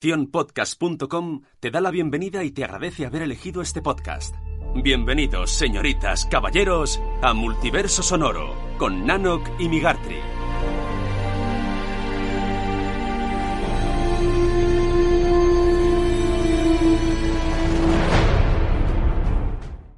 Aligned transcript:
Podcast.com 0.00 1.42
te 1.58 1.72
da 1.72 1.80
la 1.80 1.90
bienvenida 1.90 2.44
y 2.44 2.52
te 2.52 2.62
agradece 2.62 3.04
haber 3.04 3.22
elegido 3.22 3.62
este 3.62 3.82
podcast. 3.82 4.32
Bienvenidos, 4.80 5.50
señoritas, 5.50 6.24
caballeros, 6.26 7.00
a 7.20 7.34
Multiverso 7.34 8.04
Sonoro 8.04 8.54
con 8.78 9.04
Nanok 9.06 9.42
y 9.58 9.68
Migartri. 9.68 10.14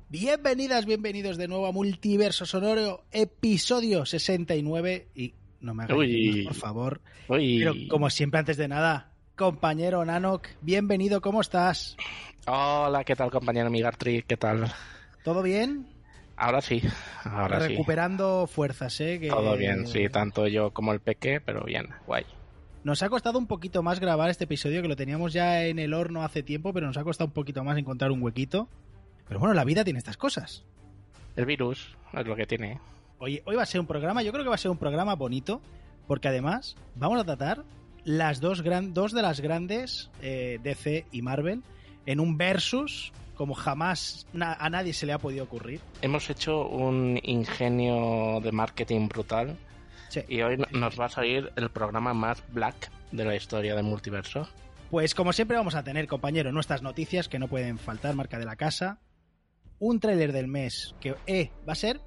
Bienvenidas, 0.09 0.87
bienvenidos 0.87 1.37
de 1.37 1.47
nuevo 1.47 1.67
a 1.67 1.73
Multiverso 1.73 2.47
Sonoro, 2.47 3.05
episodio 3.13 4.07
69. 4.07 5.09
Y 5.15 5.35
no 5.61 5.75
me 5.75 5.85
hagas 5.85 5.99
Uy. 5.99 6.45
por 6.45 6.55
favor. 6.55 7.01
Uy. 7.29 7.59
Pero 7.59 7.75
como 7.91 8.09
siempre, 8.09 8.41
antes 8.41 8.57
de 8.57 8.67
nada, 8.67 9.10
compañero 9.41 10.05
Nanok, 10.05 10.49
bienvenido, 10.61 11.23
¿cómo 11.23 11.41
estás? 11.41 11.97
Hola, 12.47 13.05
¿qué 13.05 13.17
tal, 13.17 13.31
compañero 13.31 13.71
Migartri? 13.71 14.23
¿Qué 14.23 14.37
tal? 14.37 14.71
¿Todo 15.25 15.43
bien? 15.43 15.87
Ahora 16.37 16.61
sí, 16.61 16.83
ahora 17.25 17.59
sí. 17.63 17.69
Recuperando 17.69 18.47
fuerzas, 18.47 19.01
¿eh? 19.01 19.19
Que 19.19 19.29
Todo 19.29 19.57
bien, 19.57 19.87
sí, 19.87 20.11
tanto 20.11 20.47
yo 20.47 20.75
como 20.75 20.93
el 20.93 21.01
peque, 21.01 21.41
pero 21.41 21.65
bien, 21.65 21.89
guay. 22.07 22.27
Nos 22.85 23.03
ha 23.03 23.09
costado 23.09 23.39
un 23.39 23.47
poquito 23.47 23.83
más 23.83 23.99
grabar 23.99 24.29
este 24.29 24.45
episodio, 24.45 24.83
que 24.83 24.89
lo 24.89 24.97
teníamos 24.97 25.33
ya 25.33 25.65
en 25.65 25.79
el 25.79 25.95
horno 25.95 26.23
hace 26.23 26.43
tiempo, 26.43 26.75
pero 26.75 26.87
nos 26.89 26.99
ha 26.99 27.03
costado 27.03 27.29
un 27.29 27.33
poquito 27.33 27.65
más 27.65 27.79
encontrar 27.79 28.11
un 28.11 28.23
huequito. 28.23 28.69
Pero 29.27 29.41
bueno, 29.41 29.55
la 29.55 29.65
vida 29.65 29.85
tiene 29.85 30.01
estas 30.01 30.19
cosas. 30.19 30.65
El 31.37 31.47
virus 31.47 31.97
es 32.13 32.27
lo 32.27 32.37
que 32.37 32.45
tiene. 32.45 32.79
Hoy, 33.19 33.41
hoy 33.47 33.57
va 33.57 33.63
a 33.63 33.67
ser 33.67 33.81
un 33.81 33.87
programa, 33.87 34.23
yo 34.23 34.33
creo 34.33 34.45
que 34.45 34.51
va 34.51 34.57
a 34.57 34.59
ser 34.59 34.71
un 34.71 34.77
programa 34.77 35.15
bonito, 35.15 35.63
porque 36.07 36.29
además 36.29 36.77
vamos 36.95 37.19
a 37.19 37.25
tratar 37.25 37.65
las 38.05 38.41
dos, 38.41 38.63
gran, 38.63 38.95
dos 38.95 39.13
de 39.13 39.23
las 39.23 39.41
grandes 39.41 40.11
eh, 40.23 40.59
DC 40.63 41.07
y 41.13 41.23
Marvel 41.23 41.63
en 42.07 42.21
un 42.21 42.37
versus 42.39 43.13
como 43.35 43.55
jamás 43.55 44.27
na- 44.33 44.55
a 44.55 44.69
nadie 44.71 44.93
se 44.93 45.07
le 45.07 45.13
ha 45.13 45.19
podido 45.19 45.45
ocurrir. 45.45 45.81
Hemos 46.03 46.29
hecho 46.29 46.67
un 46.69 47.19
ingenio 47.23 48.41
de 48.43 48.53
marketing 48.53 49.09
brutal 49.09 49.57
Sí. 50.09 50.21
y 50.29 50.43
hoy 50.43 50.57
no- 50.59 50.67
nos 50.79 50.99
va 51.01 51.07
a 51.07 51.09
salir 51.09 51.51
el 51.57 51.71
programa 51.71 52.13
más 52.13 52.43
black 52.53 52.91
de 53.13 53.25
la 53.25 53.35
historia 53.37 53.75
del 53.75 53.85
multiverso. 53.85 54.47
Pues 54.91 55.15
como 55.15 55.33
siempre 55.33 55.57
vamos 55.57 55.75
a 55.77 55.85
tener, 55.85 56.07
compañero, 56.09 56.51
nuestras 56.53 56.83
noticias 56.83 57.29
que 57.29 57.39
no 57.39 57.49
pueden 57.49 57.79
faltar, 57.79 58.15
marca 58.17 58.39
de 58.39 58.45
la 58.45 58.57
casa. 58.57 58.99
Un 59.79 60.01
tráiler 60.01 60.33
del 60.33 60.49
mes 60.49 60.95
que 61.01 61.15
eh, 61.27 61.51
va 61.67 61.73
a 61.73 61.77
ser 61.77 62.01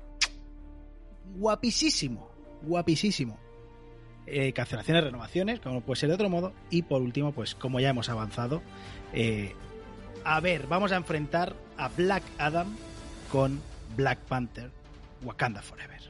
guapísimo, 1.36 2.30
guapísimo. 2.62 3.40
Eh, 4.26 4.54
cancelaciones, 4.54 5.04
renovaciones, 5.04 5.60
como 5.60 5.82
puede 5.82 6.00
ser 6.00 6.10
de 6.10 6.16
otro 6.16 6.30
modo. 6.30 6.54
Y 6.70 6.84
por 6.84 7.02
último, 7.02 7.34
pues 7.34 7.56
como 7.56 7.80
ya 7.80 7.90
hemos 7.90 8.10
avanzado, 8.10 8.62
eh, 9.14 9.54
a 10.24 10.40
ver, 10.40 10.68
vamos 10.68 10.92
a 10.92 10.96
enfrentar 10.96 11.56
a 11.78 11.90
Black 11.90 12.24
Adam 12.38 12.76
con 13.32 13.62
Black 13.98 14.20
Panther, 14.20 14.72
Wakanda 15.24 15.62
Forever. 15.62 16.02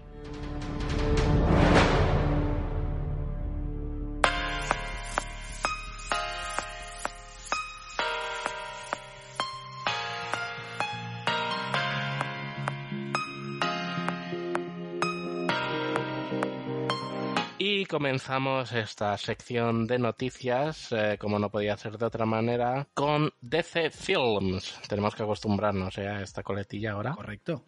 Y 17.66 17.86
comenzamos 17.86 18.74
esta 18.74 19.18
sección 19.18 19.88
de 19.88 19.98
noticias, 19.98 20.92
eh, 20.92 21.18
como 21.18 21.40
no 21.40 21.50
podía 21.50 21.78
ser 21.78 21.98
de 21.98 22.08
otra 22.08 22.26
manera, 22.26 22.90
con 22.94 23.32
DC 23.40 23.90
Films. 23.90 24.82
Tenemos 24.90 25.16
que 25.16 25.24
acostumbrarnos 25.24 25.98
eh, 25.98 26.10
a 26.10 26.22
esta 26.22 26.44
coletilla 26.44 26.92
ahora. 26.92 27.14
Correcto. 27.14 27.64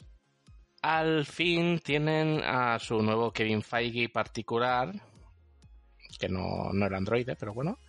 Al 0.82 1.26
fin 1.26 1.80
tienen 1.80 2.42
a 2.44 2.78
su 2.78 3.02
nuevo 3.02 3.32
Kevin 3.32 3.62
Feige 3.62 4.10
particular, 4.10 4.92
que 6.20 6.28
no, 6.28 6.74
no 6.74 6.86
era 6.86 6.98
androide, 6.98 7.38
pero 7.38 7.54
bueno. 7.54 7.80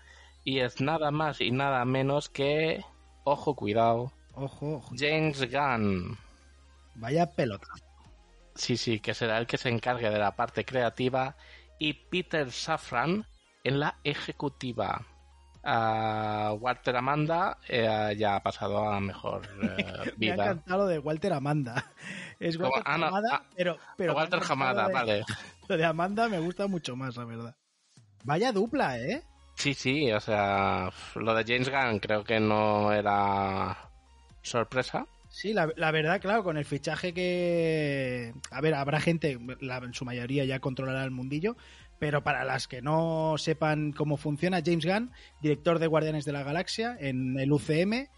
Y 0.45 0.61
es 0.61 0.81
nada 0.81 1.11
más 1.11 1.41
y 1.41 1.51
nada 1.51 1.85
menos 1.85 2.29
que, 2.29 2.85
ojo, 3.25 3.57
cuidado, 3.57 4.13
Ojo, 4.33 4.77
ojo. 4.77 4.95
James 4.97 5.41
Gunn. 5.51 6.17
Vaya 6.95 7.33
pelota. 7.33 7.67
Sí, 8.55 8.77
sí, 8.77 9.01
que 9.01 9.13
será 9.13 9.39
el 9.39 9.49
que 9.49 9.59
se 9.59 9.71
encargue 9.71 10.09
de 10.09 10.19
la 10.21 10.37
parte 10.37 10.65
creativa 10.65 11.37
y 11.79 11.93
Peter 11.95 12.51
Safran 12.51 13.25
en 13.65 13.81
la 13.81 13.97
ejecutiva. 14.05 15.05
Walter 16.61 16.97
Amanda 16.97 17.59
eh, 17.69 18.15
ya 18.17 18.37
ha 18.37 18.43
pasado 18.43 18.89
a 18.89 19.01
mejor 19.01 19.43
eh, 19.63 19.85
Me 20.17 20.31
ha 20.31 20.35
vida. 20.35 20.35
encantado 20.45 20.79
lo 20.85 20.87
de 20.87 20.99
Walter 21.01 21.33
Amanda. 21.33 21.85
Es 22.39 22.57
Como- 22.57 22.69
Walter 22.71 22.83
ah, 22.87 22.99
no, 22.99 23.07
Hamada, 23.07 23.29
ah, 23.33 23.43
pero, 23.57 23.79
pero 23.97 24.15
Walter 24.15 24.41
Hamada, 24.49 24.87
de- 24.87 24.93
vale. 24.93 25.25
Lo 25.69 25.77
de 25.77 25.85
Amanda 25.85 26.29
me 26.29 26.39
gusta 26.39 26.69
mucho 26.69 26.95
más, 26.95 27.17
la 27.17 27.25
verdad. 27.25 27.57
Vaya 28.23 28.53
dupla, 28.53 28.99
¿eh? 29.01 29.23
Sí, 29.57 29.75
sí, 29.75 30.13
o 30.13 30.21
sea, 30.21 30.91
lo 31.17 31.35
de 31.35 31.45
James 31.45 31.69
Gunn 31.71 31.99
creo 31.99 32.23
que 32.23 32.39
no 32.39 32.93
era 32.93 33.77
sorpresa. 34.43 35.07
Sí, 35.37 35.53
la, 35.53 35.67
verdad, 35.67 36.19
claro, 36.19 36.43
con 36.43 36.57
el 36.57 36.65
fichaje 36.65 37.13
que... 37.13 38.33
A 38.51 38.63
ver, 38.63 38.73
habrá 38.73 39.01
gente, 39.03 39.39
la- 39.61 39.77
en 39.77 39.93
su 39.93 40.07
mayoría 40.07 40.47
ya 40.47 40.61
controlará 40.61 41.05
el 41.05 41.11
mundillo, 41.11 41.59
pero 41.99 42.25
para 42.25 42.43
las 42.43 42.67
que 42.67 42.81
no 42.81 43.35
sepan 43.37 43.93
cómo 43.93 44.17
funciona, 44.17 44.63
James 44.65 44.87
Gunn, 44.87 45.11
director 45.43 45.79
de 45.79 45.89
Guardianes 45.89 46.25
de 46.25 46.33
la 46.33 46.43
Galaxia 46.43 46.97
en 46.99 47.39
el 47.39 47.53
UCM, 47.53 48.09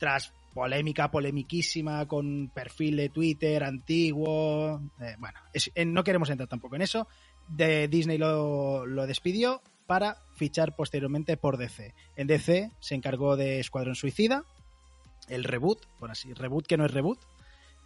tras 0.00 0.32
polémica, 0.52 1.12
polemiquísima, 1.12 2.08
con 2.08 2.50
perfil 2.52 2.96
de 2.96 3.08
Twitter 3.10 3.62
antiguo, 3.62 4.82
eh, 5.00 5.14
bueno, 5.20 5.38
es- 5.52 5.70
eh, 5.76 5.84
no 5.84 6.02
queremos 6.02 6.28
entrar 6.28 6.48
tampoco 6.48 6.74
en 6.74 6.82
eso, 6.82 7.06
de 7.46 7.86
Disney 7.86 8.18
lo 8.18 9.06
despidió 9.06 9.62
para 9.86 10.16
fichar 10.34 10.74
posteriormente 10.74 11.36
por 11.36 11.56
DC. 11.56 11.94
En 12.16 12.26
DC 12.26 12.72
se 12.80 12.96
encargó 12.96 13.36
de 13.36 13.60
Escuadrón 13.60 13.94
Suicida, 13.94 14.42
el 15.28 15.44
reboot, 15.44 15.84
por 15.98 16.10
así, 16.10 16.32
reboot 16.32 16.66
que 16.66 16.76
no 16.76 16.84
es 16.84 16.90
reboot, 16.92 17.18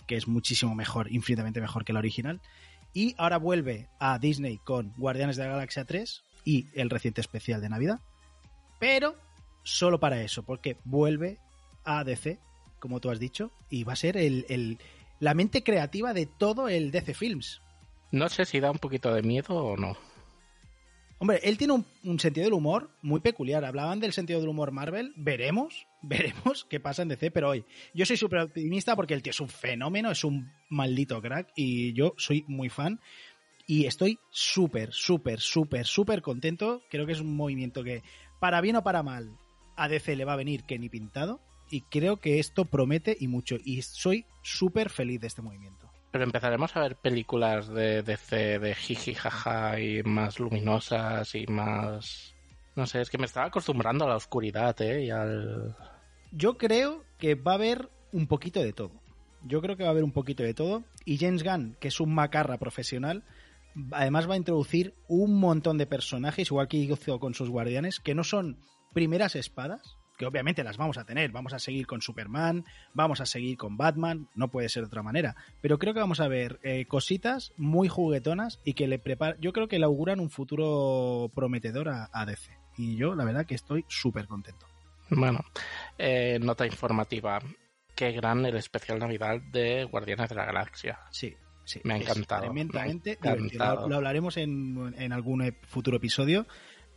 que 0.06 0.16
es 0.16 0.26
muchísimo 0.28 0.74
mejor, 0.74 1.10
infinitamente 1.12 1.60
mejor 1.60 1.84
que 1.84 1.92
la 1.92 1.98
original. 2.00 2.40
Y 2.94 3.14
ahora 3.18 3.38
vuelve 3.38 3.88
a 3.98 4.18
Disney 4.18 4.58
con 4.58 4.92
Guardianes 4.96 5.36
de 5.36 5.44
la 5.44 5.50
Galaxia 5.52 5.84
3 5.84 6.22
y 6.44 6.66
el 6.74 6.90
reciente 6.90 7.20
especial 7.20 7.60
de 7.60 7.68
Navidad. 7.68 8.00
Pero 8.78 9.14
solo 9.62 9.98
para 10.00 10.20
eso, 10.22 10.42
porque 10.42 10.76
vuelve 10.84 11.38
a 11.84 12.04
DC, 12.04 12.38
como 12.80 13.00
tú 13.00 13.10
has 13.10 13.18
dicho, 13.18 13.50
y 13.70 13.84
va 13.84 13.92
a 13.94 13.96
ser 13.96 14.16
el, 14.16 14.44
el- 14.48 14.78
la 15.20 15.34
mente 15.34 15.62
creativa 15.62 16.12
de 16.12 16.26
todo 16.26 16.68
el 16.68 16.90
DC 16.90 17.14
Films. 17.14 17.60
No 18.10 18.28
sé 18.28 18.44
si 18.44 18.58
da 18.60 18.70
un 18.72 18.78
poquito 18.78 19.14
de 19.14 19.22
miedo 19.22 19.54
o 19.54 19.76
no. 19.76 19.96
Hombre, 21.18 21.40
él 21.44 21.56
tiene 21.56 21.74
un, 21.74 21.86
un 22.02 22.18
sentido 22.18 22.44
del 22.44 22.52
humor 22.54 22.90
muy 23.02 23.20
peculiar. 23.20 23.64
Hablaban 23.64 24.00
del 24.00 24.12
sentido 24.12 24.40
del 24.40 24.48
humor 24.48 24.72
Marvel. 24.72 25.12
Veremos, 25.16 25.86
veremos 26.02 26.66
qué 26.68 26.80
pasa 26.80 27.02
en 27.02 27.08
DC. 27.08 27.30
Pero 27.30 27.50
hoy, 27.50 27.64
yo 27.94 28.04
soy 28.04 28.16
súper 28.16 28.40
optimista 28.40 28.96
porque 28.96 29.14
el 29.14 29.22
tío 29.22 29.30
es 29.30 29.40
un 29.40 29.48
fenómeno, 29.48 30.10
es 30.10 30.24
un 30.24 30.52
maldito 30.68 31.20
crack 31.20 31.52
y 31.56 31.92
yo 31.92 32.14
soy 32.16 32.44
muy 32.48 32.68
fan. 32.68 33.00
Y 33.66 33.86
estoy 33.86 34.18
súper, 34.30 34.92
súper, 34.92 35.40
súper, 35.40 35.86
súper 35.86 36.22
contento. 36.22 36.82
Creo 36.90 37.06
que 37.06 37.12
es 37.12 37.20
un 37.20 37.34
movimiento 37.34 37.84
que, 37.84 38.02
para 38.40 38.60
bien 38.60 38.76
o 38.76 38.82
para 38.82 39.02
mal, 39.02 39.38
a 39.76 39.88
DC 39.88 40.16
le 40.16 40.24
va 40.24 40.34
a 40.34 40.36
venir 40.36 40.64
que 40.64 40.78
ni 40.78 40.88
pintado. 40.88 41.40
Y 41.70 41.82
creo 41.82 42.18
que 42.18 42.38
esto 42.38 42.66
promete 42.66 43.16
y 43.18 43.28
mucho. 43.28 43.56
Y 43.64 43.80
soy 43.82 44.26
súper 44.42 44.90
feliz 44.90 45.20
de 45.20 45.28
este 45.28 45.40
movimiento. 45.40 45.90
Pero 46.10 46.24
empezaremos 46.24 46.76
a 46.76 46.80
ver 46.80 46.96
películas 46.96 47.68
de 47.68 48.02
DC 48.02 48.58
de 48.58 48.74
jiji 48.74 49.14
jaja 49.14 49.80
y 49.80 50.02
más 50.02 50.38
luminosas 50.38 51.34
y 51.34 51.46
más... 51.46 52.34
No 52.76 52.86
sé, 52.86 53.00
es 53.00 53.08
que 53.08 53.16
me 53.16 53.24
estaba 53.24 53.46
acostumbrando 53.46 54.04
a 54.04 54.08
la 54.08 54.16
oscuridad, 54.16 54.78
¿eh? 54.82 55.04
Y 55.04 55.10
al... 55.10 55.74
Yo 56.34 56.56
creo 56.56 57.04
que 57.18 57.34
va 57.34 57.52
a 57.52 57.56
haber 57.56 57.90
un 58.10 58.26
poquito 58.26 58.62
de 58.62 58.72
todo. 58.72 58.90
Yo 59.44 59.60
creo 59.60 59.76
que 59.76 59.82
va 59.82 59.90
a 59.90 59.92
haber 59.92 60.04
un 60.04 60.12
poquito 60.12 60.42
de 60.42 60.54
todo. 60.54 60.82
Y 61.04 61.18
James 61.18 61.42
Gunn, 61.42 61.76
que 61.78 61.88
es 61.88 62.00
un 62.00 62.14
macarra 62.14 62.56
profesional, 62.56 63.22
además 63.90 64.28
va 64.28 64.34
a 64.34 64.38
introducir 64.38 64.94
un 65.08 65.38
montón 65.38 65.76
de 65.76 65.86
personajes, 65.86 66.50
igual 66.50 66.68
que 66.68 66.78
hizo 66.78 67.20
con 67.20 67.34
sus 67.34 67.50
guardianes, 67.50 68.00
que 68.00 68.14
no 68.14 68.24
son 68.24 68.56
primeras 68.94 69.36
espadas, 69.36 69.98
que 70.16 70.24
obviamente 70.24 70.64
las 70.64 70.78
vamos 70.78 70.96
a 70.96 71.04
tener, 71.04 71.32
vamos 71.32 71.52
a 71.52 71.58
seguir 71.58 71.86
con 71.86 72.00
Superman, 72.00 72.64
vamos 72.94 73.20
a 73.20 73.26
seguir 73.26 73.58
con 73.58 73.76
Batman, 73.76 74.28
no 74.34 74.48
puede 74.48 74.70
ser 74.70 74.84
de 74.84 74.88
otra 74.88 75.02
manera, 75.02 75.36
pero 75.60 75.78
creo 75.78 75.94
que 75.94 76.00
vamos 76.00 76.20
a 76.20 76.28
ver 76.28 76.60
eh, 76.62 76.86
cositas 76.86 77.52
muy 77.56 77.88
juguetonas 77.88 78.60
y 78.64 78.74
que 78.74 78.86
le 78.86 78.98
prepara, 78.98 79.36
yo 79.40 79.52
creo 79.52 79.68
que 79.68 79.78
le 79.78 79.84
auguran 79.84 80.20
un 80.20 80.30
futuro 80.30 81.30
prometedor 81.34 81.88
a, 81.88 82.08
a 82.12 82.24
DC. 82.24 82.56
Y 82.78 82.96
yo, 82.96 83.14
la 83.14 83.24
verdad, 83.24 83.46
que 83.46 83.54
estoy 83.54 83.84
súper 83.88 84.26
contento. 84.26 84.71
Bueno, 85.14 85.40
eh, 85.98 86.38
nota 86.40 86.66
informativa. 86.66 87.40
Qué 87.94 88.12
gran 88.12 88.44
el 88.46 88.56
especial 88.56 88.98
Navidad 88.98 89.40
de 89.52 89.84
Guardianes 89.84 90.28
de 90.30 90.34
la 90.34 90.46
Galaxia. 90.46 90.98
Sí, 91.10 91.36
sí. 91.64 91.80
Me 91.84 91.94
ha 91.94 91.96
encantado, 91.98 92.42
Tremendamente 92.42 93.18
me 93.20 93.28
ha 93.28 93.34
divertido. 93.34 93.62
encantado. 93.64 93.82
Lo, 93.82 93.88
lo 93.90 93.96
hablaremos 93.96 94.36
en, 94.38 94.94
en 94.98 95.12
algún 95.12 95.42
ep- 95.42 95.64
futuro 95.66 95.98
episodio, 95.98 96.46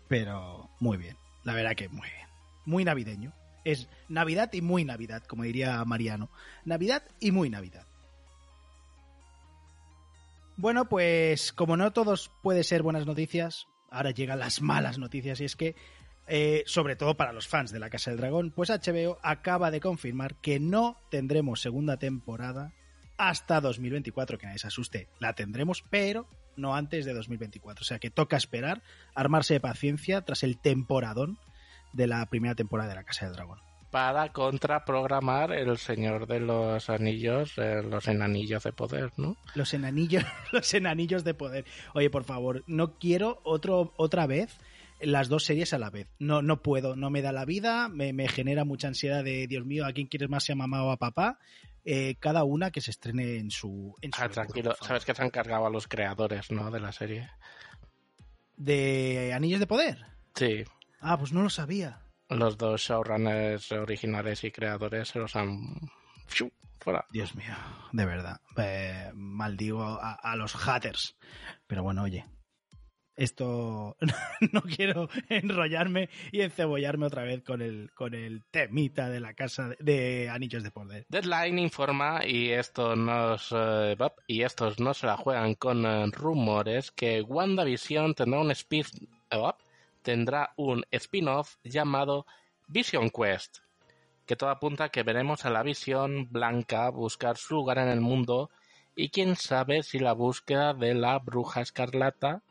pero 0.07 0.69
muy 0.79 0.97
bien. 0.97 1.17
La 1.44 1.53
verdad 1.53 1.75
que 1.75 1.89
muy 1.89 2.07
bien. 2.09 2.27
Muy 2.65 2.85
navideño. 2.85 3.33
Es 3.65 3.89
Navidad 4.07 4.51
y 4.53 4.61
muy 4.61 4.85
Navidad, 4.85 5.23
como 5.23 5.44
diría 5.44 5.83
Mariano. 5.85 6.29
Navidad 6.63 7.03
y 7.19 7.31
muy 7.31 7.50
Navidad. 7.50 7.85
Bueno, 10.57 10.85
pues 10.88 11.51
como 11.51 11.75
no 11.75 11.91
todos 11.91 12.31
puede 12.41 12.63
ser 12.63 12.81
buenas 12.81 13.06
noticias, 13.06 13.68
ahora 13.91 14.11
llegan 14.11 14.39
las 14.39 14.61
malas 14.61 14.97
noticias 14.97 15.41
y 15.41 15.45
es 15.45 15.56
que, 15.56 15.75
eh, 16.27 16.63
sobre 16.66 16.95
todo 16.95 17.16
para 17.16 17.33
los 17.33 17.48
fans 17.48 17.72
de 17.72 17.80
la 17.80 17.89
Casa 17.89 18.12
del 18.12 18.19
Dragón, 18.19 18.51
pues 18.51 18.69
HBO 18.69 19.19
acaba 19.22 19.72
de 19.72 19.80
confirmar 19.80 20.36
que 20.36 20.60
no 20.60 20.98
tendremos 21.10 21.62
segunda 21.62 21.98
temporada 21.98 22.74
hasta 23.18 23.62
2024, 23.62 24.38
que 24.38 24.48
nadie 24.48 24.60
se 24.60 24.68
asuste, 24.68 25.07
la 25.19 25.33
tendremos, 25.33 25.83
pero 25.89 26.27
no 26.57 26.75
antes 26.75 27.06
de 27.06 27.13
2024. 27.13 27.83
O 27.83 27.86
sea 27.86 28.00
que 28.00 28.10
toca 28.10 28.38
esperar, 28.38 28.81
armarse 29.13 29.56
de 29.56 29.60
paciencia 29.60 30.22
tras 30.22 30.44
el 30.44 30.57
temporadón 30.57 31.38
de 31.94 32.07
la 32.07 32.25
primera 32.25 32.56
temporada 32.56 32.89
de 32.89 32.95
la 32.95 33.04
Casa 33.04 33.25
del 33.25 33.36
Dragón. 33.36 33.60
Para 33.92 34.33
contraprogramar 34.33 35.54
El 35.54 35.78
Señor 35.78 36.28
de 36.28 36.42
los 36.42 36.89
Anillos, 36.89 37.54
eh, 37.57 37.81
los 37.81 38.07
enanillos 38.10 38.63
de 38.63 38.74
poder, 38.74 39.13
¿no? 39.16 39.38
Los 39.54 39.74
enanillos, 39.74 40.25
los 40.51 40.74
enanillos 40.74 41.24
de 41.24 41.33
poder. 41.33 41.66
Oye, 41.94 42.10
por 42.10 42.25
favor, 42.25 42.63
no 42.68 42.95
quiero 42.95 43.39
otro, 43.44 43.94
otra 43.95 44.28
vez 44.28 44.57
las 45.06 45.30
dos 45.30 45.44
series 45.46 45.74
a 45.74 45.78
la 45.78 45.90
vez. 45.90 46.07
No, 46.19 46.42
no 46.42 46.62
puedo, 46.62 46.96
no 46.96 47.10
me 47.10 47.22
da 47.22 47.31
la 47.31 47.46
vida, 47.46 47.90
me, 47.90 48.13
me 48.13 48.28
genera 48.28 48.66
mucha 48.66 48.88
ansiedad 48.88 49.24
de 49.24 49.48
Dios 49.48 49.66
mío, 49.66 49.86
¿a 49.86 49.94
quién 49.94 50.07
quieres 50.07 50.30
más, 50.30 50.44
si 50.44 50.52
a 50.52 50.56
mamá 50.56 50.84
o 50.84 50.92
a 50.92 50.98
papá? 50.98 51.40
Eh, 51.84 52.16
cada 52.19 52.44
una 52.44 52.72
que 52.72 52.81
se 52.81 52.92
estrene 52.92 53.38
en 53.38 53.52
su. 53.52 53.96
En 54.02 54.12
su 54.12 54.22
Ah, 54.24 54.28
tranquilo, 54.30 54.72
favor. 54.72 54.88
sabes 54.88 55.06
que 55.06 55.13
se 55.13 55.22
han 55.22 55.30
cargado 55.30 55.68
a 55.68 55.69
los 55.69 55.88
creadores, 55.88 56.50
¿no? 56.52 56.72
De 56.72 56.80
la 56.80 56.92
serie. 56.92 57.30
¿De 58.57 59.34
Anillos 59.34 59.60
de 59.60 59.68
Poder? 59.68 60.06
Sí, 60.36 60.63
Ah, 61.02 61.18
pues 61.19 61.31
no 61.34 61.44
lo 61.44 61.50
sabía. 61.50 62.02
los 62.30 62.57
dos 62.57 62.81
showrunners 62.81 63.72
originales 63.72 64.44
y 64.44 64.52
creadores 64.52 65.10
se 65.10 65.19
los 65.19 65.36
han... 65.36 65.60
¡Fiu! 66.28 66.52
Fuera. 66.80 67.06
Dios 67.12 67.36
mío, 67.36 67.54
de 67.94 68.06
verdad. 68.06 68.42
Eh, 68.57 69.12
maldigo 69.13 69.84
a, 69.84 70.13
a 70.13 70.36
los 70.36 70.56
haters. 70.56 71.16
Pero 71.68 71.84
bueno, 71.84 72.04
oye. 72.04 72.25
Esto 73.15 73.95
no 74.51 74.62
quiero 74.62 75.09
enrollarme 75.29 76.09
y 76.31 76.41
encebollarme 76.41 77.06
otra 77.06 77.23
vez 77.23 77.44
con 77.44 77.62
el, 77.62 77.91
con 77.94 78.13
el 78.13 78.44
temita 78.51 79.09
de 79.09 79.21
la 79.21 79.33
casa 79.33 79.69
de, 79.79 80.29
Anillos 80.29 80.63
de 80.63 80.71
Poder. 80.71 81.06
Deadline 81.09 81.59
informa, 81.59 82.25
y 82.25 82.50
se- 82.62 83.95
bop, 83.97 84.19
y 84.27 84.41
estos 84.41 84.79
no 84.79 84.94
se 84.94 85.07
la 85.07 85.15
juegan 85.17 85.56
con 85.56 85.85
eh, 85.85 86.07
rumores, 86.12 86.91
que 86.91 87.21
WandaVision 87.21 88.15
tendrá 88.15 88.39
un 88.41 88.51
spin 88.51 88.83
bop, 89.31 89.59
tendrá 90.01 90.53
un 90.57 90.83
spin-off 90.91 91.56
llamado 91.63 92.25
Vision 92.68 93.09
Quest, 93.09 93.59
que 94.25 94.35
todo 94.35 94.50
apunta 94.50 94.85
a 94.85 94.89
que 94.89 95.03
veremos 95.03 95.45
a 95.45 95.50
la 95.50 95.63
visión 95.63 96.27
blanca 96.31 96.89
buscar 96.89 97.38
su 97.38 97.56
lugar 97.56 97.77
en 97.77 97.88
el 97.88 98.01
mundo 98.01 98.50
y 98.95 99.09
quién 99.09 99.35
sabe 99.35 99.83
si 99.83 100.00
la 100.00 100.13
búsqueda 100.13 100.73
de 100.73 100.94
la 100.95 101.19
bruja 101.19 101.61
escarlata 101.61 102.41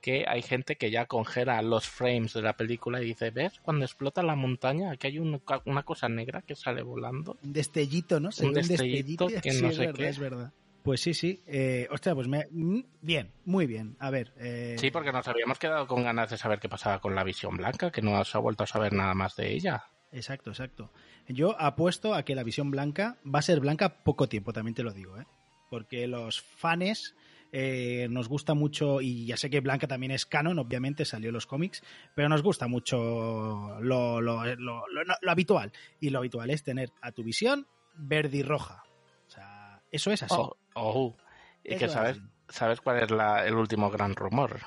que 0.00 0.24
hay 0.26 0.42
gente 0.42 0.76
que 0.76 0.90
ya 0.90 1.06
congela 1.06 1.60
los 1.62 1.88
frames 1.88 2.32
de 2.32 2.42
la 2.42 2.56
película 2.56 3.00
y 3.02 3.06
dice, 3.06 3.30
¿ves? 3.30 3.60
Cuando 3.62 3.84
explota 3.84 4.22
la 4.22 4.34
montaña, 4.36 4.92
aquí 4.92 5.08
hay 5.08 5.18
un- 5.18 5.42
una 5.66 5.82
cosa 5.82 6.08
negra 6.08 6.42
que 6.42 6.54
sale 6.56 6.82
volando. 6.82 7.36
Un 7.42 7.52
destellito, 7.52 8.18
¿no? 8.20 8.32
Se 8.32 8.46
Un 8.46 8.54
destellito 8.54 9.28
y- 9.28 9.40
que 9.40 9.52
sí, 9.52 9.62
no 9.62 9.68
es 9.68 9.76
sé 9.76 9.82
verdad, 9.86 9.98
qué. 9.98 10.08
es 10.08 10.18
verdad. 10.18 10.52
Pues 10.82 11.02
sí, 11.02 11.12
sí. 11.12 11.42
Eh, 11.46 11.86
hostia, 11.90 12.14
pues 12.14 12.26
me... 12.26 12.46
mm, 12.50 12.80
bien, 13.02 13.30
muy 13.44 13.66
bien. 13.66 13.96
A 13.98 14.08
ver. 14.08 14.32
eh, 14.38 14.76
Sí, 14.78 14.90
porque 14.90 15.12
nos 15.12 15.28
habíamos 15.28 15.58
quedado 15.58 15.86
con 15.86 16.02
ganas 16.02 16.30
de 16.30 16.38
saber 16.38 16.58
qué 16.58 16.70
pasaba 16.70 17.00
con 17.00 17.14
la 17.14 17.22
visión 17.22 17.58
blanca, 17.58 17.90
que 17.90 18.00
no 18.00 18.24
se 18.24 18.38
ha 18.38 18.40
vuelto 18.40 18.64
a 18.64 18.66
saber 18.66 18.94
nada 18.94 19.12
más 19.14 19.36
de 19.36 19.52
ella. 19.52 19.84
Exacto, 20.12 20.50
exacto. 20.50 20.90
Yo 21.28 21.54
apuesto 21.60 22.14
a 22.14 22.24
que 22.24 22.34
la 22.34 22.42
visión 22.42 22.70
blanca 22.70 23.18
va 23.26 23.40
a 23.40 23.42
ser 23.42 23.60
blanca 23.60 24.02
poco 24.02 24.26
tiempo, 24.28 24.52
también 24.54 24.74
te 24.74 24.82
lo 24.82 24.92
digo, 24.92 25.18
¿eh? 25.20 25.26
Porque 25.68 26.06
los 26.08 26.40
fans 26.40 27.14
eh, 27.52 28.06
nos 28.10 28.28
gusta 28.28 28.54
mucho, 28.54 29.00
y 29.00 29.26
ya 29.26 29.36
sé 29.36 29.50
que 29.50 29.60
Blanca 29.60 29.86
también 29.86 30.12
es 30.12 30.26
canon, 30.26 30.58
obviamente 30.58 31.04
salió 31.04 31.28
en 31.30 31.34
los 31.34 31.46
cómics, 31.46 31.82
pero 32.14 32.28
nos 32.28 32.42
gusta 32.42 32.68
mucho 32.68 33.78
lo, 33.80 34.20
lo- 34.20 34.44
lo- 34.56 34.84
lo- 34.88 35.30
habitual. 35.30 35.72
Y 36.00 36.10
lo 36.10 36.18
habitual 36.20 36.50
es 36.50 36.62
tener 36.62 36.92
a 37.00 37.12
tu 37.12 37.22
visión 37.24 37.66
verde 37.94 38.38
y 38.38 38.42
roja. 38.42 38.84
O 39.26 39.30
sea, 39.30 39.82
eso 39.90 40.10
es 40.12 40.22
así. 40.22 40.34
Oh, 40.36 40.56
oh. 40.74 41.16
Y 41.64 41.70
Eso 41.70 41.78
que 41.78 41.84
es 41.86 41.92
sabes, 41.92 42.20
sabes 42.48 42.80
cuál 42.80 43.02
es 43.02 43.10
la- 43.10 43.44
el 43.46 43.54
último 43.54 43.90
gran 43.90 44.14
rumor, 44.14 44.60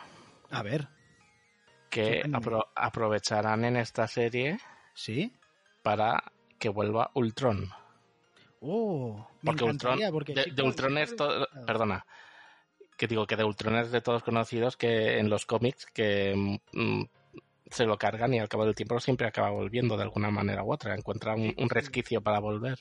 A 0.51 0.61
ver, 0.63 0.87
que 1.89 2.23
apro- 2.25 2.67
aprovecharán 2.75 3.65
en 3.65 3.77
esta 3.77 4.07
serie 4.07 4.57
¿sí? 4.93 5.31
para 5.81 6.23
que 6.59 6.69
vuelva 6.69 7.11
Ultron. 7.13 7.69
Oh, 8.61 9.27
me 9.41 9.51
Porque 9.51 9.63
Ultron, 9.65 9.99
porque 10.11 10.33
de, 10.33 10.61
Ultron 10.63 10.97
es 10.97 11.15
todo, 11.15 11.47
perdona, 11.65 12.05
que 12.97 13.07
digo 13.07 13.27
que 13.27 13.35
de 13.35 13.43
Ultron 13.43 13.75
es 13.77 13.91
de 13.91 14.01
todos 14.01 14.23
conocidos 14.23 14.77
que 14.77 15.19
en 15.19 15.29
los 15.29 15.45
cómics 15.45 15.85
que 15.93 16.57
mm, 16.71 17.03
se 17.69 17.85
lo 17.85 17.97
cargan 17.97 18.33
y 18.33 18.39
al 18.39 18.49
cabo 18.49 18.65
del 18.65 18.75
tiempo 18.75 18.99
siempre 18.99 19.27
acaba 19.27 19.49
volviendo 19.49 19.97
de 19.97 20.03
alguna 20.03 20.29
manera 20.29 20.63
u 20.63 20.71
otra, 20.71 20.95
encuentra 20.95 21.35
un, 21.35 21.53
un 21.57 21.69
resquicio 21.69 22.21
para 22.21 22.39
volver. 22.39 22.79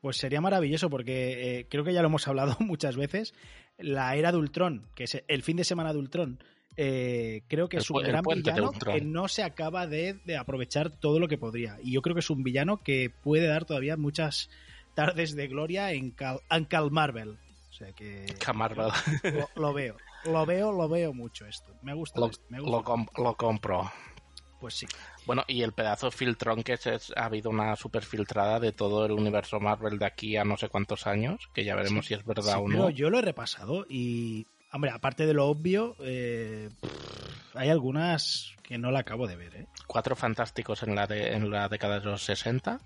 Pues 0.00 0.16
sería 0.16 0.40
maravilloso 0.40 0.88
porque 0.88 1.58
eh, 1.58 1.66
creo 1.68 1.84
que 1.84 1.92
ya 1.92 2.00
lo 2.00 2.08
hemos 2.08 2.26
hablado 2.26 2.56
muchas 2.60 2.96
veces. 2.96 3.34
La 3.78 4.16
era 4.16 4.32
de 4.32 4.38
Ultron, 4.38 4.86
que 4.94 5.04
es 5.04 5.22
el 5.26 5.42
fin 5.42 5.56
de 5.56 5.64
semana 5.64 5.92
de 5.92 5.98
Ultron, 5.98 6.42
eh, 6.76 7.42
creo 7.48 7.68
que 7.68 7.76
El 7.76 7.82
es 7.82 7.90
un 7.90 8.02
gran 8.02 8.22
villano 8.22 8.72
que 8.72 9.00
no 9.00 9.28
se 9.28 9.42
acaba 9.42 9.86
de, 9.86 10.14
de 10.24 10.36
aprovechar 10.36 10.90
todo 10.90 11.18
lo 11.18 11.28
que 11.28 11.38
podría. 11.38 11.78
Y 11.82 11.92
yo 11.92 12.02
creo 12.02 12.14
que 12.14 12.20
es 12.20 12.30
un 12.30 12.42
villano 12.42 12.78
que 12.82 13.10
puede 13.10 13.46
dar 13.46 13.64
todavía 13.64 13.96
muchas 13.96 14.48
tardes 14.94 15.34
de 15.34 15.48
gloria 15.48 15.92
en 15.92 16.10
Cal, 16.10 16.40
en 16.50 16.64
Cal 16.64 16.90
Marvel. 16.90 17.38
Sea 17.80 17.92
que 17.94 18.26
Camargo, 18.38 18.88
lo, 19.22 19.48
lo 19.56 19.72
veo, 19.72 19.96
lo 20.26 20.44
veo, 20.44 20.70
lo 20.70 20.86
veo 20.86 21.14
mucho 21.14 21.46
esto. 21.46 21.72
Me 21.80 21.94
gusta, 21.94 22.20
lo, 22.20 22.26
esto, 22.26 22.44
me 22.50 22.60
gusta. 22.60 22.94
lo 23.16 23.24
lo 23.24 23.34
compro. 23.36 23.90
Pues 24.60 24.74
sí. 24.74 24.86
Bueno, 25.24 25.42
y 25.48 25.62
el 25.62 25.72
pedazo 25.72 26.10
filtrón 26.10 26.62
que 26.62 26.76
se- 26.76 26.98
ha 27.16 27.24
habido 27.24 27.48
una 27.48 27.74
super 27.76 28.04
filtrada 28.04 28.60
de 28.60 28.72
todo 28.72 29.06
el 29.06 29.12
universo 29.12 29.58
Marvel 29.60 29.98
de 29.98 30.04
aquí 30.04 30.36
a 30.36 30.44
no 30.44 30.58
sé 30.58 30.68
cuántos 30.68 31.06
años, 31.06 31.48
que 31.54 31.64
ya 31.64 31.74
veremos 31.74 32.04
si 32.04 32.12
es 32.12 32.22
verdad 32.26 32.52
Sí, 32.56 32.60
o 32.60 32.66
pero 32.68 32.78
no. 32.82 32.90
yo 32.90 33.08
lo 33.08 33.18
he 33.18 33.22
repasado 33.22 33.86
y, 33.88 34.46
hombre, 34.70 34.90
aparte 34.90 35.24
de 35.24 35.32
lo 35.32 35.46
obvio, 35.46 35.96
eh, 36.00 36.68
hay 37.54 37.70
algunas 37.70 38.54
que 38.62 38.76
no 38.76 38.90
la 38.90 38.98
acabo 38.98 39.26
de 39.26 39.36
ver, 39.36 39.54
¿eh? 39.56 39.66
Cuatro 39.86 40.14
fantásticos 40.14 40.82
en 40.82 40.94
la, 40.94 41.06
de, 41.06 41.32
en 41.32 41.50
la 41.50 41.70
década 41.70 41.98
de 41.98 42.04
los 42.04 42.22
60. 42.22 42.78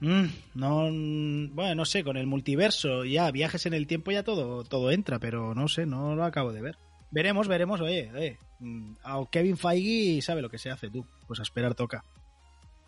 Mm, 0.00 0.24
no, 0.54 0.88
mm, 0.90 1.54
bueno, 1.54 1.74
no 1.74 1.84
sé, 1.84 2.02
con 2.02 2.16
el 2.16 2.26
multiverso, 2.26 3.04
ya 3.04 3.30
viajes 3.30 3.66
en 3.66 3.74
el 3.74 3.86
tiempo 3.86 4.10
ya 4.10 4.22
todo, 4.22 4.64
todo 4.64 4.90
entra, 4.90 5.18
pero 5.18 5.54
no 5.54 5.68
sé, 5.68 5.84
no 5.86 6.16
lo 6.16 6.24
acabo 6.24 6.52
de 6.52 6.62
ver. 6.62 6.78
Veremos, 7.10 7.48
veremos, 7.48 7.80
oye, 7.80 8.10
oye, 8.14 8.38
mm, 8.60 8.92
a 9.02 9.20
Kevin 9.30 9.58
Feige 9.58 10.22
sabe 10.22 10.42
lo 10.42 10.48
que 10.48 10.58
se 10.58 10.70
hace 10.70 10.90
tú, 10.90 11.04
pues 11.26 11.38
a 11.40 11.42
esperar 11.42 11.74
toca. 11.74 12.04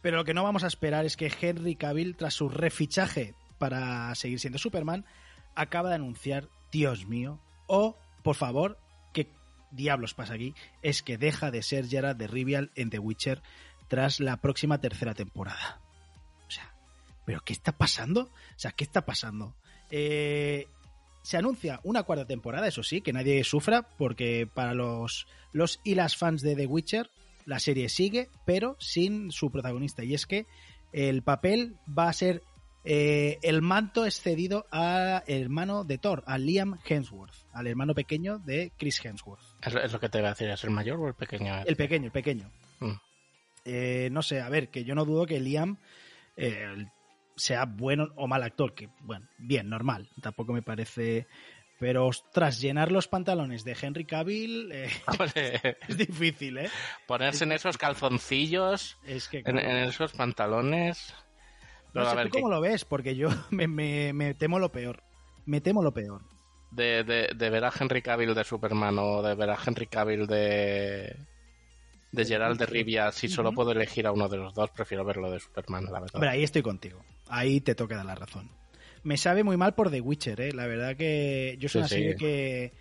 Pero 0.00 0.16
lo 0.16 0.24
que 0.24 0.34
no 0.34 0.42
vamos 0.42 0.64
a 0.64 0.68
esperar 0.68 1.04
es 1.04 1.16
que 1.16 1.30
Henry 1.40 1.76
Cavill, 1.76 2.16
tras 2.16 2.34
su 2.34 2.48
refichaje 2.48 3.34
para 3.58 4.14
seguir 4.14 4.40
siendo 4.40 4.58
Superman, 4.58 5.04
acaba 5.54 5.90
de 5.90 5.96
anunciar, 5.96 6.48
Dios 6.72 7.06
mío, 7.06 7.38
o, 7.66 7.96
por 8.22 8.36
favor, 8.36 8.78
¿qué 9.12 9.28
diablos 9.70 10.14
pasa 10.14 10.34
aquí? 10.34 10.54
Es 10.80 11.02
que 11.02 11.18
deja 11.18 11.50
de 11.50 11.62
ser 11.62 11.86
Gerard 11.86 12.16
de 12.16 12.26
Rivial 12.26 12.70
en 12.74 12.88
The 12.88 12.98
Witcher 12.98 13.42
tras 13.88 14.18
la 14.18 14.38
próxima 14.38 14.80
tercera 14.80 15.14
temporada. 15.14 15.81
¿Pero 17.24 17.40
qué 17.44 17.52
está 17.52 17.72
pasando? 17.72 18.22
O 18.22 18.58
sea, 18.58 18.72
¿qué 18.72 18.84
está 18.84 19.04
pasando? 19.04 19.54
Eh, 19.90 20.66
se 21.22 21.36
anuncia 21.36 21.80
una 21.84 22.02
cuarta 22.02 22.26
temporada, 22.26 22.66
eso 22.66 22.82
sí, 22.82 23.00
que 23.00 23.12
nadie 23.12 23.44
sufra, 23.44 23.82
porque 23.82 24.48
para 24.52 24.74
los, 24.74 25.26
los 25.52 25.80
y 25.84 25.94
las 25.94 26.16
fans 26.16 26.42
de 26.42 26.56
The 26.56 26.66
Witcher, 26.66 27.10
la 27.46 27.60
serie 27.60 27.88
sigue, 27.88 28.28
pero 28.44 28.76
sin 28.80 29.30
su 29.30 29.50
protagonista. 29.50 30.04
Y 30.04 30.14
es 30.14 30.26
que 30.26 30.46
el 30.92 31.22
papel 31.22 31.76
va 31.86 32.08
a 32.08 32.12
ser. 32.12 32.42
eh, 32.84 33.38
el 33.42 33.62
manto 33.62 34.04
es 34.04 34.20
cedido 34.20 34.66
al 34.72 35.22
hermano 35.28 35.84
de 35.84 35.98
Thor, 35.98 36.24
a 36.26 36.36
Liam 36.38 36.78
Hemsworth, 36.84 37.34
al 37.52 37.68
hermano 37.68 37.94
pequeño 37.94 38.38
de 38.40 38.72
Chris 38.76 39.04
Hemsworth. 39.04 39.42
Es, 39.62 39.92
lo 39.92 40.00
que 40.00 40.08
te 40.08 40.18
voy 40.18 40.26
a 40.26 40.30
decir, 40.30 40.48
¿es 40.50 40.64
el 40.64 40.70
mayor 40.70 40.98
o 40.98 41.06
el 41.06 41.14
pequeño? 41.14 41.62
El 41.64 41.76
pequeño, 41.76 42.06
el 42.06 42.12
pequeño. 42.12 42.50
Mm. 42.80 42.92
Eh, 43.64 44.08
no 44.10 44.22
sé, 44.22 44.40
a 44.40 44.48
ver, 44.48 44.70
que 44.70 44.82
yo 44.82 44.96
no 44.96 45.04
dudo 45.04 45.26
que 45.26 45.38
Liam 45.38 45.78
eh, 46.36 46.86
sea 47.36 47.64
bueno 47.66 48.08
o 48.16 48.26
mal 48.26 48.42
actor, 48.42 48.74
que 48.74 48.88
bueno, 49.00 49.26
bien, 49.38 49.68
normal, 49.68 50.08
tampoco 50.20 50.52
me 50.52 50.62
parece... 50.62 51.26
Pero 51.78 52.06
ostras, 52.06 52.60
llenar 52.60 52.92
los 52.92 53.08
pantalones 53.08 53.64
de 53.64 53.76
Henry 53.80 54.04
Cavill 54.04 54.70
eh, 54.72 54.88
es 55.88 55.96
difícil, 55.98 56.58
¿eh? 56.58 56.70
ponerse 57.08 57.42
en 57.42 57.50
esos 57.50 57.76
calzoncillos, 57.76 58.98
Es 59.04 59.26
que... 59.26 59.38
en, 59.44 59.58
en 59.58 59.88
esos 59.88 60.12
pantalones. 60.12 61.12
no 61.92 62.04
sé 62.04 62.10
a 62.10 62.14
ver, 62.14 62.26
tú 62.26 62.30
cómo 62.38 62.48
¿qué- 62.48 62.54
lo 62.54 62.60
ves, 62.60 62.84
porque 62.84 63.16
yo 63.16 63.30
me, 63.50 63.66
me- 63.66 64.12
me 64.12 64.34
temo 64.34 64.60
lo 64.60 64.70
peor. 64.70 65.02
Me 65.44 65.60
temo 65.60 65.82
lo 65.82 65.92
peor. 65.92 66.22
de, 66.70 67.02
de, 67.02 67.30
de 67.34 67.50
ver 67.50 67.64
a 67.64 67.72
Henry 67.76 68.00
Cavill 68.00 68.32
de 68.34 68.44
Superman 68.44 68.96
o 69.00 69.20
de 69.20 69.34
ver 69.34 69.50
a 69.50 69.58
Henry 69.66 69.88
Cavill 69.88 70.26
de 70.28 71.16
de 72.12 72.24
Gerald 72.26 72.58
de 72.60 72.66
Rivia, 72.66 73.10
si 73.10 73.26
solo 73.26 73.52
puedo 73.52 73.72
elegir 73.72 74.06
a 74.06 74.12
uno 74.12 74.28
de 74.28 74.36
los 74.36 74.52
dos, 74.54 74.70
prefiero 74.70 75.02
verlo 75.02 75.30
de 75.30 75.40
Superman, 75.40 75.86
la 75.86 75.98
verdad. 75.98 76.14
Hombre, 76.16 76.28
ahí 76.28 76.42
estoy 76.44 76.60
contigo. 76.60 77.02
Ahí 77.34 77.60
te 77.62 77.74
toca 77.74 77.96
dar 77.96 78.04
la 78.04 78.14
razón. 78.14 78.50
Me 79.04 79.16
sabe 79.16 79.42
muy 79.42 79.56
mal 79.56 79.74
por 79.74 79.90
The 79.90 80.00
Witcher, 80.02 80.40
¿eh? 80.40 80.52
La 80.52 80.66
verdad 80.66 80.96
que 80.96 81.56
yo 81.58 81.68
soy 81.68 81.70
Sí, 81.70 81.78
una 81.78 81.88
sí. 81.88 81.94
serie 81.94 82.16
que 82.16 82.72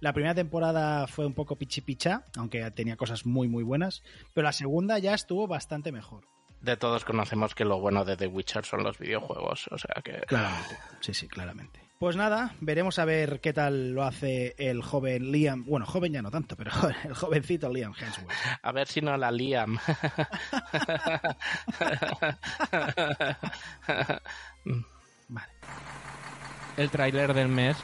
la 0.00 0.12
primera 0.12 0.34
temporada 0.34 1.06
fue 1.08 1.26
un 1.26 1.34
poco 1.34 1.56
pichipicha, 1.56 2.24
aunque 2.36 2.70
tenía 2.70 2.96
cosas 2.96 3.26
muy, 3.26 3.48
muy 3.48 3.64
buenas, 3.64 4.02
pero 4.32 4.44
la 4.44 4.52
segunda 4.52 4.98
ya 5.00 5.12
estuvo 5.12 5.46
bastante 5.48 5.90
mejor. 5.90 6.24
De 6.60 6.76
todos 6.76 7.04
conocemos 7.04 7.54
que 7.54 7.64
lo 7.64 7.80
bueno 7.80 8.04
de 8.04 8.16
The 8.16 8.28
Witcher 8.28 8.64
son 8.64 8.84
los 8.84 8.96
videojuegos, 8.98 9.66
o 9.70 9.76
sea 9.78 10.00
que... 10.02 10.20
Claramente. 10.26 10.76
Sí, 11.00 11.12
sí, 11.12 11.28
claramente. 11.28 11.80
Pues 11.98 12.14
nada, 12.14 12.54
veremos 12.60 12.98
a 12.98 13.06
ver 13.06 13.40
qué 13.40 13.54
tal 13.54 13.92
lo 13.92 14.04
hace 14.04 14.54
el 14.58 14.82
joven 14.82 15.32
Liam. 15.32 15.64
Bueno, 15.64 15.86
joven 15.86 16.12
ya 16.12 16.20
no 16.20 16.30
tanto, 16.30 16.54
pero 16.54 16.70
el 17.04 17.14
jovencito 17.14 17.72
Liam 17.72 17.94
Hemsworth. 17.98 18.36
A 18.62 18.72
ver 18.72 18.86
si 18.86 19.00
no 19.00 19.16
la 19.16 19.30
Liam. 19.30 19.78
Vale. 25.28 25.48
El 26.76 26.90
tráiler 26.90 27.32
del 27.34 27.48
mes. 27.48 27.76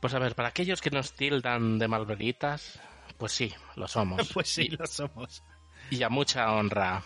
Pues 0.00 0.14
a 0.14 0.18
ver, 0.18 0.34
para 0.34 0.48
aquellos 0.48 0.80
que 0.80 0.90
nos 0.90 1.12
tildan 1.12 1.78
de 1.78 1.86
malveritas, 1.88 2.80
pues 3.18 3.32
sí, 3.32 3.52
lo 3.76 3.86
somos. 3.86 4.30
Pues 4.34 4.48
sí, 4.48 4.62
Y- 4.70 4.76
lo 4.76 4.86
somos. 4.86 5.42
y 5.90 6.02
a 6.02 6.08
mucha 6.08 6.50
honra. 6.52 7.02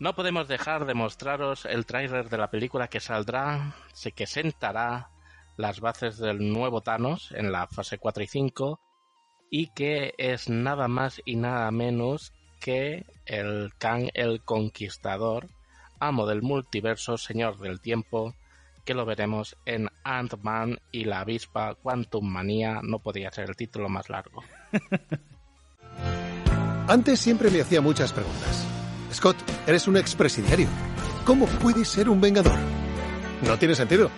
No 0.00 0.14
podemos 0.14 0.46
dejar 0.46 0.86
de 0.86 0.94
mostraros 0.94 1.64
el 1.64 1.84
tráiler 1.84 2.28
de 2.28 2.38
la 2.38 2.50
película 2.50 2.86
que 2.86 3.00
saldrá, 3.00 3.74
que 4.14 4.26
sentará 4.28 5.10
las 5.56 5.80
bases 5.80 6.18
del 6.18 6.52
nuevo 6.52 6.82
Thanos 6.82 7.32
en 7.32 7.50
la 7.50 7.66
fase 7.66 7.98
4 7.98 8.22
y 8.22 8.26
5 8.28 8.80
y 9.50 9.72
que 9.72 10.14
es 10.16 10.48
nada 10.48 10.86
más 10.86 11.20
y 11.24 11.34
nada 11.34 11.68
menos 11.72 12.32
que 12.60 13.06
el 13.26 13.72
Kang 13.78 14.10
el 14.14 14.44
Conquistador, 14.44 15.48
amo 15.98 16.26
del 16.26 16.42
multiverso, 16.42 17.18
señor 17.18 17.58
del 17.58 17.80
tiempo, 17.80 18.36
que 18.84 18.94
lo 18.94 19.04
veremos 19.04 19.56
en 19.64 19.88
Ant-Man 20.04 20.78
y 20.92 21.06
la 21.06 21.20
avispa 21.20 21.74
Quantum 21.74 22.24
Manía, 22.24 22.80
no 22.84 23.00
podía 23.00 23.32
ser 23.32 23.48
el 23.48 23.56
título 23.56 23.88
más 23.88 24.08
largo. 24.08 24.44
Antes 26.88 27.18
siempre 27.18 27.50
me 27.50 27.60
hacía 27.60 27.80
muchas 27.80 28.12
preguntas. 28.12 28.77
Scott, 29.12 29.36
eres 29.66 29.88
un 29.88 29.96
expresidiario. 29.96 30.68
¿Cómo 31.24 31.46
puedes 31.46 31.88
ser 31.88 32.08
un 32.08 32.20
vengador? 32.20 32.58
No 33.46 33.58
tiene 33.58 33.74
sentido. 33.74 34.10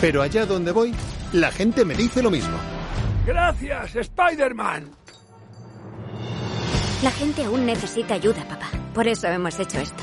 Pero 0.00 0.22
allá 0.22 0.46
donde 0.46 0.72
voy, 0.72 0.94
la 1.32 1.50
gente 1.50 1.84
me 1.84 1.94
dice 1.94 2.22
lo 2.22 2.30
mismo. 2.30 2.56
Gracias, 3.26 3.96
Spider-Man. 3.96 4.90
La 7.02 7.10
gente 7.10 7.44
aún 7.44 7.66
necesita 7.66 8.14
ayuda, 8.14 8.42
papá. 8.48 8.70
Por 8.94 9.06
eso 9.06 9.28
hemos 9.28 9.58
hecho 9.58 9.78
esto. 9.78 10.02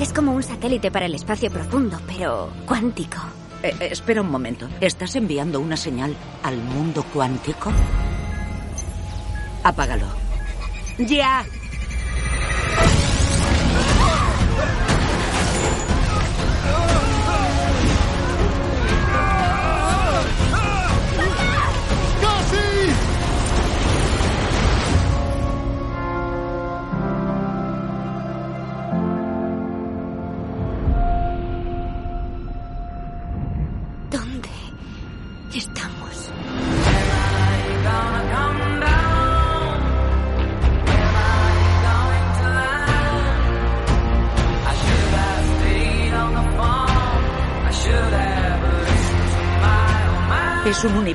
Es 0.00 0.12
como 0.12 0.32
un 0.32 0.42
satélite 0.42 0.90
para 0.90 1.06
el 1.06 1.14
espacio 1.14 1.50
profundo, 1.50 1.98
pero 2.06 2.52
cuántico. 2.66 3.18
Eh, 3.62 3.74
eh, 3.80 3.88
espera 3.90 4.20
un 4.20 4.30
momento. 4.30 4.68
¿Estás 4.80 5.16
enviando 5.16 5.60
una 5.60 5.76
señal 5.76 6.14
al 6.42 6.56
mundo 6.56 7.04
cuántico? 7.12 7.72
Apágalo. 9.64 10.25
¡Ya! 10.98 11.44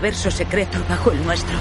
Universo 0.02 0.32
secreto 0.32 0.80
bajo 0.90 1.12
el 1.12 1.24
nuestro. 1.24 1.56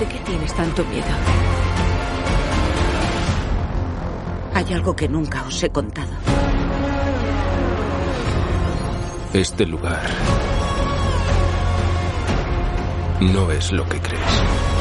¿De 0.00 0.06
qué 0.06 0.18
tienes 0.26 0.52
tanto 0.52 0.84
miedo? 0.86 1.06
Hay 4.52 4.72
algo 4.72 4.96
que 4.96 5.08
nunca 5.08 5.44
os 5.44 5.62
he 5.62 5.70
contado. 5.70 6.10
Este 9.32 9.64
lugar 9.64 10.02
no 13.20 13.52
es 13.52 13.70
lo 13.70 13.88
que 13.88 14.00
crees. 14.00 14.73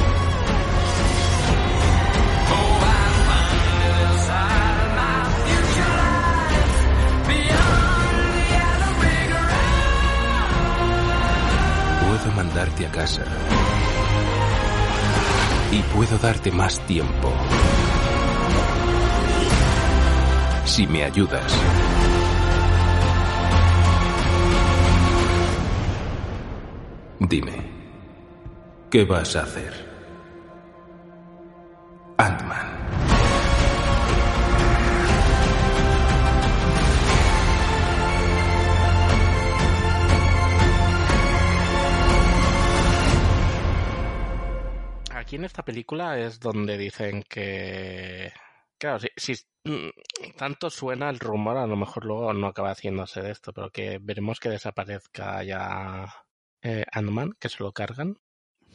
Mandarte 12.35 12.85
a 12.87 12.91
casa. 12.91 13.23
Y 15.71 15.81
puedo 15.93 16.17
darte 16.17 16.51
más 16.51 16.79
tiempo. 16.81 17.31
Si 20.65 20.87
me 20.87 21.03
ayudas. 21.03 21.53
Dime, 27.19 27.53
¿qué 28.89 29.05
vas 29.05 29.35
a 29.35 29.43
hacer? 29.43 29.92
Película 45.73 46.19
es 46.19 46.39
donde 46.39 46.77
dicen 46.77 47.23
que. 47.27 48.31
Claro, 48.77 48.99
si, 48.99 49.09
si 49.17 49.33
mm, 49.63 49.89
tanto 50.37 50.69
suena 50.69 51.09
el 51.09 51.19
rumor, 51.19 51.57
a 51.57 51.65
lo 51.65 51.75
mejor 51.75 52.05
luego 52.05 52.31
no 52.31 52.45
acaba 52.45 52.69
haciéndose 52.69 53.23
de 53.23 53.31
esto, 53.31 53.51
pero 53.53 53.71
que 53.71 53.97
veremos 53.99 54.39
que 54.39 54.49
desaparezca 54.49 55.43
ya 55.43 56.13
eh, 56.61 56.85
Ant-Man, 56.91 57.33
que 57.39 57.49
se 57.49 57.63
lo 57.63 57.71
cargan. 57.71 58.19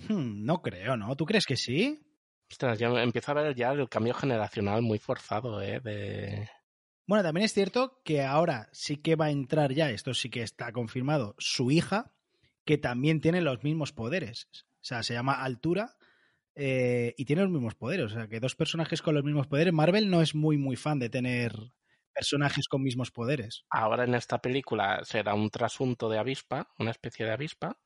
Hmm, 0.09 0.45
no 0.45 0.61
creo, 0.61 0.97
¿no? 0.97 1.14
¿Tú 1.14 1.25
crees 1.25 1.47
que 1.47 1.57
sí? 1.57 2.02
Ostras, 2.50 2.81
yo 2.81 2.99
empiezo 2.99 3.31
a 3.31 3.35
ver 3.35 3.55
ya 3.55 3.71
el 3.71 3.88
cambio 3.88 4.14
generacional 4.14 4.83
muy 4.83 4.99
forzado, 4.99 5.62
¿eh? 5.62 5.78
De... 5.78 6.50
Bueno, 7.07 7.23
también 7.23 7.45
es 7.45 7.55
cierto 7.55 8.00
que 8.05 8.25
ahora 8.25 8.69
sí 8.73 8.97
que 8.97 9.14
va 9.14 9.26
a 9.26 9.31
entrar 9.31 9.73
ya, 9.73 9.90
esto 9.90 10.14
sí 10.14 10.31
que 10.31 10.43
está 10.43 10.73
confirmado, 10.73 11.37
su 11.38 11.71
hija, 11.71 12.12
que 12.64 12.76
también 12.76 13.21
tiene 13.21 13.40
los 13.40 13.62
mismos 13.62 13.93
poderes. 13.93 14.49
O 14.55 14.85
sea, 14.88 15.05
se 15.05 15.14
llama 15.14 15.45
Altura 15.45 15.98
eh, 16.59 17.15
y 17.17 17.25
tiene 17.25 17.43
los 17.43 17.50
mismos 17.50 17.75
poderes. 17.75 18.07
O 18.07 18.09
sea, 18.11 18.29
que 18.29 18.41
dos 18.41 18.55
personajes 18.57 19.00
con 19.03 19.15
los 19.15 19.25
mismos 19.25 19.47
poderes. 19.47 19.73
Marvel 19.73 20.11
no 20.11 20.21
es 20.23 20.35
muy, 20.35 20.57
muy 20.59 20.77
fan 20.77 20.99
de 20.99 21.09
tener 21.11 21.53
personajes 22.15 22.69
con 22.69 22.83
mismos 22.83 23.11
poderes. 23.11 23.65
Ahora 23.71 24.05
en 24.05 24.15
esta 24.15 24.38
película 24.43 25.00
será 25.05 25.33
un 25.35 25.49
trasunto 25.50 26.09
de 26.11 26.19
avispa, 26.19 26.69
una 26.79 26.91
especie 26.91 27.25
de 27.25 27.33
avispa, 27.33 27.79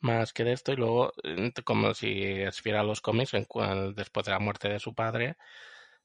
más 0.00 0.32
que 0.32 0.44
de 0.44 0.52
esto, 0.52 0.72
y 0.72 0.76
luego, 0.76 1.12
eh, 1.24 1.52
como 1.64 1.94
si 1.94 2.22
esfiera 2.22 2.82
los 2.82 3.00
cómics, 3.00 3.34
en 3.34 3.44
cual- 3.44 3.94
después 3.94 4.26
de 4.26 4.32
la 4.32 4.38
muerte 4.38 4.68
de 4.68 4.78
su 4.78 4.94
padre, 4.94 5.36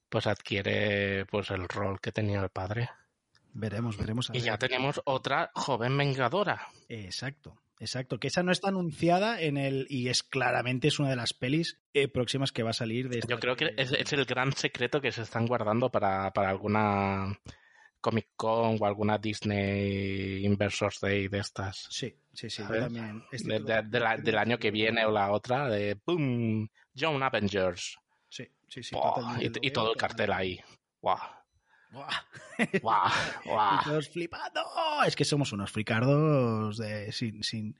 pues 0.09 0.27
adquiere 0.27 1.25
pues 1.27 1.51
el 1.51 1.67
rol 1.69 2.01
que 2.01 2.11
tenía 2.11 2.41
el 2.41 2.49
padre. 2.49 2.89
Veremos, 3.53 3.97
veremos. 3.97 4.29
a 4.29 4.33
Y 4.33 4.37
ver. 4.37 4.45
ya 4.45 4.57
tenemos 4.57 5.01
otra 5.05 5.51
joven 5.53 5.97
vengadora. 5.97 6.67
Exacto. 6.87 7.61
Exacto, 7.79 8.19
que 8.19 8.27
esa 8.27 8.43
no 8.43 8.51
está 8.51 8.67
anunciada 8.67 9.41
en 9.41 9.57
el. 9.57 9.87
Y 9.89 10.09
es 10.09 10.21
claramente 10.21 10.89
es 10.89 10.99
una 10.99 11.09
de 11.09 11.15
las 11.15 11.33
pelis 11.33 11.79
eh, 11.93 12.09
próximas 12.09 12.51
que 12.51 12.63
va 12.63 12.71
a 12.71 12.73
salir 12.73 13.07
de 13.07 13.21
Yo 13.27 13.39
creo 13.39 13.55
que 13.55 13.73
es, 13.77 13.93
es, 13.93 14.11
el 14.11 14.25
gran 14.25 14.51
secreto 14.51 14.99
que 14.99 15.13
se 15.13 15.21
están 15.21 15.45
guardando 15.45 15.89
para, 15.89 16.31
para 16.33 16.49
alguna 16.49 17.39
Comic 18.01 18.27
Con 18.35 18.77
o 18.81 18.85
alguna 18.85 19.17
Disney 19.17 20.45
Inversors 20.45 20.99
Day 20.99 21.29
de 21.29 21.39
estas. 21.39 21.87
Sí, 21.89 22.13
sí, 22.33 22.49
sí. 22.49 22.63
También. 22.63 23.23
De, 23.31 23.59
de, 23.59 23.81
de 23.83 23.99
la, 23.99 24.17
del 24.17 24.37
año 24.37 24.57
que 24.57 24.71
viene 24.71 25.05
o 25.05 25.11
la 25.11 25.31
otra, 25.31 25.69
de 25.69 25.97
¡Boom! 26.05 26.69
John 26.97 27.23
Avengers. 27.23 27.97
Sí, 28.27 28.45
sí, 28.67 28.83
sí. 28.83 28.95
y, 29.39 29.67
y, 29.67 29.71
todo 29.71 29.93
el 29.93 29.97
cartel 29.97 30.33
ahí. 30.33 30.59
¡Wow! 31.01 31.17
¡Guau! 31.91 32.09
y 33.81 33.83
todos 33.83 34.09
flipando. 34.09 34.61
Es 35.05 35.15
que 35.15 35.25
somos 35.25 35.51
unos 35.51 35.71
fricardos 35.71 36.77
de, 36.77 37.11
sin, 37.11 37.43
sin, 37.43 37.79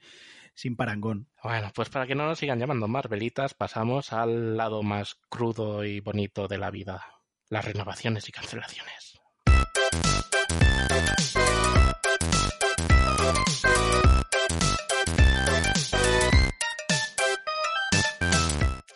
sin 0.53 0.75
parangón. 0.75 1.27
Bueno, 1.43 1.71
pues 1.73 1.89
para 1.89 2.07
que 2.07 2.15
no 2.15 2.25
nos 2.25 2.39
sigan 2.39 2.59
llamando 2.59 2.87
Marvelitas, 2.87 3.53
pasamos 3.53 4.13
al 4.13 4.57
lado 4.57 4.83
más 4.83 5.15
crudo 5.29 5.83
y 5.83 5.99
bonito 5.99 6.47
de 6.47 6.57
la 6.57 6.71
vida. 6.71 7.05
Las 7.49 7.65
renovaciones 7.65 8.27
y 8.29 8.31
cancelaciones. 8.31 9.19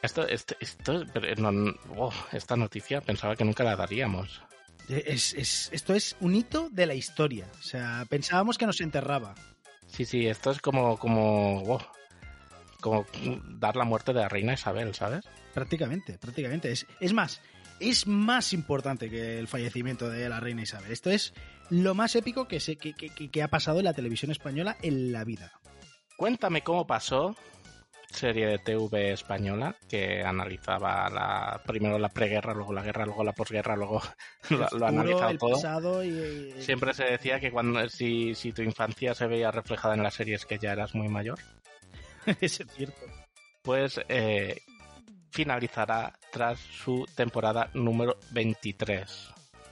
Esto, 0.02 0.28
esto, 0.28 0.56
esto, 0.60 1.06
no, 1.38 1.74
oh, 1.98 2.14
esta 2.34 2.58
noticia 2.58 3.00
pensaba 3.00 3.36
que 3.38 3.46
nunca 3.46 3.64
la 3.64 3.78
daríamos. 3.78 4.44
Es, 4.90 5.34
es, 5.34 5.70
esto 5.72 5.94
es 5.94 6.16
un 6.20 6.36
hito 6.36 6.70
de 6.70 6.86
la 6.86 6.94
historia. 6.94 7.48
O 7.60 7.64
sea, 7.64 8.06
pensábamos 8.10 8.58
que 8.58 8.66
nos 8.66 8.82
enterraba. 8.82 9.36
Sí, 9.88 10.06
sí, 10.06 10.28
esto 10.28 10.52
es 10.52 10.60
como, 10.60 10.98
como, 10.98 11.80
como 12.82 13.06
dar 13.60 13.76
la 13.76 13.86
muerte 13.86 14.14
de 14.14 14.22
la 14.22 14.30
reina 14.30 14.54
Isabel, 14.54 14.94
¿sabes? 14.94 15.26
Prácticamente, 15.54 16.18
prácticamente. 16.18 16.72
Es, 16.72 16.86
es 17.00 17.14
más, 17.14 17.42
es 17.80 18.08
más 18.08 18.54
importante 18.54 19.10
que 19.10 19.40
el 19.40 19.48
fallecimiento 19.48 20.10
de 20.10 20.28
la 20.28 20.40
reina 20.40 20.64
Isabel. 20.64 20.92
Esto 20.92 21.12
es 21.12 21.34
lo 21.70 21.94
más 21.94 22.16
épico 22.16 22.48
que, 22.48 22.60
se, 22.60 22.76
que, 22.76 22.94
que, 22.94 23.10
que 23.10 23.44
ha 23.44 23.48
pasado 23.48 23.80
en 23.80 23.86
la 23.86 23.94
televisión 23.94 24.32
española 24.32 24.78
en 24.82 25.12
la 25.12 25.24
vida. 25.24 25.54
Cuéntame 26.18 26.62
cómo 26.64 26.88
pasó 26.88 27.36
serie 28.14 28.48
de 28.48 28.60
TV 28.60 29.12
española 29.12 29.76
que 29.90 30.22
analizaba 30.22 31.10
la 31.10 31.62
primero 31.66 31.98
la 31.98 32.10
preguerra, 32.10 32.54
luego 32.54 32.74
la 32.74 32.84
guerra, 32.84 33.06
luego 33.06 33.24
la 33.24 33.34
posguerra, 33.34 33.76
luego 33.76 34.02
lo, 34.50 34.68
lo 34.78 34.86
analizaba 34.86 35.38
todo. 35.38 36.04
Y... 36.04 36.54
Siempre 36.60 36.94
se 36.94 37.06
decía 37.06 37.40
que 37.40 37.52
cuando 37.52 37.88
si, 37.90 38.36
si 38.36 38.52
tu 38.52 38.62
infancia 38.62 39.14
se 39.14 39.28
veía 39.28 39.52
reflejada 39.52 39.96
en 39.96 40.04
las 40.04 40.14
series 40.14 40.46
que 40.46 40.60
ya 40.60 40.72
eras 40.72 40.96
muy 40.96 41.10
mayor. 41.10 41.40
es 42.42 42.64
cierto. 42.76 43.06
Pues 43.62 44.00
eh, 44.10 44.62
finalizará 45.32 46.14
tras 46.32 46.60
su 46.60 47.06
temporada 47.16 47.70
número 47.74 48.18
23. 48.32 49.30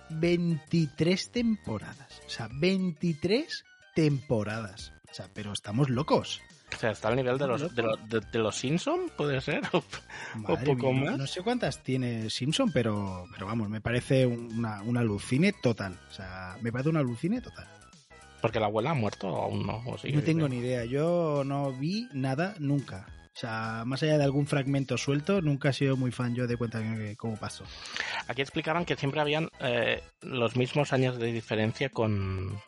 23 0.09 1.31
temporadas. 1.31 2.21
O 2.25 2.29
sea, 2.29 2.49
23 2.51 3.63
temporadas. 3.95 4.93
O 5.09 5.13
sea, 5.13 5.29
pero 5.33 5.53
estamos 5.53 5.89
locos. 5.89 6.41
O 6.73 6.77
sea, 6.77 6.91
está 6.91 7.09
al 7.09 7.15
nivel 7.15 7.37
de 7.37 7.47
los, 7.47 7.75
de, 7.75 7.81
los, 7.83 8.09
de, 8.09 8.21
de 8.21 8.39
los 8.39 8.55
Simpson, 8.55 9.11
puede 9.15 9.41
ser. 9.41 9.61
o 9.73 10.57
poco 10.57 10.93
mía, 10.93 11.11
más. 11.11 11.17
No 11.17 11.27
sé 11.27 11.41
cuántas 11.41 11.83
tiene 11.83 12.29
Simpson, 12.29 12.71
pero, 12.71 13.25
pero 13.33 13.45
vamos, 13.45 13.69
me 13.69 13.81
parece 13.81 14.25
una, 14.25 14.81
una 14.83 15.01
alucine 15.01 15.53
total. 15.53 15.99
O 16.09 16.13
sea, 16.13 16.57
me 16.61 16.71
parece 16.71 16.89
una 16.89 17.01
alucine 17.01 17.41
total. 17.41 17.67
Porque 18.41 18.59
la 18.59 18.65
abuela 18.65 18.91
ha 18.91 18.95
muerto 18.95 19.27
o 19.27 19.43
aún 19.43 19.67
no. 19.67 19.83
O 19.85 19.97
sigue 19.97 20.15
no 20.15 20.23
tengo 20.23 20.49
ni 20.49 20.57
idea. 20.57 20.85
Yo 20.85 21.43
no 21.45 21.71
vi 21.71 22.07
nada 22.13 22.55
nunca. 22.59 23.05
O 23.33 23.39
sea, 23.39 23.83
más 23.85 24.03
allá 24.03 24.17
de 24.17 24.23
algún 24.23 24.45
fragmento 24.45 24.97
suelto, 24.97 25.41
nunca 25.41 25.69
he 25.69 25.73
sido 25.73 25.95
muy 25.95 26.11
fan 26.11 26.35
yo 26.35 26.47
de 26.47 26.57
cuenta 26.57 26.81
que 26.81 27.15
cómo 27.15 27.37
pasó. 27.37 27.63
Aquí 28.27 28.41
explicaban 28.41 28.83
que 28.83 28.97
siempre 28.97 29.21
habían 29.21 29.49
eh, 29.61 30.03
los 30.21 30.57
mismos 30.57 30.91
años 30.91 31.17
de 31.17 31.31
diferencia 31.31 31.89
con, 31.89 32.59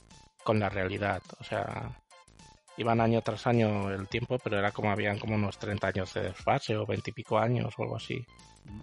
con 0.43 0.59
la 0.59 0.69
realidad. 0.69 1.21
O 1.39 1.43
sea, 1.43 2.02
iban 2.77 3.01
año 3.01 3.21
tras 3.21 3.45
año 3.47 3.89
el 3.91 4.07
tiempo, 4.07 4.37
pero 4.39 4.57
era 4.59 4.71
como 4.71 4.91
habían 4.91 5.19
como 5.19 5.35
unos 5.35 5.57
30 5.57 5.87
años 5.87 6.13
de 6.13 6.23
desfase 6.23 6.75
o 6.77 6.85
20 6.85 7.11
y 7.11 7.13
pico 7.13 7.37
años 7.37 7.73
o 7.77 7.83
algo 7.83 7.95
así. 7.97 8.25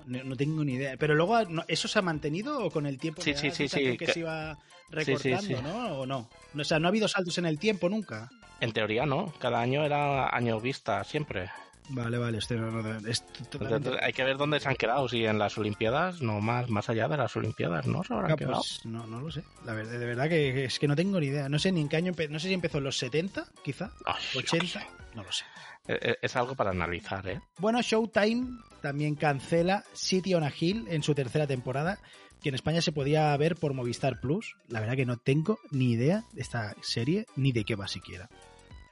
No, 0.07 0.23
no 0.25 0.37
tengo 0.37 0.63
ni 0.65 0.75
idea. 0.75 0.97
Pero 0.99 1.15
luego, 1.15 1.43
¿no- 1.47 1.65
¿eso 1.67 1.89
se 1.89 1.99
ha 1.99 2.03
mantenido 2.03 2.65
o 2.65 2.71
con 2.71 2.87
el 2.87 2.99
tiempo 2.99 3.23
Sí, 3.23 3.35
sí, 3.35 3.51
sí, 3.51 3.69
sí, 3.69 3.81
que 3.81 3.97
que- 3.97 4.13
se 4.13 4.21
iba 4.21 4.55
Sí, 4.57 4.61
recortando, 4.91 5.41
sí, 5.41 5.55
sí. 5.57 5.63
¿no? 5.63 6.01
¿O 6.01 6.07
no? 6.07 6.29
O 6.59 6.65
sea, 6.65 6.79
no 6.79 6.87
ha 6.87 6.91
habido 6.91 7.09
saltos 7.09 7.39
en 7.39 7.47
el 7.47 7.59
tiempo 7.59 7.89
nunca. 7.89 8.31
En 8.61 8.73
teoría 8.73 9.07
no, 9.07 9.33
cada 9.39 9.61
año 9.61 9.85
era 9.85 10.35
año 10.37 10.61
vista 10.61 11.03
siempre. 11.05 11.49
Vale, 11.93 12.19
vale, 12.19 12.39
estoy, 12.39 12.59
no, 12.59 12.71
no, 12.71 13.09
es 13.09 13.25
totalmente- 13.51 13.99
hay 14.03 14.13
que 14.13 14.23
ver 14.25 14.37
dónde 14.37 14.61
se 14.61 14.69
han 14.69 14.77
quedado, 14.77 15.09
si 15.09 15.25
en 15.27 15.39
las 15.39 15.57
Olimpiadas, 15.59 16.23
no 16.23 16.41
más, 16.41 16.69
más 16.71 16.89
allá 16.89 17.09
de 17.09 17.17
las 17.17 17.35
Olimpiadas, 17.37 17.87
¿no? 17.87 18.05
Se 18.05 18.13
habrán 18.15 18.33
Ah, 18.33 18.37
quedado. 18.37 18.55
pues, 18.61 18.85
no, 18.87 19.07
no 19.07 19.21
lo 19.21 19.31
sé. 19.31 19.43
La 19.65 19.75
verdad, 19.75 19.99
de 19.99 20.07
verdad 20.07 20.29
que 20.29 20.65
es 20.65 20.79
que 20.79 20.87
no 20.89 20.95
tengo 20.97 21.19
ni 21.21 21.27
idea. 21.27 21.49
No 21.49 21.59
sé 21.59 21.73
ni 21.73 21.81
en 21.81 21.89
qué 21.89 21.97
año. 21.97 22.13
No 22.29 22.39
sé 22.39 22.49
si 22.49 22.55
empezó 22.55 22.79
en 22.79 22.85
los 22.85 22.97
70, 22.99 23.47
quizá. 23.65 23.91
Ay, 24.07 24.23
yo 24.33 24.41
80. 24.41 24.87
No 25.15 25.25
lo 25.25 25.33
sé. 25.33 25.45
Eh, 25.89 25.99
eh, 26.01 26.17
Es 26.23 26.37
algo 26.37 26.55
para 26.55 26.71
analizar, 26.71 27.27
¿eh? 27.29 27.41
Bueno, 27.59 27.81
Showtime 27.83 28.59
también 28.81 29.17
cancela 29.17 29.83
City 29.93 30.35
on 30.35 30.45
a 30.45 30.53
Hill 30.57 30.87
en 30.89 31.03
su 31.03 31.15
tercera 31.15 31.47
temporada, 31.47 31.99
que 32.43 32.51
en 32.51 32.55
España 32.55 32.81
se 32.81 32.93
podía 32.93 33.37
ver 33.37 33.57
por 33.57 33.75
Movistar 33.75 34.21
Plus. 34.21 34.55
La 34.69 34.81
verdad 34.81 34.95
que 34.97 35.07
no 35.07 35.17
tengo 35.17 35.59
ni 35.73 35.91
idea 35.93 36.25
de 36.33 36.41
esta 36.43 36.75
serie 36.83 37.27
ni 37.37 37.51
de 37.53 37.65
qué 37.65 37.75
va 37.75 37.89
siquiera. 37.89 38.29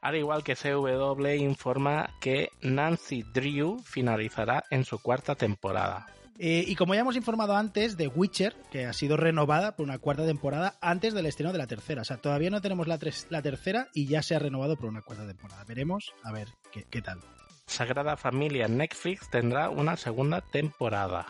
Al 0.00 0.16
igual 0.16 0.44
que 0.44 0.54
CW 0.56 1.26
informa 1.38 2.10
que 2.20 2.50
Nancy 2.62 3.24
Drew 3.34 3.78
finalizará 3.84 4.64
en 4.70 4.84
su 4.84 5.00
cuarta 5.00 5.34
temporada. 5.34 6.06
Eh, 6.40 6.64
y 6.68 6.76
como 6.76 6.94
ya 6.94 7.00
hemos 7.00 7.16
informado 7.16 7.56
antes, 7.56 7.96
The 7.96 8.06
Witcher, 8.06 8.54
que 8.70 8.86
ha 8.86 8.92
sido 8.92 9.16
renovada 9.16 9.74
por 9.74 9.84
una 9.84 9.98
cuarta 9.98 10.24
temporada 10.24 10.76
antes 10.80 11.12
del 11.14 11.26
estreno 11.26 11.50
de 11.52 11.58
la 11.58 11.66
tercera. 11.66 12.02
O 12.02 12.04
sea, 12.04 12.18
todavía 12.18 12.48
no 12.50 12.60
tenemos 12.60 12.86
la, 12.86 12.96
tres- 12.98 13.26
la 13.28 13.42
tercera 13.42 13.88
y 13.92 14.06
ya 14.06 14.22
se 14.22 14.36
ha 14.36 14.38
renovado 14.38 14.76
por 14.76 14.88
una 14.88 15.02
cuarta 15.02 15.26
temporada. 15.26 15.64
Veremos 15.64 16.12
a 16.22 16.30
ver 16.30 16.46
qué, 16.70 16.84
qué 16.88 17.02
tal. 17.02 17.18
Sagrada 17.66 18.16
Familia 18.16 18.68
Netflix 18.68 19.28
tendrá 19.30 19.68
una 19.68 19.96
segunda 19.96 20.40
temporada. 20.40 21.26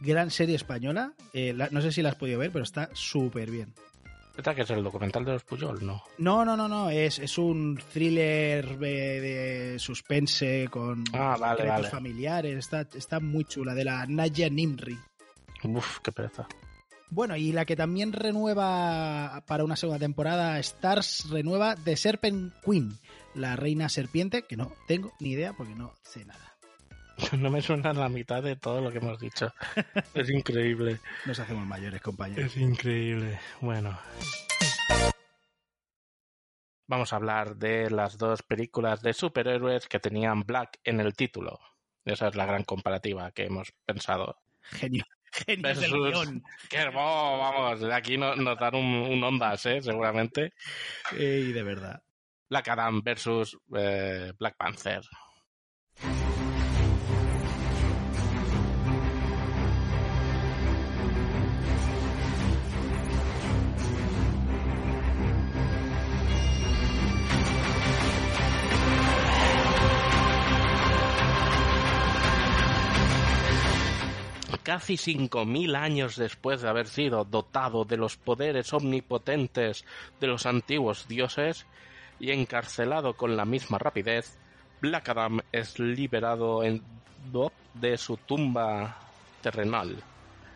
Gran 0.00 0.30
serie 0.30 0.54
española. 0.56 1.14
eh, 1.32 1.54
la- 1.54 1.70
no 1.70 1.80
sé 1.80 1.90
si 1.90 2.02
la 2.02 2.10
has 2.10 2.16
podido 2.16 2.38
ver, 2.38 2.52
pero 2.52 2.62
está 2.62 2.90
súper 2.92 3.50
bien. 3.50 3.72
¿Esta 4.36 4.54
que 4.54 4.62
es 4.62 4.70
el 4.70 4.84
documental 4.84 5.24
de 5.24 5.32
los 5.32 5.44
Puyol? 5.44 5.84
No. 5.84 6.02
No, 6.18 6.44
no, 6.44 6.56
no, 6.56 6.68
no. 6.68 6.90
Es, 6.90 7.18
es 7.18 7.38
un 7.38 7.80
thriller 7.92 8.76
eh, 8.82 9.20
de 9.72 9.78
suspense 9.78 10.68
con 10.70 11.04
Ah, 11.14 11.36
vale, 11.40 11.56
secretos 11.56 11.76
vale. 11.82 11.88
familiares. 11.90 12.58
Está, 12.58 12.86
está 12.94 13.18
muy 13.20 13.44
chula, 13.44 13.74
de 13.74 13.84
la 13.84 14.04
Naya 14.06 14.50
Nimri. 14.50 14.98
Uf, 15.64 16.00
qué 16.00 16.12
pereza. 16.12 16.46
Bueno, 17.08 17.36
y 17.36 17.52
la 17.52 17.64
que 17.64 17.76
también 17.76 18.12
renueva 18.12 19.42
para 19.46 19.64
una 19.64 19.76
segunda 19.76 20.00
temporada, 20.00 20.58
Stars 20.58 21.30
renueva 21.30 21.76
The 21.76 21.96
Serpent 21.96 22.52
Queen, 22.64 22.98
la 23.34 23.56
reina 23.56 23.88
serpiente, 23.88 24.42
que 24.42 24.56
no 24.56 24.72
tengo 24.86 25.12
ni 25.20 25.30
idea 25.30 25.52
porque 25.54 25.74
no 25.74 25.94
sé 26.02 26.24
nada. 26.24 26.55
No 27.38 27.50
me 27.50 27.62
suena 27.62 27.92
la 27.92 28.08
mitad 28.08 28.42
de 28.42 28.56
todo 28.56 28.80
lo 28.80 28.90
que 28.92 28.98
hemos 28.98 29.18
dicho. 29.18 29.52
Es 30.14 30.30
increíble. 30.30 31.00
Nos 31.24 31.38
hacemos 31.38 31.66
mayores, 31.66 32.00
compañeros. 32.02 32.44
Es 32.46 32.56
increíble. 32.56 33.38
Bueno. 33.60 33.98
Vamos 36.88 37.12
a 37.12 37.16
hablar 37.16 37.56
de 37.56 37.90
las 37.90 38.16
dos 38.16 38.42
películas 38.42 39.02
de 39.02 39.12
superhéroes 39.12 39.88
que 39.88 39.98
tenían 39.98 40.42
Black 40.42 40.78
en 40.84 41.00
el 41.00 41.14
título. 41.14 41.58
Esa 42.04 42.28
es 42.28 42.36
la 42.36 42.46
gran 42.46 42.62
comparativa 42.62 43.32
que 43.32 43.44
hemos 43.46 43.72
pensado. 43.84 44.38
Genio. 44.62 45.04
Genio 45.32 45.68
del 45.68 45.76
Versus- 45.80 46.10
guion. 46.12 46.44
Qué 46.70 46.76
hermoso, 46.76 47.38
vamos, 47.38 47.80
de 47.80 47.92
aquí 47.92 48.16
no- 48.16 48.36
nos 48.36 48.58
dan 48.58 48.76
un, 48.76 48.84
un 48.84 49.24
ondas, 49.24 49.66
¿eh? 49.66 49.82
Seguramente. 49.82 50.52
Y 51.12 51.50
de 51.52 51.62
verdad. 51.64 52.00
Black 52.48 52.68
Adam 52.68 53.02
versus 53.02 53.58
eh, 53.76 54.32
Black 54.38 54.56
Panther. 54.56 55.00
Casi 74.66 74.94
5.000 74.96 75.76
años 75.76 76.16
después 76.16 76.60
de 76.60 76.68
haber 76.68 76.88
sido 76.88 77.24
dotado 77.24 77.84
de 77.84 77.96
los 77.96 78.16
poderes 78.16 78.72
omnipotentes 78.72 79.84
de 80.18 80.26
los 80.26 80.44
antiguos 80.44 81.06
dioses 81.06 81.66
y 82.18 82.32
encarcelado 82.32 83.14
con 83.14 83.36
la 83.36 83.44
misma 83.44 83.78
rapidez, 83.78 84.36
Black 84.80 85.08
Adam 85.10 85.38
es 85.52 85.78
liberado 85.78 86.64
en 86.64 86.82
de 87.74 87.96
su 87.96 88.16
tumba 88.16 88.98
terrenal, 89.40 90.02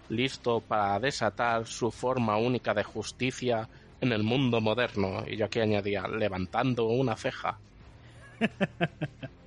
listo 0.09 0.61
para 0.61 0.99
desatar 0.99 1.68
su 1.68 1.92
forma 1.92 2.37
única 2.37 2.75
de 2.75 2.83
justicia 2.83 3.68
en 4.01 4.11
el 4.11 4.25
mundo 4.25 4.61
moderno, 4.61 5.23
y 5.25 5.37
yo 5.37 5.46
aquí 5.46 5.61
añadía, 5.61 6.09
levantando 6.09 6.87
una 6.87 7.14
ceja. 7.14 7.59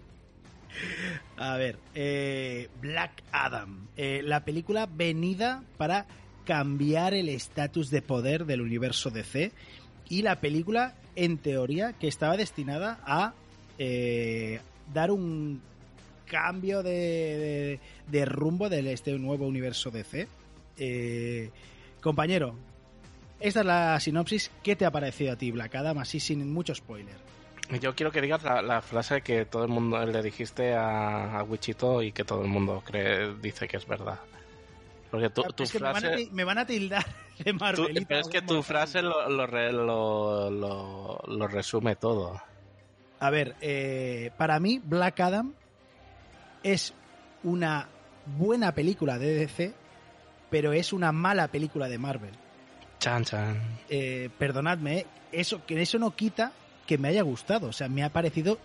A 1.38 1.58
ver, 1.58 1.78
eh, 1.96 2.70
Black 2.82 3.24
Adam, 3.32 3.88
eh, 3.98 4.22
la 4.24 4.46
película 4.46 4.86
venida 4.86 5.64
para 5.78 6.06
cambiar 6.46 7.14
el 7.14 7.30
estatus 7.30 7.90
de 7.90 8.02
poder 8.02 8.46
del 8.46 8.62
universo 8.62 9.10
DC 9.10 9.52
y 10.10 10.22
la 10.22 10.40
película, 10.42 10.96
en 11.16 11.38
teoría, 11.38 11.94
que 11.94 12.08
estaba 12.08 12.38
destinada 12.38 13.00
a 13.06 13.34
eh, 13.78 14.60
dar 14.94 15.12
un 15.12 15.62
cambio 16.26 16.84
de, 16.84 16.90
de, 16.92 17.80
de 18.08 18.26
rumbo 18.26 18.70
de 18.70 18.92
este 18.92 19.18
nuevo 19.18 19.48
universo 19.48 19.92
DC. 19.92 20.28
Compañero, 22.02 22.56
esta 23.40 23.62
es 23.62 23.66
la 23.66 24.00
sinopsis. 24.00 24.52
¿Qué 24.62 24.76
te 24.76 24.86
ha 24.86 24.92
parecido 24.92 25.34
a 25.34 25.36
ti, 25.38 25.52
Black 25.52 25.76
Adam? 25.76 25.98
Así 26.00 26.20
sin 26.20 26.52
mucho 26.54 26.76
spoiler. 26.76 27.23
Yo 27.70 27.96
quiero 27.96 28.12
que 28.12 28.22
digas 28.22 28.44
la, 28.44 28.62
la, 28.62 28.82
frase 28.82 29.22
que 29.22 29.46
todo 29.46 29.64
el 29.64 29.70
mundo 29.70 30.06
le 30.06 30.22
dijiste 30.22 30.74
a, 30.74 31.40
a 31.40 31.44
Wichito 31.44 32.02
y 32.02 32.12
que 32.12 32.24
todo 32.24 32.42
el 32.42 32.48
mundo 32.48 32.84
cree, 32.86 33.34
dice 33.36 33.68
que 33.68 33.78
es 33.78 33.88
verdad. 33.88 34.20
Porque 35.10 35.30
tu, 35.30 35.44
tu 35.44 35.64
es 35.64 35.72
que 35.72 35.80
frase. 35.80 36.08
Me 36.08 36.10
van, 36.10 36.20
a, 36.20 36.34
me 36.34 36.44
van, 36.44 36.58
a, 36.58 36.66
tildar 36.66 37.06
de 37.40 37.54
Marvel. 37.54 37.96
Tú, 37.96 38.06
pero 38.08 38.20
es 38.20 38.28
que 38.28 38.42
tu 38.42 38.62
frase 38.64 39.02
lo, 39.02 39.30
lo, 39.30 39.48
lo, 39.48 40.50
lo, 40.50 41.24
lo 41.26 41.48
resume 41.48 41.96
todo. 41.96 42.42
A 43.20 43.30
ver, 43.30 43.56
eh, 43.62 44.32
para 44.38 44.60
mí, 44.60 44.82
Black 44.84 45.20
Adam 45.22 45.54
es 46.64 46.94
una 47.44 47.88
buena 48.38 48.74
película 48.74 49.18
de 49.18 49.36
DC, 49.36 49.74
pero 50.50 50.74
es 50.74 50.92
una 50.92 51.12
mala 51.12 51.48
película 51.48 51.88
de 51.88 51.98
Marvel. 51.98 52.34
Chan, 53.00 53.24
chan. 53.24 53.62
Eh, 53.90 54.30
perdonadme, 54.38 55.06
eso, 55.32 55.66
que 55.66 55.82
eso 55.82 56.00
no 56.00 56.16
quita 56.16 56.52
que 56.88 56.98
me 56.98 57.08
haya 57.10 57.22
gustado. 57.22 57.68
O 57.68 57.74
sea, 57.74 57.88
me 57.88 58.04
ha 58.04 58.10
parecido 58.10 58.60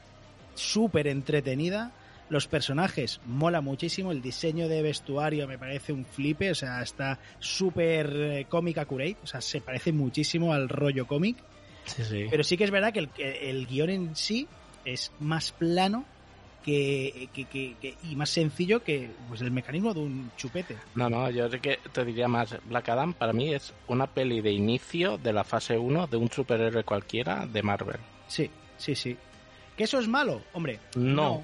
súper 0.55 1.07
entretenida. 1.07 1.93
Los 2.29 2.47
personajes 2.47 3.21
mola 3.27 3.61
muchísimo. 3.61 4.13
El 4.13 4.21
diseño 4.21 4.69
de 4.69 4.83
vestuario 4.83 5.49
me 5.49 5.59
parece 5.59 5.93
un 5.93 6.05
flipe. 6.05 6.51
O 6.51 6.55
sea, 6.55 6.83
está 6.83 7.19
súper 7.39 8.15
eh, 8.15 8.47
cómica 8.49 8.83
accurate. 8.83 9.17
O 9.23 9.27
sea, 9.27 9.41
se 9.41 9.61
parece 9.61 9.93
muchísimo 9.93 10.53
al 10.53 10.69
rollo 10.69 11.07
cómic. 11.07 11.37
Sí, 11.85 12.05
sí. 12.05 12.27
Pero 12.31 12.45
sí 12.45 12.57
que 12.57 12.65
es 12.65 12.71
verdad 12.71 12.93
que 12.93 13.01
el, 13.01 13.11
el 13.19 13.67
guion 13.67 13.91
en 13.91 14.17
sí 14.17 14.47
es 14.85 15.13
más 15.21 15.53
plano 15.53 16.05
que, 16.65 17.29
que, 17.33 17.45
que, 17.45 17.77
que, 17.81 17.95
y 18.03 18.17
más 18.17 18.31
sencillo 18.31 18.83
que 18.83 19.11
pues 19.29 19.41
el 19.41 19.51
mecanismo 19.51 19.95
de 19.95 20.01
un 20.01 20.31
chupete. 20.37 20.77
No, 20.95 21.09
no, 21.09 21.31
yo 21.31 21.49
sé 21.49 21.61
que 21.61 21.79
te 21.93 22.05
diría 22.05 22.29
más, 22.29 22.57
Black 22.65 22.89
Adam 22.89 23.15
para 23.15 23.33
mí 23.33 23.55
es 23.55 23.73
una 23.87 24.07
peli 24.07 24.41
de 24.41 24.53
inicio 24.53 25.19
de 25.19 25.33
la 25.33 25.45
fase 25.45 25.79
1 25.79 26.07
de 26.07 26.17
un 26.17 26.31
superhéroe 26.31 26.85
cualquiera 26.85 27.47
de 27.47 27.63
Marvel. 27.63 28.01
Sí, 28.27 28.51
sí, 28.77 28.95
sí. 28.95 29.17
¿Que 29.77 29.85
eso 29.85 29.99
es 29.99 30.09
malo? 30.09 30.43
Hombre, 30.53 30.81
no. 30.97 31.15
no. 31.15 31.43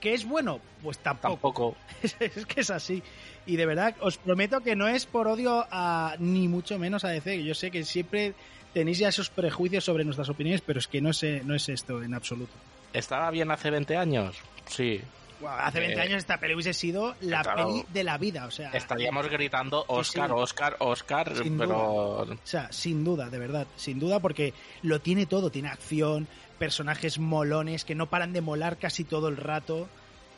¿Que 0.00 0.14
es 0.14 0.24
bueno? 0.26 0.60
Pues 0.82 0.98
tampoco. 0.98 1.32
Tampoco. 1.32 1.76
Es, 2.02 2.16
es, 2.20 2.46
que 2.46 2.60
es 2.60 2.70
así. 2.70 3.02
Y 3.46 3.56
de 3.56 3.66
verdad, 3.66 3.94
os 4.00 4.18
prometo 4.18 4.60
que 4.60 4.76
no 4.76 4.86
es 4.86 5.06
por 5.06 5.28
odio 5.28 5.66
a 5.70 6.16
ni 6.18 6.46
mucho 6.46 6.78
menos 6.78 7.04
a 7.04 7.08
DC. 7.08 7.42
Yo 7.42 7.54
sé 7.54 7.70
que 7.70 7.84
siempre 7.84 8.34
tenéis 8.74 8.98
ya 8.98 9.08
esos 9.08 9.30
prejuicios 9.30 9.84
sobre 9.84 10.04
nuestras 10.04 10.28
opiniones, 10.28 10.60
pero 10.60 10.78
es 10.78 10.86
que 10.86 11.00
no 11.00 11.10
es, 11.10 11.22
no 11.44 11.54
es 11.54 11.68
esto 11.68 12.02
en 12.02 12.12
absoluto. 12.12 12.52
¿Estaba 12.96 13.30
bien 13.30 13.50
hace 13.50 13.70
20 13.70 13.96
años? 13.96 14.36
Sí. 14.66 15.00
Wow, 15.40 15.50
hace 15.50 15.80
20 15.80 15.98
eh, 15.98 16.02
años 16.02 16.18
esta 16.18 16.38
peli 16.38 16.54
hubiese 16.54 16.72
sido 16.72 17.14
la 17.20 17.42
claro, 17.42 17.68
peli 17.68 17.84
de 17.92 18.04
la 18.04 18.16
vida, 18.16 18.46
o 18.46 18.50
sea... 18.50 18.70
Estaríamos 18.70 19.28
gritando 19.28 19.84
Oscar, 19.86 20.30
sí, 20.30 20.34
sí. 20.34 20.42
Oscar, 20.42 20.76
Oscar, 20.78 21.36
sin 21.36 21.58
pero... 21.58 22.24
Duda. 22.24 22.34
O 22.34 22.46
sea, 22.46 22.72
sin 22.72 23.04
duda, 23.04 23.28
de 23.28 23.38
verdad, 23.38 23.66
sin 23.76 23.98
duda, 23.98 24.18
porque 24.20 24.54
lo 24.80 25.00
tiene 25.02 25.26
todo, 25.26 25.50
tiene 25.50 25.68
acción, 25.68 26.26
personajes 26.58 27.18
molones 27.18 27.84
que 27.84 27.94
no 27.94 28.06
paran 28.08 28.32
de 28.32 28.40
molar 28.40 28.78
casi 28.78 29.04
todo 29.04 29.28
el 29.28 29.36
rato, 29.36 29.88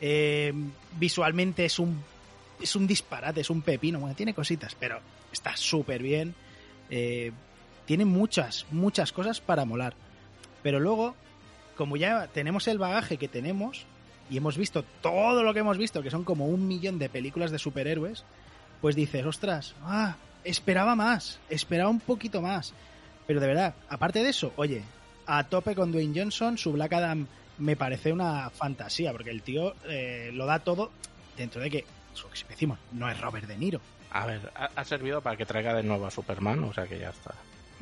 eh, 0.01 0.53
visualmente 0.97 1.63
es 1.63 1.79
un, 1.79 2.03
es 2.61 2.75
un 2.75 2.87
disparate, 2.87 3.39
es 3.39 3.49
un 3.49 3.61
pepino, 3.61 4.01
bueno, 4.01 4.17
tiene 4.17 4.33
cositas, 4.33 4.75
pero 4.77 4.99
está 5.31 5.55
súper 5.55 6.03
bien, 6.03 6.35
eh, 6.89 7.31
tiene 7.85 8.03
muchas, 8.03 8.65
muchas 8.69 9.13
cosas 9.13 9.39
para 9.39 9.63
molar, 9.63 9.93
pero 10.61 10.81
luego, 10.81 11.15
como 11.79 11.95
ya 11.95 12.27
tenemos 12.27 12.67
el 12.67 12.77
bagaje 12.77 13.15
que 13.15 13.29
tenemos, 13.29 13.85
y 14.29 14.35
hemos 14.35 14.57
visto 14.57 14.83
todo 15.01 15.43
lo 15.43 15.53
que 15.53 15.61
hemos 15.61 15.77
visto, 15.77 16.03
que 16.03 16.11
son 16.11 16.25
como 16.25 16.45
un 16.45 16.67
millón 16.67 16.99
de 16.99 17.07
películas 17.07 17.51
de 17.51 17.57
superhéroes, 17.57 18.25
pues 18.81 18.97
dices, 18.97 19.25
ostras, 19.25 19.75
ah, 19.83 20.17
esperaba 20.43 20.95
más, 20.95 21.39
esperaba 21.49 21.89
un 21.89 22.01
poquito 22.01 22.41
más. 22.41 22.73
Pero 23.25 23.39
de 23.39 23.47
verdad, 23.47 23.75
aparte 23.87 24.21
de 24.21 24.29
eso, 24.29 24.51
oye, 24.57 24.83
a 25.25 25.45
tope 25.45 25.73
con 25.73 25.93
Dwayne 25.93 26.19
Johnson, 26.19 26.57
su 26.57 26.73
Black 26.73 26.91
Adam 26.91 27.27
me 27.59 27.77
parece 27.77 28.11
una 28.11 28.49
fantasía, 28.49 29.13
porque 29.13 29.29
el 29.29 29.41
tío 29.41 29.73
eh, 29.87 30.31
lo 30.33 30.45
da 30.47 30.59
todo 30.59 30.91
dentro 31.37 31.61
de 31.61 31.71
que, 31.71 31.85
eso 32.13 32.29
que 32.29 32.43
decimos, 32.49 32.77
no 32.91 33.09
es 33.09 33.17
Robert 33.21 33.47
De 33.47 33.55
Niro. 33.55 33.79
A 34.11 34.25
ver, 34.25 34.51
ha, 34.53 34.69
ha, 34.75 34.83
servido 34.83 35.21
para 35.21 35.37
que 35.37 35.45
traiga 35.45 35.73
de 35.73 35.83
nuevo 35.83 36.05
a 36.07 36.11
Superman, 36.11 36.61
o 36.61 36.73
sea 36.73 36.87
que 36.87 36.99
ya 36.99 37.11
está. 37.11 37.35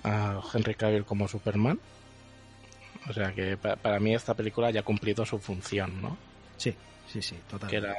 A 0.03 0.39
Henry 0.53 0.75
Cavill 0.75 1.03
como 1.03 1.27
Superman. 1.27 1.79
O 3.09 3.13
sea 3.13 3.33
que 3.33 3.57
para, 3.57 3.75
para 3.75 3.99
mí 3.99 4.13
esta 4.13 4.33
película 4.33 4.71
ya 4.71 4.81
ha 4.81 4.83
cumplido 4.83 5.25
su 5.25 5.39
función, 5.39 6.01
¿no? 6.01 6.17
Sí, 6.57 6.73
sí, 7.07 7.21
sí, 7.21 7.35
total. 7.49 7.69
Que 7.69 7.77
era 7.77 7.95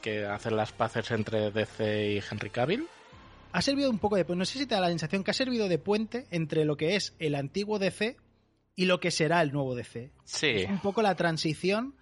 que 0.00 0.26
hacer 0.26 0.52
las 0.52 0.72
paces 0.72 1.10
entre 1.10 1.50
DC 1.50 2.12
y 2.12 2.22
Henry 2.30 2.50
Cavill. 2.50 2.86
Ha 3.52 3.62
servido 3.62 3.90
un 3.90 3.98
poco 3.98 4.16
de. 4.16 4.24
No 4.36 4.44
sé 4.44 4.58
si 4.58 4.66
te 4.66 4.74
da 4.74 4.80
la 4.80 4.88
sensación 4.88 5.24
que 5.24 5.30
ha 5.30 5.34
servido 5.34 5.68
de 5.68 5.78
puente 5.78 6.26
entre 6.30 6.64
lo 6.64 6.76
que 6.76 6.96
es 6.96 7.14
el 7.18 7.34
antiguo 7.34 7.78
DC 7.78 8.16
y 8.76 8.84
lo 8.84 9.00
que 9.00 9.10
será 9.10 9.42
el 9.42 9.52
nuevo 9.52 9.74
DC. 9.74 10.12
Sí. 10.24 10.46
Es 10.46 10.70
un 10.70 10.80
poco 10.80 11.02
la 11.02 11.14
transición 11.14 11.94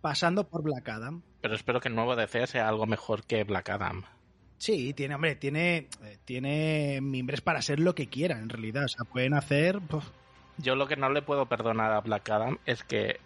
pasando 0.00 0.48
por 0.48 0.62
Black 0.62 0.88
Adam. 0.88 1.22
Pero 1.40 1.54
espero 1.54 1.80
que 1.80 1.88
el 1.88 1.94
nuevo 1.94 2.16
DC 2.16 2.46
sea 2.46 2.68
algo 2.68 2.86
mejor 2.86 3.24
que 3.24 3.44
Black 3.44 3.70
Adam. 3.70 4.04
Sí, 4.58 4.92
tiene, 4.92 5.14
hombre, 5.14 5.36
tiene, 5.36 5.88
tiene 6.26 7.00
mimbres 7.00 7.40
para 7.40 7.62
ser 7.62 7.80
lo 7.80 7.94
que 7.94 8.08
quieran, 8.08 8.42
en 8.42 8.48
realidad. 8.50 8.84
O 8.84 8.88
sea, 8.88 9.04
pueden 9.10 9.32
hacer. 9.32 9.80
Yo 10.62 10.74
lo 10.74 10.86
que 10.86 10.96
no 10.96 11.10
le 11.10 11.22
puedo 11.22 11.46
perdonar 11.46 11.92
a 11.92 12.00
Black 12.00 12.28
Adam 12.30 12.58
es 12.66 12.84
que 12.84 13.18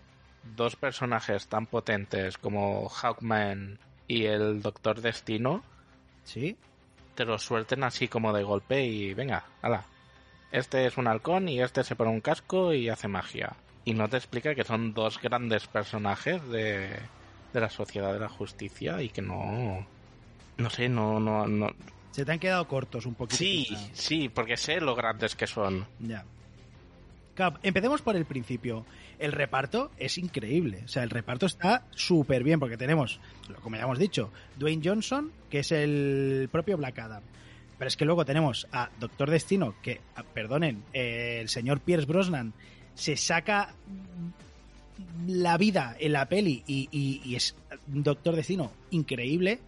dos 0.56 0.76
personajes 0.76 1.48
tan 1.48 1.66
potentes 1.66 2.38
como 2.38 2.88
Hawkman 2.88 3.78
y 4.06 4.26
el 4.26 4.62
Doctor 4.62 5.00
Destino, 5.00 5.62
¿sí? 6.24 6.56
Te 7.14 7.24
lo 7.24 7.38
suelten 7.38 7.82
así 7.84 8.08
como 8.08 8.32
de 8.32 8.42
golpe 8.42 8.84
y 8.84 9.14
venga, 9.14 9.44
ala. 9.62 9.84
Este 10.52 10.86
es 10.86 10.96
un 10.96 11.08
halcón 11.08 11.48
y 11.48 11.60
este 11.60 11.82
se 11.82 11.96
pone 11.96 12.10
un 12.10 12.20
casco 12.20 12.72
y 12.72 12.88
hace 12.88 13.08
magia. 13.08 13.56
Y 13.84 13.94
no 13.94 14.08
te 14.08 14.16
explica 14.16 14.54
que 14.54 14.64
son 14.64 14.94
dos 14.94 15.20
grandes 15.20 15.66
personajes 15.66 16.46
de, 16.48 16.90
de 17.52 17.60
la 17.60 17.70
sociedad 17.70 18.12
de 18.12 18.20
la 18.20 18.28
justicia 18.28 19.02
y 19.02 19.08
que 19.08 19.22
no. 19.22 19.84
No 20.56 20.70
sé, 20.70 20.88
no, 20.88 21.18
no, 21.18 21.46
no. 21.46 21.70
Se 22.12 22.24
te 22.24 22.30
han 22.30 22.38
quedado 22.38 22.68
cortos 22.68 23.06
un 23.06 23.14
poquito. 23.14 23.36
Sí, 23.36 23.66
sí, 23.92 24.28
porque 24.28 24.56
sé 24.56 24.80
lo 24.80 24.94
grandes 24.94 25.34
que 25.34 25.48
son. 25.48 25.84
Ya. 25.98 26.24
Empecemos 27.62 28.02
por 28.02 28.16
el 28.16 28.24
principio. 28.24 28.84
El 29.18 29.32
reparto 29.32 29.90
es 29.98 30.18
increíble. 30.18 30.82
O 30.84 30.88
sea, 30.88 31.02
el 31.02 31.10
reparto 31.10 31.46
está 31.46 31.84
súper 31.94 32.44
bien 32.44 32.60
porque 32.60 32.76
tenemos, 32.76 33.20
como 33.62 33.76
ya 33.76 33.82
hemos 33.82 33.98
dicho, 33.98 34.30
Dwayne 34.56 34.82
Johnson, 34.84 35.32
que 35.50 35.60
es 35.60 35.72
el 35.72 36.48
propio 36.50 36.76
Black 36.76 36.98
Adam. 36.98 37.22
Pero 37.78 37.88
es 37.88 37.96
que 37.96 38.04
luego 38.04 38.24
tenemos 38.24 38.68
a 38.72 38.90
Doctor 39.00 39.30
Destino, 39.30 39.74
que, 39.82 40.00
perdonen, 40.32 40.84
eh, 40.92 41.38
el 41.40 41.48
señor 41.48 41.80
Pierce 41.80 42.06
Brosnan 42.06 42.52
se 42.94 43.16
saca 43.16 43.74
la 45.26 45.58
vida 45.58 45.96
en 45.98 46.12
la 46.12 46.28
peli 46.28 46.62
y, 46.66 46.88
y, 46.92 47.20
y 47.24 47.34
es 47.34 47.56
Doctor 47.86 48.36
Destino 48.36 48.70
increíble 48.90 49.58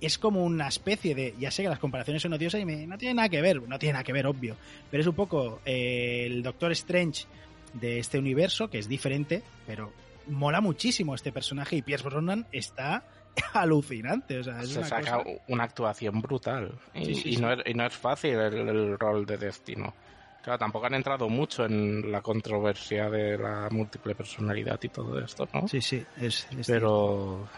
es 0.00 0.18
como 0.18 0.44
una 0.44 0.68
especie 0.68 1.14
de. 1.14 1.34
Ya 1.38 1.50
sé 1.50 1.62
que 1.62 1.68
las 1.68 1.78
comparaciones 1.78 2.22
son 2.22 2.32
odiosas 2.32 2.60
y 2.60 2.64
me, 2.64 2.86
no 2.86 2.98
tiene 2.98 3.14
nada 3.14 3.28
que 3.28 3.40
ver, 3.40 3.62
no 3.62 3.78
tiene 3.78 3.94
nada 3.94 4.04
que 4.04 4.12
ver, 4.12 4.26
obvio. 4.26 4.56
Pero 4.90 5.00
es 5.00 5.06
un 5.06 5.14
poco 5.14 5.60
eh, 5.64 6.24
el 6.26 6.42
Doctor 6.42 6.72
Strange 6.72 7.24
de 7.72 7.98
este 7.98 8.18
universo, 8.18 8.68
que 8.68 8.78
es 8.78 8.88
diferente, 8.88 9.42
pero 9.66 9.92
mola 10.26 10.60
muchísimo 10.60 11.14
este 11.14 11.32
personaje 11.32 11.76
y 11.76 11.82
Pierce 11.82 12.04
Brosnan 12.04 12.46
está 12.52 13.04
alucinante. 13.54 14.38
O 14.38 14.44
sea, 14.44 14.60
es 14.60 14.70
Se 14.70 14.78
una 14.78 14.88
saca 14.88 15.22
cosa... 15.22 15.30
una 15.48 15.64
actuación 15.64 16.20
brutal. 16.20 16.72
Y, 16.94 17.04
Sí, 17.06 17.14
sí, 17.14 17.28
y 17.28 17.34
sí. 17.36 17.42
No, 17.42 17.52
es, 17.52 17.60
y 17.66 17.74
no 17.74 17.86
es 17.86 17.94
fácil 17.94 18.32
el, 18.32 18.68
el 18.68 18.98
rol 18.98 19.24
de 19.26 19.36
destino. 19.38 19.94
Claro, 20.42 20.60
tampoco 20.60 20.86
han 20.86 20.94
entrado 20.94 21.28
mucho 21.28 21.64
en 21.64 22.12
la 22.12 22.20
controversia 22.20 23.10
de 23.10 23.36
la 23.36 23.68
múltiple 23.68 24.14
personalidad 24.14 24.78
y 24.80 24.88
todo 24.88 25.18
esto, 25.18 25.48
¿no? 25.52 25.66
Sí, 25.66 25.80
sí, 25.80 26.04
es, 26.20 26.46
es 26.56 26.68
Pero 26.68 27.48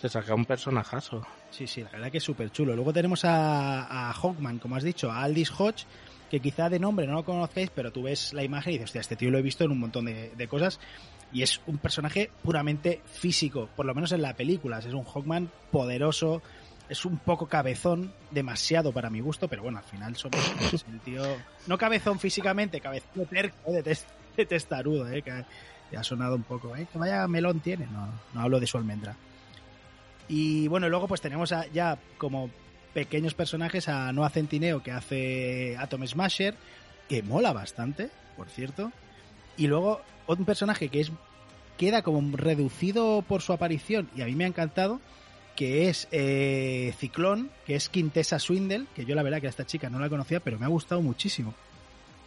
se 0.00 0.08
saca 0.08 0.34
un 0.34 0.46
personajazo. 0.46 1.26
Sí, 1.50 1.66
sí, 1.66 1.82
la 1.82 1.90
verdad 1.90 2.10
que 2.10 2.18
es 2.18 2.24
súper 2.24 2.50
chulo. 2.50 2.74
Luego 2.74 2.92
tenemos 2.92 3.24
a, 3.24 4.08
a 4.08 4.12
Hawkman, 4.14 4.58
como 4.58 4.76
has 4.76 4.82
dicho, 4.82 5.10
a 5.10 5.22
Aldis 5.22 5.52
Hodge, 5.58 5.84
que 6.30 6.40
quizá 6.40 6.70
de 6.70 6.78
nombre 6.78 7.06
no 7.06 7.14
lo 7.14 7.24
conozcáis, 7.24 7.70
pero 7.70 7.92
tú 7.92 8.04
ves 8.04 8.32
la 8.32 8.42
imagen 8.42 8.70
y 8.70 8.74
dices, 8.74 8.86
hostia, 8.86 9.00
este 9.02 9.16
tío 9.16 9.30
lo 9.30 9.38
he 9.38 9.42
visto 9.42 9.64
en 9.64 9.72
un 9.72 9.80
montón 9.80 10.06
de, 10.06 10.48
cosas. 10.48 10.80
Y 11.32 11.42
es 11.42 11.60
un 11.66 11.78
personaje 11.78 12.30
puramente 12.42 13.02
físico, 13.04 13.68
por 13.76 13.84
lo 13.84 13.94
menos 13.94 14.12
en 14.12 14.22
la 14.22 14.34
película. 14.34 14.78
Es 14.78 14.86
un 14.86 15.04
Hawkman 15.04 15.50
poderoso, 15.70 16.40
es 16.88 17.04
un 17.04 17.18
poco 17.18 17.46
cabezón, 17.46 18.12
demasiado 18.30 18.92
para 18.92 19.10
mi 19.10 19.20
gusto, 19.20 19.48
pero 19.48 19.62
bueno, 19.62 19.78
al 19.78 19.84
final 19.84 20.16
somos 20.16 20.40
el 20.88 21.00
tío. 21.00 21.22
No 21.66 21.76
cabezón 21.76 22.18
físicamente, 22.18 22.80
cabezón 22.80 23.26
terco, 23.26 23.70
de, 23.70 23.82
test, 23.82 24.08
de 24.36 24.46
testarudo, 24.46 25.10
¿eh? 25.10 25.20
Que, 25.22 25.44
ha 25.96 26.04
sonado 26.04 26.36
un 26.36 26.44
poco, 26.44 26.74
¿eh? 26.74 26.86
Que 26.90 26.98
vaya 26.98 27.26
melón 27.26 27.60
tiene. 27.60 27.86
No 28.32 28.40
hablo 28.40 28.60
de 28.60 28.66
su 28.66 28.78
almendra. 28.78 29.16
Y 30.32 30.68
bueno, 30.68 30.88
luego 30.88 31.08
pues 31.08 31.20
tenemos 31.20 31.50
a- 31.50 31.66
ya 31.72 31.98
como 32.16 32.50
pequeños 32.94 33.34
personajes 33.34 33.88
a 33.88 34.12
Noah 34.12 34.30
Centineo 34.30 34.80
que 34.82 34.92
hace 34.92 35.76
Atom 35.76 36.06
Smasher, 36.06 36.54
que 37.08 37.22
mola 37.24 37.52
bastante, 37.52 38.10
por 38.36 38.48
cierto. 38.48 38.92
Y 39.56 39.66
luego 39.66 40.00
otro 40.26 40.44
personaje 40.44 40.88
que 40.88 41.00
es 41.00 41.10
queda 41.76 42.02
como 42.02 42.36
reducido 42.36 43.22
por 43.26 43.42
su 43.42 43.52
aparición 43.52 44.08
y 44.14 44.22
a 44.22 44.26
mí 44.26 44.34
me 44.36 44.44
ha 44.44 44.48
encantado, 44.48 45.00
que 45.56 45.88
es 45.88 46.06
eh, 46.12 46.94
Ciclón, 46.98 47.50
que 47.66 47.74
es 47.74 47.88
Quintessa 47.88 48.38
Swindle, 48.38 48.84
que 48.94 49.04
yo 49.04 49.14
la 49.16 49.22
verdad 49.24 49.40
que 49.40 49.46
a 49.48 49.50
esta 49.50 49.66
chica 49.66 49.90
no 49.90 49.98
la 49.98 50.08
conocía, 50.08 50.38
pero 50.40 50.58
me 50.58 50.66
ha 50.66 50.68
gustado 50.68 51.02
muchísimo. 51.02 51.54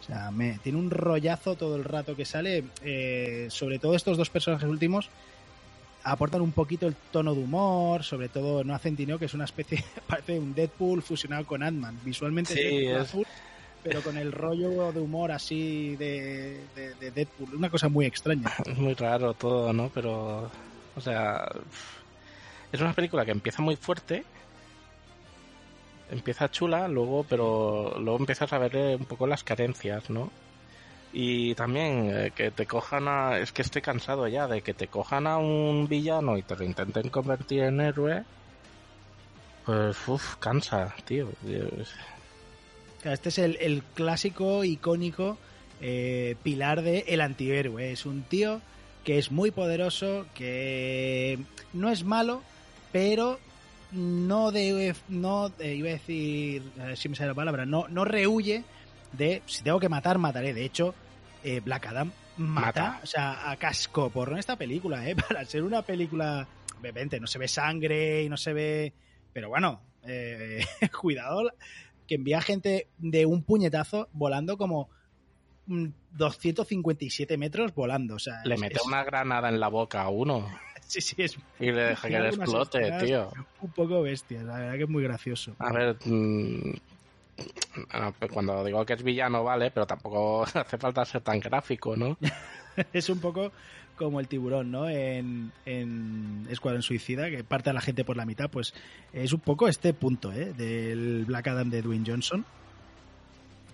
O 0.00 0.04
sea, 0.06 0.30
me, 0.30 0.58
tiene 0.58 0.76
un 0.78 0.90
rollazo 0.90 1.54
todo 1.56 1.76
el 1.76 1.84
rato 1.84 2.14
que 2.14 2.26
sale. 2.26 2.64
eh, 2.82 3.46
sobre 3.48 3.78
todo 3.78 3.94
estos 3.94 4.18
dos 4.18 4.28
personajes 4.28 4.68
últimos 4.68 5.08
aportan 6.04 6.42
un 6.42 6.52
poquito 6.52 6.86
el 6.86 6.94
tono 7.10 7.34
de 7.34 7.40
humor, 7.40 8.04
sobre 8.04 8.28
todo 8.28 8.62
no 8.62 8.78
Centineo, 8.78 9.18
que 9.18 9.24
es 9.24 9.34
una 9.34 9.44
especie, 9.44 9.82
parece 10.06 10.38
un 10.38 10.54
Deadpool 10.54 11.02
fusionado 11.02 11.44
con 11.46 11.62
Ant-Man. 11.62 11.98
Visualmente 12.04 12.54
Sí, 12.54 12.86
es- 12.86 12.96
azul, 13.00 13.26
pero 13.82 14.02
con 14.02 14.16
el 14.16 14.32
rollo 14.32 14.92
de 14.92 15.00
humor 15.00 15.32
así 15.32 15.96
de, 15.96 16.66
de- 16.74 16.94
de 16.94 17.10
Deadpool. 17.10 17.54
Una 17.56 17.70
cosa 17.70 17.88
muy 17.88 18.06
extraña. 18.06 18.50
Es 18.66 18.78
muy 18.78 18.94
raro 18.94 19.34
todo, 19.34 19.72
¿no? 19.72 19.90
Pero, 19.94 20.50
o 20.94 21.00
sea, 21.00 21.46
es 22.72 22.80
una 22.80 22.92
película 22.92 23.24
que 23.24 23.30
empieza 23.32 23.62
muy 23.62 23.76
fuerte, 23.76 24.24
empieza 26.10 26.50
chula, 26.50 26.88
luego, 26.88 27.24
pero 27.28 27.98
luego 27.98 28.18
empiezas 28.18 28.52
a 28.52 28.58
ver 28.58 28.76
eh, 28.76 28.96
un 28.96 29.04
poco 29.06 29.26
las 29.26 29.42
carencias, 29.44 30.08
¿no? 30.10 30.30
Y 31.16 31.54
también 31.54 32.10
eh, 32.12 32.32
que 32.34 32.50
te 32.50 32.66
cojan 32.66 33.06
a... 33.06 33.38
Es 33.38 33.52
que 33.52 33.62
estoy 33.62 33.82
cansado 33.82 34.26
ya 34.26 34.48
de 34.48 34.62
que 34.62 34.74
te 34.74 34.88
cojan 34.88 35.28
a 35.28 35.38
un 35.38 35.86
villano 35.86 36.36
y 36.36 36.42
te 36.42 36.56
lo 36.56 36.64
intenten 36.64 37.08
convertir 37.08 37.62
en 37.62 37.80
héroe. 37.80 38.24
Pues, 39.64 39.96
uff, 40.08 40.34
cansa, 40.40 40.92
tío. 41.04 41.28
Este 43.04 43.28
es 43.28 43.38
el, 43.38 43.84
clásico, 43.94 44.64
icónico 44.64 45.38
eh, 45.80 46.34
pilar 46.42 46.82
de 46.82 47.04
el 47.06 47.20
antihéroe. 47.20 47.92
Es 47.92 48.06
un 48.06 48.24
tío 48.24 48.60
que 49.04 49.16
es 49.16 49.30
muy 49.30 49.52
poderoso, 49.52 50.26
que 50.34 51.38
no 51.72 51.90
es 51.90 52.02
malo, 52.02 52.42
pero 52.90 53.38
no 53.92 54.50
debe, 54.50 54.96
no 55.08 55.52
iba 55.60 55.90
a 55.90 55.92
decir, 55.92 56.62
a 56.80 56.86
ver 56.86 56.96
si 56.96 57.08
me 57.08 57.14
sale 57.14 57.28
la 57.28 57.34
palabra, 57.34 57.66
no, 57.66 57.86
no 57.86 58.04
rehuye 58.04 58.64
de 59.12 59.42
si 59.46 59.62
tengo 59.62 59.78
que 59.78 59.88
matar, 59.88 60.18
mataré. 60.18 60.52
De 60.52 60.64
hecho, 60.64 60.94
eh, 61.44 61.60
Black 61.60 61.86
Adam 61.86 62.10
mata, 62.36 62.66
Mata. 62.82 63.00
o 63.02 63.06
sea, 63.06 63.50
a 63.50 63.56
casco 63.56 64.10
porro 64.10 64.32
en 64.32 64.38
esta 64.38 64.56
película, 64.56 65.08
¿eh? 65.08 65.14
Para 65.28 65.44
ser 65.44 65.62
una 65.62 65.82
película, 65.82 66.48
obviamente, 66.80 67.20
no 67.20 67.26
se 67.28 67.38
ve 67.38 67.46
sangre 67.48 68.22
y 68.24 68.28
no 68.28 68.36
se 68.36 68.52
ve, 68.52 68.92
pero 69.32 69.48
bueno, 69.50 69.80
eh, 70.02 70.64
cuidado 71.00 71.50
que 72.08 72.16
envía 72.16 72.40
gente 72.42 72.88
de 72.98 73.24
un 73.26 73.42
puñetazo 73.44 74.08
volando 74.12 74.56
como 74.58 74.88
mm, 75.66 75.86
257 76.10 77.36
metros 77.38 77.74
volando. 77.74 78.16
O 78.16 78.18
sea, 78.18 78.40
Le 78.44 78.54
es- 78.54 78.60
mete 78.60 78.76
es- 78.76 78.84
una 78.86 79.04
granada 79.04 79.48
en 79.48 79.60
la 79.60 79.68
boca 79.68 80.02
a 80.02 80.08
uno 80.08 80.46
Sí, 80.86 81.00
sí, 81.00 81.14
es 81.18 81.36
y 81.58 81.72
le 81.72 81.82
deja 81.82 82.08
que 82.08 82.20
le 82.20 82.28
explote, 82.28 82.92
tío. 83.02 83.32
un 83.62 83.70
poco 83.72 84.02
bestia. 84.02 84.42
La 84.42 84.58
verdad 84.58 84.74
que 84.76 84.82
es 84.82 84.88
muy 84.88 85.02
gracioso. 85.02 85.56
A 85.58 85.72
ver, 85.72 85.96
mm, 86.04 86.72
cuando 88.32 88.64
digo 88.64 88.84
que 88.84 88.94
es 88.94 89.02
villano, 89.02 89.44
vale, 89.44 89.70
pero 89.70 89.86
tampoco 89.86 90.44
hace 90.54 90.78
falta 90.78 91.04
ser 91.04 91.22
tan 91.22 91.40
gráfico, 91.40 91.96
¿no? 91.96 92.16
es 92.92 93.08
un 93.08 93.20
poco 93.20 93.52
como 93.96 94.20
el 94.20 94.28
tiburón, 94.28 94.70
¿no? 94.70 94.88
En, 94.88 95.52
en 95.66 96.46
Escuadrón 96.50 96.82
Suicida, 96.82 97.30
que 97.30 97.44
parte 97.44 97.70
a 97.70 97.72
la 97.72 97.80
gente 97.80 98.04
por 98.04 98.16
la 98.16 98.26
mitad, 98.26 98.50
pues 98.50 98.74
es 99.12 99.32
un 99.32 99.40
poco 99.40 99.68
este 99.68 99.94
punto, 99.94 100.32
¿eh? 100.32 100.52
Del 100.52 101.24
Black 101.26 101.48
Adam 101.48 101.70
de 101.70 101.82
Dwayne 101.82 102.04
Johnson. 102.06 102.44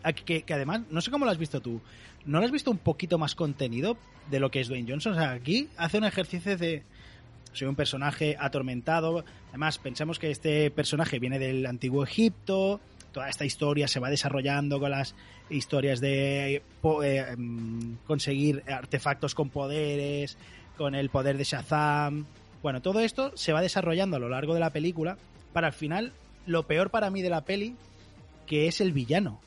Ah, 0.02 0.12
Que, 0.12 0.42
que 0.42 0.54
además, 0.54 0.82
no 0.90 1.00
sé 1.00 1.10
cómo 1.10 1.24
lo 1.24 1.30
has 1.30 1.38
visto 1.38 1.60
tú, 1.60 1.80
¿no 2.24 2.38
lo 2.38 2.44
has 2.44 2.52
visto 2.52 2.70
un 2.70 2.78
poquito 2.78 3.18
más 3.18 3.34
contenido 3.34 3.96
de 4.30 4.40
lo 4.40 4.50
que 4.50 4.60
es 4.60 4.68
Dwayne 4.68 4.90
Johnson? 4.90 5.12
O 5.12 5.16
sea, 5.16 5.32
aquí 5.32 5.68
hace 5.76 5.98
un 5.98 6.04
ejercicio 6.04 6.56
de... 6.56 6.82
Soy 7.52 7.66
un 7.66 7.74
personaje 7.74 8.36
atormentado. 8.38 9.24
Además, 9.48 9.78
pensamos 9.78 10.20
que 10.20 10.30
este 10.30 10.70
personaje 10.70 11.18
viene 11.18 11.40
del 11.40 11.66
antiguo 11.66 12.04
Egipto. 12.04 12.80
Toda 13.12 13.28
esta 13.28 13.44
historia 13.44 13.88
se 13.88 14.00
va 14.00 14.10
desarrollando 14.10 14.78
con 14.78 14.90
las 14.90 15.14
historias 15.48 16.00
de 16.00 16.56
eh, 16.56 17.34
mm, 17.36 17.94
conseguir 18.06 18.62
artefactos 18.68 19.34
con 19.34 19.50
poderes, 19.50 20.36
con 20.76 20.94
el 20.94 21.10
poder 21.10 21.36
de 21.36 21.44
Shazam. 21.44 22.26
Bueno, 22.62 22.82
todo 22.82 23.00
esto 23.00 23.36
se 23.36 23.52
va 23.52 23.62
desarrollando 23.62 24.16
a 24.16 24.20
lo 24.20 24.28
largo 24.28 24.54
de 24.54 24.60
la 24.60 24.70
película 24.70 25.18
para 25.52 25.68
al 25.68 25.72
final 25.72 26.12
lo 26.46 26.66
peor 26.66 26.90
para 26.90 27.10
mí 27.10 27.22
de 27.22 27.30
la 27.30 27.44
peli, 27.44 27.74
que 28.46 28.68
es 28.68 28.80
el 28.80 28.92
villano. 28.92 29.40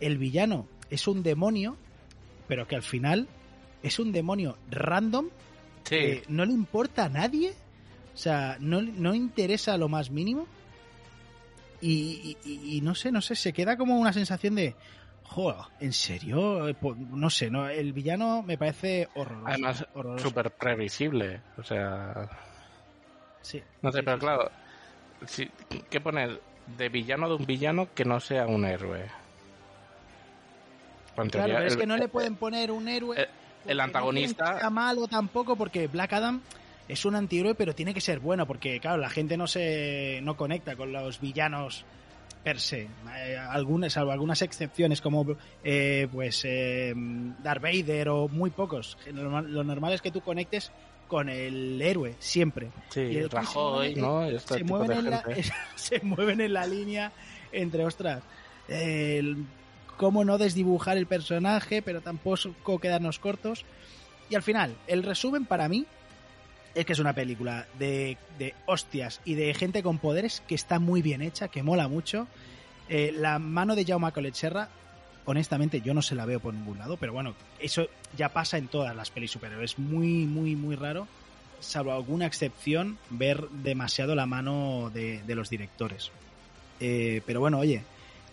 El 0.00 0.18
villano 0.18 0.66
es 0.90 1.08
un 1.08 1.22
demonio, 1.22 1.76
pero 2.48 2.66
que 2.66 2.76
al 2.76 2.82
final 2.82 3.28
es 3.82 3.98
un 3.98 4.12
demonio 4.12 4.56
random 4.70 5.28
Sí, 5.84 5.96
que 5.96 6.22
no 6.28 6.44
le 6.44 6.52
importa 6.52 7.04
a 7.04 7.08
nadie, 7.08 7.54
o 8.12 8.16
sea, 8.16 8.56
no, 8.58 8.82
no 8.82 9.14
interesa 9.14 9.76
lo 9.78 9.88
más 9.88 10.10
mínimo. 10.10 10.48
Y, 11.80 12.36
y- 12.44 12.76
y 12.76 12.80
no 12.80 12.94
sé, 12.94 13.12
no 13.12 13.20
sé, 13.20 13.34
se 13.36 13.52
queda 13.52 13.76
como 13.76 13.98
una 13.98 14.12
sensación 14.12 14.54
de, 14.54 14.74
joder, 15.24 15.56
¿en 15.80 15.92
serio? 15.92 16.68
Eh, 16.68 16.76
No 17.10 17.30
sé, 17.30 17.50
no, 17.50 17.68
el 17.68 17.92
villano 17.92 18.42
me 18.42 18.56
parece 18.58 19.08
horroroso. 19.14 19.46
además, 19.48 19.86
súper 20.22 20.50
previsible. 20.52 21.40
O 21.58 21.62
sea, 21.62 22.28
Sí. 23.42 23.62
no 23.82 23.92
sé, 23.92 23.98
Sí, 23.98 24.04
pero 24.04 24.16
sí, 24.16 24.20
claro, 24.20 24.50
¿qué 25.90 26.00
poner 26.00 26.40
de 26.76 26.88
villano 26.88 27.28
de 27.28 27.34
un 27.36 27.46
villano 27.46 27.88
que 27.94 28.04
no 28.04 28.18
sea 28.20 28.46
un 28.46 28.64
héroe? 28.64 29.06
En 31.16 31.30
Claro, 31.30 31.58
es 31.60 31.76
que 31.76 31.86
no 31.86 31.96
le 31.96 32.04
el- 32.04 32.10
pueden 32.10 32.36
poner 32.36 32.70
un 32.70 32.88
héroe. 32.88 33.26
el- 33.66 33.76
no 33.78 33.82
antagonista- 33.84 34.58
sea 34.60 34.70
malo 34.70 35.08
tampoco, 35.08 35.56
porque 35.56 35.86
Black 35.88 36.12
Adam 36.12 36.40
es 36.88 37.04
un 37.04 37.14
antihéroe, 37.16 37.54
pero 37.54 37.74
tiene 37.74 37.92
que 37.94 38.00
ser 38.00 38.20
bueno, 38.20 38.46
porque 38.46 38.78
claro, 38.80 38.98
la 38.98 39.10
gente 39.10 39.36
no 39.36 39.46
se 39.46 40.20
no 40.22 40.36
conecta 40.36 40.76
con 40.76 40.92
los 40.92 41.20
villanos 41.20 41.84
per 42.44 42.60
se. 42.60 42.86
Eh, 43.16 43.36
algunas, 43.36 43.92
salvo 43.94 44.12
algunas 44.12 44.40
excepciones 44.42 45.00
como 45.00 45.26
eh, 45.64 46.06
pues 46.12 46.42
eh, 46.44 46.92
Darth 46.96 47.62
Vader 47.62 48.08
o 48.10 48.28
muy 48.28 48.50
pocos. 48.50 48.96
Lo 49.06 49.22
normal, 49.24 49.52
lo 49.52 49.64
normal 49.64 49.92
es 49.94 50.00
que 50.02 50.12
tú 50.12 50.20
conectes 50.20 50.70
con 51.08 51.28
el 51.28 51.80
héroe 51.82 52.14
siempre. 52.20 52.68
Sí, 52.90 53.00
Y 53.00 53.16
el- 53.18 53.30
Rajoy, 53.30 53.94
se 53.94 54.00
¿no? 54.00 54.20
mueven- 54.22 54.34
Este 54.36 54.54
se, 54.54 54.60
tipo 54.60 54.76
mueven 54.76 54.88
de 54.88 54.94
en 54.98 55.10
la, 55.10 55.18
gente. 55.22 55.42
se 55.74 56.00
mueven 56.02 56.40
en 56.40 56.52
la 56.52 56.66
línea 56.66 57.12
entre, 57.52 57.84
ostras, 57.84 58.22
el- 58.68 59.44
cómo 59.96 60.24
no 60.24 60.38
desdibujar 60.38 60.96
el 60.98 61.06
personaje, 61.06 61.82
pero 61.82 62.00
tampoco 62.00 62.78
quedarnos 62.78 63.18
cortos. 63.18 63.64
Y 64.28 64.34
al 64.34 64.42
final, 64.42 64.76
el 64.86 65.02
resumen 65.02 65.46
para 65.46 65.68
mí 65.68 65.86
es 66.76 66.84
que 66.84 66.92
es 66.92 66.98
una 66.98 67.14
película 67.14 67.66
de, 67.78 68.18
de 68.38 68.54
hostias 68.66 69.20
y 69.24 69.34
de 69.34 69.54
gente 69.54 69.82
con 69.82 69.98
poderes 69.98 70.42
que 70.46 70.54
está 70.54 70.78
muy 70.78 71.00
bien 71.00 71.22
hecha, 71.22 71.48
que 71.48 71.62
mola 71.62 71.88
mucho. 71.88 72.28
Eh, 72.90 73.12
la 73.16 73.38
mano 73.38 73.74
de 73.74 73.84
Jaume 73.84 74.12
Coletserra, 74.12 74.68
honestamente, 75.24 75.80
yo 75.80 75.94
no 75.94 76.02
se 76.02 76.14
la 76.14 76.26
veo 76.26 76.38
por 76.38 76.52
ningún 76.52 76.78
lado, 76.78 76.98
pero 76.98 77.14
bueno, 77.14 77.34
eso 77.58 77.88
ya 78.16 78.28
pasa 78.28 78.58
en 78.58 78.68
todas 78.68 78.94
las 78.94 79.10
pelis 79.10 79.30
superhéroes. 79.30 79.72
Es 79.72 79.78
muy, 79.78 80.26
muy, 80.26 80.54
muy 80.54 80.76
raro, 80.76 81.08
salvo 81.60 81.92
alguna 81.92 82.26
excepción, 82.26 82.98
ver 83.08 83.48
demasiado 83.48 84.14
la 84.14 84.26
mano 84.26 84.90
de, 84.92 85.22
de 85.22 85.34
los 85.34 85.48
directores. 85.48 86.10
Eh, 86.78 87.22
pero 87.24 87.40
bueno, 87.40 87.58
oye, 87.58 87.82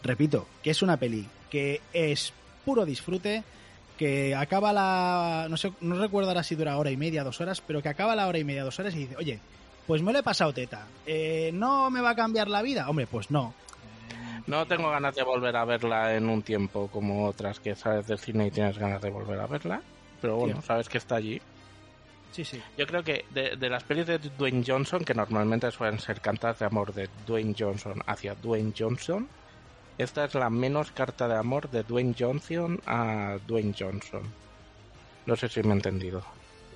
repito, 0.03 0.49
que 0.61 0.71
es 0.71 0.81
una 0.81 0.97
peli 0.97 1.25
que 1.49 1.79
es 1.93 2.33
puro 2.65 2.85
disfrute, 2.85 3.43
que 3.97 4.35
acaba 4.35 4.73
la. 4.73 5.47
No 5.49 5.57
sé, 5.57 5.71
no 5.81 5.95
recuerdo 5.99 6.29
ahora 6.29 6.43
si 6.43 6.55
dura 6.55 6.77
hora 6.77 6.91
y 6.91 6.97
media, 6.97 7.23
dos 7.23 7.39
horas, 7.41 7.61
pero 7.61 7.81
que 7.81 7.89
acaba 7.89 8.15
la 8.15 8.27
hora 8.27 8.39
y 8.39 8.43
media, 8.43 8.63
dos 8.63 8.79
horas 8.79 8.93
y 8.95 8.99
dice, 8.99 9.15
oye, 9.17 9.39
pues 9.87 10.01
me 10.01 10.13
lo 10.13 10.19
he 10.19 10.23
pasado 10.23 10.53
teta. 10.53 10.87
Eh, 11.05 11.51
¿No 11.53 11.89
me 11.89 12.01
va 12.01 12.11
a 12.11 12.15
cambiar 12.15 12.47
la 12.47 12.61
vida? 12.61 12.89
Hombre, 12.89 13.07
pues 13.07 13.29
no. 13.31 13.53
No 14.45 14.65
tengo 14.67 14.89
ganas 14.91 15.15
de 15.15 15.23
volver 15.23 15.55
a 15.55 15.63
verla 15.63 16.15
en 16.15 16.27
un 16.27 16.41
tiempo 16.41 16.87
como 16.89 17.25
otras 17.27 17.59
que 17.61 17.75
sabes 17.75 18.07
del 18.07 18.19
cine 18.19 18.47
y 18.47 18.51
tienes 18.51 18.77
ganas 18.77 19.01
de 19.01 19.09
volver 19.09 19.39
a 19.39 19.47
verla. 19.47 19.81
Pero 20.21 20.35
bueno, 20.37 20.55
Tío. 20.55 20.61
sabes 20.63 20.89
que 20.89 20.97
está 20.97 21.15
allí. 21.15 21.41
Sí, 22.33 22.43
sí. 22.43 22.61
Yo 22.77 22.85
creo 22.87 23.03
que 23.03 23.25
de, 23.29 23.55
de 23.55 23.69
las 23.69 23.83
pelis 23.83 24.07
de 24.07 24.17
Dwayne 24.17 24.63
Johnson, 24.67 25.03
que 25.05 25.13
normalmente 25.13 25.69
suelen 25.71 25.99
ser 25.99 26.19
cartas 26.19 26.59
de 26.59 26.65
amor 26.65 26.93
de 26.93 27.07
Dwayne 27.25 27.55
Johnson 27.57 28.01
hacia 28.05 28.33
Dwayne 28.35 28.73
Johnson, 28.77 29.29
esta 29.97 30.25
es 30.25 30.33
la 30.35 30.49
menos 30.49 30.91
carta 30.91 31.27
de 31.27 31.35
amor 31.35 31.69
de 31.69 31.83
Dwayne 31.83 32.15
Johnson 32.17 32.79
a 32.85 33.37
Dwayne 33.47 33.73
Johnson. 33.77 34.23
No 35.25 35.35
sé 35.35 35.47
si 35.49 35.61
me 35.63 35.69
he 35.69 35.73
entendido. 35.73 36.23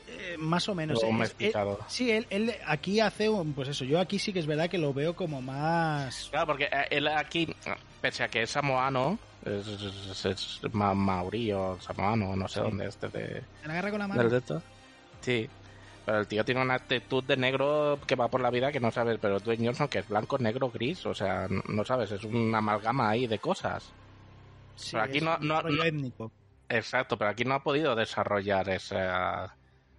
Eh, 0.09 0.35
más 0.37 0.67
o 0.69 0.75
menos. 0.75 1.01
Lo 1.01 1.09
Es- 1.09 1.35
mezclado. 1.39 1.71
él- 1.79 1.85
sí, 1.87 2.11
él, 2.11 2.25
él 2.29 2.55
aquí 2.65 2.99
hace 2.99 3.27
un. 3.29 3.53
Pues 3.53 3.69
eso, 3.69 3.83
yo 3.85 3.99
aquí 3.99 4.19
sí 4.19 4.31
que 4.33 4.39
es 4.39 4.45
verdad 4.47 4.69
que 4.69 4.77
lo 4.77 4.93
veo 4.93 5.15
como 5.15 5.41
más. 5.41 6.27
Claro, 6.31 6.47
porque 6.47 6.65
eh, 6.65 6.87
él 6.91 7.07
aquí, 7.07 7.53
pese 8.01 8.23
a 8.23 8.27
que 8.29 8.43
es 8.43 8.49
samoano, 8.49 9.19
es, 9.43 9.67
es, 9.67 10.73
ma- 10.73 10.95
samoano, 11.81 12.35
no 12.35 12.47
sé 12.47 12.59
Sí. 12.59 12.65
dónde 12.65 12.87
este 12.87 13.07
de, 13.09 13.41
¿Se 13.61 13.67
la 13.67 13.73
agarra 13.73 13.89
con 13.91 13.99
la 13.99 14.07
del 14.07 14.17
mano? 14.17 14.29
de 14.29 14.37
esto. 14.37 14.61
Sí. 15.21 15.49
Pero 16.07 16.19
el 16.19 16.27
tío 16.27 16.45
tiene 16.45 16.61
una 16.61 16.75
actitud 16.75 17.21
de 17.25 17.35
negro 17.35 17.99
que 18.07 18.15
va 18.15 18.29
por 18.29 18.39
la 18.39 18.49
vida 18.49 18.71
que 18.71 18.79
no 18.79 18.91
sabes, 18.91 19.17
pero 19.21 19.41
Dwayne 19.41 19.65
Johnson 19.65 19.89
que 19.89 19.99
es 19.99 20.07
blanco, 20.07 20.37
negro, 20.37 20.69
gris, 20.71 21.05
o 21.05 21.13
sea, 21.13 21.47
no 21.67 21.83
sabes, 21.83 22.09
es 22.13 22.23
una 22.23 22.59
amalgama 22.59 23.09
ahí 23.09 23.27
de 23.27 23.39
cosas. 23.39 23.91
Sí, 24.77 24.91
pero 24.93 25.03
aquí 25.03 25.17
es 25.17 25.23
no- 25.25 25.35
un 25.37 25.47
no- 25.49 25.61
no- 25.63 25.83
étnico. 25.83 26.31
Exacto, 26.69 27.17
pero 27.17 27.31
aquí 27.31 27.43
no 27.43 27.55
ha 27.55 27.61
podido 27.61 27.93
desarrollar 27.93 28.69
esa, 28.69 29.53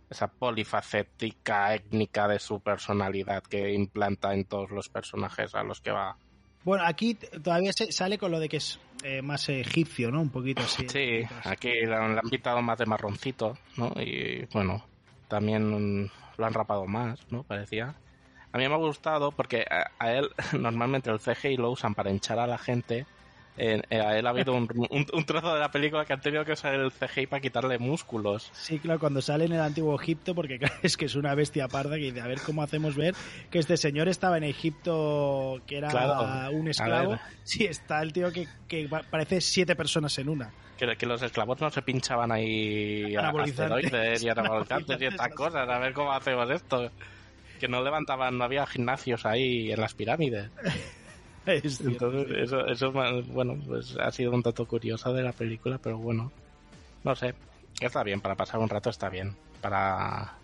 esa 0.09 0.29
polifacética 0.29 1.75
étnica 1.75 2.27
de 2.27 2.39
su 2.39 2.61
personalidad 2.61 3.43
que 3.43 3.75
implanta 3.75 4.33
en 4.33 4.47
todos 4.47 4.71
los 4.71 4.89
personajes 4.89 5.55
a 5.55 5.63
los 5.63 5.83
que 5.83 5.91
va. 5.91 6.17
Bueno, 6.65 6.85
aquí 6.87 7.17
todavía 7.17 7.73
se 7.75 7.93
sale 7.93 8.17
con 8.17 8.31
lo 8.31 8.41
de 8.41 8.49
que 8.49 8.57
es 8.57 8.81
eh, 9.03 9.21
más 9.21 9.47
egipcio, 9.51 10.11
¿no? 10.11 10.23
Un 10.23 10.31
poquito 10.31 10.63
así. 10.63 10.89
Sí, 10.89 11.21
aquí 11.45 11.71
le 11.71 11.95
han 11.95 12.19
pintado 12.31 12.63
más 12.63 12.79
de 12.79 12.87
marroncito, 12.87 13.59
¿no? 13.77 13.93
Y 14.01 14.47
bueno, 14.55 14.85
también 15.29 16.11
lo 16.37 16.47
han 16.47 16.55
rapado 16.55 16.87
más, 16.87 17.21
¿no? 17.31 17.45
Parecía. 17.45 17.95
A 18.53 18.59
mí 18.59 18.67
me 18.69 18.75
ha 18.75 18.79
gustado 18.79 19.31
porque 19.33 19.65
a, 19.71 19.87
a 19.99 20.13
él 20.15 20.29
normalmente 20.59 21.11
el 21.11 21.21
CGI 21.21 21.57
lo 21.57 21.71
usan 21.71 21.95
para 21.95 22.11
hinchar 22.11 22.39
a 22.39 22.47
la 22.47 22.59
gente. 22.59 23.07
Eh, 23.61 23.83
eh, 23.91 24.01
a 24.01 24.17
él 24.17 24.27
ha 24.27 24.31
habido 24.31 24.55
un, 24.55 24.69
un- 24.91 25.07
un 25.13 25.25
trozo 25.25 25.53
de 25.53 25.61
la 25.61 25.71
película 25.71 26.05
que 26.05 26.13
han 26.13 26.21
tenido 26.21 26.45
que 26.45 26.53
usar 26.53 26.75
el 26.75 26.93
CGI 26.93 27.27
para 27.27 27.41
quitarle 27.43 27.79
músculos. 27.79 28.51
Sí, 28.55 28.79
claro, 28.79 29.01
cuando 29.01 29.21
sale 29.21 29.45
en 29.47 29.53
el 29.53 29.61
antiguo 29.61 30.01
Egipto, 30.01 30.35
porque 30.35 30.59
claro, 30.61 30.75
es 30.83 30.97
que 30.97 31.07
es 31.07 31.15
una 31.17 31.35
bestia 31.35 31.67
parda 31.69 31.97
que 31.97 32.03
dice, 32.05 32.21
a 32.21 32.27
ver 32.29 32.39
cómo 32.47 32.63
hacemos 32.63 32.97
ver 32.97 33.15
que 33.51 33.59
este 33.59 33.77
señor 33.77 34.09
estaba 34.09 34.39
en 34.39 34.45
Egipto, 34.45 35.61
que 35.67 35.79
era 35.79 35.91
Claro, 35.91 36.51
un 36.53 36.69
esclavo. 36.69 37.19
Sí, 37.45 37.65
está 37.65 38.01
el 38.03 38.13
tío 38.13 38.31
que, 38.33 38.47
que 38.69 38.89
parece 39.11 39.41
siete 39.41 39.75
personas 39.75 40.17
en 40.19 40.29
una. 40.29 40.53
Que, 40.79 40.97
que 40.97 41.07
los 41.07 41.21
esclavos 41.23 41.61
no 41.61 41.71
se 41.71 41.83
pinchaban 41.83 42.31
ahí 42.31 43.17
a 43.17 43.21
Anabolizantes. 43.21 44.23
y 44.23 44.29
anabolizantes 44.29 45.01
y 45.01 45.05
estas 45.07 45.35
cosas. 45.35 45.69
A 45.69 45.79
ver 45.79 45.93
cómo 45.93 46.13
hacemos 46.13 46.49
esto. 46.51 46.91
Que 47.59 47.67
no 47.67 47.83
levantaban, 47.83 48.39
no 48.39 48.45
había 48.45 48.65
gimnasios 48.67 49.27
ahí 49.27 49.73
en 49.73 49.81
las 49.81 49.95
pirámides. 49.95 50.51
Es 51.49 51.81
Entonces, 51.81 52.27
eso, 52.37 52.67
eso 52.67 52.89
es, 52.89 53.29
bueno, 53.29 53.59
pues 53.67 53.97
ha 53.97 54.11
sido 54.11 54.33
un 54.33 54.43
dato 54.43 54.67
curioso 54.67 55.15
de 55.15 55.23
la 55.23 55.33
película, 55.33 55.79
pero 55.79 55.97
bueno, 55.97 56.31
no 57.05 57.17
sé, 57.17 57.35
está 57.81 58.03
bien, 58.03 58.21
para 58.21 58.35
pasar 58.35 58.61
un 58.61 58.69
rato 58.69 58.91
está 58.91 59.09
bien, 59.09 59.35
para, 59.63 60.35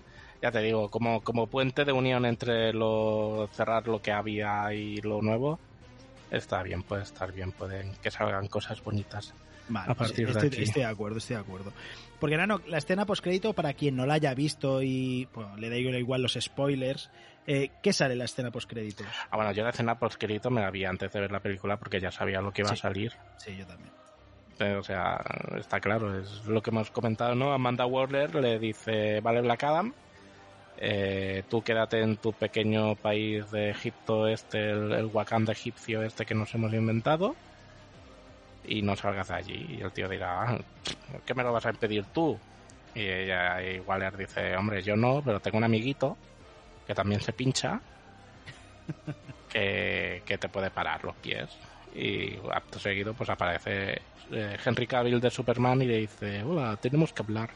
ya 0.41 0.51
te 0.51 0.61
digo, 0.61 0.91
como, 0.91 1.21
como 1.23 1.47
puente 1.47 1.85
de 1.85 1.93
unión 1.93 2.25
entre 2.25 2.73
lo 2.73 3.51
cerrar 3.53 3.87
lo 3.87 4.01
que 4.01 4.13
había 4.13 4.73
y 4.73 4.97
lo 5.03 5.21
nuevo, 5.21 5.59
está 6.31 6.63
bien, 6.63 6.83
puede 6.83 7.03
estar 7.03 7.33
bien, 7.33 7.53
pueden 7.53 7.93
que 8.03 8.11
salgan 8.11 8.47
cosas 8.49 8.83
bonitas. 8.83 9.35
Vale, 9.69 9.93
a 9.93 9.95
partir 9.95 10.27
pues 10.27 10.35
de 10.37 10.47
estoy, 10.47 10.59
aquí. 10.59 10.63
estoy 10.69 10.83
de 10.83 10.89
acuerdo, 10.89 11.19
estoy 11.19 11.37
de 11.37 11.43
acuerdo. 11.43 11.73
Porque 12.21 12.37
Nano, 12.37 12.61
la 12.69 12.79
escena 12.79 13.07
postcrédito, 13.07 13.53
para 13.53 13.73
quien 13.75 13.97
no 13.97 14.07
la 14.07 14.15
haya 14.15 14.35
visto 14.35 14.83
y 14.83 15.27
bueno, 15.35 15.57
le 15.57 15.69
da 15.71 15.77
igual 15.77 16.23
los 16.23 16.37
spoilers, 16.41 17.11
eh, 17.47 17.71
¿qué 17.83 17.93
sale 17.93 18.15
la 18.17 18.25
escena 18.25 18.51
postcrédito? 18.51 19.05
Ah, 19.31 19.37
bueno, 19.37 19.53
yo 19.53 19.63
la 19.65 19.71
escena 19.71 19.99
poscrito 19.99 20.51
me 20.51 20.61
la 20.61 20.71
vi 20.71 20.85
antes 20.85 21.13
de 21.13 21.21
ver 21.21 21.31
la 21.33 21.41
película 21.41 21.77
porque 21.79 22.01
ya 22.01 22.11
sabía 22.11 22.41
lo 22.41 22.53
que 22.53 22.63
iba 22.63 22.69
Sí. 22.71 22.75
a 22.75 22.77
salir. 22.77 23.13
Sí, 23.39 23.57
yo 23.57 23.67
también. 23.67 23.91
Pero, 24.57 24.81
o 24.81 24.83
sea, 24.85 25.21
está 25.59 25.81
claro, 25.81 26.19
es 26.19 26.45
lo 26.47 26.63
que 26.63 26.71
hemos 26.71 26.91
comentado, 26.91 27.35
¿no? 27.35 27.53
Amanda 27.53 27.87
Waller 27.87 28.35
le 28.37 28.59
dice, 28.59 29.21
vale, 29.21 29.41
Black 29.41 29.65
Adam, 29.65 29.93
eh, 30.79 31.43
tú 31.49 31.63
quédate 31.63 32.01
en 32.01 32.17
tu 32.17 32.33
pequeño 32.33 32.95
país 32.97 33.51
de 33.51 33.71
Egipto, 33.71 34.27
este, 34.29 34.71
el, 34.71 34.93
el 34.93 35.07
Wakanda 35.07 35.53
egipcio 35.53 36.03
este 36.03 36.25
que 36.25 36.35
nos 36.35 36.55
hemos 36.55 36.73
inventado, 36.73 37.35
y 38.65 38.83
no 38.83 38.97
salgas 38.97 39.29
de 39.29 39.35
allí. 39.35 39.67
Y 39.79 39.81
el 39.83 39.93
tío 39.93 40.09
dirá, 40.09 40.43
"Ah, 40.43 40.59
¿qué 41.25 41.35
me 41.35 41.43
lo 41.43 41.53
vas 41.53 41.67
a 41.67 41.71
impedir 41.71 42.05
tú? 42.07 42.39
Y 42.95 43.01
ella, 43.03 43.59
Waller 43.85 44.17
dice, 44.17 44.57
hombre, 44.57 44.83
yo 44.83 44.97
no, 44.97 45.21
pero 45.25 45.41
tengo 45.41 45.59
un 45.59 45.65
amiguito 45.65 46.17
que 46.87 46.95
también 46.95 47.21
se 47.21 47.33
pincha, 47.33 47.81
que, 49.53 50.23
que 50.25 50.39
te 50.39 50.49
puede 50.49 50.71
parar 50.71 51.05
los 51.05 51.17
pies. 51.17 51.49
Y 51.95 52.37
acto 52.53 52.79
seguido 52.79 53.15
pues 53.15 53.31
aparece 53.31 54.01
eh, 54.33 54.57
Henry 54.65 54.87
Cavill 54.87 55.21
de 55.21 55.31
Superman 55.31 55.83
y 55.83 55.87
le 55.87 55.99
dice, 55.99 56.43
hola, 56.43 56.77
tenemos 56.77 57.13
que 57.13 57.23
hablar. 57.23 57.51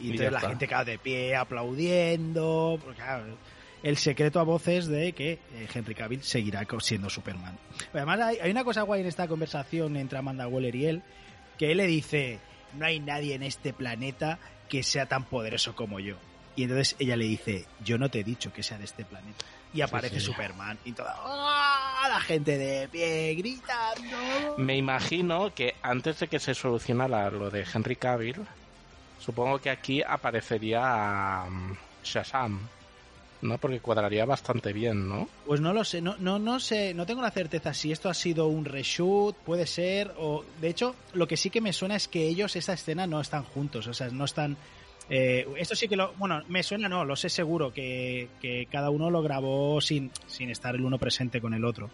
Y 0.00 0.08
Y 0.08 0.10
entonces 0.12 0.32
la 0.32 0.38
está. 0.38 0.48
gente 0.50 0.68
queda 0.68 0.84
de 0.84 0.98
pie 0.98 1.36
aplaudiendo. 1.36 2.78
Porque, 2.80 2.96
claro, 2.96 3.36
el 3.82 3.96
secreto 3.96 4.40
a 4.40 4.44
voces 4.44 4.86
de 4.86 5.12
que 5.12 5.32
eh, 5.32 5.68
Henry 5.72 5.94
Cavill 5.94 6.22
seguirá 6.22 6.66
siendo 6.80 7.10
Superman. 7.10 7.58
Además, 7.92 8.20
hay, 8.20 8.38
hay 8.38 8.50
una 8.50 8.64
cosa 8.64 8.82
guay 8.82 9.00
en 9.00 9.06
esta 9.06 9.28
conversación 9.28 9.96
entre 9.96 10.18
Amanda 10.18 10.46
Waller 10.46 10.74
y 10.74 10.86
él, 10.86 11.02
que 11.58 11.72
él 11.72 11.78
le 11.78 11.86
dice, 11.86 12.38
no 12.74 12.86
hay 12.86 13.00
nadie 13.00 13.34
en 13.34 13.42
este 13.42 13.72
planeta 13.72 14.38
que 14.68 14.82
sea 14.82 15.06
tan 15.06 15.24
poderoso 15.24 15.74
como 15.74 16.00
yo. 16.00 16.16
Y 16.54 16.64
entonces 16.64 16.96
ella 16.98 17.16
le 17.16 17.24
dice, 17.24 17.66
yo 17.82 17.98
no 17.98 18.10
te 18.10 18.20
he 18.20 18.24
dicho 18.24 18.52
que 18.52 18.62
sea 18.62 18.78
de 18.78 18.84
este 18.84 19.04
planeta. 19.04 19.44
Y 19.74 19.80
aparece 19.80 20.20
sí. 20.20 20.26
Superman 20.26 20.78
y 20.84 20.92
toda 20.92 21.14
¡ah! 21.18 22.06
la 22.08 22.20
gente 22.20 22.58
de 22.58 22.88
pie 22.88 23.34
gritando. 23.34 24.58
Me 24.58 24.76
imagino 24.76 25.54
que 25.54 25.74
antes 25.82 26.20
de 26.20 26.28
que 26.28 26.38
se 26.38 26.54
solucionara 26.54 27.30
lo 27.30 27.50
de 27.50 27.64
Henry 27.72 27.96
Cavill, 27.96 28.46
supongo 29.18 29.60
que 29.60 29.70
aquí 29.70 30.02
aparecería 30.02 31.44
um, 31.46 31.74
Shazam, 32.04 32.68
¿no? 33.42 33.58
Porque 33.58 33.80
cuadraría 33.80 34.24
bastante 34.24 34.72
bien, 34.72 35.08
¿no? 35.08 35.28
Pues 35.44 35.60
no 35.60 35.72
lo 35.72 35.84
sé, 35.84 36.00
no, 36.00 36.16
no, 36.18 36.38
no 36.38 36.58
sé, 36.60 36.94
no 36.94 37.04
tengo 37.06 37.20
la 37.20 37.30
certeza 37.30 37.74
si 37.74 37.92
esto 37.92 38.08
ha 38.08 38.14
sido 38.14 38.46
un 38.46 38.64
reshoot, 38.64 39.36
puede 39.36 39.66
ser, 39.66 40.14
o 40.18 40.44
de 40.60 40.68
hecho, 40.68 40.94
lo 41.12 41.26
que 41.28 41.36
sí 41.36 41.50
que 41.50 41.60
me 41.60 41.72
suena 41.72 41.96
es 41.96 42.08
que 42.08 42.26
ellos, 42.26 42.56
esta 42.56 42.72
escena, 42.72 43.06
no 43.06 43.20
están 43.20 43.42
juntos, 43.44 43.86
o 43.88 43.92
sea, 43.94 44.08
no 44.08 44.24
están. 44.24 44.56
eh, 45.10 45.46
esto 45.58 45.74
sí 45.74 45.88
que 45.88 45.96
lo. 45.96 46.12
Bueno, 46.14 46.42
me 46.48 46.62
suena, 46.62 46.88
no, 46.88 47.04
lo 47.04 47.16
sé 47.16 47.28
seguro, 47.28 47.72
que, 47.72 48.28
que 48.40 48.66
cada 48.70 48.90
uno 48.90 49.10
lo 49.10 49.22
grabó 49.22 49.80
sin, 49.80 50.10
sin 50.26 50.48
estar 50.50 50.74
el 50.74 50.84
uno 50.84 50.98
presente 50.98 51.40
con 51.40 51.52
el 51.52 51.64
otro. 51.64 51.90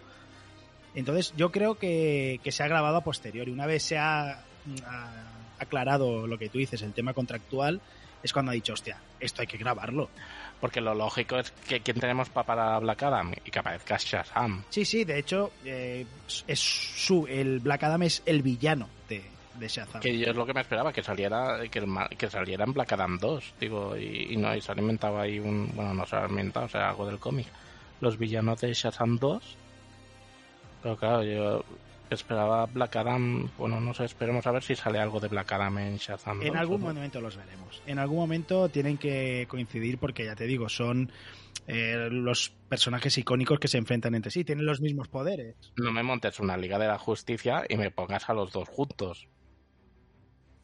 Entonces, 0.95 1.33
yo 1.37 1.51
creo 1.53 1.77
que, 1.77 2.41
que 2.43 2.53
se 2.53 2.63
ha 2.63 2.69
grabado 2.69 2.97
a 2.97 3.05
posteriori. 3.05 3.51
Una 3.51 3.67
vez 3.67 3.83
se 3.83 3.99
ha, 3.99 4.45
ha 4.85 5.25
aclarado 5.59 6.27
lo 6.27 6.39
que 6.39 6.49
tú 6.49 6.59
dices, 6.59 6.83
el 6.83 6.93
tema 6.93 7.15
contractual, 7.15 7.81
es 8.23 8.33
cuando 8.33 8.51
ha 8.51 8.55
dicho, 8.55 8.73
hostia, 8.73 9.01
esto 9.21 9.43
hay 9.43 9.47
que 9.47 9.59
grabarlo. 9.59 10.11
Porque 10.61 10.81
lo 10.81 10.94
lógico 10.94 11.37
es 11.37 11.51
que 11.51 11.81
¿quién 11.81 12.01
tenemos 12.01 12.29
para, 12.31 12.47
para 12.47 12.79
Black 12.79 13.03
Adam? 13.05 13.33
Y 13.44 13.51
que 13.51 13.59
aparezca 13.59 13.97
Shazam. 13.97 14.64
Sí, 14.71 14.85
sí, 14.85 15.05
de 15.05 15.18
hecho, 15.18 15.53
eh, 15.64 16.05
es 16.47 16.59
su, 16.59 17.27
el 17.27 17.61
Black 17.61 17.85
Adam 17.85 18.03
es 18.03 18.23
el 18.27 18.42
villano 18.42 18.88
de, 19.09 19.23
de 19.55 19.68
Shazam. 19.68 20.01
Que 20.01 20.18
yo 20.18 20.31
es 20.31 20.37
lo 20.37 20.44
que 20.44 20.55
me 20.55 20.61
esperaba, 20.61 20.92
que 20.92 21.03
saliera 21.03 21.61
que, 21.71 21.79
el 21.79 21.88
que 22.16 22.29
saliera 22.29 22.64
en 22.64 22.73
Black 22.73 22.92
Adam 22.92 23.18
2, 23.18 23.55
digo, 23.61 23.97
y, 23.97 24.33
y 24.33 24.37
no, 24.37 24.55
y 24.55 24.61
se 24.61 24.73
ha 24.73 24.77
inventado 24.77 25.21
ahí 25.21 25.38
un... 25.38 25.71
Bueno, 25.75 25.94
no 25.94 26.07
se 26.07 26.16
ha 26.16 26.27
inventado, 26.27 26.66
o 26.66 26.68
sea, 26.68 26.88
algo 26.90 27.07
del 27.07 27.18
cómic. 27.18 27.47
Los 28.01 28.18
villanos 28.18 28.61
de 28.61 28.75
Shazam 28.75 29.18
2. 29.18 29.57
Pero 30.83 30.97
claro, 30.97 31.23
yo 31.23 31.64
esperaba 32.14 32.66
Black 32.66 32.97
Adam... 32.97 33.51
Bueno, 33.59 33.81
no 33.81 33.94
sé, 33.94 34.05
esperemos 34.05 34.47
a 34.47 34.53
ver 34.53 34.62
si 34.62 34.75
sale 34.75 34.99
algo 34.99 35.21
de 35.21 35.29
Black 35.29 35.53
Adam 35.53 35.79
en 35.79 35.97
Shazam 35.97 36.38
2. 36.38 36.47
En 36.47 36.57
algún 36.57 36.81
¿no? 36.81 36.88
momento 36.88 37.21
los 37.21 37.37
veremos. 37.37 37.83
En 37.87 37.99
algún 37.99 38.18
momento 38.18 38.68
tienen 38.68 38.99
que 38.99 39.47
coincidir 39.49 39.99
porque 39.99 40.25
ya 40.25 40.35
te 40.35 40.47
digo, 40.47 40.68
son 40.68 41.11
eh, 41.66 42.09
los 42.11 42.51
personajes 42.68 43.16
icónicos 43.18 43.59
que 43.59 43.68
se 43.68 43.79
enfrentan 43.79 44.14
entre 44.14 44.31
sí, 44.31 44.44
tienen 44.44 44.64
los 44.64 44.81
mismos 44.81 45.09
poderes. 45.09 45.57
No 45.77 45.92
me 45.92 46.03
montes 46.03 46.40
una 46.40 46.57
Liga 46.57 46.79
de 46.79 46.87
la 46.87 46.99
Justicia 46.99 47.64
y 47.68 47.77
me 47.77 47.90
pongas 47.90 48.29
a 48.31 48.35
los 48.35 48.53
dos 48.53 48.68
juntos. 48.68 49.29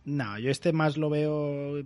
No, 0.05 0.39
yo 0.39 0.51
este 0.51 0.73
más 0.73 0.97
lo 0.97 1.11
veo... 1.11 1.83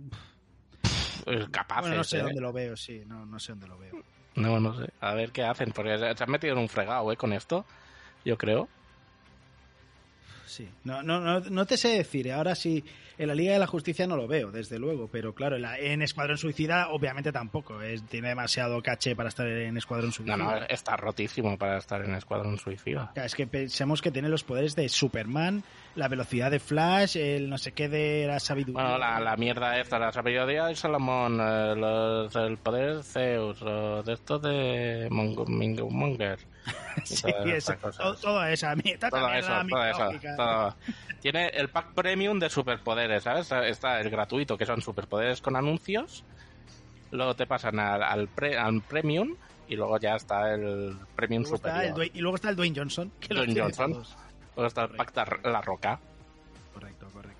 Capaces, 1.51 1.83
Bueno, 1.83 1.97
no 1.97 2.03
sé 2.03 2.17
¿eh? 2.17 2.23
dónde 2.23 2.41
lo 2.41 2.53
veo, 2.53 2.75
sí, 2.75 3.03
no, 3.05 3.25
no 3.25 3.39
sé 3.39 3.51
dónde 3.51 3.67
lo 3.67 3.77
veo. 3.77 4.03
No, 4.35 4.59
no 4.59 4.73
sé. 4.73 4.91
A 5.01 5.13
ver 5.13 5.31
qué 5.31 5.43
hacen, 5.43 5.71
porque 5.71 5.97
se 5.97 6.23
han 6.23 6.31
metido 6.31 6.53
en 6.53 6.59
un 6.59 6.69
fregado, 6.69 7.11
¿eh? 7.11 7.17
Con 7.17 7.33
esto, 7.33 7.65
yo 8.23 8.37
creo. 8.37 8.69
Sí, 10.49 10.67
no, 10.83 11.03
no, 11.03 11.19
no, 11.19 11.41
no 11.41 11.65
te 11.67 11.77
sé 11.77 11.89
decir, 11.89 12.25
¿eh? 12.25 12.33
ahora 12.33 12.55
sí, 12.55 12.83
en 13.19 13.27
la 13.27 13.35
Liga 13.35 13.53
de 13.53 13.59
la 13.59 13.67
Justicia 13.67 14.07
no 14.07 14.15
lo 14.17 14.27
veo, 14.27 14.49
desde 14.49 14.79
luego, 14.79 15.07
pero 15.11 15.35
claro, 15.35 15.57
en, 15.57 15.61
la- 15.61 15.77
en 15.77 16.01
Escuadrón 16.01 16.37
Suicida 16.39 16.87
obviamente 16.89 17.31
tampoco, 17.31 17.81
es, 17.83 18.01
tiene 18.07 18.29
demasiado 18.29 18.81
caché 18.81 19.15
para 19.15 19.29
estar 19.29 19.45
en 19.47 19.77
Escuadrón 19.77 20.11
Suicida. 20.11 20.37
No, 20.37 20.45
no, 20.51 20.55
está 20.67 20.97
rotísimo 20.97 21.57
para 21.57 21.77
estar 21.77 22.03
en 22.03 22.15
Escuadrón 22.15 22.57
Suicida. 22.57 23.11
Es 23.15 23.35
que 23.35 23.45
pensemos 23.45 24.01
que 24.01 24.09
tiene 24.09 24.29
los 24.29 24.43
poderes 24.43 24.75
de 24.75 24.89
Superman, 24.89 25.63
la 25.95 26.07
velocidad 26.07 26.49
de 26.49 26.59
Flash, 26.59 27.17
el 27.17 27.49
no 27.49 27.57
sé 27.57 27.73
qué 27.73 27.89
de 27.89 28.25
la 28.25 28.39
sabiduría. 28.39 28.81
Bueno, 28.81 28.97
la, 28.97 29.19
la 29.19 29.35
mierda 29.35 29.77
esta, 29.79 29.99
la 29.99 30.11
sabiduría 30.11 30.65
de 30.65 30.75
Salomón, 30.75 31.39
eh, 31.41 31.75
los- 31.75 32.35
el 32.37 32.57
poder 32.57 32.95
de 32.97 33.03
Zeus, 33.03 33.61
los 33.61 34.05
de 34.05 34.13
estos 34.13 34.41
de 34.41 35.07
Monger. 35.09 36.39
y 37.03 37.05
sí, 37.07 37.27
eso, 37.53 37.73
todo, 37.75 38.15
todo 38.15 38.45
esa 38.45 38.75
todo 39.09 39.33
eso, 39.33 39.63
mitológica. 39.63 40.35
todo. 40.35 40.75
Tiene 41.21 41.47
el 41.49 41.69
pack 41.69 41.93
premium 41.93 42.39
de 42.39 42.49
superpoderes, 42.49 43.08
¿sabes? 43.19 43.51
Está 43.51 43.99
el 44.01 44.09
gratuito, 44.09 44.57
que 44.57 44.65
son 44.65 44.81
superpoderes 44.81 45.41
con 45.41 45.55
anuncios. 45.55 46.23
luego 47.11 47.35
te 47.35 47.47
pasan 47.47 47.79
al, 47.79 48.03
al, 48.03 48.27
pre- 48.27 48.57
al 48.57 48.81
Premium 48.81 49.35
y 49.67 49.75
luego 49.75 49.97
ya 49.99 50.15
está 50.15 50.53
el 50.53 50.95
Premium 51.15 51.43
Luego 51.43 51.57
superior. 51.57 52.03
el 52.03 52.11
y 52.13 52.19
luego 52.19 52.35
está 52.35 52.49
el 52.49 52.55
Dwayne 52.55 52.75
Johnson. 52.77 53.11
Que 53.19 53.33
Dwayne 53.33 53.59
Johnson. 53.59 53.93
todos. 53.93 54.15
Luego 54.55 54.67
está 54.67 54.83
el 54.83 54.89
Pacta 54.91 55.25
La 55.43 55.61
Roca. 55.61 55.99
Correcto, 56.73 57.07
correcto. 57.13 57.37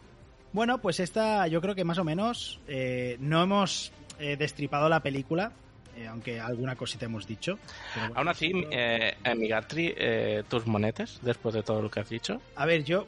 Bueno, 0.53 0.79
pues 0.79 0.99
esta 0.99 1.45
yo 1.47 1.61
creo 1.61 1.75
que 1.75 1.83
más 1.83 1.97
o 1.99 2.03
menos 2.03 2.59
eh, 2.67 3.17
no 3.19 3.43
hemos 3.43 3.91
eh, 4.19 4.35
destripado 4.37 4.89
la 4.89 4.99
película, 5.01 5.51
eh, 5.95 6.07
aunque 6.07 6.39
alguna 6.39 6.75
cosita 6.75 7.05
hemos 7.05 7.27
dicho. 7.27 7.59
bueno, 7.95 8.13
Aún 8.15 8.27
así, 8.29 8.51
eh, 8.71 9.15
Migatri, 9.35 9.93
eh, 9.95 10.43
tus 10.49 10.65
monetes, 10.65 11.19
después 11.21 11.53
de 11.53 11.61
todo 11.63 11.81
lo 11.81 11.89
que 11.91 11.99
has 11.99 12.09
dicho. 12.09 12.41
A 12.55 12.65
ver, 12.65 12.83
yo 12.83 13.05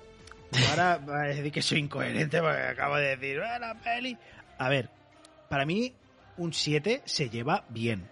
ahora 0.70 0.98
voy 0.98 1.16
a 1.16 1.20
decir 1.22 1.52
que 1.52 1.62
soy 1.62 1.80
incoherente 1.80 2.40
porque 2.40 2.62
acabo 2.62 2.96
de 2.98 3.16
decir, 3.16 3.42
"Ah, 3.42 3.60
la 3.60 3.76
peli. 3.76 4.18
A 4.58 4.70
ver, 4.70 4.90
para 5.50 5.66
mí 5.66 5.94
un 6.38 6.54
7 6.54 7.02
se 7.06 7.30
lleva 7.30 7.66
bien. 7.70 8.08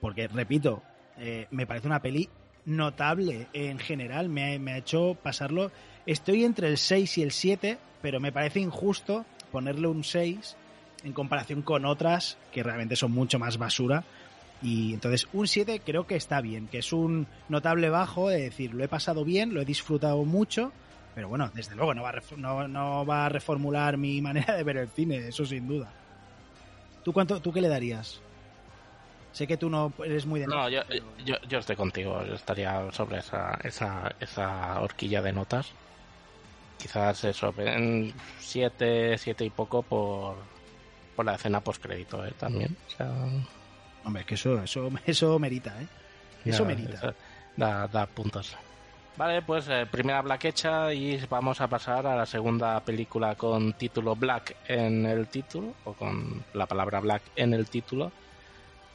Porque, 0.00 0.28
repito, 0.28 0.82
eh, 1.18 1.46
me 1.50 1.66
parece 1.66 1.86
una 1.86 2.00
peli 2.00 2.28
notable 2.64 3.48
en 3.52 3.78
general. 3.78 4.28
Me 4.28 4.54
ha, 4.54 4.58
me 4.58 4.72
ha 4.72 4.78
hecho 4.78 5.16
pasarlo. 5.22 5.72
Estoy 6.06 6.44
entre 6.44 6.68
el 6.68 6.78
6 6.78 7.18
y 7.18 7.22
el 7.22 7.32
7, 7.32 7.78
pero 8.02 8.20
me 8.20 8.32
parece 8.32 8.60
injusto 8.60 9.24
ponerle 9.50 9.88
un 9.88 10.04
6 10.04 10.56
en 11.04 11.12
comparación 11.12 11.62
con 11.62 11.84
otras 11.84 12.38
que 12.52 12.62
realmente 12.62 12.96
son 12.96 13.12
mucho 13.12 13.38
más 13.38 13.58
basura. 13.58 14.04
Y 14.60 14.94
entonces 14.94 15.28
un 15.32 15.46
7 15.46 15.80
creo 15.84 16.06
que 16.06 16.16
está 16.16 16.40
bien, 16.40 16.66
que 16.68 16.78
es 16.78 16.92
un 16.92 17.26
notable 17.48 17.90
bajo 17.90 18.28
de 18.28 18.42
decir, 18.42 18.74
lo 18.74 18.84
he 18.84 18.88
pasado 18.88 19.24
bien, 19.24 19.54
lo 19.54 19.60
he 19.60 19.64
disfrutado 19.64 20.24
mucho, 20.24 20.72
pero 21.18 21.26
bueno, 21.28 21.50
desde 21.52 21.74
luego 21.74 21.94
no 21.94 22.02
va 22.04 22.10
a, 22.10 22.22
no, 22.36 22.68
no 22.68 23.04
va 23.04 23.26
a 23.26 23.28
reformular 23.28 23.96
mi 23.96 24.22
manera 24.22 24.54
de 24.54 24.62
ver 24.62 24.76
el 24.76 24.88
cine, 24.88 25.16
eso 25.26 25.44
sin 25.44 25.66
duda. 25.66 25.90
¿Tú, 27.02 27.12
cuánto, 27.12 27.40
¿Tú 27.42 27.52
qué 27.52 27.60
le 27.60 27.66
darías? 27.66 28.20
Sé 29.32 29.48
que 29.48 29.56
tú 29.56 29.68
no 29.68 29.92
eres 30.04 30.26
muy 30.26 30.38
de... 30.38 30.46
No, 30.46 30.68
yo, 30.68 30.82
pero- 30.86 31.04
yo, 31.24 31.34
yo 31.48 31.58
estoy 31.58 31.74
contigo. 31.74 32.24
Yo 32.24 32.34
estaría 32.34 32.88
sobre 32.92 33.18
esa, 33.18 33.58
esa, 33.64 34.14
esa 34.20 34.80
horquilla 34.80 35.20
de 35.20 35.32
notas. 35.32 35.72
Quizás 36.78 37.24
eso, 37.24 37.52
en 37.58 38.14
siete, 38.38 39.18
siete 39.18 39.44
y 39.44 39.50
poco 39.50 39.82
por, 39.82 40.36
por 41.16 41.26
la 41.26 41.34
escena 41.34 41.60
postcrédito, 41.60 42.24
¿eh? 42.24 42.32
También. 42.38 42.76
O 42.86 42.90
sea, 42.96 43.12
Hombre, 44.04 44.24
que 44.24 44.34
eso, 44.36 44.62
eso, 44.62 44.88
eso 45.04 45.36
merita, 45.40 45.82
¿eh? 45.82 45.88
Eso 46.44 46.62
ya, 46.62 46.68
merita. 46.68 46.94
eso 46.94 47.14
Da, 47.56 47.88
da 47.88 48.06
puntos. 48.06 48.56
Vale, 49.18 49.42
pues 49.42 49.66
eh, 49.68 49.84
primera 49.90 50.22
Black 50.22 50.44
hecha 50.44 50.94
y 50.94 51.20
vamos 51.28 51.60
a 51.60 51.66
pasar 51.66 52.06
a 52.06 52.14
la 52.14 52.24
segunda 52.24 52.78
película 52.84 53.34
con 53.34 53.72
título 53.72 54.14
Black 54.14 54.54
en 54.68 55.06
el 55.06 55.26
título, 55.26 55.74
o 55.86 55.92
con 55.94 56.44
la 56.54 56.66
palabra 56.66 57.00
Black 57.00 57.22
en 57.34 57.52
el 57.52 57.66
título, 57.66 58.12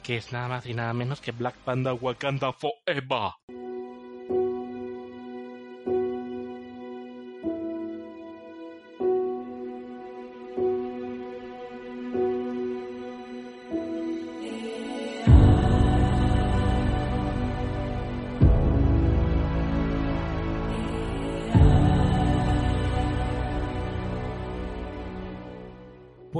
que 0.02 0.16
es 0.16 0.32
nada 0.32 0.48
más 0.48 0.64
y 0.64 0.72
nada 0.72 0.94
menos 0.94 1.20
que 1.20 1.32
Black 1.32 1.56
Panda 1.56 1.92
Wakanda 1.92 2.54
Forever. 2.54 3.63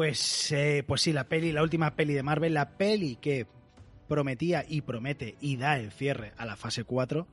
Pues, 0.05 0.53
eh, 0.53 0.85
pues 0.87 1.01
sí, 1.01 1.15
la 1.15 1.25
peli, 1.25 1.51
la 1.51 1.63
última 1.63 1.97
peli 1.97 2.13
de 2.13 2.23
Marvel, 2.23 2.53
la 2.53 2.77
peli 2.77 3.17
que 3.17 3.47
prometía 4.07 4.63
y 4.69 4.83
promete 4.83 5.37
y 5.41 5.57
da 5.57 5.79
el 5.79 5.93
cierre 5.93 6.35
a 6.37 6.45
la 6.45 6.57
fase 6.57 6.85
4. 6.85 7.27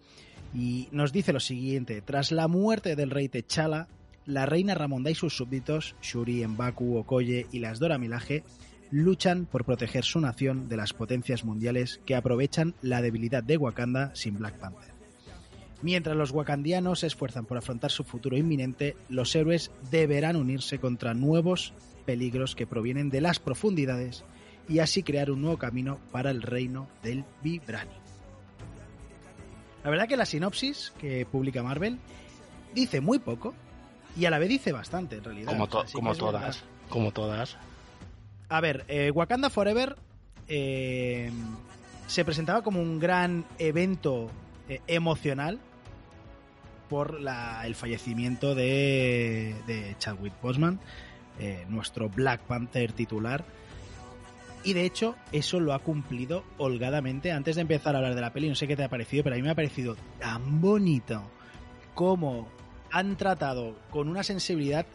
Y 0.53 0.87
nos 0.93 1.11
dice 1.11 1.33
lo 1.33 1.41
siguiente: 1.41 2.01
tras 2.01 2.31
la 2.31 2.47
muerte 2.47 2.95
del 2.95 3.09
rey 3.09 3.27
T'Challa, 3.27 3.89
la 4.25 4.45
reina 4.45 4.73
Ramonda 4.73 5.11
y 5.11 5.15
sus 5.15 5.35
súbditos, 5.35 5.97
Shuri, 6.01 6.47
M'Baku, 6.47 6.95
Okoye 6.95 7.45
y 7.51 7.59
las 7.59 7.77
Dora 7.77 7.97
Milaje, 7.97 8.45
luchan 8.89 9.47
por 9.47 9.65
proteger 9.65 10.05
su 10.05 10.21
nación 10.21 10.69
de 10.69 10.77
las 10.77 10.93
potencias 10.93 11.43
mundiales 11.43 11.99
que 12.05 12.15
aprovechan 12.15 12.73
la 12.81 13.01
debilidad 13.01 13.43
de 13.43 13.57
Wakanda 13.57 14.15
sin 14.15 14.37
Black 14.37 14.57
Panther. 14.59 14.93
Mientras 15.81 16.15
los 16.15 16.31
wakandianos 16.31 16.99
se 16.99 17.07
esfuerzan 17.07 17.45
por 17.45 17.57
afrontar 17.57 17.91
su 17.91 18.05
futuro 18.05 18.37
inminente, 18.37 18.95
los 19.09 19.35
héroes 19.35 19.71
deberán 19.89 20.37
unirse 20.37 20.79
contra 20.79 21.13
nuevos 21.13 21.73
peligros 22.01 22.55
que 22.55 22.67
provienen 22.67 23.09
de 23.09 23.21
las 23.21 23.39
profundidades 23.39 24.23
y 24.67 24.79
así 24.79 25.03
crear 25.03 25.31
un 25.31 25.41
nuevo 25.41 25.57
camino 25.57 25.99
para 26.11 26.29
el 26.31 26.41
reino 26.41 26.87
del 27.03 27.23
Vibranium. 27.41 27.99
La 29.83 29.89
verdad 29.89 30.07
que 30.07 30.17
la 30.17 30.25
sinopsis 30.25 30.93
que 30.99 31.25
publica 31.25 31.63
Marvel 31.63 31.97
dice 32.75 33.01
muy 33.01 33.19
poco 33.19 33.53
y 34.15 34.25
a 34.25 34.29
la 34.29 34.37
vez 34.39 34.49
dice 34.49 34.71
bastante 34.71 35.17
en 35.17 35.23
realidad. 35.23 35.47
Como, 35.51 35.67
to- 35.67 35.79
O 35.79 35.81
sea, 35.81 35.87
sí 35.87 35.93
que 35.93 35.99
como 35.99 36.11
es 36.11 36.17
verdad. 36.19 36.39
todas. 36.39 36.63
Como 36.89 37.11
todas. 37.11 37.57
A 38.49 38.61
ver, 38.61 38.85
eh, 38.89 39.11
Wakanda 39.11 39.49
Forever 39.49 39.95
eh, 40.47 41.31
se 42.07 42.23
presentaba 42.25 42.61
como 42.61 42.81
un 42.81 42.99
gran 42.99 43.45
evento 43.57 44.29
eh, 44.69 44.81
emocional 44.87 45.59
por 46.89 47.19
la- 47.21 47.65
el 47.65 47.73
fallecimiento 47.73 48.53
de, 48.53 49.55
de 49.65 49.95
Chadwick 49.97 50.33
Boseman, 50.41 50.79
eh, 51.41 51.65
nuestro 51.67 52.07
Black 52.07 52.41
Panther 52.41 52.93
titular. 52.93 53.43
Y 54.63 54.73
de 54.73 54.85
hecho, 54.85 55.15
eso 55.31 55.59
lo 55.59 55.73
ha 55.73 55.79
cumplido 55.79 56.43
holgadamente. 56.59 57.31
Antes 57.31 57.55
de 57.55 57.63
empezar 57.63 57.95
a 57.95 57.97
hablar 57.97 58.13
de 58.13 58.21
la 58.21 58.31
peli, 58.31 58.47
no 58.47 58.53
sé 58.53 58.67
qué 58.67 58.75
te 58.75 58.83
ha 58.83 58.89
parecido, 58.89 59.23
pero 59.23 59.35
a 59.35 59.37
mí 59.37 59.41
me 59.41 59.49
ha 59.49 59.55
parecido 59.55 59.97
tan 60.19 60.61
bonito 60.61 61.23
como 61.95 62.47
han 62.91 63.17
tratado 63.17 63.75
con 63.89 64.07
una 64.07 64.21
sensibilidad 64.21 64.85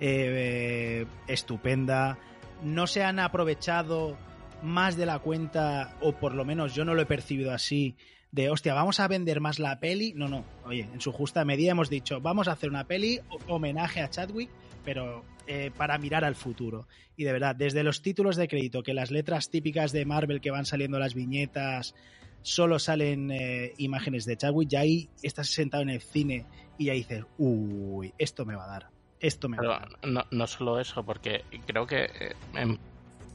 eh, 0.00 1.06
estupenda. 1.28 2.18
No 2.64 2.88
se 2.88 3.04
han 3.04 3.20
aprovechado 3.20 4.18
más 4.60 4.96
de 4.96 5.06
la 5.06 5.20
cuenta, 5.20 5.94
o 6.00 6.12
por 6.12 6.34
lo 6.34 6.44
menos 6.44 6.74
yo 6.74 6.84
no 6.84 6.94
lo 6.94 7.02
he 7.02 7.06
percibido 7.06 7.52
así, 7.52 7.94
de 8.32 8.48
hostia, 8.48 8.74
vamos 8.74 8.98
a 8.98 9.06
vender 9.06 9.40
más 9.40 9.58
la 9.58 9.78
peli. 9.78 10.14
No, 10.16 10.26
no, 10.26 10.44
oye, 10.64 10.88
en 10.92 11.00
su 11.00 11.12
justa 11.12 11.44
medida 11.44 11.72
hemos 11.72 11.90
dicho, 11.90 12.20
vamos 12.20 12.48
a 12.48 12.52
hacer 12.52 12.70
una 12.70 12.84
peli 12.84 13.20
homenaje 13.46 14.00
a 14.00 14.10
Chadwick, 14.10 14.50
pero 14.84 15.24
eh, 15.46 15.70
para 15.76 15.98
mirar 15.98 16.24
al 16.24 16.34
futuro. 16.34 16.86
Y 17.16 17.24
de 17.24 17.32
verdad, 17.32 17.56
desde 17.56 17.82
los 17.82 18.02
títulos 18.02 18.36
de 18.36 18.48
crédito, 18.48 18.82
que 18.82 18.94
las 18.94 19.10
letras 19.10 19.50
típicas 19.50 19.92
de 19.92 20.04
Marvel 20.04 20.40
que 20.40 20.50
van 20.50 20.64
saliendo 20.64 20.98
las 20.98 21.14
viñetas, 21.14 21.94
solo 22.42 22.78
salen 22.78 23.30
eh, 23.30 23.72
imágenes 23.78 24.24
de 24.24 24.36
Chadwick, 24.36 24.68
ya 24.68 24.80
ahí 24.80 25.08
estás 25.22 25.48
sentado 25.48 25.82
en 25.82 25.90
el 25.90 26.00
cine 26.00 26.46
y 26.78 26.86
ya 26.86 26.92
dices, 26.92 27.24
uy, 27.38 28.12
esto 28.18 28.44
me 28.44 28.54
va 28.54 28.64
a 28.64 28.68
dar, 28.68 28.90
esto 29.20 29.48
me 29.48 29.56
va 29.56 29.76
a 29.76 29.80
dar. 29.80 29.98
no, 30.04 30.24
no 30.30 30.46
solo 30.46 30.80
eso, 30.80 31.04
porque 31.04 31.44
creo 31.66 31.86
que 31.86 32.04
eh, 32.04 32.34
en 32.54 32.78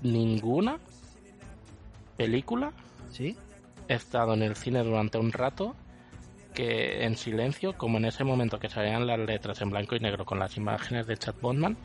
ninguna 0.02 0.78
película 2.18 2.72
¿Sí? 3.12 3.36
he 3.88 3.94
estado 3.94 4.34
en 4.34 4.44
el 4.44 4.56
cine 4.56 4.84
durante 4.84 5.18
un 5.18 5.32
rato 5.32 5.76
que 6.58 7.06
en 7.06 7.16
silencio, 7.18 7.78
como 7.78 8.00
en 8.00 8.06
ese 8.06 8.24
momento 8.24 8.58
que 8.58 8.68
salían 8.68 9.06
las 9.06 9.20
letras 9.20 9.62
en 9.62 9.70
blanco 9.70 9.96
y 9.96 10.00
negro 10.00 10.26
con 10.26 10.40
las 10.40 10.58
imágenes 10.58 11.06
de 11.06 11.16
Chad 11.16 11.36
Bondman 11.40 11.78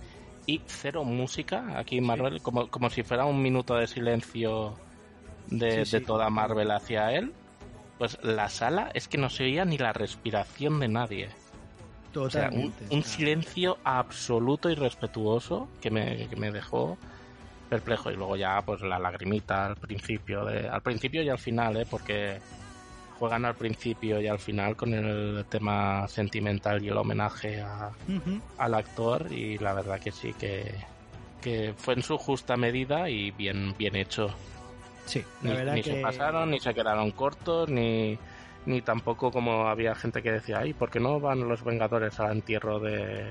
y 0.46 0.62
cero 0.64 1.04
música 1.04 1.78
aquí 1.78 2.00
Marvel, 2.00 2.40
como, 2.40 2.68
como 2.68 2.88
si 2.88 3.02
fuera 3.02 3.26
un 3.26 3.42
minuto 3.42 3.74
de 3.74 3.86
silencio 3.86 4.74
de, 5.48 5.84
Sí, 5.84 5.90
sí. 5.90 5.98
de 5.98 6.06
toda 6.06 6.30
Marvel 6.30 6.70
hacia 6.70 7.12
él, 7.12 7.34
pues 7.98 8.16
la 8.24 8.48
sala 8.48 8.90
es 8.94 9.08
que 9.08 9.18
no 9.18 9.28
se 9.28 9.44
oía 9.44 9.66
ni 9.66 9.76
la 9.76 9.92
respiración 9.92 10.80
de 10.80 10.88
nadie. 10.88 11.28
O 12.16 12.30
sea, 12.30 12.44
un, 12.44 12.72
Totalmente. 12.72 12.96
un 12.96 13.04
silencio 13.04 13.76
absoluto 13.84 14.70
y 14.70 14.74
respetuoso 14.74 15.68
que 15.82 15.90
me, 15.90 16.28
que 16.28 16.36
me 16.36 16.50
dejó 16.50 16.96
perplejo 17.68 18.10
y 18.10 18.16
luego 18.16 18.36
ya 18.36 18.62
pues 18.62 18.80
la 18.80 18.98
lagrimita 18.98 19.66
al 19.66 19.76
principio 19.76 20.46
de, 20.46 20.66
al 20.66 20.80
principio 20.80 21.22
y 21.22 21.28
al 21.28 21.38
final 21.38 21.76
¿eh? 21.76 21.86
porque 21.90 22.38
juegan 23.22 23.44
al 23.44 23.54
principio 23.54 24.20
y 24.20 24.26
al 24.26 24.40
final 24.40 24.74
con 24.74 24.92
el 24.92 25.44
tema 25.48 26.08
sentimental 26.08 26.82
y 26.82 26.88
el 26.88 26.96
homenaje 26.96 27.60
a- 27.60 27.92
al 28.58 28.74
actor 28.74 29.30
y 29.30 29.58
la 29.58 29.72
verdad 29.74 30.00
que 30.00 30.10
sí 30.10 30.32
que, 30.32 30.74
que 31.40 31.72
fue 31.76 31.94
en 31.94 32.02
su 32.02 32.18
justa 32.18 32.56
medida 32.56 33.08
y 33.08 33.30
bien 33.30 33.76
bien 33.78 33.94
hecho. 33.94 34.34
Sí, 35.06 35.24
la 35.42 35.50
ni, 35.50 35.56
verdad 35.56 35.74
ni 35.74 35.82
que... 35.84 35.90
se 35.90 36.02
pasaron 36.02 36.50
ni 36.50 36.58
se 36.58 36.74
quedaron 36.74 37.12
cortos 37.12 37.68
ni 37.68 38.18
ni 38.66 38.82
tampoco 38.82 39.30
como 39.30 39.68
había 39.68 39.94
gente 39.94 40.20
que 40.20 40.32
decía 40.32 40.58
ay 40.58 40.72
¿por 40.72 40.90
qué 40.90 40.98
no 40.98 41.20
van 41.20 41.48
los 41.48 41.62
Vengadores 41.62 42.18
al 42.18 42.32
entierro 42.32 42.80
de 42.80 43.30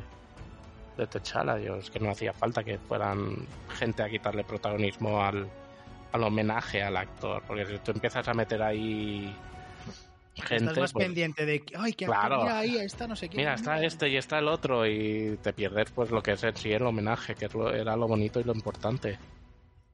de 0.95 1.07
T'Challa 1.07 1.59
yo 1.59 1.75
es 1.75 1.89
que 1.89 1.99
no 1.99 2.11
hacía 2.11 2.31
falta 2.31 2.63
que 2.63 2.77
fueran 2.77 3.45
gente 3.77 4.03
a 4.03 4.09
quitarle 4.09 4.45
protagonismo 4.45 5.21
al 5.21 5.49
al 6.13 6.23
homenaje 6.23 6.81
al 6.81 6.95
actor 6.95 7.43
porque 7.45 7.65
si 7.65 7.77
tú 7.79 7.91
empiezas 7.91 8.25
a 8.29 8.33
meter 8.33 8.61
ahí 8.63 9.35
gente 10.36 10.55
Estás 10.65 10.77
más 10.77 10.93
pues, 10.93 11.05
pendiente 11.05 11.45
de 11.45 11.59
que, 11.61 11.75
ay, 11.77 11.93
que 11.93 12.05
Claro. 12.05 12.41
mira 12.41 12.59
ahí, 12.59 12.77
está 12.77 13.07
no 13.07 13.15
sé 13.15 13.29
qué. 13.29 13.38
Mira, 13.38 13.55
está 13.55 13.84
este 13.84 14.09
y 14.09 14.17
está 14.17 14.39
el 14.39 14.47
otro 14.47 14.88
y 14.88 15.38
te 15.41 15.53
pierdes 15.53 15.91
pues 15.91 16.11
lo 16.11 16.21
que 16.21 16.32
es 16.32 16.43
en 16.43 16.55
sí 16.55 16.71
el 16.71 16.84
homenaje, 16.84 17.36
que 17.36 17.49
era 17.73 17.95
lo 17.95 18.07
bonito 18.07 18.39
y 18.39 18.43
lo 18.43 18.53
importante. 18.53 19.19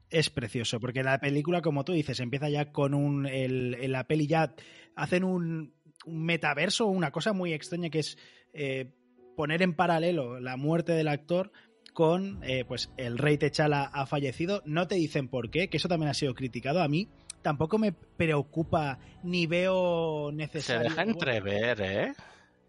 Es 0.09 0.29
precioso, 0.29 0.79
porque 0.79 1.03
la 1.03 1.19
película, 1.19 1.61
como 1.61 1.83
tú 1.83 1.91
dices, 1.91 2.19
empieza 2.19 2.49
ya 2.49 2.71
con 2.71 2.93
un. 2.93 3.25
El, 3.25 3.75
en 3.79 3.91
la 3.91 4.05
peli 4.05 4.27
ya 4.27 4.53
hacen 4.95 5.23
un, 5.23 5.73
un 6.05 6.25
metaverso, 6.25 6.85
una 6.85 7.11
cosa 7.11 7.33
muy 7.33 7.53
extraña 7.53 7.89
que 7.89 7.99
es 7.99 8.17
eh, 8.53 8.93
poner 9.35 9.61
en 9.61 9.75
paralelo 9.75 10.39
la 10.39 10.55
muerte 10.55 10.93
del 10.93 11.09
actor 11.09 11.51
con 11.93 12.43
eh, 12.43 12.63
pues 12.65 12.91
el 12.97 13.17
rey 13.17 13.37
Techala 13.37 13.83
ha 13.83 14.05
fallecido. 14.05 14.61
No 14.65 14.87
te 14.87 14.95
dicen 14.95 15.27
por 15.27 15.49
qué, 15.49 15.69
que 15.69 15.77
eso 15.77 15.89
también 15.89 16.09
ha 16.09 16.13
sido 16.13 16.35
criticado. 16.35 16.81
A 16.81 16.87
mí 16.87 17.09
tampoco 17.47 17.77
me 17.77 17.93
preocupa 17.93 18.99
ni 19.23 19.47
veo 19.47 20.31
Se 20.31 20.35
necesario. 20.35 20.89
deja 20.89 21.03
entrever, 21.03 21.81
¿eh? 21.81 22.13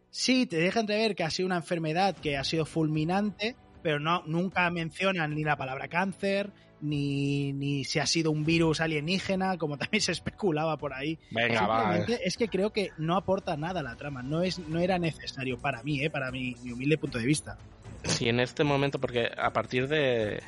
Sí, 0.09 0.47
te 0.47 0.57
deja 0.59 0.79
entrever 0.79 1.16
que 1.16 1.24
ha 1.24 1.31
sido 1.31 1.47
una 1.47 1.57
enfermedad 1.57 2.16
que 2.16 2.37
ha 2.37 2.45
sido 2.45 2.64
fulminante, 2.64 3.57
pero 3.83 3.99
no, 3.99 4.22
nunca 4.26 4.70
mencionan 4.70 5.35
ni 5.35 5.43
la 5.43 5.57
palabra 5.57 5.89
cáncer, 5.89 6.53
ni, 6.81 7.53
ni 7.55 7.83
si 7.83 7.99
ha 7.99 8.07
sido 8.07 8.31
un 8.31 8.45
virus 8.45 8.81
alienígena, 8.81 9.59
como 9.59 9.76
también 9.76 10.01
se 10.01 10.12
especulaba 10.12 10.76
por 10.76 10.95
ahí. 10.95 11.18
Venga, 11.33 11.66
va. 11.66 11.93
Simplemente 11.93 12.20
es 12.24 12.37
que 12.37 12.47
creo 12.47 12.72
que 12.72 12.91
no 12.99 13.16
aporta 13.16 13.57
nada 13.57 13.81
a 13.81 13.83
la 13.83 13.97
trama, 13.97 14.22
no, 14.22 14.43
es, 14.43 14.61
no 14.61 14.79
era 14.79 14.97
necesario 15.01 15.59
para 15.59 15.83
mí, 15.83 16.01
¿eh? 16.05 16.09
para 16.09 16.31
mi, 16.31 16.55
mi 16.62 16.70
humilde 16.70 16.99
punto 16.99 17.18
de 17.18 17.24
vista. 17.26 17.59
Sí, 18.05 18.29
en 18.29 18.39
este 18.39 18.62
momento, 18.62 19.01
porque 19.01 19.29
a 19.37 19.53
partir 19.53 19.89
de, 19.89 20.41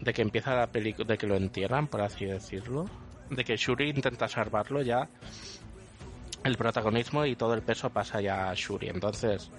de 0.00 0.12
que 0.14 0.22
empieza 0.22 0.54
la 0.56 0.68
película, 0.68 1.06
de 1.06 1.18
que 1.18 1.26
lo 1.26 1.36
entierran, 1.36 1.86
por 1.86 2.00
así 2.00 2.24
decirlo, 2.24 2.88
de 3.34 3.44
que 3.44 3.56
Shuri 3.56 3.90
intenta 3.90 4.28
salvarlo 4.28 4.82
ya, 4.82 5.08
el 6.44 6.56
protagonismo 6.56 7.24
y 7.24 7.36
todo 7.36 7.54
el 7.54 7.62
peso 7.62 7.90
pasa 7.90 8.20
ya 8.20 8.50
a 8.50 8.54
Shuri. 8.54 8.88
Entonces, 8.88 9.50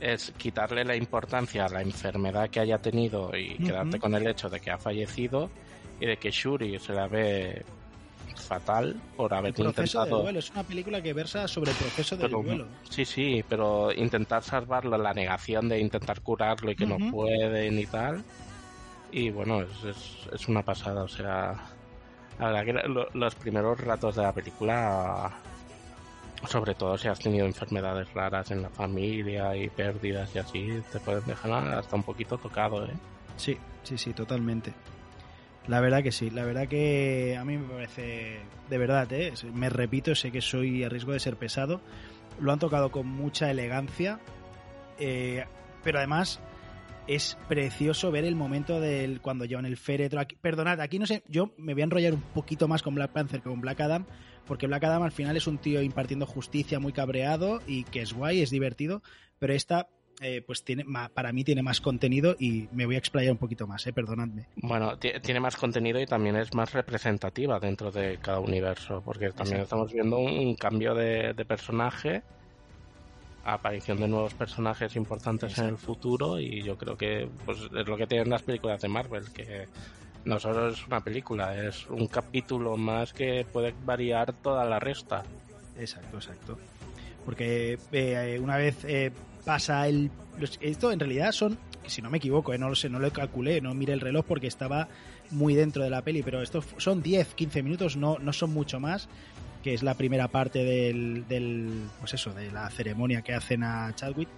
es 0.00 0.32
quitarle 0.36 0.84
la 0.84 0.96
importancia 0.96 1.66
a 1.66 1.68
la 1.68 1.82
enfermedad 1.82 2.50
que 2.50 2.60
haya 2.60 2.78
tenido 2.78 3.36
y 3.36 3.56
quedarte 3.56 3.98
con 3.98 4.14
el 4.14 4.26
hecho 4.26 4.48
de 4.48 4.60
que 4.60 4.70
ha 4.70 4.78
fallecido 4.78 5.50
y 6.00 6.06
de 6.06 6.16
que 6.18 6.30
Shuri 6.30 6.78
se 6.78 6.92
la 6.92 7.08
ve 7.08 7.64
fatal 8.34 9.00
por 9.16 9.32
haber 9.32 9.48
El 9.48 9.72
proceso 9.72 9.98
intentado 9.98 10.22
duelo 10.22 10.38
es 10.38 10.50
una 10.50 10.62
película 10.62 11.02
que 11.02 11.12
versa 11.12 11.48
sobre 11.48 11.70
el 11.70 11.76
proceso 11.76 12.16
del 12.16 12.26
pero, 12.26 12.42
duelo. 12.42 12.66
sí, 12.90 13.04
sí, 13.04 13.44
pero 13.48 13.92
intentar 13.92 14.42
salvarlo, 14.42 14.98
la 14.98 15.14
negación 15.14 15.68
de 15.68 15.80
intentar 15.80 16.20
curarlo 16.20 16.70
y 16.70 16.76
que 16.76 16.86
no 16.86 16.98
pueden 17.10 17.78
y 17.78 17.86
tal. 17.86 18.22
Y 19.10 19.30
bueno, 19.30 19.62
es, 19.62 19.84
es, 19.84 20.28
es 20.32 20.48
una 20.48 20.62
pasada, 20.62 21.04
o 21.04 21.08
sea, 21.08 21.54
la 22.38 22.50
verdad 22.50 22.64
que 22.82 22.88
lo- 22.88 23.08
los 23.14 23.34
primeros 23.34 23.80
ratos 23.80 24.16
de 24.16 24.22
la 24.22 24.32
película, 24.32 25.30
sobre 26.48 26.74
todo 26.74 26.96
si 26.98 27.08
has 27.08 27.18
tenido 27.18 27.46
enfermedades 27.46 28.12
raras 28.14 28.50
en 28.50 28.62
la 28.62 28.68
familia 28.70 29.56
y 29.56 29.68
pérdidas 29.68 30.34
y 30.34 30.38
así, 30.38 30.82
te 30.92 31.00
pueden 31.00 31.24
dejar 31.24 31.50
hasta 31.74 31.96
un 31.96 32.02
poquito 32.02 32.36
tocado, 32.38 32.84
¿eh? 32.86 32.90
Sí, 33.36 33.56
sí, 33.82 33.96
sí, 33.98 34.12
totalmente. 34.12 34.72
La 35.66 35.80
verdad 35.80 36.02
que 36.02 36.12
sí, 36.12 36.30
la 36.30 36.44
verdad 36.44 36.68
que 36.68 37.36
a 37.38 37.44
mí 37.44 37.56
me 37.58 37.66
parece, 37.68 38.38
de 38.70 38.78
verdad, 38.78 39.10
¿eh? 39.12 39.32
me 39.52 39.68
repito, 39.68 40.14
sé 40.14 40.30
que 40.30 40.40
soy 40.40 40.84
a 40.84 40.88
riesgo 40.88 41.12
de 41.12 41.20
ser 41.20 41.36
pesado, 41.36 41.80
lo 42.38 42.52
han 42.52 42.58
tocado 42.60 42.90
con 42.92 43.06
mucha 43.08 43.50
elegancia, 43.50 44.20
eh, 44.98 45.44
pero 45.82 45.98
además 45.98 46.38
es 47.06 47.36
precioso 47.48 48.10
ver 48.10 48.24
el 48.24 48.34
momento 48.34 48.80
del 48.80 49.20
cuando 49.20 49.44
llevan 49.44 49.66
el 49.66 49.76
féretro. 49.76 50.20
Aquí, 50.20 50.36
perdonad, 50.40 50.80
aquí 50.80 50.98
no 50.98 51.06
sé, 51.06 51.22
yo 51.28 51.52
me 51.56 51.72
voy 51.74 51.82
a 51.82 51.84
enrollar 51.84 52.14
un 52.14 52.20
poquito 52.20 52.66
más 52.68 52.82
con 52.82 52.94
Black 52.94 53.12
Panther 53.12 53.40
que 53.40 53.48
con 53.48 53.60
Black 53.60 53.80
Adam, 53.80 54.04
porque 54.46 54.66
Black 54.66 54.84
Adam 54.84 55.02
al 55.02 55.12
final 55.12 55.36
es 55.36 55.46
un 55.46 55.58
tío 55.58 55.82
impartiendo 55.82 56.26
justicia 56.26 56.78
muy 56.80 56.92
cabreado 56.92 57.60
y 57.66 57.84
que 57.84 58.02
es 58.02 58.12
guay, 58.12 58.40
es 58.42 58.50
divertido, 58.50 59.02
pero 59.38 59.52
esta 59.52 59.88
eh, 60.22 60.42
pues 60.46 60.64
tiene 60.64 60.84
para 61.12 61.30
mí 61.32 61.44
tiene 61.44 61.62
más 61.62 61.80
contenido 61.82 62.36
y 62.38 62.68
me 62.72 62.86
voy 62.86 62.94
a 62.94 62.98
explayar 62.98 63.32
un 63.32 63.38
poquito 63.38 63.66
más, 63.66 63.86
eh, 63.86 63.92
perdonadme. 63.92 64.46
Bueno, 64.56 64.96
ti- 64.98 65.12
tiene 65.22 65.40
más 65.40 65.56
contenido 65.56 66.00
y 66.00 66.06
también 66.06 66.36
es 66.36 66.54
más 66.54 66.72
representativa 66.72 67.60
dentro 67.60 67.90
de 67.92 68.16
cada 68.22 68.40
universo, 68.40 69.02
porque 69.04 69.26
también 69.30 69.60
Exacto. 69.60 69.62
estamos 69.64 69.92
viendo 69.92 70.18
un, 70.18 70.32
un 70.38 70.56
cambio 70.56 70.94
de, 70.94 71.34
de 71.34 71.44
personaje, 71.44 72.22
aparición 73.52 73.98
de 74.00 74.08
nuevos 74.08 74.34
personajes 74.34 74.96
importantes 74.96 75.56
en 75.58 75.66
el 75.66 75.78
futuro 75.78 76.38
y 76.40 76.62
yo 76.62 76.76
creo 76.76 76.96
que 76.96 77.28
pues 77.44 77.58
es 77.58 77.86
lo 77.86 77.96
que 77.96 78.06
tienen 78.06 78.28
las 78.30 78.42
películas 78.42 78.80
de 78.82 78.88
Marvel, 78.88 79.30
que 79.32 79.68
no 80.24 80.38
solo 80.40 80.70
es 80.70 80.86
una 80.86 81.00
película, 81.00 81.56
es 81.64 81.86
un 81.88 82.06
capítulo 82.08 82.76
más 82.76 83.12
que 83.12 83.46
puede 83.52 83.72
variar 83.84 84.32
toda 84.32 84.64
la 84.64 84.78
resta. 84.80 85.22
Exacto, 85.78 86.16
exacto. 86.16 86.58
Porque 87.24 87.78
eh, 87.92 88.38
una 88.42 88.56
vez 88.56 88.84
eh, 88.84 89.12
pasa 89.44 89.86
el... 89.88 90.10
los- 90.38 90.58
esto 90.60 90.90
en 90.92 90.98
realidad 91.00 91.32
son, 91.32 91.58
si 91.86 92.02
no 92.02 92.10
me 92.10 92.18
equivoco, 92.18 92.52
eh, 92.52 92.58
no 92.58 92.68
lo 92.68 92.74
sé, 92.74 92.88
no 92.88 92.98
lo 92.98 93.12
calculé, 93.12 93.60
no 93.60 93.74
miré 93.74 93.92
el 93.92 94.00
reloj 94.00 94.24
porque 94.26 94.46
estaba 94.48 94.88
muy 95.30 95.54
dentro 95.54 95.82
de 95.84 95.90
la 95.90 96.02
peli, 96.02 96.22
pero 96.22 96.40
estos 96.42 96.64
son 96.78 97.02
10, 97.02 97.34
15 97.34 97.62
minutos, 97.62 97.96
no, 97.96 98.18
no 98.20 98.32
son 98.32 98.52
mucho 98.54 98.78
más, 98.80 99.08
que 99.66 99.74
es 99.74 99.82
la 99.82 99.94
primera 99.94 100.28
parte 100.28 100.62
del, 100.62 101.26
del, 101.26 101.88
pues 101.98 102.14
eso, 102.14 102.32
de 102.32 102.52
la 102.52 102.70
ceremonia 102.70 103.22
que 103.22 103.34
hacen 103.34 103.64
a 103.64 103.92
Chadwick. 103.96 104.28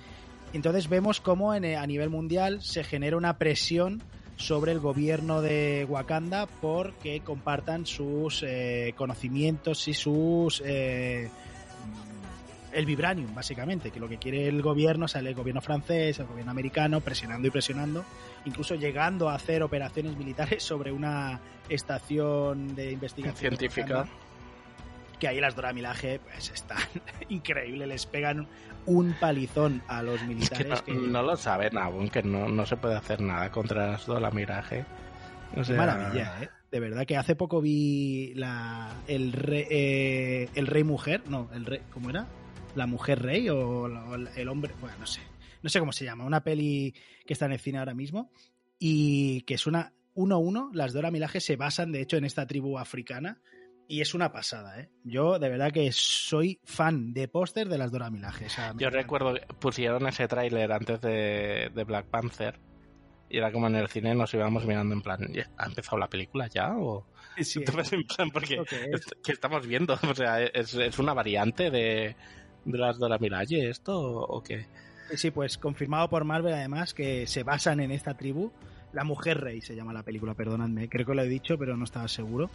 Entonces 0.55 0.89
vemos 0.89 1.21
cómo 1.21 1.55
en, 1.55 1.67
eh, 1.67 1.77
a 1.77 1.87
nivel 1.87 2.09
mundial 2.09 2.63
se 2.63 2.83
genera 2.83 3.15
una 3.15 3.37
presión 3.37 4.03
sobre 4.37 4.73
el 4.73 4.81
gobierno 4.81 5.43
de 5.43 5.87
Wakanda 5.87 6.47
porque 6.47 7.21
compartan 7.21 7.85
sus 7.85 8.43
eh, 8.43 8.95
conocimientos 8.97 9.87
y 9.87 9.93
sus 9.93 10.63
eh, 10.65 11.29
el 12.73 12.87
vibranium 12.87 13.35
básicamente 13.35 13.91
que 13.91 14.01
lo 14.01 14.09
que 14.09 14.17
quiere 14.17 14.49
el 14.49 14.63
gobierno 14.63 15.09
sea, 15.09 15.21
el 15.21 15.35
gobierno 15.35 15.61
francés 15.61 16.21
el 16.21 16.27
gobierno 16.27 16.53
americano 16.53 17.01
presionando 17.01 17.49
y 17.49 17.51
presionando 17.51 18.05
incluso 18.47 18.77
llegando 18.77 19.29
a 19.29 19.35
hacer 19.35 19.63
operaciones 19.63 20.17
militares 20.17 20.63
sobre 20.63 20.91
una 20.91 21.39
estación 21.69 22.75
de 22.75 22.93
investigación 22.93 23.57
Científica. 23.59 24.07
Que 25.19 25.29
ahí 25.29 25.41
las 25.41 25.57
Dora 25.57 25.73
Milaje 25.73 26.21
pues 26.21 26.51
están 26.51 26.79
increíbles 27.29 27.89
les 27.89 28.07
pegan 28.07 28.47
un 28.87 29.15
palizón 29.21 29.83
a 29.89 30.03
los 30.03 30.17
Es 30.17 30.21
que 30.23 30.27
militares 30.35 30.69
no, 30.69 30.85
que- 30.85 30.93
no 30.95 31.23
lo 31.23 31.37
saben 31.37 31.77
aún, 31.77 32.09
que 32.09 32.23
no, 32.23 32.49
no 32.49 32.65
se 32.67 32.77
puede 32.77 32.97
hacer 32.97 33.21
nada 33.21 33.51
contra 33.51 33.97
esto 33.97 34.19
la 34.21 34.31
miraje. 34.31 34.85
O 35.53 35.57
Qué 35.57 35.65
sea, 35.65 35.77
maravilla, 35.77 36.43
¿eh? 36.43 36.49
De 36.71 36.81
verdad 36.81 37.07
que 37.07 37.17
hace 37.17 37.35
poco 37.35 37.61
vi 37.63 38.35
la 38.35 38.95
el 39.07 39.33
rey, 39.33 39.65
eh, 39.71 40.49
el 40.55 40.67
rey 40.67 40.85
mujer, 40.85 41.23
no, 41.29 41.49
el 41.55 41.65
rey, 41.65 41.81
¿cómo 41.93 42.11
era? 42.11 42.27
La 42.75 42.87
mujer 42.87 43.23
rey 43.23 43.49
o 43.49 43.87
el 44.37 44.49
hombre, 44.49 44.75
bueno, 44.79 44.95
no 45.01 45.07
sé, 45.07 45.21
no 45.63 45.71
sé 45.71 45.81
cómo 45.81 45.93
se 45.93 46.05
llama, 46.05 46.25
una 46.27 46.45
peli 46.45 46.95
que 47.27 47.33
está 47.33 47.47
en 47.47 47.53
el 47.53 47.59
cine 47.59 47.79
ahora 47.79 47.95
mismo 47.95 48.31
y 48.79 49.41
que 49.43 49.55
es 49.55 49.67
una 49.67 49.93
uno 50.15 50.35
a 50.35 50.39
uno, 50.39 50.71
las 50.75 50.93
Dora 50.93 51.11
Milaje 51.11 51.41
se 51.41 51.57
basan 51.57 51.91
de 51.93 52.03
hecho 52.03 52.19
en 52.19 52.25
esta 52.27 52.47
tribu 52.47 52.79
africana 52.79 53.41
y 53.89 54.03
es 54.03 54.15
una 54.15 54.31
pasada, 54.31 54.81
¿eh? 54.81 54.91
Yo 55.03 55.39
de 55.39 55.49
verdad 55.49 55.73
que 55.73 55.91
soy 55.93 56.61
fan 56.65 57.13
de 57.15 57.27
póster 57.27 57.69
de 57.69 57.79
las 57.79 57.91
Dora 57.91 58.11
Milaje. 58.11 58.47
o 58.47 58.51
sea, 58.51 58.75
me 58.75 58.83
Yo 58.83 58.91
recuerdo 58.91 59.35
que 59.35 59.41
pusieron 59.59 60.07
ese 60.07 60.29
tráiler 60.29 60.71
antes 60.71 61.01
de, 61.01 61.71
de 61.75 61.85
Black 61.85 62.07
Panther 62.07 62.61
y 63.31 63.39
era 63.39 63.51
como 63.53 63.67
en 63.67 63.75
el 63.77 63.89
cine 63.89 64.15
nos 64.15 64.33
íbamos 64.35 64.65
mirando 64.65 64.95
en 64.95 65.03
plan, 65.03 65.21
¿ya 65.33 65.51
¿ha 65.59 65.67
empezado 65.67 65.99
la 65.99 66.09
película 66.09 66.47
ya? 66.49 66.77
O 66.77 67.07
Sí, 67.41 67.61
en 67.93 68.05
plan, 68.05 68.31
porque 68.31 68.55
¿Esto 68.57 68.65
qué 68.65 68.85
es? 68.93 69.07
¿qué 69.25 69.33
estamos 69.33 69.67
viendo? 69.67 69.99
O 70.09 70.15
sea, 70.15 70.43
¿es, 70.43 70.75
es 70.75 70.99
una 70.99 71.15
variante 71.15 71.71
de, 71.71 72.17
de 72.65 72.79
las 72.79 72.99
Dora 72.99 73.19
Milaje 73.19 73.69
esto 73.71 73.99
o, 73.99 74.37
o 74.37 74.43
qué? 74.43 74.67
Sí, 75.15 75.31
pues 75.31 75.57
confirmado 75.57 76.11
por 76.11 76.25
Marvel 76.25 76.53
además 76.53 76.93
que 76.93 77.27
se 77.27 77.43
basan 77.43 77.81
en 77.81 77.91
esta 77.91 78.15
tribu. 78.17 78.53
La 78.93 79.05
Mujer 79.05 79.41
Rey 79.41 79.61
se 79.61 79.75
llama 79.77 79.93
la 79.93 80.03
película, 80.03 80.35
perdonadme, 80.35 80.89
creo 80.89 81.07
que 81.07 81.15
lo 81.15 81.23
he 81.23 81.29
dicho, 81.29 81.59
pero 81.59 81.77
no 81.77 81.85
estaba 81.85 82.09
seguro. 82.09 82.51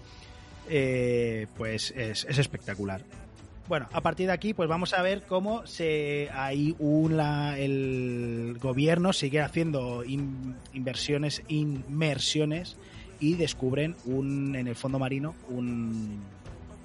Eh, 0.69 1.47
pues 1.57 1.91
es, 1.95 2.25
es 2.25 2.37
espectacular. 2.37 3.01
Bueno, 3.67 3.87
a 3.93 4.01
partir 4.01 4.27
de 4.27 4.33
aquí, 4.33 4.53
pues 4.53 4.67
vamos 4.67 4.93
a 4.93 5.01
ver 5.01 5.21
cómo 5.23 5.65
se 5.65 6.29
hay 6.33 6.75
una 6.79 7.57
el 7.57 8.57
gobierno 8.61 9.13
sigue 9.13 9.39
haciendo 9.41 10.03
in- 10.03 10.55
inversiones, 10.73 11.43
inmersiones 11.47 12.75
y 13.21 13.35
descubren 13.35 13.95
un 14.05 14.55
en 14.57 14.67
el 14.67 14.75
fondo 14.75 14.99
marino 14.99 15.33
un, 15.47 16.21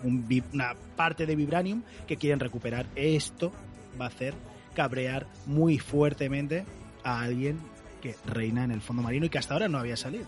un 0.04 0.42
una 0.52 0.74
parte 0.96 1.26
de 1.26 1.34
vibranium 1.34 1.82
que 2.06 2.16
quieren 2.16 2.38
recuperar. 2.38 2.86
Esto 2.94 3.52
va 4.00 4.04
a 4.04 4.08
hacer 4.08 4.34
cabrear 4.74 5.26
muy 5.46 5.78
fuertemente 5.80 6.64
a 7.02 7.20
alguien 7.22 7.58
que 8.00 8.14
reina 8.24 8.62
en 8.62 8.70
el 8.70 8.80
fondo 8.80 9.02
marino 9.02 9.26
y 9.26 9.30
que 9.30 9.38
hasta 9.38 9.54
ahora 9.54 9.66
no 9.68 9.78
había 9.78 9.96
salido. 9.96 10.26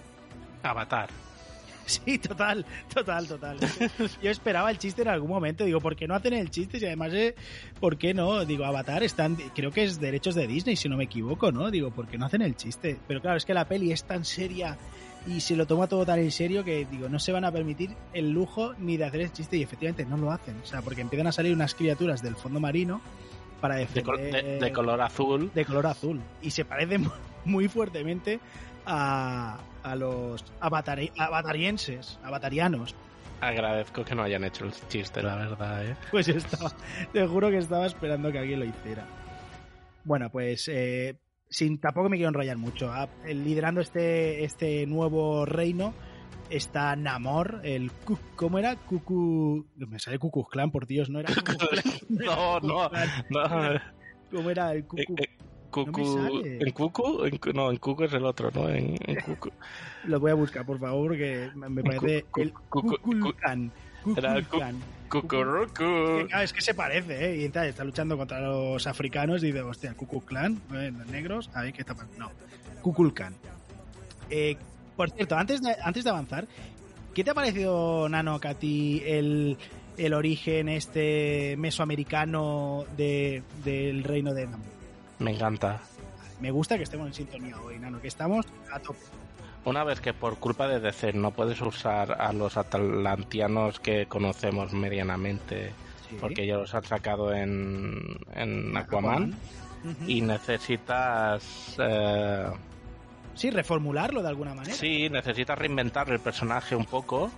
Avatar. 0.65 1.11
Sí, 2.05 2.19
total, 2.19 2.65
total, 2.95 3.27
total. 3.27 3.57
Yo 4.23 4.31
esperaba 4.31 4.71
el 4.71 4.79
chiste 4.79 5.03
en 5.03 5.09
algún 5.09 5.29
momento. 5.31 5.65
Digo, 5.65 5.81
¿por 5.81 5.97
qué 5.97 6.07
no 6.07 6.15
hacen 6.15 6.35
el 6.35 6.51
chiste? 6.51 6.79
Y 6.79 6.85
además, 6.85 7.13
eh, 7.15 7.35
¿por 7.81 7.97
qué 7.99 8.15
no? 8.15 8.45
Digo, 8.45 8.65
Avatar 8.65 9.03
están, 9.03 9.37
creo 9.55 9.71
que 9.73 9.83
es 9.85 9.99
derechos 10.01 10.35
de 10.35 10.47
Disney, 10.47 10.77
si 10.77 10.89
no 10.89 10.97
me 10.97 11.05
equivoco, 11.05 11.51
¿no? 11.53 11.71
Digo, 11.71 11.91
¿por 11.91 12.07
qué 12.07 12.17
no 12.19 12.27
hacen 12.27 12.43
el 12.43 12.55
chiste? 12.57 12.99
Pero 13.09 13.21
claro, 13.21 13.37
es 13.37 13.45
que 13.45 13.55
la 13.55 13.65
peli 13.67 13.91
es 13.93 14.05
tan 14.05 14.25
seria 14.25 14.79
y 15.27 15.41
se 15.41 15.57
lo 15.57 15.67
toma 15.67 15.87
todo 15.87 16.07
tan 16.07 16.19
en 16.21 16.31
serio 16.31 16.65
que, 16.65 16.87
digo, 16.91 17.09
no 17.09 17.19
se 17.19 17.33
van 17.33 17.45
a 17.45 17.53
permitir 17.53 17.91
el 18.15 18.31
lujo 18.31 18.73
ni 18.79 18.97
de 18.97 19.05
hacer 19.05 19.21
el 19.23 19.33
chiste 19.33 19.57
y 19.57 19.63
efectivamente 19.63 20.05
no 20.07 20.17
lo 20.17 20.31
hacen. 20.33 20.57
O 20.63 20.67
sea, 20.67 20.81
porque 20.83 21.01
empiezan 21.01 21.27
a 21.27 21.33
salir 21.33 21.53
unas 21.53 21.75
criaturas 21.75 22.23
del 22.23 22.37
fondo 22.37 22.61
marino 22.61 23.01
para 23.61 23.75
De, 23.75 23.81
defender... 23.87 24.45
de- 24.45 24.59
de 24.61 24.73
color 24.73 25.01
azul. 25.03 25.51
de 25.55 25.65
color 25.65 25.87
azul. 25.89 26.21
Y 26.41 26.51
se 26.53 26.65
parecen 26.65 27.11
muy 27.45 27.69
fuertemente 27.69 28.41
a, 28.87 29.59
a 29.83 29.95
los 29.97 30.45
avatari, 30.61 31.11
avatarienses, 31.19 32.19
avatarianos. 32.23 32.95
Agradezco 33.41 34.05
que 34.05 34.15
no 34.15 34.23
hayan 34.23 34.45
hecho 34.45 34.65
el 34.65 34.73
chiste, 34.89 35.23
la 35.23 35.37
verdad, 35.37 35.87
¿eh? 35.87 35.97
Pues 36.11 36.29
estaba, 36.29 36.73
te 37.13 37.27
juro 37.27 37.51
que 37.51 37.59
estaba 37.59 37.87
esperando 37.87 38.31
que 38.31 38.39
alguien 38.39 38.61
lo 38.61 38.67
hiciera. 38.67 39.07
Bueno, 40.05 40.31
pues 40.31 40.69
eh, 40.69 41.19
sin 41.49 41.81
tampoco 41.81 42.09
me 42.09 42.17
quiero 42.17 42.29
enrollar 42.29 42.57
mucho. 42.57 42.91
Ah, 42.93 43.09
liderando 43.27 43.81
este, 43.81 44.45
este 44.45 44.87
nuevo 44.87 45.47
reino 45.47 45.95
está 46.51 46.97
Namor, 46.97 47.61
el 47.65 47.91
¿cómo 48.37 48.59
era? 48.59 48.77
Cucu 48.77 49.67
me 49.77 49.99
sale 49.99 50.19
Cucus 50.19 50.49
Clan, 50.49 50.71
por 50.71 50.87
Dios, 50.87 51.09
no 51.09 51.21
era 51.21 51.31
no, 52.09 52.61
no, 52.61 52.91
no, 53.31 53.81
¿Cómo 54.31 54.51
era 54.51 54.73
el 54.73 54.85
Cucu? 54.85 55.17
Eh, 55.71 56.59
eh, 56.61 56.73
Cucu, 56.73 57.25
¿En 57.25 57.31
Cucu? 57.39 57.53
no, 57.53 57.71
en 57.71 57.77
Cucu 57.79 58.05
es 58.05 58.13
el 58.13 58.25
otro, 58.25 58.51
¿no? 58.53 58.69
En, 58.69 58.97
Cucu. 59.25 59.51
Lo 60.05 60.19
voy 60.19 60.31
a 60.31 60.35
buscar, 60.35 60.67
por 60.67 60.79
favor, 60.79 61.09
porque 61.09 61.51
me 61.55 61.83
parece 61.83 62.25
el 62.37 62.53
Cuculcan. 62.53 63.73
Cucurucu. 65.09 66.29
Es 66.43 66.53
que 66.53 66.61
se 66.61 66.75
parece, 66.75 67.31
¿eh? 67.31 67.37
Y 67.37 67.45
está 67.45 67.85
luchando 67.85 68.17
contra 68.17 68.41
los 68.41 68.87
africanos 68.87 69.43
y 69.43 69.47
dice, 69.47 69.63
hostia, 69.63 69.95
Cucuclan, 69.95 70.61
¿eh? 70.73 70.93
los 70.97 71.07
negros, 71.09 71.51
a 71.55 71.63
ver 71.63 71.73
qué 71.73 71.83
está 71.83 71.95
pasando. 71.95 72.19
No, 72.19 72.31
Cuculcan. 72.81 73.35
Eh, 74.31 74.57
por 74.97 75.11
cierto, 75.11 75.37
antes 75.37 75.61
de, 75.63 75.75
antes 75.83 76.05
de 76.05 76.11
avanzar, 76.11 76.47
¿qué 77.15 77.25
te 77.25 77.31
ha 77.31 77.35
parecido, 77.35 78.09
Nano, 78.09 78.41
a 78.43 78.55
ti 78.55 79.03
el, 79.05 79.59
el 79.97 80.15
origen 80.15 80.69
este 80.69 81.57
mesoamericano 81.59 82.85
de, 82.97 83.43
del 83.65 84.05
reino 84.05 84.33
de 84.33 84.47
Namor? 84.47 84.80
Me 85.21 85.33
encanta. 85.33 85.81
Me 86.41 86.51
gusta 86.51 86.77
que 86.77 86.85
estemos 86.85 87.07
en 87.07 87.15
sintonía 87.15 87.61
hoy, 87.61 87.79
Nano, 87.79 88.01
que 88.01 88.09
estamos 88.09 88.47
a 88.73 88.81
tope. 88.81 89.01
Una 89.67 89.85
vez 89.85 90.01
que 90.01 90.15
por 90.15 90.39
culpa 90.39 90.67
de 90.67 90.81
DC 90.81 91.13
no 91.13 91.33
puedes 91.33 91.61
usar 91.61 92.21
a 92.21 92.33
los 92.33 92.57
atlantianos 92.57 93.79
que 93.79 94.07
conocemos 94.07 94.73
medianamente, 94.73 95.73
porque 96.19 96.47
ya 96.47 96.57
los 96.57 96.75
han 96.75 96.85
sacado 96.85 97.35
en, 97.35 98.19
en 98.35 98.75
Aquaman, 98.75 99.35
y 100.07 100.23
necesitas... 100.23 101.77
Eh, 101.79 102.47
sí, 103.35 103.51
reformularlo 103.51 104.23
de 104.23 104.29
alguna 104.29 104.55
manera. 104.55 104.75
Sí, 104.75 105.11
necesitas 105.11 105.59
reinventar 105.59 106.09
el 106.09 106.21
personaje 106.21 106.75
un 106.75 106.87
poco. 106.87 107.31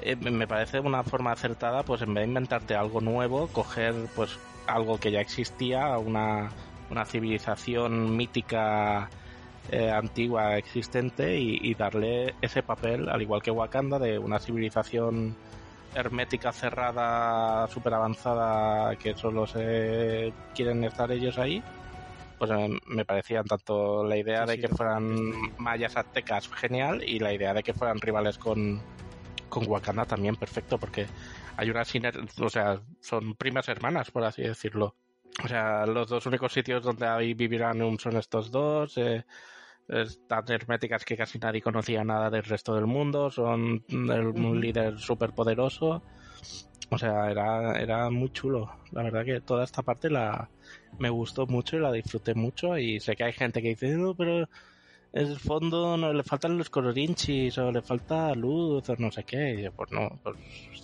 Eh, 0.00 0.14
me 0.14 0.46
parece 0.46 0.78
una 0.78 1.02
forma 1.02 1.32
acertada, 1.32 1.82
pues 1.82 2.02
en 2.02 2.14
vez 2.14 2.22
de 2.22 2.28
inventarte 2.28 2.76
algo 2.76 3.00
nuevo, 3.00 3.48
coger 3.48 3.94
pues 4.14 4.38
algo 4.74 4.98
que 4.98 5.10
ya 5.10 5.20
existía, 5.20 5.98
una, 5.98 6.50
una 6.90 7.04
civilización 7.04 8.16
mítica 8.16 9.08
eh, 9.70 9.90
antigua 9.90 10.56
existente 10.56 11.38
y, 11.38 11.74
darle 11.74 12.34
ese 12.40 12.62
papel, 12.62 13.08
al 13.08 13.22
igual 13.22 13.42
que 13.42 13.50
Wakanda, 13.50 13.98
de 13.98 14.18
una 14.18 14.38
civilización 14.38 15.36
hermética, 15.94 16.52
cerrada, 16.52 17.68
súper 17.68 17.94
avanzada, 17.94 18.96
que 18.96 19.14
solo 19.14 19.46
se 19.46 20.32
quieren 20.54 20.82
estar 20.84 21.12
ellos 21.12 21.38
ahí. 21.38 21.62
Pues 22.38 22.50
me 22.86 23.04
parecían 23.04 23.44
tanto 23.44 24.02
la 24.02 24.16
idea 24.16 24.46
de 24.46 24.58
que 24.58 24.68
fueran 24.68 25.30
mayas 25.58 25.96
aztecas 25.96 26.48
genial 26.48 27.04
y 27.04 27.18
la 27.18 27.34
idea 27.34 27.52
de 27.52 27.62
que 27.62 27.74
fueran 27.74 28.00
rivales 28.00 28.38
con, 28.38 28.80
con 29.48 29.68
Wakanda 29.68 30.06
también 30.06 30.36
perfecto, 30.36 30.78
porque 30.78 31.06
hay 31.60 31.68
una 31.68 31.82
o 32.40 32.48
sea, 32.48 32.80
son 33.00 33.34
primas 33.34 33.68
hermanas, 33.68 34.10
por 34.10 34.24
así 34.24 34.40
decirlo. 34.40 34.96
O 35.44 35.46
sea, 35.46 35.84
los 35.84 36.08
dos 36.08 36.24
únicos 36.24 36.54
sitios 36.54 36.82
donde 36.82 37.06
ahí 37.06 37.34
vivirán 37.34 37.78
son 37.98 38.16
estos 38.16 38.50
dos. 38.50 38.96
Eh, 38.96 39.24
están 39.86 40.44
herméticas 40.48 41.04
que 41.04 41.18
casi 41.18 41.38
nadie 41.38 41.60
conocía 41.60 42.02
nada 42.02 42.30
del 42.30 42.44
resto 42.44 42.74
del 42.74 42.86
mundo. 42.86 43.30
Son 43.30 43.84
un 43.90 44.60
líder 44.60 44.98
súper 44.98 45.32
poderoso. 45.32 46.02
O 46.88 46.96
sea, 46.96 47.30
era, 47.30 47.78
era 47.78 48.08
muy 48.08 48.32
chulo. 48.32 48.72
La 48.92 49.02
verdad 49.02 49.26
que 49.26 49.42
toda 49.42 49.64
esta 49.64 49.82
parte 49.82 50.08
la 50.08 50.48
me 50.98 51.10
gustó 51.10 51.46
mucho 51.46 51.76
y 51.76 51.80
la 51.80 51.92
disfruté 51.92 52.34
mucho. 52.34 52.78
Y 52.78 53.00
sé 53.00 53.16
que 53.16 53.24
hay 53.24 53.34
gente 53.34 53.60
que 53.60 53.68
dice, 53.68 53.94
no, 53.96 54.14
pero 54.14 54.48
el 55.12 55.38
fondo 55.38 55.96
no 55.96 56.12
le 56.12 56.22
faltan 56.22 56.56
los 56.56 56.70
colorinchis 56.70 57.58
o 57.58 57.72
le 57.72 57.82
falta 57.82 58.34
luz 58.34 58.88
o 58.88 58.96
no 58.98 59.10
sé 59.10 59.24
qué. 59.24 59.64
Y 59.64 59.70
pues 59.70 59.90
no, 59.92 60.18
pues 60.22 60.36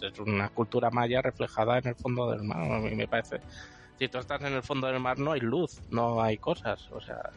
es 0.03 0.19
una 0.19 0.49
cultura 0.51 0.91
maya 0.91 1.23
reflejada 1.23 1.79
en 1.79 1.89
el 1.89 1.95
fondo 1.95 2.31
del 2.31 2.43
mar. 2.43 2.73
A 2.73 2.79
mí 2.81 2.95
me 2.95 3.09
parece 3.09 3.41
si 3.99 4.09
tú 4.09 4.19
estás 4.19 4.43
en 4.43 4.53
el 4.53 4.63
fondo 4.63 4.87
del 4.87 5.01
mar 5.01 5.19
no 5.19 5.33
hay 5.33 5.41
luz, 5.41 5.81
no 5.91 6.23
hay 6.23 6.37
cosas, 6.37 6.89
o 6.93 7.01
sea, 7.01 7.31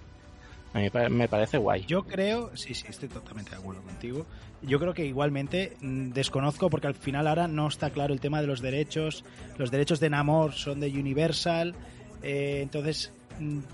me 0.74 1.28
parece 1.28 1.58
guay. 1.58 1.86
Yo 1.86 2.04
creo, 2.04 2.56
sí, 2.56 2.74
sí, 2.74 2.86
estoy 2.90 3.10
totalmente 3.10 3.52
de 3.52 3.58
acuerdo 3.58 3.82
contigo. 3.82 4.26
Yo 4.62 4.80
creo 4.80 4.94
que 4.94 5.06
igualmente 5.06 5.78
mm, 5.82 6.10
desconozco 6.10 6.70
porque 6.70 6.88
al 6.88 6.96
final 6.96 7.28
ahora 7.28 7.48
no 7.48 7.68
está 7.68 7.90
claro 7.90 8.14
el 8.14 8.20
tema 8.20 8.42
de 8.42 8.48
los 8.48 8.62
derechos. 8.62 9.24
Los 9.58 9.72
derechos 9.72 10.00
de 10.00 10.10
Namor 10.10 10.54
son 10.54 10.80
de 10.80 10.90
Universal, 10.90 11.76
eh, 12.22 12.60
entonces, 12.62 13.14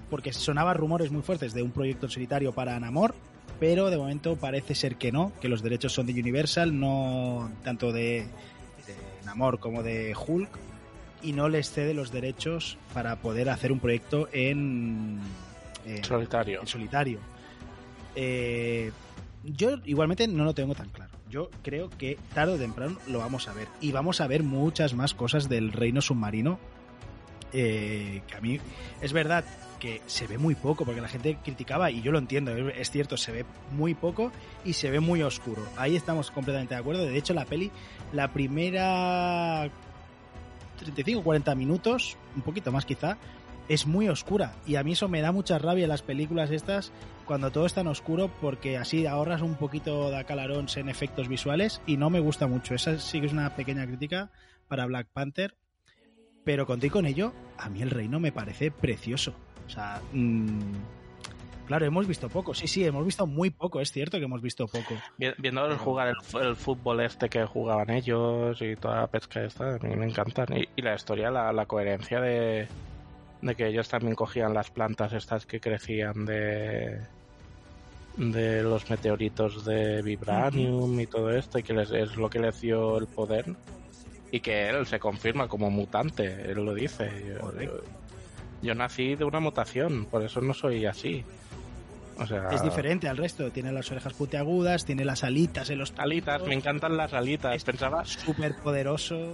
porque 0.09 0.33
sonaba 0.33 0.73
rumores 0.73 1.11
muy 1.11 1.21
fuertes 1.21 1.53
de 1.53 1.63
un 1.63 1.71
proyecto 1.71 2.09
solitario 2.09 2.53
para 2.53 2.79
Namor, 2.79 3.15
pero 3.59 3.89
de 3.89 3.97
momento 3.97 4.35
parece 4.35 4.75
ser 4.75 4.95
que 4.95 5.11
no, 5.11 5.31
que 5.41 5.49
los 5.49 5.61
derechos 5.61 5.93
son 5.93 6.07
de 6.07 6.13
Universal, 6.13 6.79
no 6.79 7.51
tanto 7.63 7.91
de, 7.91 8.27
de 8.85 9.25
Namor 9.25 9.59
como 9.59 9.83
de 9.83 10.15
Hulk 10.15 10.49
y 11.25 11.33
no 11.33 11.49
les 11.49 11.71
cede 11.71 11.93
los 11.93 12.11
derechos 12.11 12.77
para 12.93 13.15
poder 13.15 13.49
hacer 13.49 13.71
un 13.71 13.79
proyecto 13.79 14.29
en, 14.31 15.19
solitario. 16.03 16.65
solitario. 16.65 17.19
Eh, 18.15 18.91
yo 19.43 19.77
igualmente 19.85 20.27
no 20.27 20.43
lo 20.43 20.53
tengo 20.53 20.75
tan 20.75 20.89
claro. 20.89 21.11
Yo 21.29 21.49
creo 21.63 21.89
que 21.89 22.17
tarde 22.33 22.53
o 22.53 22.57
temprano 22.57 22.97
lo 23.07 23.19
vamos 23.19 23.47
a 23.47 23.53
ver. 23.53 23.67
Y 23.81 23.91
vamos 23.91 24.21
a 24.21 24.27
ver 24.27 24.43
muchas 24.43 24.93
más 24.93 25.13
cosas 25.13 25.49
del 25.49 25.71
reino 25.71 26.01
submarino. 26.01 26.59
Eh, 27.53 28.21
que 28.27 28.35
a 28.35 28.41
mí 28.41 28.59
es 29.01 29.13
verdad 29.13 29.45
que 29.79 30.01
se 30.07 30.27
ve 30.27 30.37
muy 30.37 30.55
poco, 30.55 30.85
porque 30.85 31.01
la 31.01 31.07
gente 31.07 31.37
criticaba, 31.43 31.91
y 31.91 32.01
yo 32.01 32.11
lo 32.11 32.17
entiendo, 32.17 32.51
es 32.55 32.91
cierto, 32.91 33.17
se 33.17 33.31
ve 33.31 33.45
muy 33.71 33.93
poco 33.93 34.31
y 34.63 34.73
se 34.73 34.89
ve 34.89 34.99
muy 34.99 35.21
oscuro. 35.21 35.61
Ahí 35.77 35.95
estamos 35.95 36.31
completamente 36.31 36.73
de 36.73 36.79
acuerdo. 36.79 37.05
De 37.05 37.17
hecho, 37.17 37.33
la 37.33 37.45
peli, 37.45 37.71
la 38.11 38.31
primera 38.31 39.69
35 40.77 41.23
40 41.23 41.55
minutos, 41.55 42.17
un 42.35 42.41
poquito 42.41 42.71
más 42.71 42.85
quizá, 42.85 43.17
es 43.67 43.87
muy 43.87 44.09
oscura. 44.09 44.53
Y 44.65 44.75
a 44.75 44.83
mí 44.83 44.93
eso 44.93 45.07
me 45.07 45.21
da 45.21 45.31
mucha 45.31 45.57
rabia 45.57 45.87
las 45.87 46.01
películas 46.01 46.51
estas, 46.51 46.91
cuando 47.25 47.51
todo 47.51 47.65
es 47.65 47.73
tan 47.73 47.87
oscuro, 47.87 48.31
porque 48.41 48.77
así 48.77 49.05
ahorras 49.05 49.41
un 49.41 49.55
poquito 49.55 50.09
de 50.09 50.17
acalarón 50.17 50.67
en 50.75 50.89
efectos 50.89 51.27
visuales 51.27 51.81
y 51.85 51.97
no 51.97 52.09
me 52.09 52.19
gusta 52.19 52.47
mucho. 52.47 52.75
Esa 52.75 52.99
sí 52.99 53.19
que 53.19 53.27
es 53.27 53.33
una 53.33 53.55
pequeña 53.55 53.85
crítica 53.85 54.31
para 54.67 54.85
Black 54.85 55.07
Panther. 55.11 55.55
Pero 56.45 56.65
conté 56.65 56.89
con 56.89 57.05
ello, 57.05 57.33
a 57.57 57.69
mí 57.69 57.81
el 57.81 57.89
reino 57.89 58.19
me 58.19 58.31
parece 58.31 58.71
precioso. 58.71 59.35
O 59.65 59.69
sea, 59.69 59.99
mmm, 60.13 60.73
Claro, 61.65 61.85
hemos 61.85 62.07
visto 62.07 62.29
poco, 62.29 62.53
sí, 62.53 62.67
sí, 62.67 62.85
hemos 62.85 63.03
visto 63.03 63.25
muy 63.25 63.49
poco, 63.49 63.81
es 63.81 63.91
cierto 63.91 64.19
que 64.19 64.25
hemos 64.25 64.41
visto 64.41 64.67
poco. 64.67 64.95
Viendo 65.17 65.77
jugar 65.77 66.13
el, 66.39 66.55
fútbol 66.55 67.01
este 67.01 67.27
que 67.27 67.45
jugaban 67.45 67.89
ellos 67.89 68.61
y 68.61 68.75
toda 68.75 69.01
la 69.01 69.07
pesca 69.07 69.43
esta, 69.43 69.75
a 69.75 69.79
mí 69.79 69.95
me 69.95 70.05
encantan. 70.05 70.47
Y, 70.53 70.81
la 70.81 70.93
historia, 70.93 71.31
la, 71.31 71.65
coherencia 71.65 72.21
de, 72.21 72.67
de 73.41 73.55
que 73.55 73.67
ellos 73.67 73.89
también 73.89 74.13
cogían 74.13 74.53
las 74.53 74.69
plantas 74.69 75.13
estas 75.13 75.45
que 75.45 75.59
crecían 75.59 76.25
de 76.25 77.01
de 78.17 78.63
los 78.63 78.89
meteoritos 78.89 79.65
de 79.65 80.01
vibranium 80.01 80.97
y 81.01 81.05
todo 81.05 81.31
esto 81.31 81.59
y 81.59 81.63
que 81.63 81.73
les, 81.73 81.91
es 81.91 82.15
lo 82.15 82.29
que 82.29 82.39
les 82.39 82.61
dio 82.61 82.97
el 82.97 83.07
poder 83.07 83.45
y 84.31 84.39
que 84.39 84.69
él 84.69 84.85
se 84.85 84.99
confirma 84.99 85.47
como 85.47 85.69
mutante, 85.69 86.51
él 86.51 86.65
lo 86.65 86.73
dice. 86.73 87.37
yo 88.61 88.75
nací 88.75 89.15
de 89.15 89.23
una 89.23 89.39
mutación, 89.39 90.05
por 90.05 90.23
eso 90.23 90.41
no 90.41 90.53
soy 90.53 90.85
así 90.85 91.23
es 92.51 92.63
diferente 92.63 93.07
al 93.07 93.17
resto. 93.17 93.51
Tiene 93.51 93.71
las 93.71 93.91
orejas 93.91 94.13
puntiagudas, 94.13 94.85
tiene 94.85 95.05
las 95.05 95.23
alitas 95.23 95.69
en 95.69 95.79
los. 95.79 95.93
Alitas, 95.97 96.41
me 96.43 96.53
encantan 96.53 96.97
las 96.97 97.13
alitas. 97.13 97.63
pensaba. 97.63 98.05
Súper 98.05 98.55
poderoso. 98.55 99.33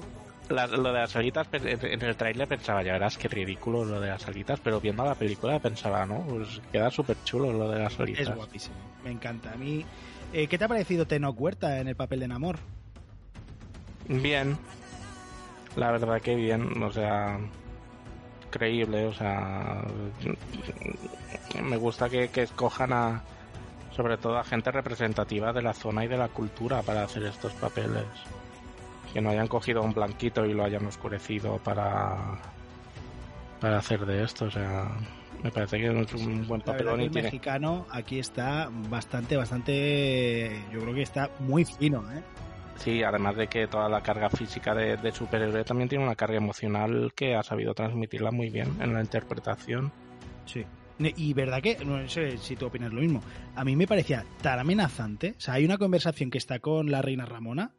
lo 0.50 0.94
de 0.94 1.00
las 1.00 1.16
alitas, 1.16 1.48
en 1.52 2.02
el 2.02 2.16
trailer 2.16 2.48
pensaba, 2.48 2.84
ya 2.84 2.94
verás 2.94 3.18
qué 3.18 3.28
ridículo 3.28 3.86
lo 3.86 4.00
de 4.00 4.10
las 4.10 4.28
alitas, 4.28 4.60
pero 4.60 4.82
viendo 4.82 5.06
la 5.06 5.16
película 5.16 5.60
pensaba, 5.60 6.06
¿no? 6.06 6.26
Pues 6.28 6.62
queda 6.72 6.90
súper 6.90 7.18
chulo 7.24 7.52
lo 7.54 7.70
de 7.70 7.80
las 7.80 8.00
alitas. 8.00 8.28
Es 8.28 8.36
guapísimo, 8.36 8.76
me 9.04 9.12
encanta. 9.12 9.52
A 9.54 9.56
mí. 9.56 9.86
Eh, 10.34 10.48
¿Qué 10.48 10.58
te 10.58 10.64
ha 10.64 10.68
parecido 10.68 11.06
Tenoch 11.06 11.40
Huerta 11.40 11.80
en 11.80 11.88
el 11.88 11.96
papel 11.96 12.22
de 12.22 12.28
Namor? 12.30 12.58
Bien. 14.08 14.58
La 15.76 15.92
verdad 15.92 16.22
que 16.22 16.36
bien, 16.36 16.82
o 16.84 16.92
sea 16.92 17.40
creíble, 18.52 19.08
o 19.08 19.14
sea, 19.14 19.82
me 21.64 21.78
gusta 21.78 22.10
que, 22.10 22.30
escojan 22.36 22.94
a, 22.94 23.24
sobre 23.96 24.18
todo 24.18 24.38
a 24.38 24.44
gente 24.44 24.70
representativa 24.70 25.52
de 25.52 25.64
la 25.64 25.74
zona 25.74 26.06
y 26.06 26.08
de 26.08 26.18
la 26.18 26.28
cultura 26.28 26.84
para 26.84 27.04
hacer 27.04 27.24
estos 27.24 27.54
papeles. 27.54 28.06
Que 29.12 29.22
no 29.22 29.32
hayan 29.32 29.48
cogido 29.48 29.82
un 29.82 29.94
blanquito 29.94 30.46
y 30.46 30.54
lo 30.54 30.64
hayan 30.64 30.86
oscurecido 30.86 31.58
para, 31.58 32.40
para 33.60 33.80
hacer 33.80 34.06
de 34.06 34.24
esto, 34.24 34.46
o 34.46 34.52
sea, 34.52 34.88
Me 35.44 35.52
parece 35.52 35.80
que 35.80 35.88
es 35.88 36.14
un 36.14 36.48
buen 36.48 36.62
papelón 36.62 37.02
y 37.02 37.06
el 37.06 37.12
mexicano 37.12 37.88
aquí 37.90 38.20
está 38.20 38.70
bastante, 38.90 39.36
bastante. 39.36 40.64
Yo 40.72 40.80
creo 40.82 40.94
que 40.94 41.02
está 41.02 41.30
muy 41.40 41.66
fino, 41.66 42.10
¿eh? 42.12 42.22
Sí, 42.78 43.04
además 43.04 43.36
de 43.36 43.48
que 43.48 43.68
toda 43.68 43.88
la 43.90 44.02
carga 44.02 44.30
física 44.30 44.74
de, 44.74 44.98
de 44.98 45.12
superhéroe 45.12 45.64
también 45.64 45.88
tiene 45.90 46.04
una 46.04 46.16
carga 46.16 46.38
emocional 46.38 47.14
que 47.16 47.36
ha 47.36 47.44
sabido 47.44 47.74
transmitirla 47.76 48.32
muy 48.32 48.50
bien 48.50 48.76
en 48.82 48.94
la 48.94 49.02
interpretación. 49.02 49.92
Sí. 50.46 50.66
Y 51.00 51.34
verdad 51.34 51.62
que, 51.62 51.84
no 51.84 52.08
sé 52.08 52.38
si 52.38 52.56
tú 52.56 52.68
opinas 52.68 52.92
lo 52.94 53.02
mismo, 53.02 53.22
a 53.56 53.64
mí 53.64 53.76
me 53.76 53.88
parecía 53.88 54.24
tan 54.42 54.60
amenazante. 54.60 55.34
O 55.38 55.40
sea, 55.40 55.56
hay 55.56 55.66
una 55.66 55.78
conversación 55.80 56.30
que 56.30 56.38
está 56.38 56.60
con 56.60 56.92
la 56.92 57.02
reina 57.02 57.26
Ramona 57.26 57.72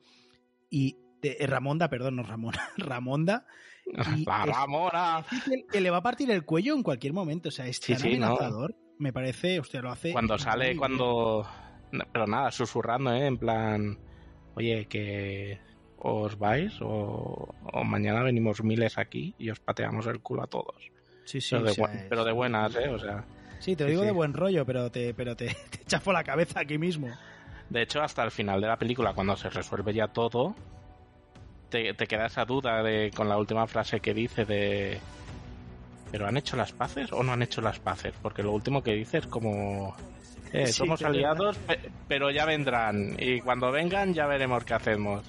y. 0.71 0.97
de- 1.21 1.37
eh, 1.39 1.47
Ramonda, 1.47 1.89
perdón, 1.89 2.17
no 2.17 2.23
Ramona. 2.25 2.61
Ramonda. 2.77 3.47
y 4.17 4.25
¡La 4.27 4.45
es 4.45 4.57
Ramona! 4.57 5.25
que 5.71 5.81
le 5.81 5.91
va 5.91 5.99
a 5.99 6.03
partir 6.03 6.31
el 6.33 6.45
cuello 6.45 6.75
en 6.75 6.83
cualquier 6.83 7.13
momento. 7.13 7.49
O 7.49 7.53
sea, 7.53 7.67
es 7.67 7.77
Sí, 7.79 7.93
tan 7.93 8.03
sí, 8.03 8.19
¿no? 8.19 8.27
amenazador. 8.27 8.75
Me 8.99 9.13
parece, 9.13 9.59
hostia, 9.61 9.83
lo 9.83 9.91
hace. 9.91 10.13
Cuando 10.13 10.37
sale, 10.39 10.77
cuando... 10.77 11.47
Pero 12.13 12.27
nada, 12.27 12.51
susurrando, 12.51 13.13
¿eh? 13.13 13.27
En 13.27 13.37
plan... 13.39 13.99
Oye, 14.55 14.87
que 14.87 15.59
os 15.99 16.39
vais 16.39 16.73
o, 16.81 17.55
o 17.73 17.85
mañana 17.85 18.23
venimos 18.23 18.63
miles 18.63 18.99
aquí 18.99 19.35
y 19.39 19.51
os 19.51 19.61
pateamos 19.61 20.07
el 20.07 20.21
culo 20.21 20.43
a 20.43 20.47
todos. 20.47 20.91
Sí, 21.25 21.41
sí, 21.41 21.51
pero, 21.55 21.65
de 21.65 21.71
o 21.71 21.75
sea, 21.75 21.85
buen- 21.87 21.97
es- 21.99 22.05
pero 22.09 22.25
de 22.25 22.33
buenas, 22.33 22.77
¿eh? 22.77 22.89
O 22.89 22.99
sea... 22.99 23.25
Sí, 23.61 23.77
te 23.77 23.85
lo 23.85 23.91
digo 23.91 24.03
sí. 24.03 24.07
de 24.07 24.13
buen 24.13 24.33
rollo, 24.35 24.67
pero 24.67 24.91
te, 24.91 25.15
pero 25.15 25.37
te, 25.37 25.47
te 25.71 25.85
chafo 25.87 26.13
la 26.13 26.25
cabeza 26.25 26.61
aquí 26.61 26.79
mismo. 26.79 27.09
De 27.71 27.83
hecho, 27.83 28.03
hasta 28.03 28.25
el 28.25 28.31
final 28.33 28.61
de 28.61 28.67
la 28.67 28.77
película, 28.77 29.15
cuando 29.15 29.37
se 29.37 29.49
resuelve 29.49 29.95
ya 29.95 30.09
todo, 30.09 30.55
te, 31.71 31.95
te 31.95 32.07
queda 32.07 32.27
esa 32.27 32.45
duda 32.45 32.83
de 32.83 33.11
con 33.15 33.29
la 33.29 33.39
última 33.39 33.67
frase 33.67 34.01
que 34.01 34.13
dice 34.13 34.45
de... 34.45 34.99
¿Pero 36.11 36.27
han 36.27 36.37
hecho 36.37 36.57
las 36.57 36.73
paces 36.73 37.11
o 37.13 37.23
no 37.23 37.33
han 37.33 37.43
hecho 37.43 37.63
las 37.63 37.79
paces? 37.79 38.13
Porque 38.21 38.43
lo 38.43 38.53
último 38.53 38.83
que 38.83 38.93
dice 38.93 39.19
es 39.19 39.27
como... 39.27 39.97
eh, 40.53 40.67
Sí, 40.67 40.73
somos 40.75 41.03
aliados, 41.03 41.57
pe- 41.59 41.79
pero 42.09 42.31
ya 42.31 42.45
vendrán. 42.45 43.17
Y 43.19 43.41
cuando 43.41 43.71
vengan 43.73 44.13
ya 44.15 44.27
veremos 44.27 44.65
qué 44.65 44.75
hacemos. 44.75 45.23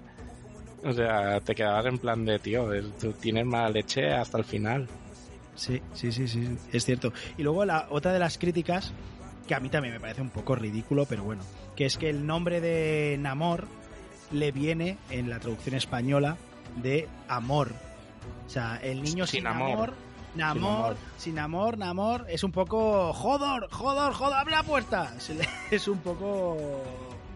O 0.84 0.92
sea, 0.92 1.40
te 1.40 1.56
quedabas 1.56 1.86
en 1.86 1.98
plan 1.98 2.26
de, 2.26 2.40
tío, 2.40 2.68
tú 3.00 3.14
tienes 3.14 3.46
mala 3.46 3.70
leche 3.70 4.12
hasta 4.12 4.38
el 4.38 4.44
final. 4.44 4.88
Sí, 5.56 5.82
sí, 5.94 6.12
sí, 6.12 6.28
sí, 6.28 6.58
es 6.74 6.84
cierto. 6.84 7.14
Y 7.38 7.44
luego 7.44 7.64
la 7.64 7.88
otra 7.90 8.12
de 8.12 8.20
las 8.20 8.38
críticas, 8.38 8.92
que 9.48 9.56
a 9.56 9.60
mí 9.60 9.70
también 9.70 9.94
me 9.94 10.00
parece 10.00 10.22
un 10.22 10.30
poco 10.30 10.56
ridículo, 10.56 11.06
pero 11.06 11.24
bueno, 11.24 11.44
que 11.76 11.86
es 11.86 11.98
que 11.98 12.10
el 12.10 12.26
nombre 12.26 12.60
de 12.60 13.18
Namor 13.20 13.68
le 14.32 14.52
viene 14.52 14.98
en 15.10 15.30
la 15.30 15.40
traducción 15.40 15.76
española 15.76 16.38
de 16.82 17.08
amor. 17.30 17.72
O 18.46 18.50
sea, 18.50 18.78
el 18.84 19.04
niño 19.04 19.26
sin, 19.28 19.40
Sin 19.42 19.48
amor, 19.48 19.72
amor. 19.72 19.94
Namor, 20.36 20.96
sin 21.18 21.38
amor, 21.40 21.78
Namor, 21.78 22.26
es 22.28 22.44
un 22.44 22.52
poco 22.52 23.14
jodor, 23.14 23.68
jodor, 23.72 24.14
jodor, 24.14 24.34
abre 24.40 24.56
la 24.56 24.64
puerta. 24.64 25.08
Se 25.20 25.36
le- 25.36 25.48
Es 25.72 25.88
un 25.88 26.00
poco... 26.00 26.58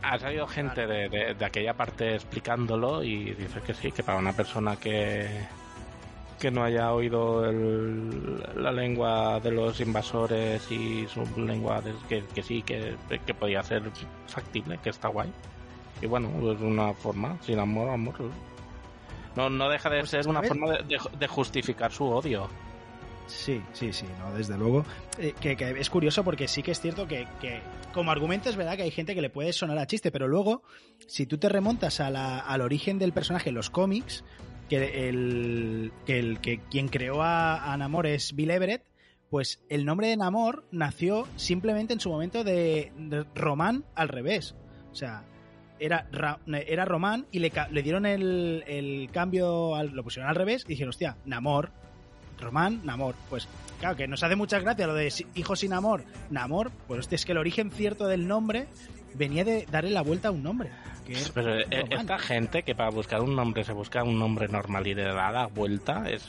Ha 0.01 0.17
salido 0.19 0.47
gente 0.47 0.85
de, 0.87 1.09
de- 1.09 1.33
de 1.33 1.45
aquella 1.45 1.73
parte 1.73 2.15
explicándolo 2.15 3.03
y 3.03 3.33
dice 3.33 3.61
que 3.61 3.73
sí, 3.73 3.91
que 3.91 4.03
para 4.03 4.17
una 4.19 4.31
persona 4.33 4.75
que, 4.77 5.27
que 6.39 6.49
no 6.51 6.63
haya 6.63 6.93
oído 6.93 7.45
el- 7.45 8.43
la 8.55 8.71
lengua 8.71 9.39
de 9.39 9.51
los 9.51 9.79
invasores 9.81 10.71
y 10.71 11.07
su 11.07 11.23
lengua, 11.39 11.81
de- 11.81 11.95
que, 12.07 12.23
que 12.25 12.43
sí, 12.43 12.61
que, 12.61 12.95
que 13.25 13.33
podía 13.33 13.63
ser 13.63 13.83
factible, 14.27 14.77
que 14.83 14.89
está 14.91 15.07
guay. 15.07 15.31
Y 16.01 16.05
bueno, 16.05 16.29
es 16.51 16.61
una 16.61 16.93
forma, 16.93 17.35
sin 17.41 17.59
amor, 17.59 17.89
amor. 17.89 18.13
No, 19.35 19.49
no 19.49 19.67
deja 19.69 19.89
de 19.89 20.05
ser 20.05 20.27
una 20.27 20.41
forma 20.43 20.71
de, 20.73 20.83
de- 20.83 21.17
de 21.17 21.27
justificar 21.27 21.91
su 21.91 22.05
odio. 22.05 22.47
Sí, 23.28 23.61
sí, 23.73 23.91
sí, 23.93 24.05
no, 24.19 24.34
desde 24.36 24.57
luego. 24.57 24.86
Eh, 25.19 25.34
que, 25.39 25.51
es 25.78 25.89
curioso 25.89 26.23
porque 26.23 26.47
sí 26.47 26.63
que 26.63 26.71
es 26.71 26.80
cierto 26.80 27.07
que, 27.07 27.28
como 27.93 28.11
argumento 28.11 28.49
es 28.49 28.55
verdad 28.55 28.75
que 28.78 28.84
hay 28.84 28.91
gente 28.91 29.15
que 29.15 29.21
le 29.21 29.30
puede 29.30 29.53
sonar 29.53 29.78
a 29.78 29.86
chiste, 29.88 30.11
pero 30.11 30.28
luego, 30.28 30.63
si 31.07 31.25
tú 31.25 31.38
te 31.38 31.49
remontas 31.49 31.99
al 31.99 32.61
origen 32.61 32.99
del 32.99 33.11
personaje 33.13 33.49
en 33.49 33.55
los 33.55 33.69
cómics, 33.69 34.23
que 34.69 35.09
el 35.09 35.91
que, 36.05 36.61
quien 36.69 36.88
creó 36.88 37.21
a, 37.21 37.75
Namor 37.78 38.07
es 38.07 38.34
Bill 38.34 38.51
Everett, 38.51 38.84
pues 39.30 39.61
el 39.69 39.86
nombre 39.86 40.07
de 40.07 40.17
Namor 40.17 40.65
nació 40.71 41.28
simplemente 41.36 41.93
en 41.93 41.99
su 41.99 42.09
momento 42.09 42.43
de, 42.43 42.91
Román 43.36 43.84
al 43.95 44.07
revés. 44.07 44.55
O 44.91 44.95
sea, 44.95 45.23
era, 45.80 46.07
Ra- 46.11 46.39
era 46.47 46.86
Román 46.86 47.28
y 47.32 47.39
le, 47.39 47.51
le 47.71 47.84
dieron 47.84 48.05
el, 48.05 48.63
el 48.67 49.09
cambio, 49.11 49.75
al- 49.75 49.89
lo 49.91 50.03
pusieron 50.03 50.30
al 50.30 50.36
revés 50.36 50.63
y 50.65 50.69
dijeron, 50.69 50.89
hostia, 50.89 51.17
Namor, 51.25 51.71
Román, 52.39 52.81
Namor. 52.83 53.15
Pues 53.29 53.47
claro, 53.79 53.95
que 53.95 54.07
nos 54.07 54.23
hace 54.23 54.35
muchas 54.35 54.63
gracias 54.63 54.88
lo 54.88 54.93
de 54.93 55.11
hijo 55.35 55.55
sin 55.55 55.73
amor, 55.73 56.03
Namor, 56.29 56.71
pues 56.88 57.07
es 57.11 57.25
que 57.25 57.31
el 57.31 57.38
origen 57.38 57.71
cierto 57.71 58.07
del 58.07 58.27
nombre 58.27 58.67
venía 59.13 59.43
de 59.43 59.65
darle 59.71 59.91
la 59.91 60.01
vuelta 60.01 60.27
a 60.27 60.31
un 60.31 60.43
nombre. 60.43 60.69
Que 61.05 61.13
es 61.13 61.29
Pero 61.29 61.55
eh, 61.55 61.65
Román. 61.71 61.91
esta 61.99 62.19
gente 62.19 62.63
que 62.63 62.75
para 62.75 62.89
buscar 62.89 63.21
un 63.21 63.35
nombre 63.35 63.63
se 63.63 63.71
busca 63.73 64.03
un 64.03 64.19
nombre 64.19 64.47
normal 64.47 64.85
y 64.88 64.93
le 64.93 65.03
da 65.03 65.31
la 65.31 65.47
vuelta 65.47 66.09
es 66.09 66.23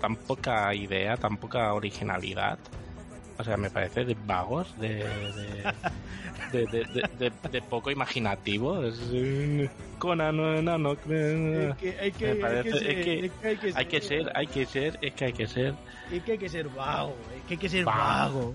tan 0.00 0.16
poca 0.16 0.74
idea, 0.74 1.16
tan 1.16 1.36
poca 1.36 1.72
originalidad. 1.74 2.58
O 3.38 3.44
sea, 3.44 3.56
me 3.56 3.70
parece 3.70 4.04
de 4.04 4.16
vagos, 4.26 4.78
de, 4.78 5.04
de, 6.52 6.66
de, 7.18 7.32
de, 7.50 7.62
poco 7.62 7.90
imaginativo. 7.90 8.84
Es 8.84 9.00
Conan, 9.98 10.36
no, 10.36 10.54
enano, 10.56 10.92
eh, 11.08 11.68
Es 11.70 11.76
que 11.76 11.98
hay 12.00 12.12
que- 12.12 12.26
hay 12.44 12.62
que 12.62 12.72
ser- 12.72 12.88
es 12.90 13.04
que 13.04 13.24
es 13.26 13.32
que 13.32 13.48
hay 13.48 13.56
que 13.56 13.72
hay 13.74 13.86
que 13.86 14.00
ser- 14.00 14.32
hay 14.34 14.46
que 14.46 14.66
ser, 14.66 14.98
es 15.02 15.14
que 15.14 15.24
hay 15.24 15.32
que 15.32 15.46
ser. 15.46 15.74
Es 16.12 16.22
que 16.22 16.32
hay 16.32 16.38
que 16.38 16.48
ser 16.48 16.68
vago, 16.68 17.16
es 17.36 17.42
que 17.46 17.54
hay 17.54 17.58
que 17.58 17.68
ser 17.68 17.84
Vago. 17.84 18.54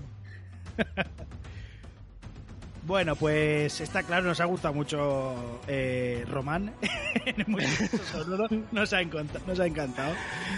bueno, 2.86 3.16
pues 3.16 3.80
está 3.80 4.02
claro, 4.02 4.26
nos 4.26 4.40
ha 4.40 4.44
gustado 4.46 4.72
mucho 4.74 5.60
eh, 5.66 6.24
Román. 6.28 6.72
Nos 7.46 8.92
ha, 8.92 9.02
nos 9.42 9.60
ha 9.60 9.66
encantado. 9.66 10.12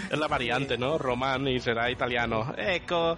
Es 0.09 0.17
la 0.17 0.27
variante, 0.27 0.77
¿no? 0.77 0.97
Román 0.97 1.47
y 1.47 1.59
será 1.59 1.89
italiano. 1.89 2.53
Eco. 2.57 3.17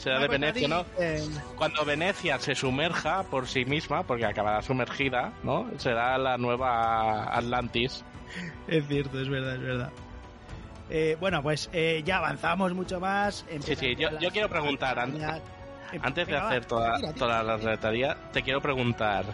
Será 0.00 0.18
de 0.18 0.24
Ah, 0.24 0.28
pues 0.28 0.40
Venecia, 0.40 0.68
¿no? 0.68 0.84
dicen. 0.98 1.42
Cuando 1.56 1.84
Venecia 1.84 2.38
se 2.38 2.54
sumerja 2.54 3.22
por 3.24 3.46
sí 3.46 3.66
misma, 3.66 4.02
porque 4.02 4.24
acabará 4.24 4.62
sumergida, 4.62 5.32
¿no? 5.42 5.70
Será 5.76 6.16
la 6.16 6.38
nueva 6.38 7.24
Atlantis. 7.36 8.02
Es 8.66 8.86
cierto, 8.88 9.20
es 9.20 9.28
verdad, 9.28 9.56
es 9.56 9.60
verdad. 9.60 9.90
Eh, 10.88 11.16
bueno, 11.20 11.42
pues 11.42 11.68
eh, 11.74 12.02
ya 12.04 12.16
avanzamos 12.16 12.72
mucho 12.74 12.98
más. 12.98 13.44
Sí, 13.60 13.76
sí, 13.76 13.94
yo, 13.96 14.08
yo 14.18 14.30
quiero 14.30 14.48
preguntar, 14.48 14.98
antes 14.98 16.26
de 16.26 16.36
hacer 16.36 16.64
toda, 16.64 16.98
toda 17.12 17.42
la 17.42 17.56
retaría, 17.58 18.16
te 18.32 18.42
quiero 18.42 18.60
preguntar, 18.62 19.24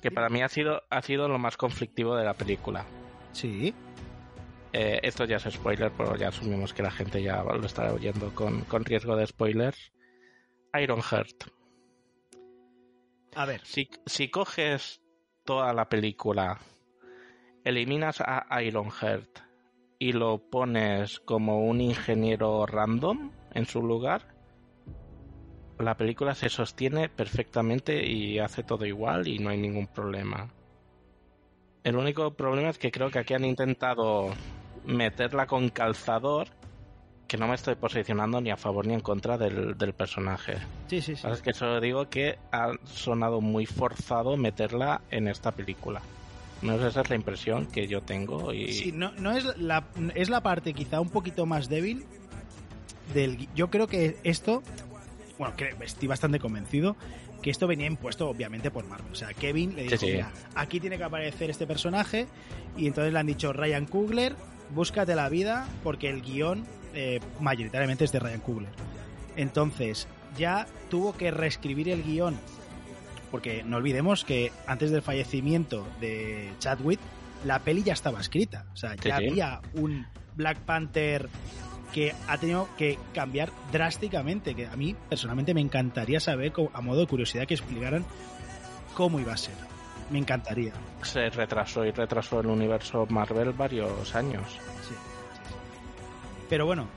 que 0.00 0.10
para 0.10 0.28
mí 0.28 0.42
ha 0.42 0.48
sido, 0.48 0.82
ha 0.88 1.02
sido 1.02 1.28
lo 1.28 1.38
más 1.38 1.56
conflictivo 1.56 2.16
de 2.16 2.24
la 2.24 2.34
película. 2.34 2.84
Sí. 3.32 3.74
Eh, 4.72 5.00
esto 5.02 5.24
ya 5.24 5.36
es 5.36 5.44
spoiler, 5.44 5.90
pero 5.96 6.16
ya 6.16 6.28
asumimos 6.28 6.74
que 6.74 6.82
la 6.82 6.90
gente 6.90 7.22
ya 7.22 7.42
lo 7.42 7.64
estará 7.64 7.92
oyendo 7.92 8.34
con, 8.34 8.62
con 8.62 8.84
riesgo 8.84 9.16
de 9.16 9.26
spoilers. 9.26 9.92
Ironheart. 10.74 11.44
A 13.34 13.46
ver. 13.46 13.60
Si, 13.64 13.88
si 14.06 14.28
coges 14.28 15.00
toda 15.44 15.72
la 15.72 15.88
película, 15.88 16.58
eliminas 17.64 18.20
a 18.20 18.62
Ironheart 18.62 19.40
y 19.98 20.12
lo 20.12 20.38
pones 20.38 21.20
como 21.20 21.66
un 21.66 21.80
ingeniero 21.80 22.66
random 22.66 23.30
en 23.54 23.66
su 23.66 23.82
lugar, 23.82 24.36
la 25.78 25.96
película 25.96 26.34
se 26.34 26.48
sostiene 26.48 27.08
perfectamente 27.08 28.06
y 28.06 28.38
hace 28.38 28.62
todo 28.62 28.86
igual 28.86 29.28
y 29.28 29.38
no 29.38 29.50
hay 29.50 29.58
ningún 29.58 29.86
problema. 29.86 30.52
El 31.84 31.96
único 31.96 32.34
problema 32.34 32.70
es 32.70 32.78
que 32.78 32.90
creo 32.90 33.10
que 33.10 33.18
aquí 33.18 33.34
han 33.34 33.44
intentado 33.44 34.30
meterla 34.86 35.46
con 35.46 35.68
calzador 35.68 36.48
que 37.28 37.36
no 37.36 37.48
me 37.48 37.56
estoy 37.56 37.74
posicionando 37.74 38.40
ni 38.40 38.50
a 38.50 38.56
favor 38.56 38.86
ni 38.86 38.94
en 38.94 39.00
contra 39.00 39.36
del, 39.36 39.76
del 39.76 39.92
personaje. 39.94 40.54
Sí, 40.88 41.00
sí, 41.02 41.16
sí. 41.16 41.26
Es 41.26 41.42
que 41.42 41.52
solo 41.52 41.80
digo 41.80 42.08
que 42.08 42.38
ha 42.52 42.70
sonado 42.84 43.40
muy 43.40 43.66
forzado 43.66 44.36
meterla 44.36 45.00
en 45.10 45.26
esta 45.26 45.50
película. 45.50 46.00
No 46.62 46.78
sé, 46.78 46.86
esa 46.86 47.00
es 47.00 47.10
la 47.10 47.16
impresión 47.16 47.66
que 47.66 47.88
yo 47.88 48.00
tengo 48.00 48.52
y 48.52 48.72
Sí, 48.72 48.92
no, 48.92 49.10
no 49.12 49.32
es 49.32 49.44
la, 49.58 49.84
es 50.14 50.30
la 50.30 50.40
parte 50.40 50.72
quizá 50.72 51.00
un 51.00 51.10
poquito 51.10 51.46
más 51.46 51.68
débil 51.68 52.06
del 53.12 53.48
yo 53.54 53.70
creo 53.70 53.86
que 53.88 54.16
esto 54.24 54.62
bueno 55.38 55.54
que 55.56 55.74
estoy 55.84 56.08
bastante 56.08 56.38
convencido 56.40 56.96
que 57.42 57.50
esto 57.50 57.66
venía 57.66 57.86
impuesto 57.86 58.28
obviamente 58.28 58.70
por 58.70 58.84
Marvel 58.86 59.12
o 59.12 59.14
sea 59.14 59.28
Kevin 59.34 59.76
le 59.76 59.82
dijo 59.84 59.96
Sí, 59.98 60.06
sí. 60.06 60.12
"Mira, 60.12 60.32
aquí 60.54 60.80
tiene 60.80 60.96
que 60.96 61.04
aparecer 61.04 61.50
este 61.50 61.66
personaje 61.66 62.26
y 62.76 62.86
entonces 62.86 63.12
le 63.12 63.18
han 63.18 63.26
dicho 63.26 63.52
Ryan 63.52 63.84
Coogler 63.86 64.34
búscate 64.70 65.14
la 65.14 65.28
vida 65.28 65.66
porque 65.82 66.08
el 66.08 66.22
guion 66.22 66.64
eh, 66.94 67.20
mayoritariamente 67.40 68.04
es 68.04 68.12
de 68.12 68.20
Ryan 68.20 68.40
Coogler 68.40 68.72
entonces 69.36 70.08
ya 70.36 70.66
tuvo 70.90 71.16
que 71.16 71.30
reescribir 71.30 71.88
el 71.88 72.02
guion 72.02 72.36
porque 73.30 73.62
no 73.64 73.76
olvidemos 73.76 74.24
que 74.24 74.52
antes 74.66 74.90
del 74.90 75.02
fallecimiento 75.02 75.86
de 76.00 76.52
Chadwick 76.58 77.00
la 77.44 77.60
peli 77.60 77.82
ya 77.82 77.92
estaba 77.92 78.20
escrita 78.20 78.66
o 78.72 78.76
sea 78.76 78.94
ya 78.96 79.18
sí. 79.18 79.26
había 79.28 79.60
un 79.74 80.06
Black 80.36 80.58
Panther 80.58 81.28
que 81.92 82.14
ha 82.28 82.36
tenido 82.36 82.68
que 82.76 82.98
cambiar 83.14 83.50
drásticamente, 83.72 84.54
que 84.54 84.66
a 84.66 84.76
mí 84.76 84.94
personalmente 85.08 85.54
me 85.54 85.62
encantaría 85.62 86.20
saber, 86.20 86.52
a 86.74 86.80
modo 86.82 87.00
de 87.00 87.06
curiosidad, 87.06 87.46
que 87.46 87.54
explicaran 87.54 88.04
cómo 88.94 89.18
iba 89.18 89.32
a 89.32 89.36
ser. 89.38 89.54
Me 90.10 90.18
encantaría. 90.18 90.72
Se 91.02 91.28
retrasó 91.30 91.84
y 91.84 91.90
retrasó 91.90 92.40
el 92.40 92.46
universo 92.46 93.06
Marvel 93.08 93.52
varios 93.52 94.14
años. 94.14 94.44
Sí. 94.86 94.94
Pero 96.48 96.66
bueno, 96.66 96.88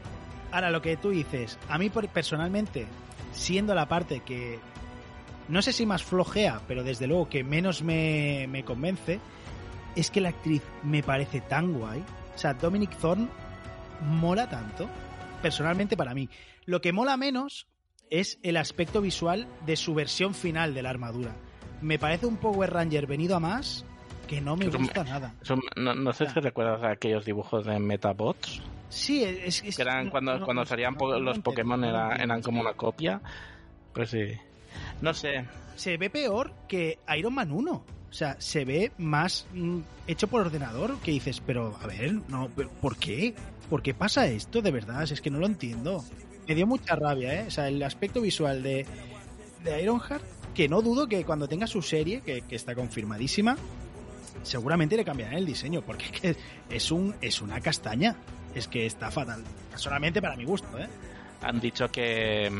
ahora 0.51 0.69
lo 0.69 0.81
que 0.81 0.97
tú 0.97 1.09
dices, 1.09 1.57
a 1.67 1.77
mí 1.77 1.89
personalmente, 1.89 2.85
siendo 3.31 3.73
la 3.73 3.87
parte 3.87 4.21
que 4.21 4.59
no 5.47 5.61
sé 5.63 5.73
si 5.73 5.85
más 5.85 6.03
flojea, 6.03 6.61
pero 6.67 6.83
desde 6.83 7.07
luego 7.07 7.29
que 7.29 7.43
menos 7.43 7.81
me, 7.81 8.45
me 8.47 8.63
convence, 8.63 9.19
es 9.95 10.11
que 10.11 10.21
la 10.21 10.29
actriz 10.29 10.61
me 10.83 11.01
parece 11.01 11.41
tan 11.41 11.73
guay. 11.73 12.03
O 12.35 12.37
sea, 12.37 12.53
Dominic 12.53 12.95
Thorne 12.97 13.27
mola 14.01 14.47
tanto, 14.47 14.87
personalmente 15.41 15.97
para 15.97 16.13
mí. 16.13 16.29
Lo 16.65 16.79
que 16.79 16.93
mola 16.93 17.17
menos 17.17 17.67
es 18.11 18.37
el 18.43 18.57
aspecto 18.57 19.01
visual 19.01 19.47
de 19.65 19.75
su 19.75 19.95
versión 19.95 20.35
final 20.35 20.75
de 20.75 20.83
la 20.83 20.91
armadura 20.91 21.35
me 21.81 21.99
parece 21.99 22.25
un 22.25 22.37
Power 22.37 22.71
Ranger 22.71 23.07
venido 23.07 23.35
a 23.35 23.39
más 23.39 23.85
que 24.29 24.41
no 24.41 24.55
me 24.55 24.67
gusta 24.67 25.03
nada. 25.03 25.33
no, 25.75 26.13
sé 26.13 26.29
si 26.29 26.39
recuerdas 26.39 26.83
aquellos 26.83 27.25
dibujos 27.25 27.65
de 27.65 27.79
Metabots. 27.79 28.61
Sí, 28.87 29.23
es, 29.23 29.61
que 29.61 29.81
eran 29.81 30.09
cuando, 30.11 30.39
cuando 30.45 30.65
salían 30.65 30.95
los 30.99 31.39
Pokémon 31.39 31.83
eran 31.83 32.41
como 32.41 32.61
una 32.61 32.73
copia. 32.73 33.21
Pues 33.91 34.11
sí. 34.11 34.37
No 35.01 35.13
sé. 35.15 35.45
Se 35.75 35.97
ve 35.97 36.11
peor 36.11 36.53
que 36.67 36.99
Iron 37.17 37.33
Man 37.33 37.51
1. 37.51 37.71
O 37.71 38.13
sea, 38.13 38.35
se 38.39 38.65
ve 38.65 38.91
más 38.97 39.47
mm, 39.53 39.79
hecho 40.07 40.27
por 40.27 40.41
ordenador 40.41 40.99
que 40.99 41.11
dices, 41.11 41.41
pero 41.45 41.77
a 41.81 41.87
ver, 41.87 42.13
no, 42.27 42.49
¿por 42.81 42.97
qué? 42.97 43.35
¿Por 43.69 43.81
qué 43.81 43.93
pasa 43.93 44.27
esto 44.27 44.61
de 44.61 44.71
verdad? 44.71 45.03
Es 45.03 45.21
que 45.21 45.29
no 45.29 45.39
lo 45.39 45.45
entiendo. 45.45 46.03
Me 46.47 46.55
dio 46.55 46.65
mucha 46.65 46.95
rabia, 46.95 47.41
¿eh? 47.41 47.45
O 47.47 47.51
sea, 47.51 47.67
el 47.67 47.81
aspecto 47.81 48.21
visual 48.21 48.63
de, 48.63 48.85
de 49.63 49.83
Ironheart 49.83 50.23
que 50.59 50.67
no 50.67 50.81
dudo 50.81 51.07
que 51.07 51.23
cuando 51.23 51.47
tenga 51.47 51.67
su 51.67 51.81
serie, 51.81 52.19
que, 52.19 52.43
está 52.49 52.75
confirmadísima, 52.75 53.55
seguramente 54.43 54.97
le 54.97 55.05
cambiarán 55.05 55.37
el 55.37 55.45
diseño, 55.45 55.81
porque 55.83 56.07
es, 56.07 56.11
que 56.11 56.35
es, 56.69 56.91
un, 56.91 57.15
es 57.21 57.41
una 57.41 57.61
castaña. 57.61 58.17
Es 58.53 58.67
que 58.67 58.85
está 58.85 59.09
fatal. 59.09 59.41
Solamente 59.75 60.21
para 60.21 60.35
mi 60.35 60.43
gusto, 60.43 60.67
¿eh? 60.77 60.89
Han 61.43 61.61
dicho 61.61 61.89
que, 61.89 62.51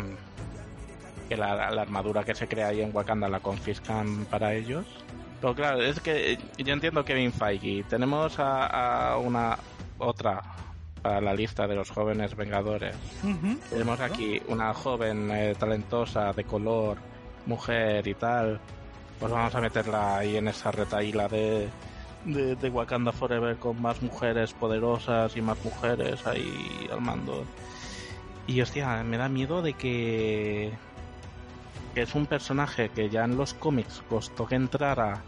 que 1.28 1.36
la, 1.36 1.52
armadura 1.68 2.24
que 2.24 2.34
se 2.36 2.48
crea 2.48 2.70
ahí 2.70 2.80
en 2.80 2.96
Wakanda 2.96 3.28
la 3.28 3.42
confiscan 3.42 4.26
para 4.28 4.54
ellos. 4.54 4.86
Pero 5.42 5.54
claro, 5.54 5.82
es 5.82 6.00
que 6.00 6.40
yo 6.58 6.72
entiendo 6.72 7.04
Kevin 7.04 7.34
Feige. 7.34 7.84
Tenemos 7.90 8.36
a, 8.38 9.18
una 9.22 9.60
otra 9.98 10.42
para 11.02 11.20
la 11.20 11.34
lista 11.34 11.68
de 11.68 11.76
los 11.76 11.90
jóvenes 11.90 12.34
vengadores. 12.34 12.96
Tenemos 13.70 14.00
aquí 14.00 14.42
una 14.48 14.74
joven 14.74 15.30
eh, 15.32 15.54
talentosa 15.60 16.32
de 16.32 16.46
color 16.46 17.09
mujer 17.50 18.08
y 18.08 18.14
tal, 18.14 18.60
pues 19.20 19.32
vamos 19.32 19.54
a 19.54 19.62
meterla 19.62 20.18
ahí 20.20 20.38
en 20.38 20.48
esa 20.48 20.72
retaíla 20.72 21.28
de, 21.28 21.68
de, 22.26 22.70
Wakanda 22.70 23.12
Forever 23.12 23.58
con 23.58 23.82
más 23.82 24.02
mujeres 24.02 24.54
poderosas 24.54 25.36
y 25.36 25.42
más 25.42 25.58
mujeres 25.64 26.26
ahí 26.26 26.88
al 26.92 27.02
mando. 27.02 27.44
Y 28.48 28.62
hostia, 28.62 29.04
me 29.04 29.18
da 29.18 29.28
miedo 29.28 29.62
de 29.62 29.74
que, 29.74 30.72
que 31.94 32.02
es 32.04 32.16
un 32.16 32.26
personaje 32.26 32.90
que 32.90 33.10
ya 33.10 33.26
en 33.26 33.36
los 33.36 33.54
cómics 33.54 34.02
costó 34.10 34.48
que 34.48 34.56
entrara 34.56 35.22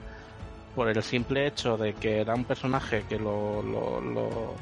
por 0.75 0.87
el 0.87 1.03
simple 1.03 1.47
hecho 1.47 1.77
de 1.77 1.93
que 1.93 2.21
era 2.21 2.33
un 2.33 2.45
personaje 2.45 3.03
que 3.09 3.19
lo, 3.19 3.61
lo, 3.61 3.99
lo, 3.99 4.55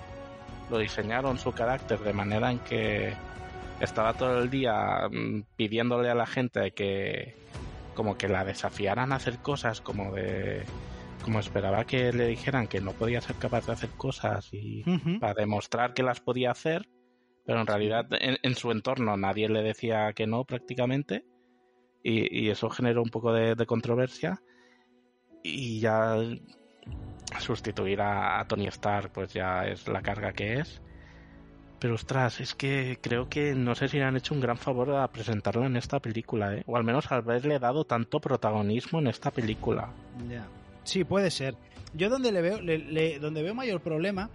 lo 0.69 0.77
diseñaron 0.77 1.37
su 1.37 1.51
carácter 1.51 1.99
de 1.99 2.13
manera 2.13 2.51
en 2.51 2.59
que 2.59 3.13
estaba 3.79 4.13
todo 4.13 4.41
el 4.41 4.49
día 4.49 5.07
mm, 5.09 5.43
pidiéndole 5.55 6.09
a 6.09 6.15
la 6.15 6.25
gente 6.25 6.71
que 6.71 7.35
como 7.93 8.17
que 8.17 8.29
la 8.29 8.45
desafiaran 8.45 9.11
a 9.11 9.15
hacer 9.15 9.39
cosas 9.39 9.81
como 9.81 10.13
de 10.13 10.63
como 11.23 11.39
esperaba 11.39 11.85
que 11.85 12.13
le 12.13 12.27
dijeran 12.27 12.67
que 12.67 12.79
no 12.79 12.93
podía 12.93 13.21
ser 13.21 13.35
capaz 13.35 13.65
de 13.65 13.73
hacer 13.73 13.89
cosas 13.91 14.49
y 14.53 14.83
para 15.19 15.33
demostrar 15.33 15.93
que 15.93 16.03
las 16.03 16.21
podía 16.21 16.51
hacer 16.51 16.87
pero 17.45 17.61
en 17.61 17.67
realidad 17.67 18.07
en, 18.11 18.55
su 18.55 18.71
entorno 18.71 19.17
nadie 19.17 19.49
le 19.49 19.61
decía 19.61 20.13
que 20.13 20.27
no 20.27 20.45
prácticamente 20.45 21.25
y, 22.01 22.49
eso 22.49 22.69
generó 22.69 23.03
un 23.03 23.09
poco 23.09 23.33
de, 23.33 23.65
controversia 23.65 24.41
y 25.43 25.81
ya 25.81 26.15
sustituir 27.39 27.99
a, 27.99 28.39
a 28.39 28.47
Tony 28.47 28.67
Stark 28.67 29.11
pues 29.11 29.33
ya 29.33 29.67
es 29.67 29.87
la 29.89 30.01
carga 30.01 30.31
que 30.31 30.59
es 30.59 30.81
pero 31.79 31.95
ostras, 31.95 32.41
es 32.41 32.53
que 32.53 32.99
creo 33.01 33.29
que 33.29 33.55
no 33.55 33.73
sé 33.73 33.87
si 33.87 33.97
le 33.97 34.03
han 34.03 34.17
hecho 34.17 34.33
un 34.33 34.41
gran 34.41 34.57
favor 34.57 34.93
a 34.95 35.07
presentarlo 35.07 35.65
en 35.65 35.77
esta 35.77 35.99
película, 35.99 36.55
¿eh? 36.55 36.63
o 36.65 36.75
al 36.75 36.83
menos 36.83 37.11
haberle 37.11 37.57
dado 37.59 37.85
tanto 37.85 38.19
protagonismo 38.19 38.99
en 38.99 39.07
esta 39.07 39.31
película. 39.31 39.89
Ya. 40.29 40.45
Sí, 40.83 41.03
puede 41.03 41.31
ser. 41.31 41.55
Yo 41.93 42.09
donde 42.09 42.31
le 42.31 42.41
veo, 42.41 42.57
donde 43.19 43.43
veo 43.43 43.55
mayor 43.55 43.81
problema 43.81 44.29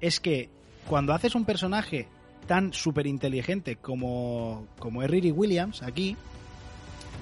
es 0.00 0.20
que 0.20 0.48
cuando 0.88 1.12
haces 1.12 1.34
un 1.34 1.44
personaje 1.44 2.08
tan 2.46 2.72
súper 2.72 3.06
inteligente 3.06 3.76
como, 3.76 4.66
como 4.78 5.02
es 5.02 5.10
Riri 5.10 5.32
Williams 5.32 5.82
aquí, 5.82 6.16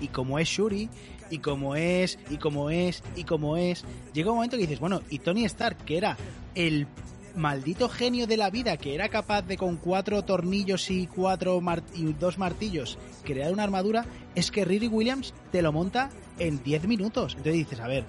y 0.01 0.09
como 0.09 0.39
es 0.39 0.49
Shuri, 0.49 0.89
y 1.31 1.39
como 1.39 1.77
es, 1.77 2.18
y 2.31 2.37
como 2.37 2.70
es, 2.70 3.03
y 3.16 3.25
como 3.25 3.57
es, 3.57 3.85
llega 4.12 4.31
un 4.31 4.37
momento 4.37 4.57
que 4.57 4.62
dices, 4.62 4.81
bueno, 4.81 5.03
y 5.11 5.18
Tony 5.18 5.45
Stark, 5.45 5.79
que 5.85 5.97
era 5.97 6.16
el 6.55 6.87
maldito 7.35 7.89
genio 7.89 8.26
de 8.26 8.37
la 8.37 8.51
vida 8.51 8.76
que 8.76 8.95
era 8.95 9.09
capaz 9.09 9.43
de 9.43 9.57
con 9.57 9.76
cuatro 9.76 10.22
tornillos 10.22 10.91
y 10.91 11.07
cuatro 11.07 11.61
y 11.95 12.12
dos 12.12 12.39
martillos 12.39 12.99
crear 13.24 13.53
una 13.53 13.64
armadura, 13.64 14.07
es 14.35 14.51
que 14.51 14.64
Riri 14.64 14.89
Williams 14.89 15.35
te 15.51 15.62
lo 15.62 15.72
monta 15.72 16.11
en 16.39 16.62
10 16.62 16.87
minutos. 16.87 17.32
Entonces 17.32 17.55
dices, 17.55 17.80
a 17.80 17.89
ver, 17.89 18.05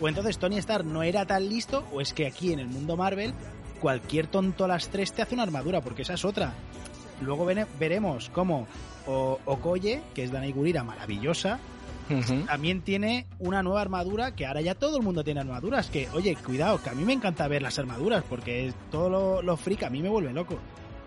o 0.00 0.08
entonces 0.08 0.38
Tony 0.38 0.58
Stark 0.58 0.84
no 0.84 1.02
era 1.02 1.26
tan 1.26 1.48
listo, 1.48 1.84
o 1.92 2.00
es 2.00 2.12
que 2.12 2.26
aquí 2.26 2.52
en 2.52 2.58
el 2.58 2.68
mundo 2.68 2.96
Marvel 2.96 3.34
cualquier 3.80 4.26
tonto 4.28 4.64
a 4.64 4.68
las 4.68 4.88
tres 4.88 5.12
te 5.12 5.22
hace 5.22 5.34
una 5.34 5.42
armadura, 5.42 5.80
porque 5.80 6.02
esa 6.02 6.14
es 6.14 6.24
otra. 6.24 6.54
Luego 7.20 7.46
veremos 7.78 8.30
cómo 8.30 8.66
Okoye, 9.06 10.02
que 10.14 10.24
es 10.24 10.32
Danai 10.32 10.52
Gurira 10.52 10.84
maravillosa, 10.84 11.58
también 12.46 12.82
tiene 12.82 13.26
una 13.38 13.62
nueva 13.62 13.80
armadura 13.80 14.34
que 14.34 14.46
ahora 14.46 14.60
ya 14.60 14.74
todo 14.74 14.96
el 14.96 15.02
mundo 15.02 15.24
tiene 15.24 15.40
armaduras. 15.40 15.90
Que, 15.90 16.08
oye, 16.12 16.36
cuidado, 16.36 16.82
que 16.82 16.90
a 16.90 16.94
mí 16.94 17.04
me 17.04 17.12
encanta 17.12 17.48
ver 17.48 17.62
las 17.62 17.78
armaduras 17.78 18.24
porque 18.28 18.72
todo 18.90 19.08
lo, 19.08 19.42
lo 19.42 19.56
freak 19.56 19.84
a 19.84 19.90
mí 19.90 20.02
me 20.02 20.08
vuelve 20.08 20.32
loco. 20.32 20.58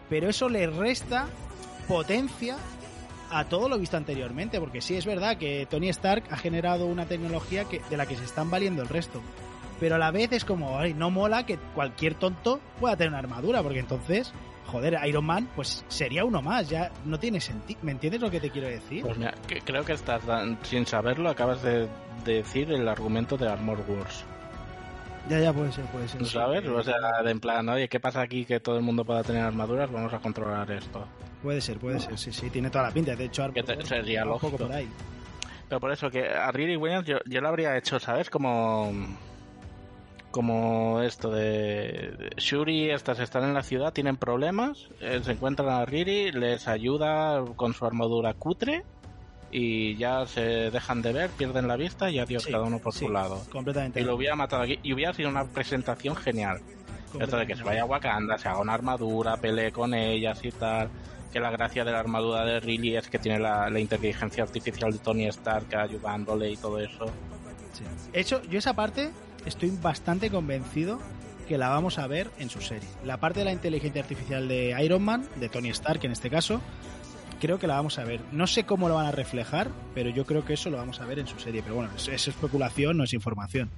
Pero 0.10 0.30
eso 0.30 0.50
le 0.50 0.68
resta 0.68 1.28
potencia 1.88 2.58
a 3.32 3.46
todo 3.46 3.70
lo 3.70 3.78
visto 3.78 3.98
anteriormente, 3.98 4.60
porque 4.60 4.82
sí 4.82 4.96
es 4.96 5.06
verdad 5.06 5.38
que 5.38 5.68
Tony 5.70 5.90
Stark 5.90 6.24
ha 6.30 6.38
generado 6.38 6.86
una 6.86 7.06
tecnología 7.06 7.66
que, 7.66 7.82
de 7.90 7.98
la 7.98 8.06
que 8.06 8.16
se 8.16 8.24
están 8.24 8.50
valiendo 8.50 8.82
el 8.82 8.90
resto. 8.90 9.22
Pero 9.80 9.96
a 9.96 9.98
la 9.98 10.12
vez 10.12 10.32
es 10.32 10.46
como, 10.46 10.78
ay, 10.80 10.94
no 10.94 11.12
mola 11.12 11.46
que 11.46 11.58
cualquier 11.74 12.16
tonto 12.16 12.62
pueda 12.80 12.96
tener 12.96 13.10
una 13.10 13.20
armadura, 13.20 13.62
porque 13.62 13.80
entonces 13.80 14.32
joder, 14.76 15.00
Iron 15.06 15.26
Man, 15.26 15.48
pues 15.56 15.86
sería 15.88 16.26
uno 16.26 16.42
más, 16.42 16.70
ya 16.70 16.92
no 17.06 17.18
tiene 17.18 17.40
sentido. 17.40 17.80
¿Me 17.82 17.94
entiendes 17.94 18.22
lo 18.22 18.30
que 18.30 18.42
te 18.42 18.50
quiero 18.50 18.68
decir? 18.68 19.04
Pues 19.04 19.18
mira, 19.18 19.34
creo 19.64 19.86
que 19.86 19.94
estás, 19.94 20.22
sin 20.64 20.86
saberlo, 20.86 21.30
acabas 21.30 21.62
de, 21.64 21.88
decir 22.26 22.72
el 22.72 22.86
argumento 22.88 23.38
de 23.38 23.48
Armor 23.48 23.80
Wars. 23.88 24.26
Ya, 25.30 25.40
ya, 25.40 25.54
puede 25.54 25.72
ser, 25.72 25.86
puede 25.86 26.08
ser. 26.10 26.26
¿Sabes? 26.26 26.68
O 26.68 26.84
sea, 26.84 27.24
de 27.24 27.32
en 27.32 27.40
plan, 27.40 27.68
oye, 27.70 27.88
¿qué 27.88 28.00
pasa 28.02 28.22
aquí 28.22 28.44
que 28.44 28.60
todo 28.60 28.76
el 28.76 28.84
mundo 28.84 29.06
pueda 29.06 29.24
tener 29.24 29.44
armaduras? 29.44 29.90
Vamos 29.90 30.14
a 30.14 30.20
controlar 30.20 30.70
esto. 30.72 31.08
Puede 31.42 31.62
ser, 31.62 31.78
puede 31.78 32.00
ser, 32.00 32.18
sí, 32.18 32.34
sí, 32.34 32.50
tiene 32.50 32.70
toda 32.70 32.86
la 32.86 32.92
pinta. 32.92 33.16
De 33.16 33.26
hecho, 33.26 33.44
Armor 33.44 33.86
sería 33.86 34.26
lógico. 34.26 34.58
Por 34.58 34.74
ahí. 34.74 34.90
Pero 35.70 35.80
por 35.80 35.92
eso, 35.92 36.10
que 36.12 36.28
a 36.28 36.52
Riri 36.52 36.76
Williams 36.76 37.08
yo, 37.08 37.18
yo 37.26 37.42
lo 37.42 37.48
habría 37.48 37.78
hecho, 37.78 38.00
¿sabes? 38.00 38.30
Como 38.30 38.94
como 40.36 41.02
esto 41.02 41.32
de, 41.32 42.30
Shuri, 42.36 42.90
estas 42.90 43.22
están 43.22 43.46
en 43.46 43.54
la 43.54 43.64
ciudad, 43.64 43.94
tienen 43.94 44.18
problemas, 44.18 44.90
eh, 45.00 45.22
se 45.24 45.32
encuentran 45.32 45.70
a 45.70 45.86
Riri, 45.86 46.34
les 46.34 46.68
ayuda 46.68 47.42
con 47.56 47.74
su 47.74 47.86
armadura 47.86 48.34
cutre 48.34 48.84
y 49.50 49.96
ya 49.96 50.26
se 50.26 50.42
dejan 50.72 51.02
de 51.02 51.14
ver, 51.14 51.30
pierden 51.30 51.70
la 51.70 51.78
vista 51.78 52.10
y 52.10 52.20
adiós 52.20 52.48
cada 52.48 52.64
uno 52.66 52.80
por 52.80 52.92
su 52.92 53.08
lado. 53.08 53.44
Completamente. 53.50 54.02
Y 54.02 54.04
lo 54.04 54.18
hubiera 54.18 54.36
matado 54.36 54.64
aquí 54.64 54.78
y 54.84 54.92
hubiera 54.92 55.14
sido 55.14 55.30
una 55.30 55.46
presentación 55.46 56.18
genial. 56.18 56.60
Esto 57.18 57.38
de 57.38 57.48
que 57.48 57.56
se 57.56 57.64
vaya 57.64 57.84
a 57.84 57.86
Wakanda, 57.86 58.38
se 58.38 58.50
haga 58.50 58.60
una 58.60 58.74
armadura, 58.74 59.38
pelee 59.38 59.72
con 59.72 59.94
ellas 59.94 60.44
y 60.44 60.52
tal. 60.52 60.90
Que 61.32 61.40
la 61.40 61.50
gracia 61.50 61.86
de 61.86 61.94
la 61.94 62.02
armadura 62.02 62.44
de 62.44 62.60
Riri 62.60 62.98
es 62.98 63.08
que 63.08 63.20
tiene 63.20 63.40
la, 63.40 63.70
inteligencia 63.80 64.44
artificial 64.44 64.92
de 64.92 65.00
Tony 65.00 65.28
Stark 65.28 65.74
ayudándole 65.78 66.52
y 66.52 66.58
todo 66.58 66.78
eso. 66.78 67.06
Hecho, 68.12 68.42
yo 68.50 68.60
esa 68.60 68.74
parte 68.74 69.12
estoy 69.46 69.72
bastante 69.82 70.30
convencido 70.30 71.00
que 71.48 71.58
la 71.58 71.70
vamos 71.70 72.00
a 72.00 72.08
ver 72.08 72.32
en 72.40 72.50
su 72.50 72.62
serie. 72.62 72.88
La 73.04 73.18
parte 73.18 73.40
de 73.40 73.46
la 73.46 73.52
inteligencia 73.52 74.02
artificial 74.02 74.48
de 74.48 74.76
Iron 74.84 75.04
Man, 75.04 75.28
de 75.36 75.48
Tony 75.50 75.70
Stark 75.70 76.04
en 76.04 76.12
este 76.12 76.30
caso, 76.30 76.60
creo 77.40 77.60
que 77.60 77.68
la 77.68 77.76
vamos 77.76 78.00
a 78.00 78.04
ver. 78.04 78.20
No 78.32 78.48
sé 78.48 78.64
cómo 78.66 78.90
lo 78.90 78.96
van 78.96 79.06
a 79.06 79.12
reflejar, 79.12 79.70
pero 79.94 80.10
yo 80.10 80.26
creo 80.26 80.44
que 80.44 80.54
eso 80.54 80.70
lo 80.72 80.78
vamos 80.78 81.00
a 81.02 81.06
ver 81.06 81.20
en 81.20 81.28
su 81.28 81.38
serie. 81.40 81.62
Pero 81.62 81.76
bueno, 81.76 81.92
es, 81.96 82.28
especulación, 82.28 82.98
no 82.98 83.04
es 83.04 83.14
información. 83.14 83.70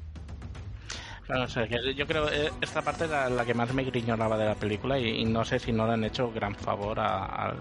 Claro, 1.26 1.44
o 1.44 1.48
sea, 1.50 1.66
yo 1.68 2.08
creo 2.08 2.28
que 2.28 2.50
esta 2.62 2.82
parte 2.82 3.04
era 3.04 3.30
la 3.30 3.44
que 3.44 3.54
más 3.54 3.74
me 3.74 3.84
griñolaba 3.84 4.38
de 4.38 4.46
la 4.46 4.56
película 4.56 4.98
y, 4.98 5.10
y 5.10 5.26
no 5.26 5.44
sé 5.44 5.60
si 5.60 5.74
no 5.74 5.86
le 5.86 5.92
han 5.94 6.06
hecho 6.06 6.32
gran 6.32 6.56
favor 6.56 6.98
a- 7.02 7.26
al, 7.26 7.52
Al 7.52 7.58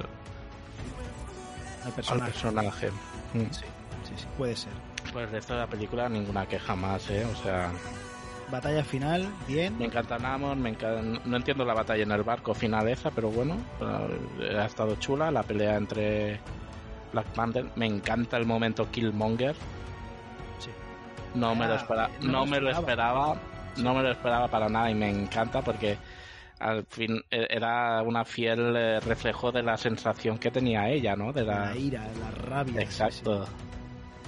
al 1.86 1.92
personaje. 1.92 2.30
personaje. 2.30 2.90
Mm. 3.34 3.40
Sí, 3.50 3.64
sí, 4.04 4.12
sí, 4.18 4.24
puede 4.38 4.54
ser. 4.54 4.70
Pues 5.12 5.26
el 5.26 5.30
resto 5.32 5.54
de 5.54 5.60
la 5.60 5.66
película 5.66 6.08
ninguna 6.08 6.46
queja 6.46 6.74
más, 6.76 7.08
¿eh? 7.10 7.24
O 7.24 7.36
sea, 7.42 7.70
Batalla 8.50 8.84
final, 8.84 9.28
bien. 9.48 9.76
me 9.78 9.86
encanta 9.86 10.18
Namor, 10.18 10.56
me 10.56 10.76
encan- 10.76 11.20
no 11.24 11.36
entiendo 11.36 11.64
la 11.64 11.74
batalla 11.74 12.04
en 12.04 12.12
el 12.12 12.22
barco 12.22 12.54
final 12.54 12.88
esa, 12.88 13.10
pero 13.10 13.28
bueno, 13.30 13.56
eh, 14.40 14.56
ha 14.56 14.66
estado 14.66 14.94
chula 14.96 15.30
la 15.32 15.42
pelea 15.42 15.76
entre 15.76 16.38
Black 17.12 17.26
Panther. 17.28 17.66
Me 17.76 17.86
encanta 17.86 18.36
el 18.36 18.46
momento 18.46 18.88
Killmonger. 18.90 19.54
Sí. 20.60 20.70
No 21.34 21.54
me 21.56 21.66
lo 21.66 21.74
esperaba, 21.74 22.10
no 22.20 22.46
me 22.46 22.60
lo 22.60 22.70
esperaba. 22.70 23.36
no 23.78 23.94
me 23.94 24.02
lo 24.02 24.10
esperaba 24.12 24.48
para 24.48 24.68
nada 24.68 24.90
y 24.90 24.94
me 24.94 25.10
encanta 25.10 25.60
porque 25.62 25.98
al 26.60 26.84
fin 26.86 27.20
eh, 27.30 27.46
era 27.50 28.00
una 28.02 28.24
fiel 28.24 28.74
eh, 28.76 29.00
reflejo 29.00 29.50
de 29.52 29.62
la 29.62 29.76
sensación 29.76 30.38
que 30.38 30.50
tenía 30.52 30.88
ella, 30.88 31.16
¿no? 31.16 31.32
De 31.32 31.42
la, 31.44 31.66
La 31.70 31.76
ira, 31.76 32.02
la 32.20 32.30
rabia. 32.30 32.80
Exacto. 32.80 33.44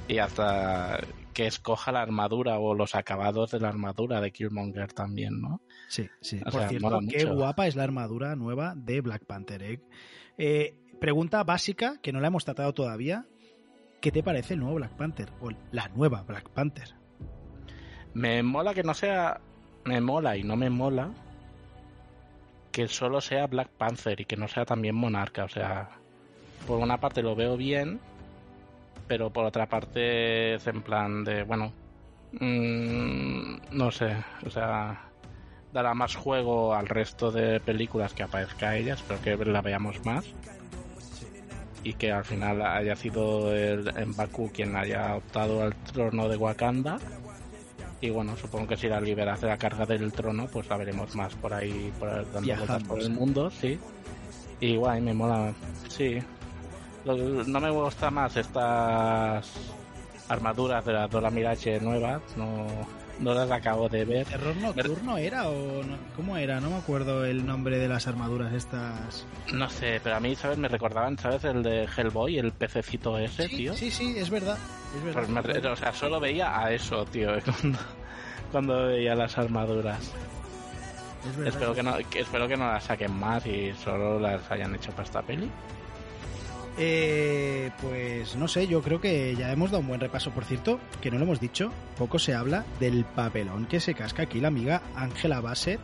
Y 0.08 0.18
hasta 0.18 1.00
que 1.34 1.46
escoja 1.46 1.92
la 1.92 2.00
armadura 2.02 2.58
o 2.58 2.74
los 2.74 2.94
acabados 2.94 3.50
de 3.52 3.60
la 3.60 3.68
armadura 3.68 4.20
de 4.20 4.32
Killmonger 4.32 4.92
también, 4.92 5.40
¿no? 5.40 5.60
Sí, 5.88 6.08
sí. 6.20 6.40
O 6.40 6.50
Por 6.50 6.52
sea, 6.60 6.68
cierto, 6.68 6.98
qué 7.08 7.24
mucho. 7.26 7.34
guapa 7.34 7.66
es 7.66 7.76
la 7.76 7.84
armadura 7.84 8.34
nueva 8.34 8.74
de 8.74 9.00
Black 9.00 9.24
Panther. 9.24 9.62
¿eh? 9.62 9.80
Eh, 10.38 10.76
pregunta 11.00 11.44
básica 11.44 11.98
que 12.02 12.12
no 12.12 12.20
la 12.20 12.28
hemos 12.28 12.44
tratado 12.44 12.72
todavía. 12.74 13.26
¿Qué 14.00 14.10
te 14.10 14.22
parece 14.22 14.54
el 14.54 14.60
nuevo 14.60 14.76
Black 14.76 14.96
Panther? 14.96 15.28
O 15.40 15.50
la 15.70 15.88
nueva 15.88 16.22
Black 16.22 16.48
Panther. 16.50 16.94
Me 18.14 18.42
mola 18.42 18.74
que 18.74 18.82
no 18.82 18.94
sea. 18.94 19.40
Me 19.84 20.00
mola 20.00 20.36
y 20.36 20.42
no 20.42 20.56
me 20.56 20.70
mola 20.70 21.12
que 22.72 22.88
solo 22.88 23.20
sea 23.20 23.46
Black 23.46 23.70
Panther 23.70 24.20
y 24.20 24.24
que 24.24 24.36
no 24.36 24.48
sea 24.48 24.64
también 24.64 24.94
Monarca. 24.94 25.44
O 25.44 25.48
sea, 25.48 25.90
por 26.66 26.78
una 26.78 26.98
parte 26.98 27.22
lo 27.22 27.34
veo 27.34 27.56
bien, 27.56 28.00
pero 29.08 29.30
por 29.30 29.46
otra 29.46 29.66
parte 29.66 30.54
es 30.54 30.66
en 30.66 30.82
plan 30.82 31.24
de, 31.24 31.42
bueno, 31.42 31.72
mm, 32.38 33.56
no 33.72 33.90
sé, 33.90 34.14
o 34.46 34.50
sea, 34.50 35.08
dará 35.72 35.94
más 35.94 36.14
juego 36.14 36.74
al 36.74 36.86
resto 36.86 37.32
de 37.32 37.58
películas 37.60 38.12
que 38.12 38.22
aparezca 38.22 38.76
ella, 38.76 38.94
espero 38.94 39.20
que 39.22 39.36
la 39.46 39.62
veamos 39.62 40.04
más. 40.04 40.26
Y 41.84 41.94
que 41.94 42.12
al 42.12 42.24
final 42.24 42.60
haya 42.60 42.96
sido 42.96 43.54
el, 43.54 43.88
en 43.96 44.14
Baku 44.14 44.50
quien 44.52 44.76
haya 44.76 45.14
optado 45.14 45.62
al 45.62 45.74
trono 45.76 46.28
de 46.28 46.36
Wakanda. 46.36 46.98
Y 48.00 48.10
bueno, 48.10 48.36
supongo 48.36 48.68
que 48.68 48.76
si 48.76 48.88
la 48.88 49.00
liberas 49.00 49.40
de 49.40 49.46
la 49.46 49.56
carga 49.56 49.86
del 49.86 50.12
trono, 50.12 50.48
pues 50.52 50.68
la 50.68 50.76
veremos 50.76 51.14
más 51.14 51.34
por 51.36 51.54
ahí, 51.54 51.92
por 51.98 52.10
dando 52.32 52.56
vueltas 52.56 52.82
por 52.84 53.00
el 53.00 53.10
mundo, 53.10 53.50
sí. 53.50 53.78
Y 54.60 54.76
guay, 54.76 55.00
me 55.00 55.14
mola, 55.14 55.54
sí. 55.88 56.18
No 57.16 57.60
me 57.60 57.70
gusta 57.70 58.10
más 58.10 58.36
estas 58.36 59.50
armaduras 60.28 60.84
de 60.84 60.92
la 60.92 61.08
Dora 61.08 61.30
Mirage 61.30 61.80
nuevas, 61.80 62.20
no, 62.36 62.66
no 63.20 63.32
las 63.34 63.50
acabo 63.50 63.88
de 63.88 64.04
ver. 64.04 64.26
¿Terror 64.26 64.54
nocturno 64.56 65.16
era 65.16 65.48
o 65.48 65.82
no? 65.82 65.96
cómo 66.14 66.36
era? 66.36 66.60
No 66.60 66.68
me 66.70 66.76
acuerdo 66.76 67.24
el 67.24 67.46
nombre 67.46 67.78
de 67.78 67.88
las 67.88 68.06
armaduras 68.06 68.52
estas. 68.52 69.24
No 69.54 69.70
sé, 69.70 70.00
pero 70.04 70.16
a 70.16 70.20
mí, 70.20 70.36
¿sabes? 70.36 70.58
Me 70.58 70.68
recordaban, 70.68 71.16
¿sabes? 71.18 71.44
El 71.44 71.62
de 71.62 71.88
Hellboy, 71.96 72.38
el 72.38 72.52
pececito 72.52 73.16
ese, 73.18 73.48
Sí, 73.48 73.56
tío. 73.56 73.74
sí, 73.74 73.90
sí, 73.90 74.14
es 74.18 74.28
verdad. 74.28 74.58
Es 74.96 75.02
verdad. 75.02 75.42
Pues 75.42 75.62
me 75.62 75.68
o 75.70 75.76
sea, 75.76 75.92
solo 75.94 76.20
veía 76.20 76.60
a 76.60 76.72
eso, 76.72 77.06
tío, 77.06 77.30
cuando, 77.44 77.78
cuando 78.52 78.86
veía 78.88 79.14
las 79.14 79.38
armaduras. 79.38 80.12
Es 81.28 81.36
verdad. 81.36 81.48
Espero 81.54 81.74
que, 81.74 81.82
no, 81.82 81.96
que- 82.10 82.20
espero 82.20 82.46
que 82.48 82.56
no 82.58 82.66
las 82.70 82.84
saquen 82.84 83.12
más 83.18 83.46
y 83.46 83.72
solo 83.82 84.20
las 84.20 84.50
hayan 84.50 84.74
hecho 84.74 84.90
para 84.92 85.04
esta 85.04 85.22
peli. 85.22 85.50
Eh, 86.80 87.70
pues 87.80 88.36
no 88.36 88.46
sé, 88.46 88.66
yo 88.68 88.80
creo 88.82 89.00
que 89.00 89.34
ya 89.36 89.50
hemos 89.52 89.70
dado 89.70 89.80
un 89.80 89.88
buen 89.88 90.00
repaso. 90.00 90.30
Por 90.30 90.44
cierto, 90.44 90.78
que 91.00 91.10
no 91.10 91.18
lo 91.18 91.24
hemos 91.24 91.40
dicho, 91.40 91.70
poco 91.96 92.18
se 92.18 92.34
habla 92.34 92.64
del 92.78 93.04
papelón 93.04 93.66
que 93.66 93.80
se 93.80 93.94
casca 93.94 94.22
aquí 94.22 94.40
la 94.40 94.48
amiga 94.48 94.82
Ángela 94.94 95.40
Bassett. 95.40 95.80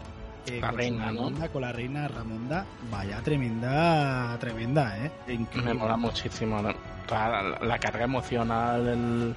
eh, 0.46 0.60
La 0.60 0.68
con 0.68 0.78
reina, 0.78 1.06
¿no? 1.06 1.22
Ramonda, 1.24 1.48
Con 1.48 1.62
la 1.62 1.72
reina 1.72 2.06
Ramonda. 2.08 2.64
Vaya 2.90 3.20
tremenda, 3.22 4.36
tremenda, 4.38 4.96
¿eh? 5.04 5.10
Increíble. 5.32 5.74
Me 5.74 5.80
mola 5.80 5.96
muchísimo. 5.96 6.62
¿no? 6.62 6.72
La, 7.10 7.58
la 7.60 7.78
carga 7.78 8.04
emocional, 8.04 8.86
el, 8.86 9.36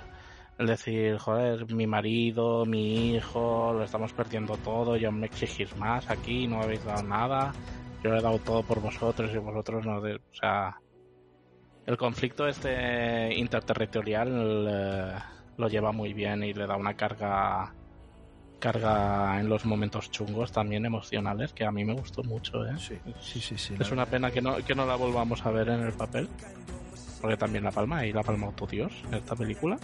el 0.59 0.67
decir, 0.67 1.17
joder, 1.17 1.73
mi 1.73 1.87
marido, 1.87 2.65
mi 2.65 3.15
hijo, 3.15 3.73
lo 3.73 3.83
estamos 3.83 4.13
perdiendo 4.13 4.57
todo, 4.57 4.95
yo 4.95 5.11
me 5.11 5.25
exigís 5.25 5.75
más 5.75 6.09
aquí, 6.09 6.47
no 6.47 6.61
habéis 6.61 6.83
dado 6.85 7.03
nada, 7.03 7.51
yo 8.03 8.13
he 8.15 8.21
dado 8.21 8.37
todo 8.39 8.63
por 8.63 8.79
vosotros 8.79 9.31
y 9.33 9.37
vosotros 9.37 9.85
no. 9.85 9.99
de- 10.01 10.15
o 10.15 10.35
sea, 10.39 10.77
el 11.87 11.97
conflicto 11.97 12.47
este 12.47 13.33
interterritorial 13.33 14.67
eh, 14.69 15.13
lo 15.57 15.67
lleva 15.69 15.91
muy 15.91 16.13
bien 16.13 16.43
y 16.43 16.53
le 16.53 16.67
da 16.67 16.75
una 16.75 16.93
carga 16.93 17.73
carga 18.59 19.39
en 19.39 19.49
los 19.49 19.65
momentos 19.65 20.11
chungos 20.11 20.51
también 20.51 20.85
emocionales 20.85 21.53
que 21.53 21.65
a 21.65 21.71
mí 21.71 21.85
me 21.85 21.93
gustó 21.93 22.23
mucho 22.23 22.65
¿eh? 22.65 22.73
Sí, 22.77 22.99
sí, 23.19 23.39
sí. 23.39 23.57
sí, 23.57 23.75
Es 23.79 23.91
una 23.91 24.05
pena 24.05 24.29
que 24.31 24.41
no, 24.41 24.57
que 24.57 24.75
no 24.75 24.85
la 24.85 24.95
volvamos 24.95 25.45
a 25.45 25.51
ver 25.51 25.69
en 25.69 25.81
el 25.81 25.93
papel. 25.93 26.27
Porque 27.21 27.37
también 27.37 27.63
La 27.63 27.71
Palma, 27.71 28.05
y 28.05 28.13
La 28.13 28.23
Palma 28.23 28.51
tu 28.55 28.67
Dios, 28.67 28.91
en 29.07 29.15
esta 29.15 29.35
película. 29.35 29.77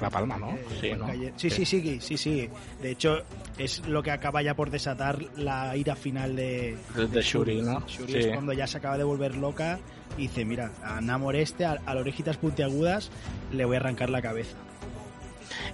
La 0.00 0.10
Palma, 0.10 0.36
¿no? 0.38 0.56
Sí, 0.80 0.92
sí, 1.36 1.50
sí, 1.50 1.64
sí, 1.66 2.00
sí, 2.00 2.16
sí. 2.16 2.48
De 2.80 2.90
hecho, 2.92 3.22
es 3.58 3.86
lo 3.86 4.02
que 4.02 4.10
acaba 4.10 4.42
ya 4.42 4.54
por 4.54 4.70
desatar 4.70 5.18
la 5.36 5.76
ira 5.76 5.96
final 5.96 6.36
de, 6.36 6.76
De, 6.94 7.06
de 7.08 7.20
Shuri, 7.22 7.62
¿no? 7.62 7.80
Shuri 7.86 8.12
Sí. 8.12 8.18
es 8.20 8.26
cuando 8.32 8.52
ya 8.52 8.66
se 8.66 8.78
acaba 8.78 8.96
de 8.96 9.04
volver 9.04 9.36
loca 9.36 9.78
y 10.16 10.22
dice, 10.22 10.44
mira, 10.44 10.70
a 10.84 11.00
Namor 11.00 11.36
este, 11.36 11.64
a, 11.64 11.72
a 11.84 11.94
las 11.94 12.02
orejitas 12.02 12.36
puntiagudas, 12.36 13.10
le 13.52 13.64
voy 13.64 13.76
a 13.76 13.80
arrancar 13.80 14.10
la 14.10 14.22
cabeza. 14.22 14.56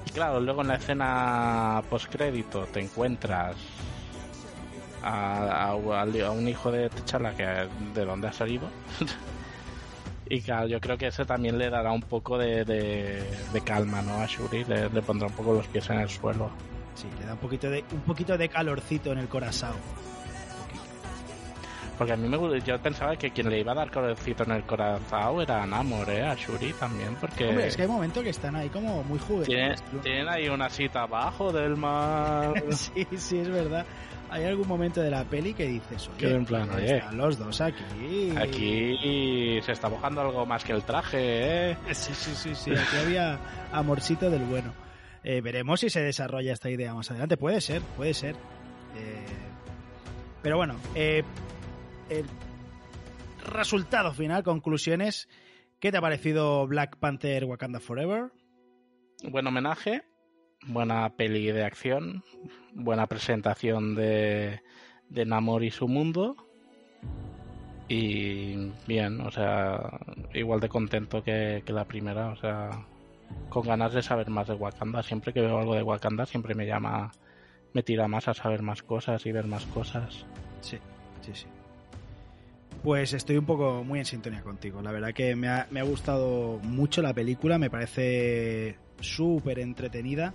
Y 0.06 0.10
claro, 0.10 0.40
luego 0.40 0.62
en 0.62 0.68
la 0.68 0.76
escena 0.76 1.82
postcrédito 1.90 2.64
te 2.72 2.80
encuentras 2.80 3.56
a, 5.02 5.66
a- 5.66 5.70
a 5.70 6.30
un 6.30 6.48
hijo 6.48 6.70
de 6.72 6.88
T'Challa 6.88 7.34
que 7.36 7.44
de 7.94 8.04
dónde 8.04 8.28
ha 8.28 8.32
salido. 8.32 8.68
y 10.28 10.40
claro, 10.40 10.66
yo 10.66 10.80
creo 10.80 10.96
que 10.98 11.08
ese 11.08 11.24
también 11.24 11.58
le 11.58 11.70
dará 11.70 11.92
un 11.92 12.02
poco 12.02 12.38
de, 12.38 12.64
de- 12.64 13.22
de 13.52 13.60
calma, 13.60 14.02
¿no? 14.02 14.14
A 14.20 14.26
Shuri, 14.26 14.64
le, 14.64 14.88
le 14.88 15.02
pondrá 15.02 15.26
un 15.28 15.34
poco 15.34 15.52
los 15.54 15.66
pies 15.68 15.88
en 15.90 15.98
el 16.00 16.08
suelo. 16.08 16.50
Sí, 16.94 17.06
le 17.20 17.26
da 17.26 17.32
un 17.34 17.38
poquito 17.38 17.68
de, 17.70 17.84
un 17.92 18.00
poquito 18.00 18.38
de 18.38 18.48
calorcito 18.48 19.12
en 19.12 19.18
el 19.18 19.28
corazón. 19.28 19.74
Porque 21.96 22.12
a 22.12 22.16
mí 22.16 22.28
me 22.28 22.36
gu- 22.36 22.60
yo 22.64 22.76
pensaba 22.80 23.14
que 23.16 23.30
quien 23.30 23.48
le 23.48 23.60
iba 23.60 23.70
a 23.72 23.74
dar 23.76 23.90
colorcito 23.90 24.42
en 24.42 24.50
el 24.52 24.64
corazón 24.64 25.40
era 25.40 25.64
Namor, 25.64 26.10
¿eh? 26.10 26.22
A 26.26 26.34
Shuri 26.34 26.72
también, 26.72 27.14
porque 27.20 27.46
Hombre, 27.48 27.68
es 27.68 27.76
que 27.76 27.82
hay 27.82 27.88
momentos 27.88 28.22
que 28.24 28.30
están 28.30 28.56
ahí 28.56 28.68
como 28.68 29.04
muy 29.04 29.18
juveniles. 29.20 29.82
tienen 30.02 30.28
ahí 30.28 30.48
una 30.48 30.68
cita 30.68 31.02
abajo 31.02 31.52
del 31.52 31.76
mar. 31.76 32.54
sí, 32.72 33.06
sí, 33.16 33.38
es 33.38 33.48
verdad. 33.48 33.86
Hay 34.30 34.42
algún 34.44 34.66
momento 34.66 35.00
de 35.00 35.10
la 35.10 35.22
peli 35.22 35.54
que 35.54 35.66
dices, 35.66 36.10
oye, 36.16 36.34
en 36.34 36.44
plan, 36.44 36.68
oye. 36.70 36.96
están 36.96 37.16
los 37.16 37.38
dos 37.38 37.60
aquí. 37.60 37.84
Aquí 38.36 39.60
se 39.62 39.70
está 39.72 39.88
mojando 39.88 40.22
algo 40.22 40.44
más 40.46 40.64
que 40.64 40.72
el 40.72 40.82
traje, 40.82 41.70
¿eh? 41.70 41.76
Sí, 41.92 42.12
sí, 42.14 42.32
sí, 42.34 42.54
sí. 42.56 42.70
Aquí 42.72 42.96
había 43.04 43.38
amorcito 43.72 44.30
del 44.30 44.42
bueno. 44.44 44.72
Eh, 45.22 45.40
veremos 45.40 45.78
si 45.80 45.90
se 45.90 46.00
desarrolla 46.00 46.52
esta 46.52 46.68
idea 46.70 46.92
más 46.94 47.10
adelante. 47.10 47.36
Puede 47.36 47.60
ser, 47.60 47.82
puede 47.96 48.12
ser. 48.14 48.34
Eh, 48.96 49.24
pero 50.42 50.56
bueno, 50.56 50.74
eh, 50.94 51.22
el 52.08 52.26
resultado 53.44 54.12
final, 54.12 54.42
conclusiones. 54.42 55.28
¿Qué 55.80 55.90
te 55.92 55.98
ha 55.98 56.00
parecido 56.00 56.66
Black 56.66 56.96
Panther 56.96 57.44
Wakanda 57.44 57.80
Forever? 57.80 58.32
Buen 59.30 59.46
homenaje, 59.46 60.02
buena 60.66 61.08
peli 61.10 61.46
de 61.52 61.64
acción, 61.64 62.24
buena 62.72 63.06
presentación 63.06 63.94
de, 63.94 64.62
de 65.08 65.26
Namor 65.26 65.64
y 65.64 65.70
su 65.70 65.88
mundo. 65.88 66.36
Y 67.88 68.72
bien, 68.86 69.20
o 69.20 69.30
sea, 69.30 70.00
igual 70.32 70.60
de 70.60 70.68
contento 70.68 71.22
que, 71.22 71.62
que 71.66 71.72
la 71.72 71.84
primera, 71.84 72.28
o 72.28 72.36
sea, 72.36 72.70
con 73.50 73.66
ganas 73.66 73.92
de 73.92 74.02
saber 74.02 74.30
más 74.30 74.48
de 74.48 74.54
Wakanda. 74.54 75.02
Siempre 75.02 75.32
que 75.32 75.40
veo 75.40 75.58
algo 75.58 75.74
de 75.74 75.82
Wakanda, 75.82 76.24
siempre 76.24 76.54
me 76.54 76.66
llama, 76.66 77.12
me 77.72 77.82
tira 77.82 78.08
más 78.08 78.26
a 78.28 78.34
saber 78.34 78.62
más 78.62 78.82
cosas 78.82 79.26
y 79.26 79.32
ver 79.32 79.46
más 79.46 79.66
cosas. 79.66 80.24
Sí, 80.60 80.78
sí, 81.20 81.32
sí. 81.34 81.46
Pues 82.84 83.14
estoy 83.14 83.38
un 83.38 83.46
poco 83.46 83.82
muy 83.82 83.98
en 83.98 84.04
sintonía 84.04 84.42
contigo. 84.42 84.80
La 84.82 84.92
verdad 84.92 85.12
que 85.12 85.34
me 85.34 85.48
ha, 85.48 85.66
me 85.70 85.80
ha 85.80 85.84
gustado 85.84 86.60
mucho 86.62 87.00
la 87.02 87.12
película, 87.14 87.58
me 87.58 87.70
parece 87.70 88.76
súper 89.00 89.58
entretenida. 89.58 90.34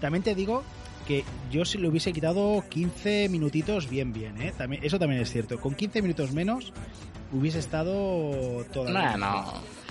También 0.00 0.22
te 0.22 0.34
digo 0.36 0.62
que 1.08 1.24
yo 1.50 1.64
si 1.64 1.76
le 1.78 1.88
hubiese 1.88 2.12
quitado 2.12 2.64
15 2.68 3.28
minutitos 3.28 3.90
bien, 3.90 4.12
bien, 4.12 4.40
¿eh? 4.40 4.54
También, 4.56 4.84
eso 4.84 4.96
también 4.98 5.20
es 5.22 5.30
cierto. 5.32 5.58
Con 5.58 5.74
15 5.74 6.00
minutos 6.00 6.30
menos 6.32 6.72
hubiese 7.32 7.58
estado 7.58 8.64
todavía. 8.72 9.16
No, 9.16 9.42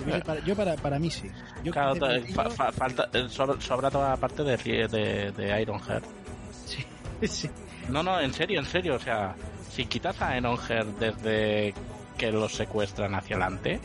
no. 0.06 0.22
Para- 0.24 0.42
yo 0.44 0.56
para, 0.56 0.76
para 0.76 0.98
mí 0.98 1.10
sí. 1.10 1.28
Yo 1.62 1.72
Claro, 1.72 1.92
15 1.92 2.00
to- 2.00 2.12
minutillos- 2.14 2.34
fa- 2.34 2.50
fa- 2.50 2.72
falta, 2.72 3.10
eh, 3.12 3.26
sobra, 3.28 3.90
toda 3.90 4.08
la 4.10 4.16
parte 4.16 4.42
de, 4.44 4.56
de, 4.88 5.30
de 5.32 5.60
Ironheart. 5.62 6.04
Sí, 7.26 7.48
No, 7.90 8.02
no, 8.02 8.18
en 8.20 8.32
serio, 8.32 8.60
en 8.60 8.66
serio. 8.66 8.94
O 8.94 8.98
sea, 9.00 9.34
si 9.70 9.84
quitas 9.86 10.22
a 10.22 10.36
Enonger 10.38 10.86
desde 10.86 11.74
que 12.18 12.30
los 12.32 12.52
secuestran 12.52 13.14
hacia 13.14 13.36
adelante, 13.36 13.80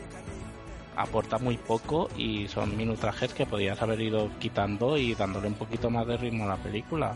aporta 0.96 1.38
muy 1.38 1.56
poco 1.56 2.10
y 2.16 2.48
son 2.48 2.76
minutajes 2.76 3.32
que 3.32 3.46
podías 3.46 3.80
haber 3.80 4.00
ido 4.00 4.30
quitando 4.38 4.96
y 4.98 5.14
dándole 5.14 5.48
un 5.48 5.54
poquito 5.54 5.88
más 5.88 6.06
de 6.06 6.16
ritmo 6.16 6.44
a 6.44 6.48
la 6.48 6.56
película. 6.56 7.14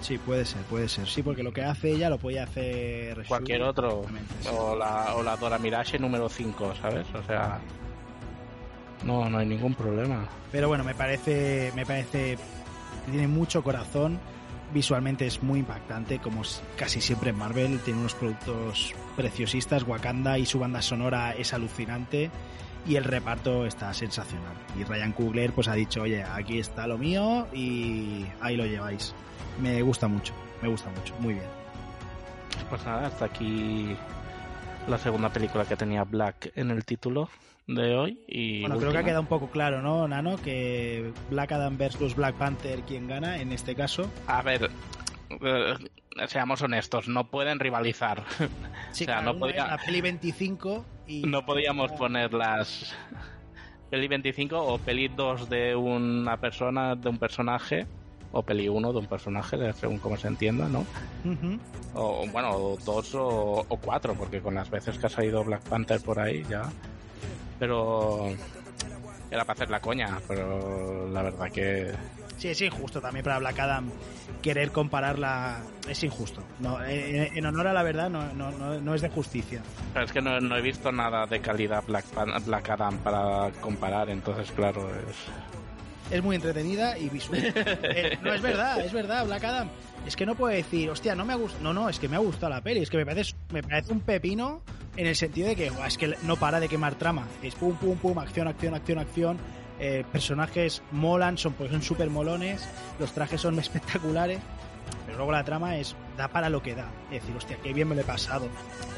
Sí, 0.00 0.16
puede 0.18 0.44
ser, 0.44 0.62
puede 0.62 0.88
ser. 0.88 1.06
Sí, 1.06 1.22
porque 1.22 1.42
lo 1.42 1.52
que 1.52 1.62
hace 1.62 1.92
ella 1.92 2.08
lo 2.08 2.18
puede 2.18 2.40
hacer 2.40 3.26
cualquier 3.26 3.62
otro. 3.62 4.06
O 4.50 4.74
la, 4.74 5.14
o 5.14 5.22
la 5.22 5.36
Dora 5.36 5.58
Mirage 5.58 5.98
número 5.98 6.28
5, 6.28 6.74
¿sabes? 6.80 7.06
O 7.14 7.22
sea, 7.24 7.60
no, 9.04 9.28
no 9.28 9.38
hay 9.38 9.46
ningún 9.46 9.74
problema. 9.74 10.26
Pero 10.52 10.68
bueno, 10.68 10.84
me 10.84 10.94
parece, 10.94 11.72
me 11.74 11.84
parece 11.84 12.38
que 13.04 13.10
tiene 13.10 13.28
mucho 13.28 13.62
corazón. 13.62 14.18
Visualmente 14.72 15.26
es 15.26 15.42
muy 15.42 15.60
impactante, 15.60 16.18
como 16.20 16.42
casi 16.76 17.00
siempre 17.00 17.30
en 17.30 17.38
Marvel. 17.38 17.80
Tiene 17.80 18.00
unos 18.00 18.14
productos 18.14 18.94
preciosistas. 19.16 19.82
Wakanda 19.82 20.38
y 20.38 20.46
su 20.46 20.58
banda 20.58 20.80
sonora 20.80 21.32
es 21.32 21.52
alucinante 21.52 22.30
y 22.86 22.96
el 22.96 23.04
reparto 23.04 23.66
está 23.66 23.92
sensacional. 23.92 24.54
Y 24.78 24.84
Ryan 24.84 25.12
Coogler 25.12 25.52
pues 25.52 25.68
ha 25.68 25.74
dicho, 25.74 26.02
oye, 26.02 26.22
aquí 26.22 26.58
está 26.58 26.86
lo 26.86 26.98
mío 26.98 27.48
y 27.52 28.24
ahí 28.40 28.56
lo 28.56 28.64
lleváis. 28.64 29.14
Me 29.60 29.82
gusta 29.82 30.08
mucho, 30.08 30.32
me 30.62 30.68
gusta 30.68 30.88
mucho, 30.90 31.14
muy 31.18 31.34
bien. 31.34 31.46
Pues 32.68 32.84
nada, 32.84 33.08
hasta 33.08 33.24
aquí 33.24 33.96
la 34.88 34.98
segunda 34.98 35.28
película 35.30 35.64
que 35.64 35.76
tenía 35.76 36.04
Black 36.04 36.52
en 36.54 36.70
el 36.70 36.84
título 36.84 37.28
de 37.74 37.94
hoy. 37.94 38.20
Y 38.26 38.60
bueno, 38.60 38.78
creo 38.78 38.92
que 38.92 38.98
ha 38.98 39.04
quedado 39.04 39.20
un 39.20 39.26
poco 39.26 39.50
claro, 39.50 39.80
¿no, 39.82 40.06
Nano? 40.08 40.36
Que 40.36 41.12
Black 41.30 41.52
Adam 41.52 41.76
versus 41.76 42.14
Black 42.14 42.34
Panther, 42.36 42.80
¿quién 42.82 43.06
gana 43.06 43.40
en 43.40 43.52
este 43.52 43.74
caso? 43.74 44.10
A 44.26 44.42
ver, 44.42 44.70
eh, 45.40 45.74
seamos 46.26 46.62
honestos, 46.62 47.08
no 47.08 47.28
pueden 47.28 47.58
rivalizar. 47.58 48.24
Sí, 48.92 49.04
o 49.04 49.06
sea, 49.06 49.22
no 49.22 49.38
podía... 49.38 49.68
la 49.68 49.78
peli 49.78 50.00
25 50.00 50.84
y... 51.06 51.22
No 51.22 51.46
podíamos 51.46 51.92
poner 51.92 52.34
las 52.34 52.92
peli 53.90 54.08
25 54.08 54.58
o 54.60 54.78
peli 54.78 55.06
2 55.06 55.48
de 55.48 55.76
una 55.76 56.36
persona, 56.38 56.96
de 56.96 57.08
un 57.08 57.18
personaje, 57.18 57.86
o 58.32 58.42
peli 58.42 58.68
1 58.68 58.92
de 58.92 58.98
un 58.98 59.06
personaje, 59.06 59.72
según 59.74 59.98
como 59.98 60.16
se 60.16 60.26
entienda, 60.26 60.68
¿no? 60.68 60.84
O 61.94 62.26
bueno, 62.32 62.76
dos 62.84 63.14
o, 63.14 63.64
o 63.68 63.76
cuatro, 63.76 64.14
porque 64.14 64.40
con 64.40 64.56
las 64.56 64.68
veces 64.70 64.98
que 64.98 65.06
ha 65.06 65.08
salido 65.08 65.44
Black 65.44 65.62
Panther 65.68 66.00
por 66.00 66.18
ahí 66.18 66.44
ya. 66.50 66.68
Pero 67.60 68.26
era 69.30 69.44
para 69.44 69.52
hacer 69.52 69.70
la 69.70 69.80
coña, 69.80 70.18
pero 70.26 71.08
la 71.08 71.22
verdad 71.22 71.52
que 71.52 71.94
Sí, 72.40 72.48
es 72.48 72.60
injusto 72.62 73.02
también 73.02 73.22
para 73.22 73.38
Black 73.38 73.58
Adam 73.58 73.90
querer 74.40 74.70
compararla. 74.70 75.58
Es 75.86 76.02
injusto. 76.02 76.42
No, 76.58 76.82
en, 76.82 77.44
honor 77.44 77.66
a 77.66 77.74
la 77.74 77.82
verdad, 77.82 78.08
no, 78.08 78.32
no, 78.32 78.80
no, 78.80 78.94
es 78.94 79.02
de 79.02 79.10
justicia. 79.10 79.60
Pero 79.92 80.06
es 80.06 80.10
que 80.10 80.22
no, 80.22 80.56
he 80.56 80.62
visto 80.62 80.90
nada 80.90 81.26
de 81.26 81.40
calidad 81.40 81.84
Black, 81.86 82.06
Black 82.46 82.70
Adam 82.70 82.96
para 83.00 83.50
comparar, 83.60 84.08
entonces, 84.08 84.50
claro, 84.52 84.88
es. 84.88 86.16
Es 86.16 86.22
muy 86.22 86.36
entretenida 86.36 86.96
y 86.96 87.10
visual. 87.10 87.40
Eh, 87.54 88.18
no, 88.22 88.32
es 88.32 88.40
verdad, 88.40 88.80
es 88.80 88.92
verdad, 88.94 89.26
Black 89.26 89.44
Adam. 89.44 89.68
Es 90.06 90.16
que 90.16 90.26
no 90.26 90.34
puedo 90.34 90.54
decir, 90.54 90.90
hostia, 90.90 91.14
no 91.14 91.24
me 91.24 91.32
ha 91.32 91.36
gustado. 91.36 91.62
No, 91.62 91.72
no, 91.72 91.88
es 91.88 91.98
que 91.98 92.08
me 92.08 92.16
ha 92.16 92.20
gustado 92.20 92.50
la 92.50 92.62
peli. 92.62 92.80
Es 92.80 92.90
que 92.90 92.96
me 92.96 93.06
parece, 93.06 93.34
me 93.52 93.62
parece 93.62 93.92
un 93.92 94.00
pepino 94.00 94.62
en 94.96 95.06
el 95.06 95.14
sentido 95.14 95.48
de 95.48 95.56
que 95.56 95.70
es 95.86 95.98
que 95.98 96.14
no 96.22 96.36
para 96.36 96.58
de 96.60 96.68
quemar 96.68 96.94
trama. 96.94 97.26
Es 97.42 97.54
pum, 97.54 97.76
pum, 97.76 97.96
pum, 97.96 98.18
acción, 98.18 98.48
acción, 98.48 98.74
acción, 98.74 98.98
acción 98.98 99.38
eh, 99.82 100.04
personajes 100.12 100.82
molan, 100.92 101.38
son 101.38 101.54
pues 101.54 101.70
son 101.70 101.80
súper 101.80 102.10
molones, 102.10 102.68
los 102.98 103.12
trajes 103.12 103.40
son 103.40 103.58
espectaculares, 103.58 104.38
pero 105.06 105.16
luego 105.16 105.32
la 105.32 105.42
trama 105.42 105.76
es 105.78 105.96
da 106.18 106.28
para 106.28 106.50
lo 106.50 106.62
que 106.62 106.74
da. 106.74 106.90
Es 107.10 107.22
decir, 107.22 107.34
hostia, 107.34 107.56
qué 107.62 107.72
bien 107.72 107.88
me 107.88 107.94
lo 107.94 108.02
he 108.02 108.04
pasado. 108.04 108.46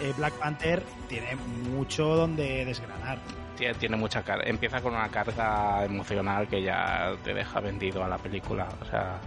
Eh, 0.01 0.13
Black 0.17 0.35
Panther 0.35 0.83
tiene 1.09 1.37
mucho 1.71 2.17
donde 2.17 2.65
desgranar. 2.65 3.19
Tiene, 3.79 3.97
mucha 3.97 4.25
carga. 4.25 4.43
Empieza 4.45 4.81
con 4.81 4.93
una 4.93 5.09
carga 5.09 5.85
emocional 5.85 6.49
que 6.49 6.63
ya 6.63 7.15
te 7.23 7.33
deja 7.33 7.61
vendido 7.61 8.03
a 8.03 8.09
la 8.09 8.19
película. 8.19 8.69
O 8.81 8.85
sea, 8.87 9.21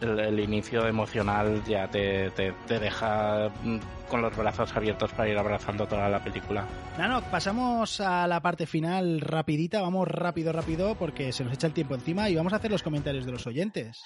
el, 0.00 0.40
inicio 0.40 0.86
emocional 0.86 1.62
ya 1.64 1.88
te, 1.88 2.30
deja 2.68 3.50
mm, 3.62 3.78
con 4.08 4.22
los 4.22 4.36
brazos 4.36 4.74
abiertos 4.76 5.12
para 5.12 5.28
ir 5.28 5.38
abrazando 5.38 5.86
toda 5.86 6.08
la 6.08 6.22
película. 6.22 6.66
No, 6.98 7.22
pasamos 7.30 8.00
a 8.00 8.26
la 8.26 8.40
parte 8.40 8.66
final 8.66 9.20
rapidita, 9.20 9.82
vamos 9.82 10.08
rápido, 10.08 10.52
rápido, 10.52 10.94
porque 10.94 11.32
se 11.32 11.44
nos 11.44 11.54
echa 11.54 11.66
el 11.66 11.72
tiempo 11.72 11.94
encima 11.94 12.28
y 12.28 12.36
vamos 12.36 12.52
a 12.52 12.56
hacer 12.56 12.70
los 12.70 12.82
comentarios 12.82 13.26
de 13.26 13.32
los 13.32 13.46
oyentes. 13.46 14.02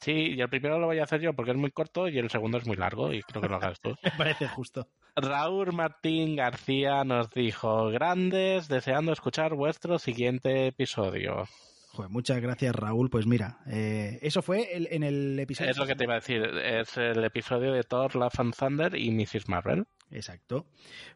Sí, 0.00 0.34
y 0.34 0.40
el 0.40 0.48
primero 0.48 0.78
lo 0.78 0.86
voy 0.86 0.98
a 0.98 1.04
hacer 1.04 1.20
yo 1.20 1.34
porque 1.34 1.50
es 1.50 1.56
muy 1.56 1.70
corto 1.70 2.08
y 2.08 2.18
el 2.18 2.30
segundo 2.30 2.56
es 2.56 2.66
muy 2.66 2.76
largo 2.76 3.12
y 3.12 3.20
creo 3.22 3.42
que 3.42 3.48
lo 3.48 3.56
hagas 3.56 3.80
tú. 3.80 3.94
Me 4.02 4.10
parece 4.12 4.48
justo. 4.48 4.88
Raúl 5.14 5.72
Martín 5.74 6.36
García 6.36 7.04
nos 7.04 7.30
dijo, 7.30 7.90
grandes, 7.90 8.68
deseando 8.68 9.12
escuchar 9.12 9.54
vuestro 9.54 9.98
siguiente 9.98 10.68
episodio. 10.68 11.44
Joder, 11.92 12.10
muchas 12.10 12.40
gracias 12.40 12.74
Raúl. 12.74 13.10
Pues 13.10 13.26
mira, 13.26 13.58
eh, 13.66 14.18
eso 14.22 14.40
fue 14.40 14.68
en 14.72 15.02
el 15.02 15.38
episodio... 15.38 15.70
Es 15.70 15.76
lo 15.76 15.86
que 15.86 15.96
te 15.96 16.04
iba 16.04 16.14
a 16.14 16.20
decir, 16.20 16.42
es 16.44 16.96
el 16.96 17.22
episodio 17.22 17.72
de 17.72 17.82
Thor, 17.82 18.16
Love 18.16 18.40
and 18.40 18.54
Thunder 18.56 18.96
y 18.96 19.10
Mrs. 19.10 19.48
Marvel. 19.48 19.84
Exacto. 20.10 20.66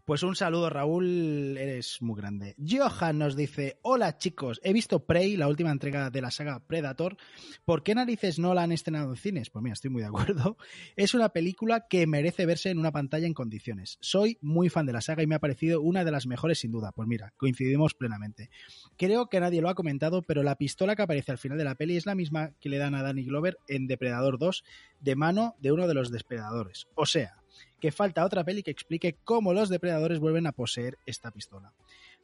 Pues 0.05 0.23
un 0.23 0.37
saludo, 0.37 0.71
Raúl, 0.71 1.57
eres 1.59 2.01
muy 2.01 2.17
grande. 2.17 2.55
Johan 2.59 3.19
nos 3.19 3.35
dice, 3.35 3.79
hola 3.83 4.19
chicos, 4.19 4.61
he 4.63 4.73
visto 4.73 5.05
Prey, 5.05 5.37
la 5.37 5.49
última 5.49 5.73
entrega 5.73 6.11
de 6.11 6.21
la 6.21 6.31
saga 6.31 6.65
Predator. 6.65 7.17
¿Por 7.65 7.83
qué 7.83 7.95
narices 7.95 8.39
no 8.39 8.55
la 8.55 8.63
han 8.63 8.73
estrenado 8.73 9.11
en 9.11 9.17
cines? 9.17 9.51
Pues 9.51 9.63
mira, 9.63 9.75
estoy 9.75 9.91
muy 9.91 10.03
de 10.03 10.09
acuerdo. 10.09 10.57
Es 10.97 11.15
una 11.15 11.31
película 11.31 11.87
que 11.89 12.07
merece 12.07 12.47
verse 12.47 12.71
en 12.71 12.79
una 12.79 12.93
pantalla 12.93 13.27
en 13.27 13.35
condiciones. 13.35 13.99
Soy 14.01 14.39
muy 14.41 14.69
fan 14.69 14.87
de 14.87 14.93
la 14.93 15.01
saga 15.01 15.23
y 15.23 15.27
me 15.27 15.35
ha 15.35 15.41
parecido 15.41 15.81
una 15.81 16.05
de 16.05 16.11
las 16.13 16.27
mejores 16.27 16.61
sin 16.61 16.71
duda. 16.71 16.93
Pues 16.93 17.09
mira, 17.09 17.33
coincidimos 17.37 17.95
plenamente. 17.95 18.51
Creo 18.97 19.29
que 19.29 19.41
nadie 19.41 19.61
lo 19.61 19.69
ha 19.69 19.75
comentado, 19.75 20.23
pero 20.23 20.43
la 20.43 20.57
pistola 20.57 20.95
que 20.95 21.03
aparece 21.03 21.33
al 21.33 21.39
final 21.39 21.59
de 21.59 21.65
la 21.65 21.75
peli 21.75 21.97
es 21.97 22.07
la 22.07 22.15
misma 22.15 22.53
que 22.61 22.69
le 22.69 22.79
dan 22.79 22.95
a 22.95 23.03
Danny 23.03 23.25
Glover 23.25 23.59
en 23.67 23.87
Depredador 23.87 24.39
2 24.39 24.65
de 25.01 25.17
mano 25.17 25.57
de 25.59 25.73
uno 25.73 25.89
de 25.89 25.95
los 25.95 26.11
depredadores. 26.11 26.87
O 26.95 27.07
sea, 27.07 27.44
que 27.85 27.93
falta 27.93 28.24
otra 28.24 28.45
peli 28.45 28.62
que 28.62 28.70
explique 28.70 29.18
cómo 29.24 29.53
los 29.53 29.68
depredadores 29.68 30.18
vuelven 30.18 30.47
a 30.47 30.53
poseer 30.53 30.97
esta 31.05 31.30
pistola. 31.30 31.74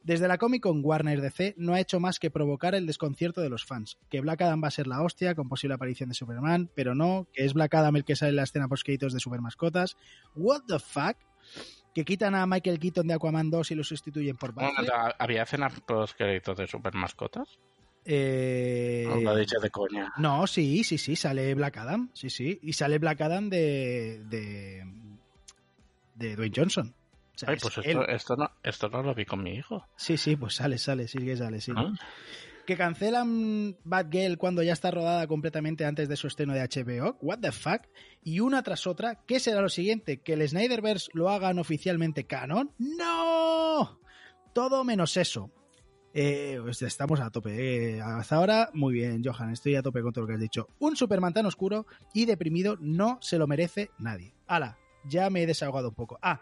Desde 0.01 0.27
la 0.27 0.39
Comic 0.39 0.63
Con 0.63 0.83
Warner 0.83 1.21
DC 1.21 1.53
no 1.55 1.75
ha 1.75 1.79
hecho 1.79 1.99
más 1.99 2.17
que 2.17 2.31
provocar 2.31 2.73
el 2.73 2.87
desconcierto 2.87 3.41
de 3.41 3.49
los 3.49 3.63
fans, 3.63 3.99
que 4.09 4.21
Black 4.21 4.41
Adam 4.41 4.63
va 4.63 4.69
a 4.69 4.71
ser 4.71 4.87
la 4.87 5.03
hostia 5.03 5.35
con 5.35 5.49
posible 5.49 5.75
aparición 5.75 6.09
de 6.09 6.15
Superman, 6.15 6.71
pero 6.73 6.95
no, 6.95 7.27
que 7.31 7.45
es 7.45 7.53
Black 7.53 7.75
Adam 7.75 7.95
el 7.97 8.05
que 8.05 8.15
sale 8.15 8.31
en 8.31 8.37
la 8.37 8.43
escena 8.45 8.67
post 8.67 8.87
de 8.87 9.19
Super 9.19 9.39
Mascotas. 9.39 9.97
What 10.35 10.61
the 10.67 10.79
fuck? 10.79 11.15
que 11.93 12.05
quitan 12.05 12.33
a 12.33 12.47
Michael 12.47 12.79
Keaton 12.79 13.05
de 13.05 13.13
Aquaman 13.13 13.51
2 13.51 13.69
y 13.69 13.75
lo 13.75 13.83
sustituyen 13.83 14.37
por 14.37 14.55
Batman. 14.55 14.87
¿Había 15.19 15.43
escenas 15.43 15.79
post 15.81 16.19
de 16.19 16.67
Super 16.67 16.95
Mascotas? 16.95 17.59
Eh... 18.03 19.05
No 19.07 19.21
lo 19.21 19.35
dicho 19.35 19.59
de 19.59 19.69
coña. 19.69 20.11
No, 20.17 20.47
sí, 20.47 20.83
sí, 20.83 20.97
sí, 20.97 21.15
sale 21.15 21.53
Black 21.53 21.77
Adam, 21.77 22.09
sí, 22.13 22.31
sí, 22.31 22.59
y 22.63 22.73
sale 22.73 22.97
Black 22.97 23.21
Adam 23.21 23.49
de, 23.49 24.23
de 24.25 25.01
Dwayne 26.15 26.53
Johnson. 26.55 26.95
Ay, 27.47 27.57
pues 27.61 27.77
esto, 28.09 28.35
no, 28.35 28.51
esto 28.63 28.89
no 28.89 29.01
lo 29.01 29.15
vi 29.15 29.25
con 29.25 29.41
mi 29.41 29.55
hijo. 29.55 29.87
Sí, 29.95 30.17
sí, 30.17 30.35
pues 30.35 30.55
sale, 30.55 30.77
sale, 30.77 31.07
sí 31.07 31.19
que 31.19 31.35
sale, 31.35 31.61
sí. 31.61 31.71
Ah. 31.75 31.93
Que 32.65 32.77
cancelan 32.77 33.77
Batgirl 33.83 34.37
cuando 34.37 34.61
ya 34.61 34.73
está 34.73 34.91
rodada 34.91 35.25
completamente 35.27 35.85
antes 35.85 36.07
de 36.07 36.15
su 36.15 36.27
estreno 36.27 36.53
de 36.53 36.61
HBO. 36.61 37.17
What 37.21 37.39
the 37.39 37.51
fuck? 37.51 37.81
Y 38.23 38.39
una 38.39 38.61
tras 38.61 38.85
otra, 38.85 39.23
¿qué 39.25 39.39
será 39.39 39.61
lo 39.61 39.69
siguiente? 39.69 40.21
¿Que 40.21 40.33
el 40.33 40.47
Snyderverse 40.47 41.09
lo 41.13 41.29
hagan 41.29 41.57
oficialmente 41.57 42.25
canon? 42.25 42.71
¡No! 42.77 43.99
Todo 44.53 44.83
menos 44.83 45.17
eso. 45.17 45.51
Eh, 46.13 46.59
pues 46.61 46.81
estamos 46.81 47.19
a 47.21 47.29
tope. 47.31 47.95
Eh. 47.95 48.01
Hasta 48.01 48.35
ahora, 48.35 48.69
muy 48.73 48.93
bien, 48.93 49.23
Johan. 49.23 49.51
Estoy 49.51 49.75
a 49.75 49.81
tope 49.81 50.01
con 50.01 50.13
todo 50.13 50.23
lo 50.23 50.27
que 50.27 50.33
has 50.35 50.41
dicho. 50.41 50.67
Un 50.79 50.95
Superman 50.95 51.33
tan 51.33 51.45
oscuro 51.45 51.87
y 52.13 52.25
deprimido 52.25 52.77
no 52.79 53.17
se 53.21 53.37
lo 53.37 53.47
merece 53.47 53.89
nadie. 53.97 54.35
¡Hala! 54.45 54.77
Ya 55.03 55.29
me 55.29 55.43
he 55.43 55.47
desahogado 55.47 55.89
un 55.89 55.95
poco. 55.95 56.19
Ah, 56.21 56.41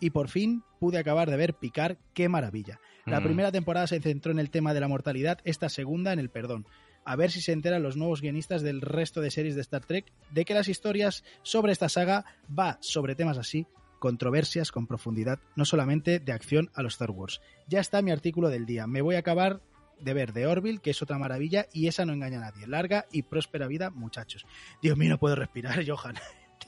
y 0.00 0.10
por 0.10 0.28
fin 0.28 0.64
pude 0.78 0.98
acabar 0.98 1.30
de 1.30 1.36
ver 1.36 1.54
Picar, 1.54 1.98
qué 2.14 2.28
maravilla. 2.28 2.80
La 3.06 3.20
mm. 3.20 3.24
primera 3.24 3.52
temporada 3.52 3.86
se 3.86 4.00
centró 4.00 4.32
en 4.32 4.38
el 4.38 4.50
tema 4.50 4.74
de 4.74 4.80
la 4.80 4.88
mortalidad, 4.88 5.38
esta 5.44 5.68
segunda 5.68 6.12
en 6.12 6.18
el 6.18 6.30
perdón. 6.30 6.66
A 7.04 7.16
ver 7.16 7.30
si 7.30 7.40
se 7.40 7.52
enteran 7.52 7.82
los 7.82 7.96
nuevos 7.96 8.20
guionistas 8.20 8.62
del 8.62 8.80
resto 8.80 9.20
de 9.20 9.30
series 9.30 9.54
de 9.54 9.62
Star 9.62 9.84
Trek 9.84 10.12
de 10.30 10.44
que 10.44 10.54
las 10.54 10.68
historias 10.68 11.24
sobre 11.42 11.72
esta 11.72 11.88
saga 11.88 12.24
va 12.56 12.78
sobre 12.80 13.14
temas 13.14 13.38
así, 13.38 13.66
controversias 13.98 14.70
con 14.70 14.86
profundidad, 14.86 15.38
no 15.56 15.64
solamente 15.64 16.18
de 16.20 16.32
acción 16.32 16.70
a 16.74 16.82
los 16.82 16.94
Star 16.94 17.10
Wars. 17.10 17.40
Ya 17.68 17.80
está 17.80 18.02
mi 18.02 18.10
artículo 18.10 18.48
del 18.48 18.66
día. 18.66 18.86
Me 18.86 19.02
voy 19.02 19.16
a 19.16 19.20
acabar 19.20 19.60
de 20.00 20.14
ver 20.14 20.32
de 20.32 20.46
Orville, 20.46 20.80
que 20.80 20.90
es 20.90 21.02
otra 21.02 21.18
maravilla, 21.18 21.66
y 21.72 21.86
esa 21.86 22.04
no 22.04 22.12
engaña 22.12 22.38
a 22.38 22.50
nadie. 22.50 22.66
Larga 22.66 23.06
y 23.12 23.22
próspera 23.22 23.66
vida, 23.66 23.90
muchachos. 23.90 24.46
Dios 24.82 24.96
mío, 24.96 25.10
no 25.10 25.18
puedo 25.18 25.36
respirar, 25.36 25.84
Johan. 25.86 26.16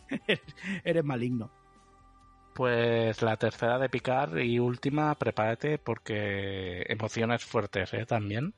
eres, 0.85 1.05
maligno. 1.05 1.51
Pues 2.55 3.23
la 3.23 3.37
tercera 3.37 3.79
de 3.79 3.89
picar 3.89 4.39
y 4.39 4.59
última, 4.59 5.15
prepárate 5.15 5.79
porque 5.79 6.85
emociones 6.89 7.45
fuertes, 7.45 7.95
¿eh? 7.95 8.05
También. 8.05 8.55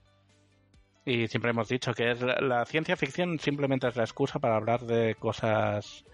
Y 1.05 1.28
siempre 1.28 1.51
hemos 1.51 1.69
dicho 1.69 1.93
que 1.94 2.11
es 2.11 2.20
la, 2.20 2.65
ciencia 2.65 2.97
ficción 2.97 3.39
simplemente 3.39 3.86
es 3.89 3.97
la 3.97 4.05
excusa 4.05 4.39
para 4.39 4.56
hablar 4.56 4.81
de 4.81 5.15
cosas 5.16 6.05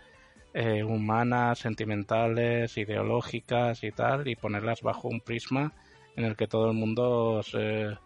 eh, 0.53 0.83
humanas, 0.83 1.61
sentimentales, 1.61 2.77
ideológicas 2.77 3.85
y 3.85 3.93
tal, 3.93 4.27
y 4.29 4.37
ponerlas 4.37 4.83
bajo 4.83 5.09
un 5.09 5.21
prisma 5.21 5.73
en 6.17 6.25
el 6.25 6.37
que 6.37 6.49
todo 6.49 6.71
el 6.71 6.77
mundo 6.77 7.43
se 7.43 7.97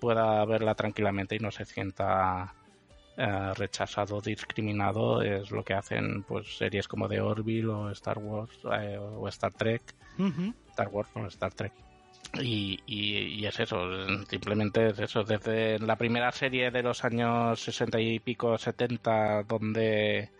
pueda 0.00 0.44
verla 0.46 0.74
tranquilamente 0.74 1.36
y 1.36 1.38
no 1.38 1.50
se 1.50 1.64
sienta 1.64 2.54
eh, 3.16 3.52
rechazado, 3.54 4.20
discriminado. 4.20 5.22
Es 5.22 5.50
lo 5.50 5.64
que 5.64 5.74
hacen 5.74 6.22
pues 6.22 6.56
series 6.56 6.88
como 6.88 7.08
The 7.08 7.20
Orville 7.20 7.68
o 7.68 7.90
Star 7.90 8.18
Wars 8.18 8.58
eh, 8.80 8.98
o 8.98 9.28
Star 9.28 9.52
Trek. 9.52 9.82
Star 10.70 10.88
Wars 10.88 11.10
o 11.14 11.26
Star 11.26 11.52
Trek. 11.52 11.72
Y, 12.40 12.80
y, 12.86 13.40
y, 13.40 13.46
es 13.46 13.60
eso, 13.60 13.86
simplemente 14.28 14.88
es 14.88 14.98
eso. 14.98 15.22
Desde 15.24 15.78
la 15.78 15.96
primera 15.96 16.32
serie 16.32 16.70
de 16.70 16.82
los 16.82 17.04
años 17.04 17.60
60 17.60 18.00
y 18.00 18.20
pico, 18.20 18.56
70, 18.56 19.42
donde 19.42 20.30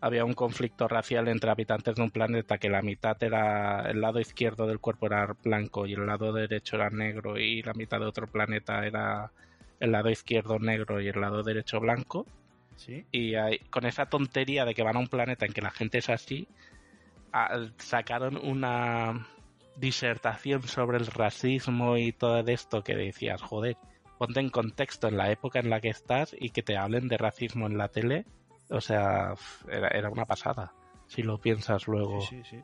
había 0.00 0.24
un 0.24 0.34
conflicto 0.34 0.88
racial 0.88 1.28
entre 1.28 1.50
habitantes 1.50 1.96
de 1.96 2.02
un 2.02 2.10
planeta 2.10 2.58
que 2.58 2.68
la 2.68 2.82
mitad 2.82 3.20
era 3.22 3.90
el 3.90 4.00
lado 4.00 4.20
izquierdo 4.20 4.66
del 4.66 4.78
cuerpo 4.78 5.06
era 5.06 5.34
blanco 5.42 5.86
y 5.86 5.94
el 5.94 6.06
lado 6.06 6.32
derecho 6.32 6.76
era 6.76 6.90
negro 6.90 7.38
y 7.38 7.62
la 7.62 7.72
mitad 7.74 7.98
de 7.98 8.06
otro 8.06 8.26
planeta 8.26 8.86
era 8.86 9.32
el 9.80 9.92
lado 9.92 10.10
izquierdo 10.10 10.58
negro 10.58 11.00
y 11.00 11.08
el 11.08 11.20
lado 11.20 11.42
derecho 11.42 11.80
blanco. 11.80 12.26
¿Sí? 12.76 13.06
Y 13.10 13.36
hay, 13.36 13.58
con 13.70 13.86
esa 13.86 14.06
tontería 14.06 14.64
de 14.64 14.74
que 14.74 14.82
van 14.82 14.96
a 14.96 15.00
un 15.00 15.08
planeta 15.08 15.46
en 15.46 15.52
que 15.52 15.62
la 15.62 15.70
gente 15.70 15.98
es 15.98 16.10
así, 16.10 16.46
sacaron 17.78 18.36
una 18.36 19.26
disertación 19.76 20.62
sobre 20.62 20.98
el 20.98 21.06
racismo 21.06 21.96
y 21.96 22.12
todo 22.12 22.40
esto 22.46 22.82
que 22.82 22.94
decías, 22.94 23.40
joder, 23.40 23.76
ponte 24.18 24.40
en 24.40 24.50
contexto 24.50 25.08
en 25.08 25.16
la 25.16 25.30
época 25.30 25.58
en 25.58 25.70
la 25.70 25.80
que 25.80 25.88
estás 25.88 26.36
y 26.38 26.50
que 26.50 26.62
te 26.62 26.76
hablen 26.76 27.08
de 27.08 27.16
racismo 27.16 27.66
en 27.66 27.78
la 27.78 27.88
tele 27.88 28.26
o 28.68 28.80
sea, 28.80 29.34
era, 29.68 29.88
era 29.88 30.10
una 30.10 30.24
pasada. 30.24 30.72
Si 31.06 31.22
lo 31.22 31.38
piensas 31.38 31.86
luego. 31.86 32.20
Sí, 32.20 32.42
sí, 32.42 32.62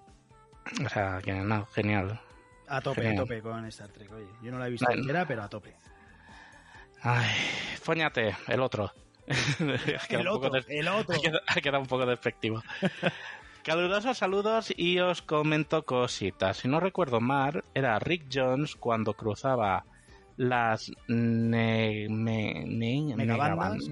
sí. 0.75 0.85
O 0.85 0.89
sea, 0.89 1.21
que 1.23 1.33
no, 1.33 1.67
genial. 1.67 2.21
A 2.69 2.81
tope, 2.81 3.03
genial. 3.03 3.17
a 3.17 3.21
tope 3.23 3.43
con 3.43 3.67
Star 3.67 3.91
Trek. 3.91 4.13
Oye, 4.13 4.27
yo 4.43 4.51
no 4.51 4.59
la 4.59 4.67
he 4.67 4.71
visto 4.71 4.87
no, 4.89 4.95
entera, 4.95 5.27
pero 5.27 5.43
a 5.43 5.49
tope. 5.49 5.75
Ay, 7.03 7.31
fóñate, 7.81 8.37
el 8.49 8.61
otro. 8.61 8.93
el, 10.09 10.29
otro 10.29 10.51
de, 10.51 10.65
el 10.69 10.89
otro. 10.89 11.17
Ha 11.19 11.21
quedado, 11.21 11.41
ha 11.47 11.55
quedado 11.61 11.81
un 11.83 11.89
poco 11.89 12.07
despectivo. 12.07 12.63
Calurosos 13.63 14.19
saludos 14.19 14.73
y 14.77 14.99
os 14.99 15.23
comento 15.23 15.85
cositas. 15.85 16.59
Si 16.59 16.69
no 16.69 16.81
recuerdo 16.81 17.21
mal, 17.21 17.65
era 17.75 17.99
Rick 18.01 18.27
Jones 18.33 18.75
cuando 18.75 19.15
cruzaba 19.15 19.85
las 20.37 20.91
ne, 21.07 22.09
me, 22.11 22.65
ne, 22.67 23.15
megabandas. 23.17 23.89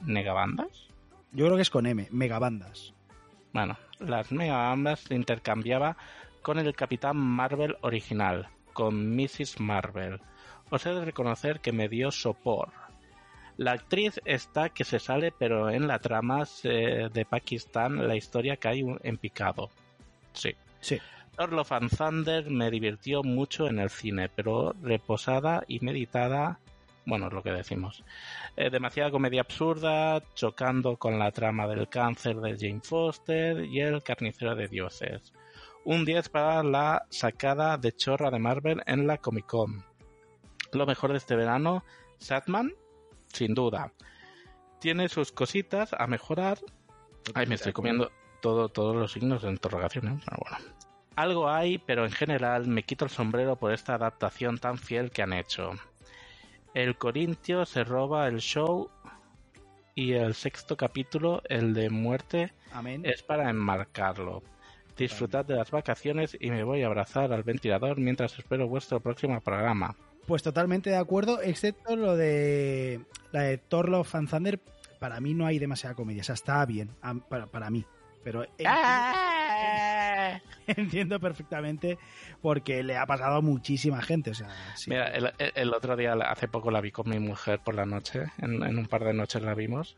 megabandas. 0.00 0.88
Yo 1.32 1.46
creo 1.46 1.56
que 1.56 1.62
es 1.62 1.70
con 1.70 1.86
M, 1.86 2.06
megabandas. 2.12 2.94
Bueno, 3.52 3.76
las 3.98 4.30
megabandas 4.30 5.00
se 5.00 5.14
intercambiaba 5.14 5.96
con 6.42 6.58
el 6.58 6.74
Capitán 6.74 7.16
Marvel 7.16 7.76
original, 7.80 8.48
con 8.72 9.16
Mrs. 9.16 9.58
Marvel. 9.58 10.20
Os 10.70 10.86
he 10.86 10.90
de 10.90 11.04
reconocer 11.04 11.60
que 11.60 11.72
me 11.72 11.88
dio 11.88 12.10
sopor. 12.10 12.70
La 13.56 13.72
actriz 13.72 14.20
está 14.24 14.70
que 14.70 14.84
se 14.84 14.98
sale, 14.98 15.32
pero 15.36 15.68
en 15.68 15.86
la 15.86 15.98
trama 15.98 16.44
de 16.62 17.26
Pakistán 17.28 18.08
la 18.08 18.16
historia 18.16 18.56
cae 18.56 18.84
en 19.02 19.18
picado. 19.18 19.70
Sí. 20.32 20.54
Sí. 20.80 20.98
Thor 21.36 21.52
Love 21.52 21.72
and 21.72 21.96
Thunder 21.96 22.50
me 22.50 22.70
divirtió 22.70 23.22
mucho 23.22 23.66
en 23.66 23.78
el 23.78 23.90
cine, 23.90 24.28
pero 24.28 24.74
reposada 24.82 25.64
y 25.68 25.80
meditada 25.80 26.58
bueno, 27.10 27.26
es 27.26 27.32
lo 27.32 27.42
que 27.42 27.50
decimos. 27.50 28.04
Eh, 28.56 28.70
demasiada 28.70 29.10
comedia 29.10 29.40
absurda, 29.40 30.22
chocando 30.34 30.96
con 30.96 31.18
la 31.18 31.32
trama 31.32 31.66
del 31.66 31.88
cáncer 31.88 32.36
de 32.36 32.56
Jane 32.58 32.82
Foster 32.82 33.64
y 33.64 33.80
el 33.80 34.02
carnicero 34.02 34.54
de 34.54 34.68
dioses. 34.68 35.32
Un 35.84 36.04
10 36.04 36.28
para 36.28 36.62
la 36.62 37.06
sacada 37.08 37.76
de 37.78 37.92
chorra 37.92 38.30
de 38.30 38.38
Marvel 38.38 38.82
en 38.86 39.06
la 39.06 39.18
Comic 39.18 39.46
Con. 39.46 39.89
Lo 40.72 40.86
mejor 40.86 41.12
de 41.12 41.18
este 41.18 41.36
verano, 41.36 41.84
Satman, 42.18 42.72
sin 43.28 43.54
duda. 43.54 43.92
Tiene 44.80 45.08
sus 45.08 45.32
cositas 45.32 45.92
a 45.92 46.06
mejorar. 46.06 46.58
Ay, 47.34 47.46
me 47.46 47.56
estoy 47.56 47.72
comiendo 47.72 48.10
todo, 48.40 48.68
todos 48.68 48.96
los 48.96 49.12
signos 49.12 49.42
de 49.42 49.50
interrogación, 49.50 50.08
¿eh? 50.08 50.20
Pero 50.24 50.38
bueno. 50.40 50.58
Algo 51.16 51.50
hay, 51.50 51.78
pero 51.78 52.04
en 52.04 52.12
general 52.12 52.66
me 52.66 52.82
quito 52.82 53.04
el 53.04 53.10
sombrero 53.10 53.56
por 53.56 53.72
esta 53.72 53.94
adaptación 53.94 54.58
tan 54.58 54.78
fiel 54.78 55.10
que 55.10 55.22
han 55.22 55.32
hecho. 55.32 55.72
El 56.72 56.96
Corintio 56.96 57.66
se 57.66 57.84
roba 57.84 58.28
el 58.28 58.38
show 58.38 58.90
y 59.94 60.12
el 60.12 60.34
sexto 60.34 60.76
capítulo, 60.76 61.42
el 61.48 61.74
de 61.74 61.90
muerte, 61.90 62.52
Amén. 62.72 63.02
es 63.04 63.22
para 63.22 63.50
enmarcarlo. 63.50 64.42
Disfrutad 64.96 65.44
de 65.44 65.56
las 65.56 65.70
vacaciones 65.70 66.36
y 66.38 66.50
me 66.50 66.62
voy 66.62 66.82
a 66.82 66.86
abrazar 66.86 67.32
al 67.32 67.42
ventilador 67.42 67.98
mientras 67.98 68.38
espero 68.38 68.68
vuestro 68.68 69.00
próximo 69.00 69.40
programa. 69.40 69.96
Pues 70.30 70.44
totalmente 70.44 70.90
de 70.90 70.96
acuerdo, 70.96 71.42
excepto 71.42 71.96
lo 71.96 72.16
de 72.16 73.00
la 73.32 73.42
de 73.42 73.58
Thor 73.58 73.88
Love 73.88 74.14
and 74.14 74.30
Thunder. 74.30 74.60
Para 75.00 75.18
mí 75.18 75.34
no 75.34 75.44
hay 75.44 75.58
demasiada 75.58 75.96
comedia, 75.96 76.20
o 76.20 76.24
sea, 76.24 76.36
está 76.36 76.64
bien, 76.66 76.88
para, 77.28 77.46
para 77.46 77.68
mí. 77.68 77.84
Pero 78.22 78.46
¡Ah! 78.64 80.40
entiendo 80.68 81.18
perfectamente 81.18 81.98
porque 82.40 82.84
le 82.84 82.96
ha 82.96 83.06
pasado 83.06 83.38
a 83.38 83.40
muchísima 83.40 84.02
gente. 84.02 84.30
O 84.30 84.34
sea, 84.34 84.50
sí. 84.76 84.90
Mira, 84.90 85.08
el, 85.08 85.32
el, 85.36 85.74
otro 85.74 85.96
día, 85.96 86.12
hace 86.12 86.46
poco 86.46 86.70
la 86.70 86.80
vi 86.80 86.92
con 86.92 87.10
mi 87.10 87.18
mujer 87.18 87.58
por 87.64 87.74
la 87.74 87.84
noche, 87.84 88.26
en, 88.38 88.62
en, 88.62 88.78
un 88.78 88.86
par 88.86 89.02
de 89.02 89.14
noches 89.14 89.42
la 89.42 89.56
vimos, 89.56 89.96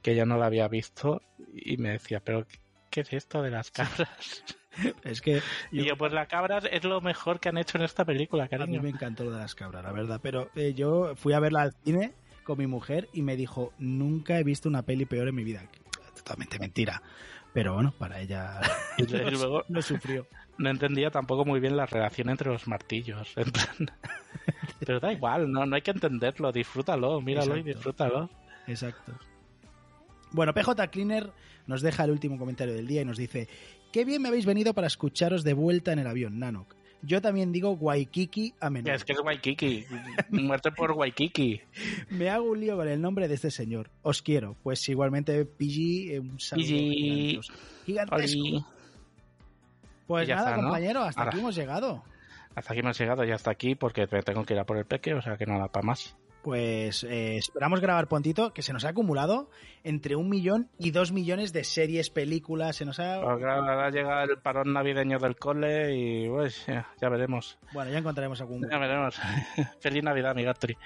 que 0.00 0.12
ella 0.12 0.26
no 0.26 0.38
la 0.38 0.46
había 0.46 0.68
visto 0.68 1.22
y 1.52 1.76
me 1.76 1.90
decía, 1.90 2.20
pero 2.20 2.46
¿qué 2.88 3.00
es 3.00 3.12
esto 3.12 3.42
de 3.42 3.50
las 3.50 3.72
cabras? 3.72 4.44
es 5.04 5.20
que 5.20 5.42
yo, 5.72 5.82
y 5.82 5.84
yo, 5.84 5.96
pues 5.96 6.12
las 6.12 6.28
cabras 6.28 6.64
es 6.70 6.84
lo 6.84 7.00
mejor 7.00 7.40
que 7.40 7.48
han 7.48 7.58
hecho 7.58 7.78
en 7.78 7.84
esta 7.84 8.04
película, 8.04 8.48
cariño. 8.48 8.80
A 8.80 8.82
mí 8.82 8.90
me 8.90 8.96
encantó 8.96 9.24
lo 9.24 9.32
de 9.32 9.38
las 9.38 9.54
cabras, 9.54 9.82
la 9.82 9.92
verdad, 9.92 10.20
pero 10.22 10.50
eh, 10.54 10.74
yo 10.74 11.14
fui 11.16 11.32
a 11.32 11.40
verla 11.40 11.62
al 11.62 11.72
cine 11.84 12.14
con 12.44 12.58
mi 12.58 12.66
mujer 12.66 13.08
y 13.12 13.22
me 13.22 13.36
dijo, 13.36 13.72
nunca 13.78 14.38
he 14.38 14.44
visto 14.44 14.68
una 14.68 14.82
peli 14.82 15.04
peor 15.04 15.28
en 15.28 15.34
mi 15.34 15.44
vida 15.44 15.62
totalmente 16.20 16.58
mentira. 16.58 17.02
Pero 17.52 17.74
bueno, 17.74 17.92
para 17.98 18.20
ella 18.20 18.60
y 18.98 19.04
luego 19.30 19.64
no 19.68 19.82
sufrió. 19.82 20.26
No 20.58 20.70
entendía 20.70 21.10
tampoco 21.10 21.44
muy 21.44 21.58
bien 21.58 21.76
la 21.76 21.86
relación 21.86 22.28
entre 22.28 22.50
los 22.50 22.68
martillos. 22.68 23.34
Pero 24.78 25.00
da 25.00 25.12
igual, 25.12 25.50
no, 25.50 25.64
no 25.64 25.74
hay 25.74 25.82
que 25.82 25.90
entenderlo, 25.90 26.52
disfrútalo, 26.52 27.20
míralo 27.20 27.54
Exacto. 27.54 27.68
y 27.68 27.72
disfrútalo. 27.72 28.30
Exacto. 28.66 29.12
Bueno, 30.32 30.52
PJ 30.52 30.88
Cleaner 30.88 31.32
nos 31.66 31.80
deja 31.80 32.04
el 32.04 32.10
último 32.10 32.38
comentario 32.38 32.74
del 32.74 32.86
día 32.86 33.02
y 33.02 33.04
nos 33.04 33.16
dice: 33.16 33.48
Qué 33.92 34.04
bien 34.04 34.22
me 34.22 34.28
habéis 34.28 34.46
venido 34.46 34.72
para 34.74 34.86
escucharos 34.86 35.42
de 35.44 35.52
vuelta 35.52 35.92
en 35.92 35.98
el 35.98 36.06
avión, 36.06 36.38
Nanok. 36.38 36.74
Yo 37.02 37.22
también 37.22 37.50
digo 37.50 37.70
Waikiki 37.72 38.54
a 38.60 38.68
menudo. 38.68 38.92
Es 38.92 39.04
que 39.04 39.14
es 39.14 39.20
Waikiki. 39.20 39.86
Muerte 40.30 40.70
por 40.70 40.92
Waikiki. 40.92 41.60
Me 42.10 42.28
hago 42.28 42.50
un 42.50 42.60
lío 42.60 42.76
con 42.76 42.86
el 42.88 43.00
nombre 43.00 43.26
de 43.26 43.34
este 43.34 43.50
señor. 43.50 43.90
Os 44.02 44.20
quiero. 44.20 44.54
Pues 44.62 44.86
igualmente, 44.88 45.44
PG, 45.46 46.20
un 46.20 46.38
saludo 46.38 46.66
PG. 46.66 47.40
gigantesco. 47.86 48.40
Oli. 48.40 48.64
Pues 50.06 50.28
ya 50.28 50.36
nada, 50.36 50.50
está, 50.50 50.60
¿no? 50.60 50.68
compañero, 50.68 51.00
hasta 51.02 51.20
Ahora. 51.22 51.30
aquí 51.30 51.40
hemos 51.40 51.54
llegado. 51.56 52.02
Hasta 52.54 52.72
aquí 52.72 52.80
hemos 52.80 52.98
llegado, 52.98 53.24
ya 53.24 53.36
hasta 53.36 53.50
aquí, 53.50 53.74
porque 53.76 54.06
tengo 54.06 54.44
que 54.44 54.54
ir 54.54 54.60
a 54.60 54.64
por 54.66 54.76
el 54.76 54.84
peque, 54.84 55.14
o 55.14 55.22
sea 55.22 55.36
que 55.36 55.46
no 55.46 55.58
da 55.58 55.68
para 55.68 55.86
más. 55.86 56.16
Pues 56.42 57.04
eh, 57.04 57.36
esperamos 57.36 57.80
grabar 57.80 58.08
prontito, 58.08 58.54
que 58.54 58.62
se 58.62 58.72
nos 58.72 58.84
ha 58.86 58.90
acumulado 58.90 59.50
entre 59.84 60.16
un 60.16 60.28
millón 60.30 60.70
y 60.78 60.90
dos 60.90 61.12
millones 61.12 61.52
de 61.52 61.64
series, 61.64 62.08
películas, 62.08 62.76
se 62.76 62.86
nos 62.86 62.98
ha... 62.98 63.20
Porque 63.20 63.44
ahora 63.44 63.90
llega 63.90 64.24
el 64.24 64.38
parón 64.38 64.72
navideño 64.72 65.18
del 65.18 65.36
cole 65.36 65.94
y 65.94 66.28
pues 66.28 66.64
ya, 66.66 66.88
ya 67.00 67.08
veremos. 67.10 67.58
Bueno, 67.72 67.90
ya 67.90 67.98
encontraremos 67.98 68.40
algún... 68.40 68.66
Ya 68.70 68.78
veremos. 68.78 69.20
Feliz 69.80 70.02
Navidad, 70.02 70.34
mi 70.34 70.44
Gatri. 70.44 70.76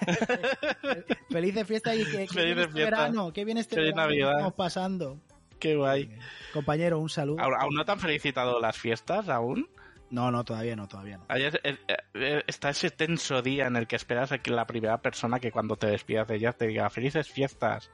Feliz 1.30 1.54
de 1.54 1.64
fiesta 1.64 1.94
y 1.94 2.04
que, 2.04 2.26
que 2.26 2.28
Feliz 2.28 2.54
bien 2.54 2.56
de 2.56 2.62
este 2.64 2.84
verano, 2.84 3.32
que 3.32 3.44
bien 3.44 3.58
este 3.58 3.76
Feliz 3.76 3.92
verano 3.94 4.08
que 4.08 4.14
Navidad. 4.14 4.32
estamos 4.32 4.54
pasando. 4.54 5.18
Qué 5.58 5.76
guay. 5.76 6.10
Compañero, 6.52 6.98
un 6.98 7.08
saludo. 7.08 7.40
¿Aún, 7.40 7.54
aún 7.58 7.74
no 7.74 7.84
te 7.84 7.92
han 7.92 8.00
felicitado 8.00 8.60
las 8.60 8.78
fiestas? 8.78 9.28
¿Aún? 9.28 9.68
No, 10.10 10.30
no, 10.30 10.44
todavía 10.44 10.76
no, 10.76 10.86
todavía 10.86 11.18
no. 11.18 11.24
Ayer, 11.28 11.60
eh, 11.64 12.42
está 12.46 12.70
ese 12.70 12.90
tenso 12.90 13.42
día 13.42 13.66
en 13.66 13.76
el 13.76 13.86
que 13.86 13.96
esperas 13.96 14.30
a 14.32 14.38
que 14.38 14.50
la 14.50 14.66
primera 14.66 14.98
persona 15.02 15.40
que 15.40 15.50
cuando 15.50 15.76
te 15.76 15.88
despidas 15.88 16.28
de 16.28 16.36
ella 16.36 16.52
te 16.52 16.68
diga 16.68 16.88
felices 16.90 17.28
fiestas. 17.28 17.90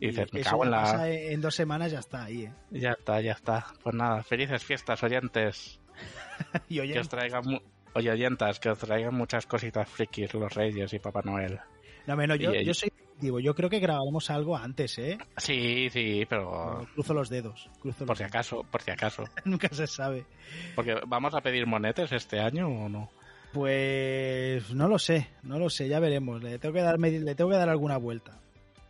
Y 0.00 0.08
dices, 0.08 0.32
me 0.32 0.40
cago 0.40 0.64
en 0.64 0.72
la... 0.72 0.80
pasa 0.82 1.08
en 1.08 1.40
dos 1.40 1.54
semanas 1.54 1.92
ya 1.92 2.00
está 2.00 2.24
ahí, 2.24 2.44
¿eh? 2.46 2.52
Ya 2.70 2.90
está, 2.92 3.20
ya 3.20 3.32
está. 3.32 3.66
Pues 3.82 3.94
nada, 3.94 4.22
felices 4.24 4.64
fiestas, 4.64 5.02
oyentes. 5.02 5.80
Y 6.68 6.80
Que 6.92 6.98
os 6.98 7.08
traigan... 7.08 7.60
Oye, 7.96 8.10
oyentas, 8.10 8.58
que 8.58 8.70
os 8.70 8.78
traigan 8.80 9.14
muchas 9.14 9.46
cositas 9.46 9.88
frikis 9.88 10.34
los 10.34 10.52
reyes 10.52 10.92
y 10.92 10.98
Papá 10.98 11.22
Noel. 11.24 11.60
no, 12.08 12.16
bueno, 12.16 12.34
yo, 12.34 12.52
y- 12.52 12.64
yo 12.64 12.74
soy 12.74 12.92
Digo, 13.20 13.38
yo 13.40 13.54
creo 13.54 13.70
que 13.70 13.78
grabaremos 13.78 14.28
algo 14.30 14.56
antes, 14.56 14.98
¿eh? 14.98 15.18
Sí, 15.36 15.88
sí, 15.90 16.26
pero 16.28 16.86
Cruzo 16.94 17.14
los 17.14 17.28
dedos. 17.30 17.70
Cruzo 17.80 18.00
por 18.00 18.08
los 18.10 18.18
si 18.18 18.24
acaso, 18.24 18.64
por 18.70 18.82
si 18.82 18.90
acaso. 18.90 19.24
Nunca 19.44 19.68
se 19.70 19.86
sabe. 19.86 20.26
Porque 20.74 20.96
vamos 21.06 21.34
a 21.34 21.40
pedir 21.40 21.66
monetes 21.66 22.10
este 22.12 22.40
año 22.40 22.68
o 22.68 22.88
no. 22.88 23.10
Pues 23.52 24.74
no 24.74 24.88
lo 24.88 24.98
sé, 24.98 25.28
no 25.44 25.58
lo 25.60 25.70
sé, 25.70 25.88
ya 25.88 26.00
veremos. 26.00 26.42
Le 26.42 26.58
tengo 26.58 26.72
que 26.74 26.80
dar, 26.82 26.98
le 26.98 27.34
tengo 27.36 27.50
que 27.50 27.56
dar 27.56 27.68
alguna 27.68 27.96
vuelta. 27.98 28.38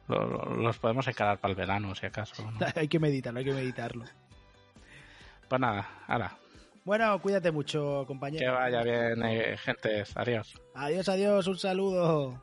Lo- 0.09 0.27
lo- 0.27 0.57
Los 0.57 0.79
podemos 0.79 1.07
encarar 1.07 1.39
para 1.39 1.53
el 1.53 1.57
verano, 1.57 1.95
si 1.95 2.07
acaso. 2.07 2.51
¿no? 2.51 2.59
hay 2.75 2.89
que 2.89 2.99
meditarlo, 2.99 3.39
hay 3.41 3.45
que 3.45 3.53
meditarlo. 3.53 4.05
Pues 5.49 5.61
nada, 5.61 5.87
ahora, 6.09 6.37
Bueno, 6.85 7.21
cuídate 7.21 7.53
mucho, 7.53 8.01
que 8.01 8.07
compañero. 8.07 8.55
vaya 8.55 8.83
bien, 8.83 9.23
eh, 9.25 9.57
gente. 9.59 10.05
Adiós. 10.15 10.55
Adiós, 10.75 11.09
adiós, 11.11 11.47
un 11.47 11.59
saludo. 11.59 12.43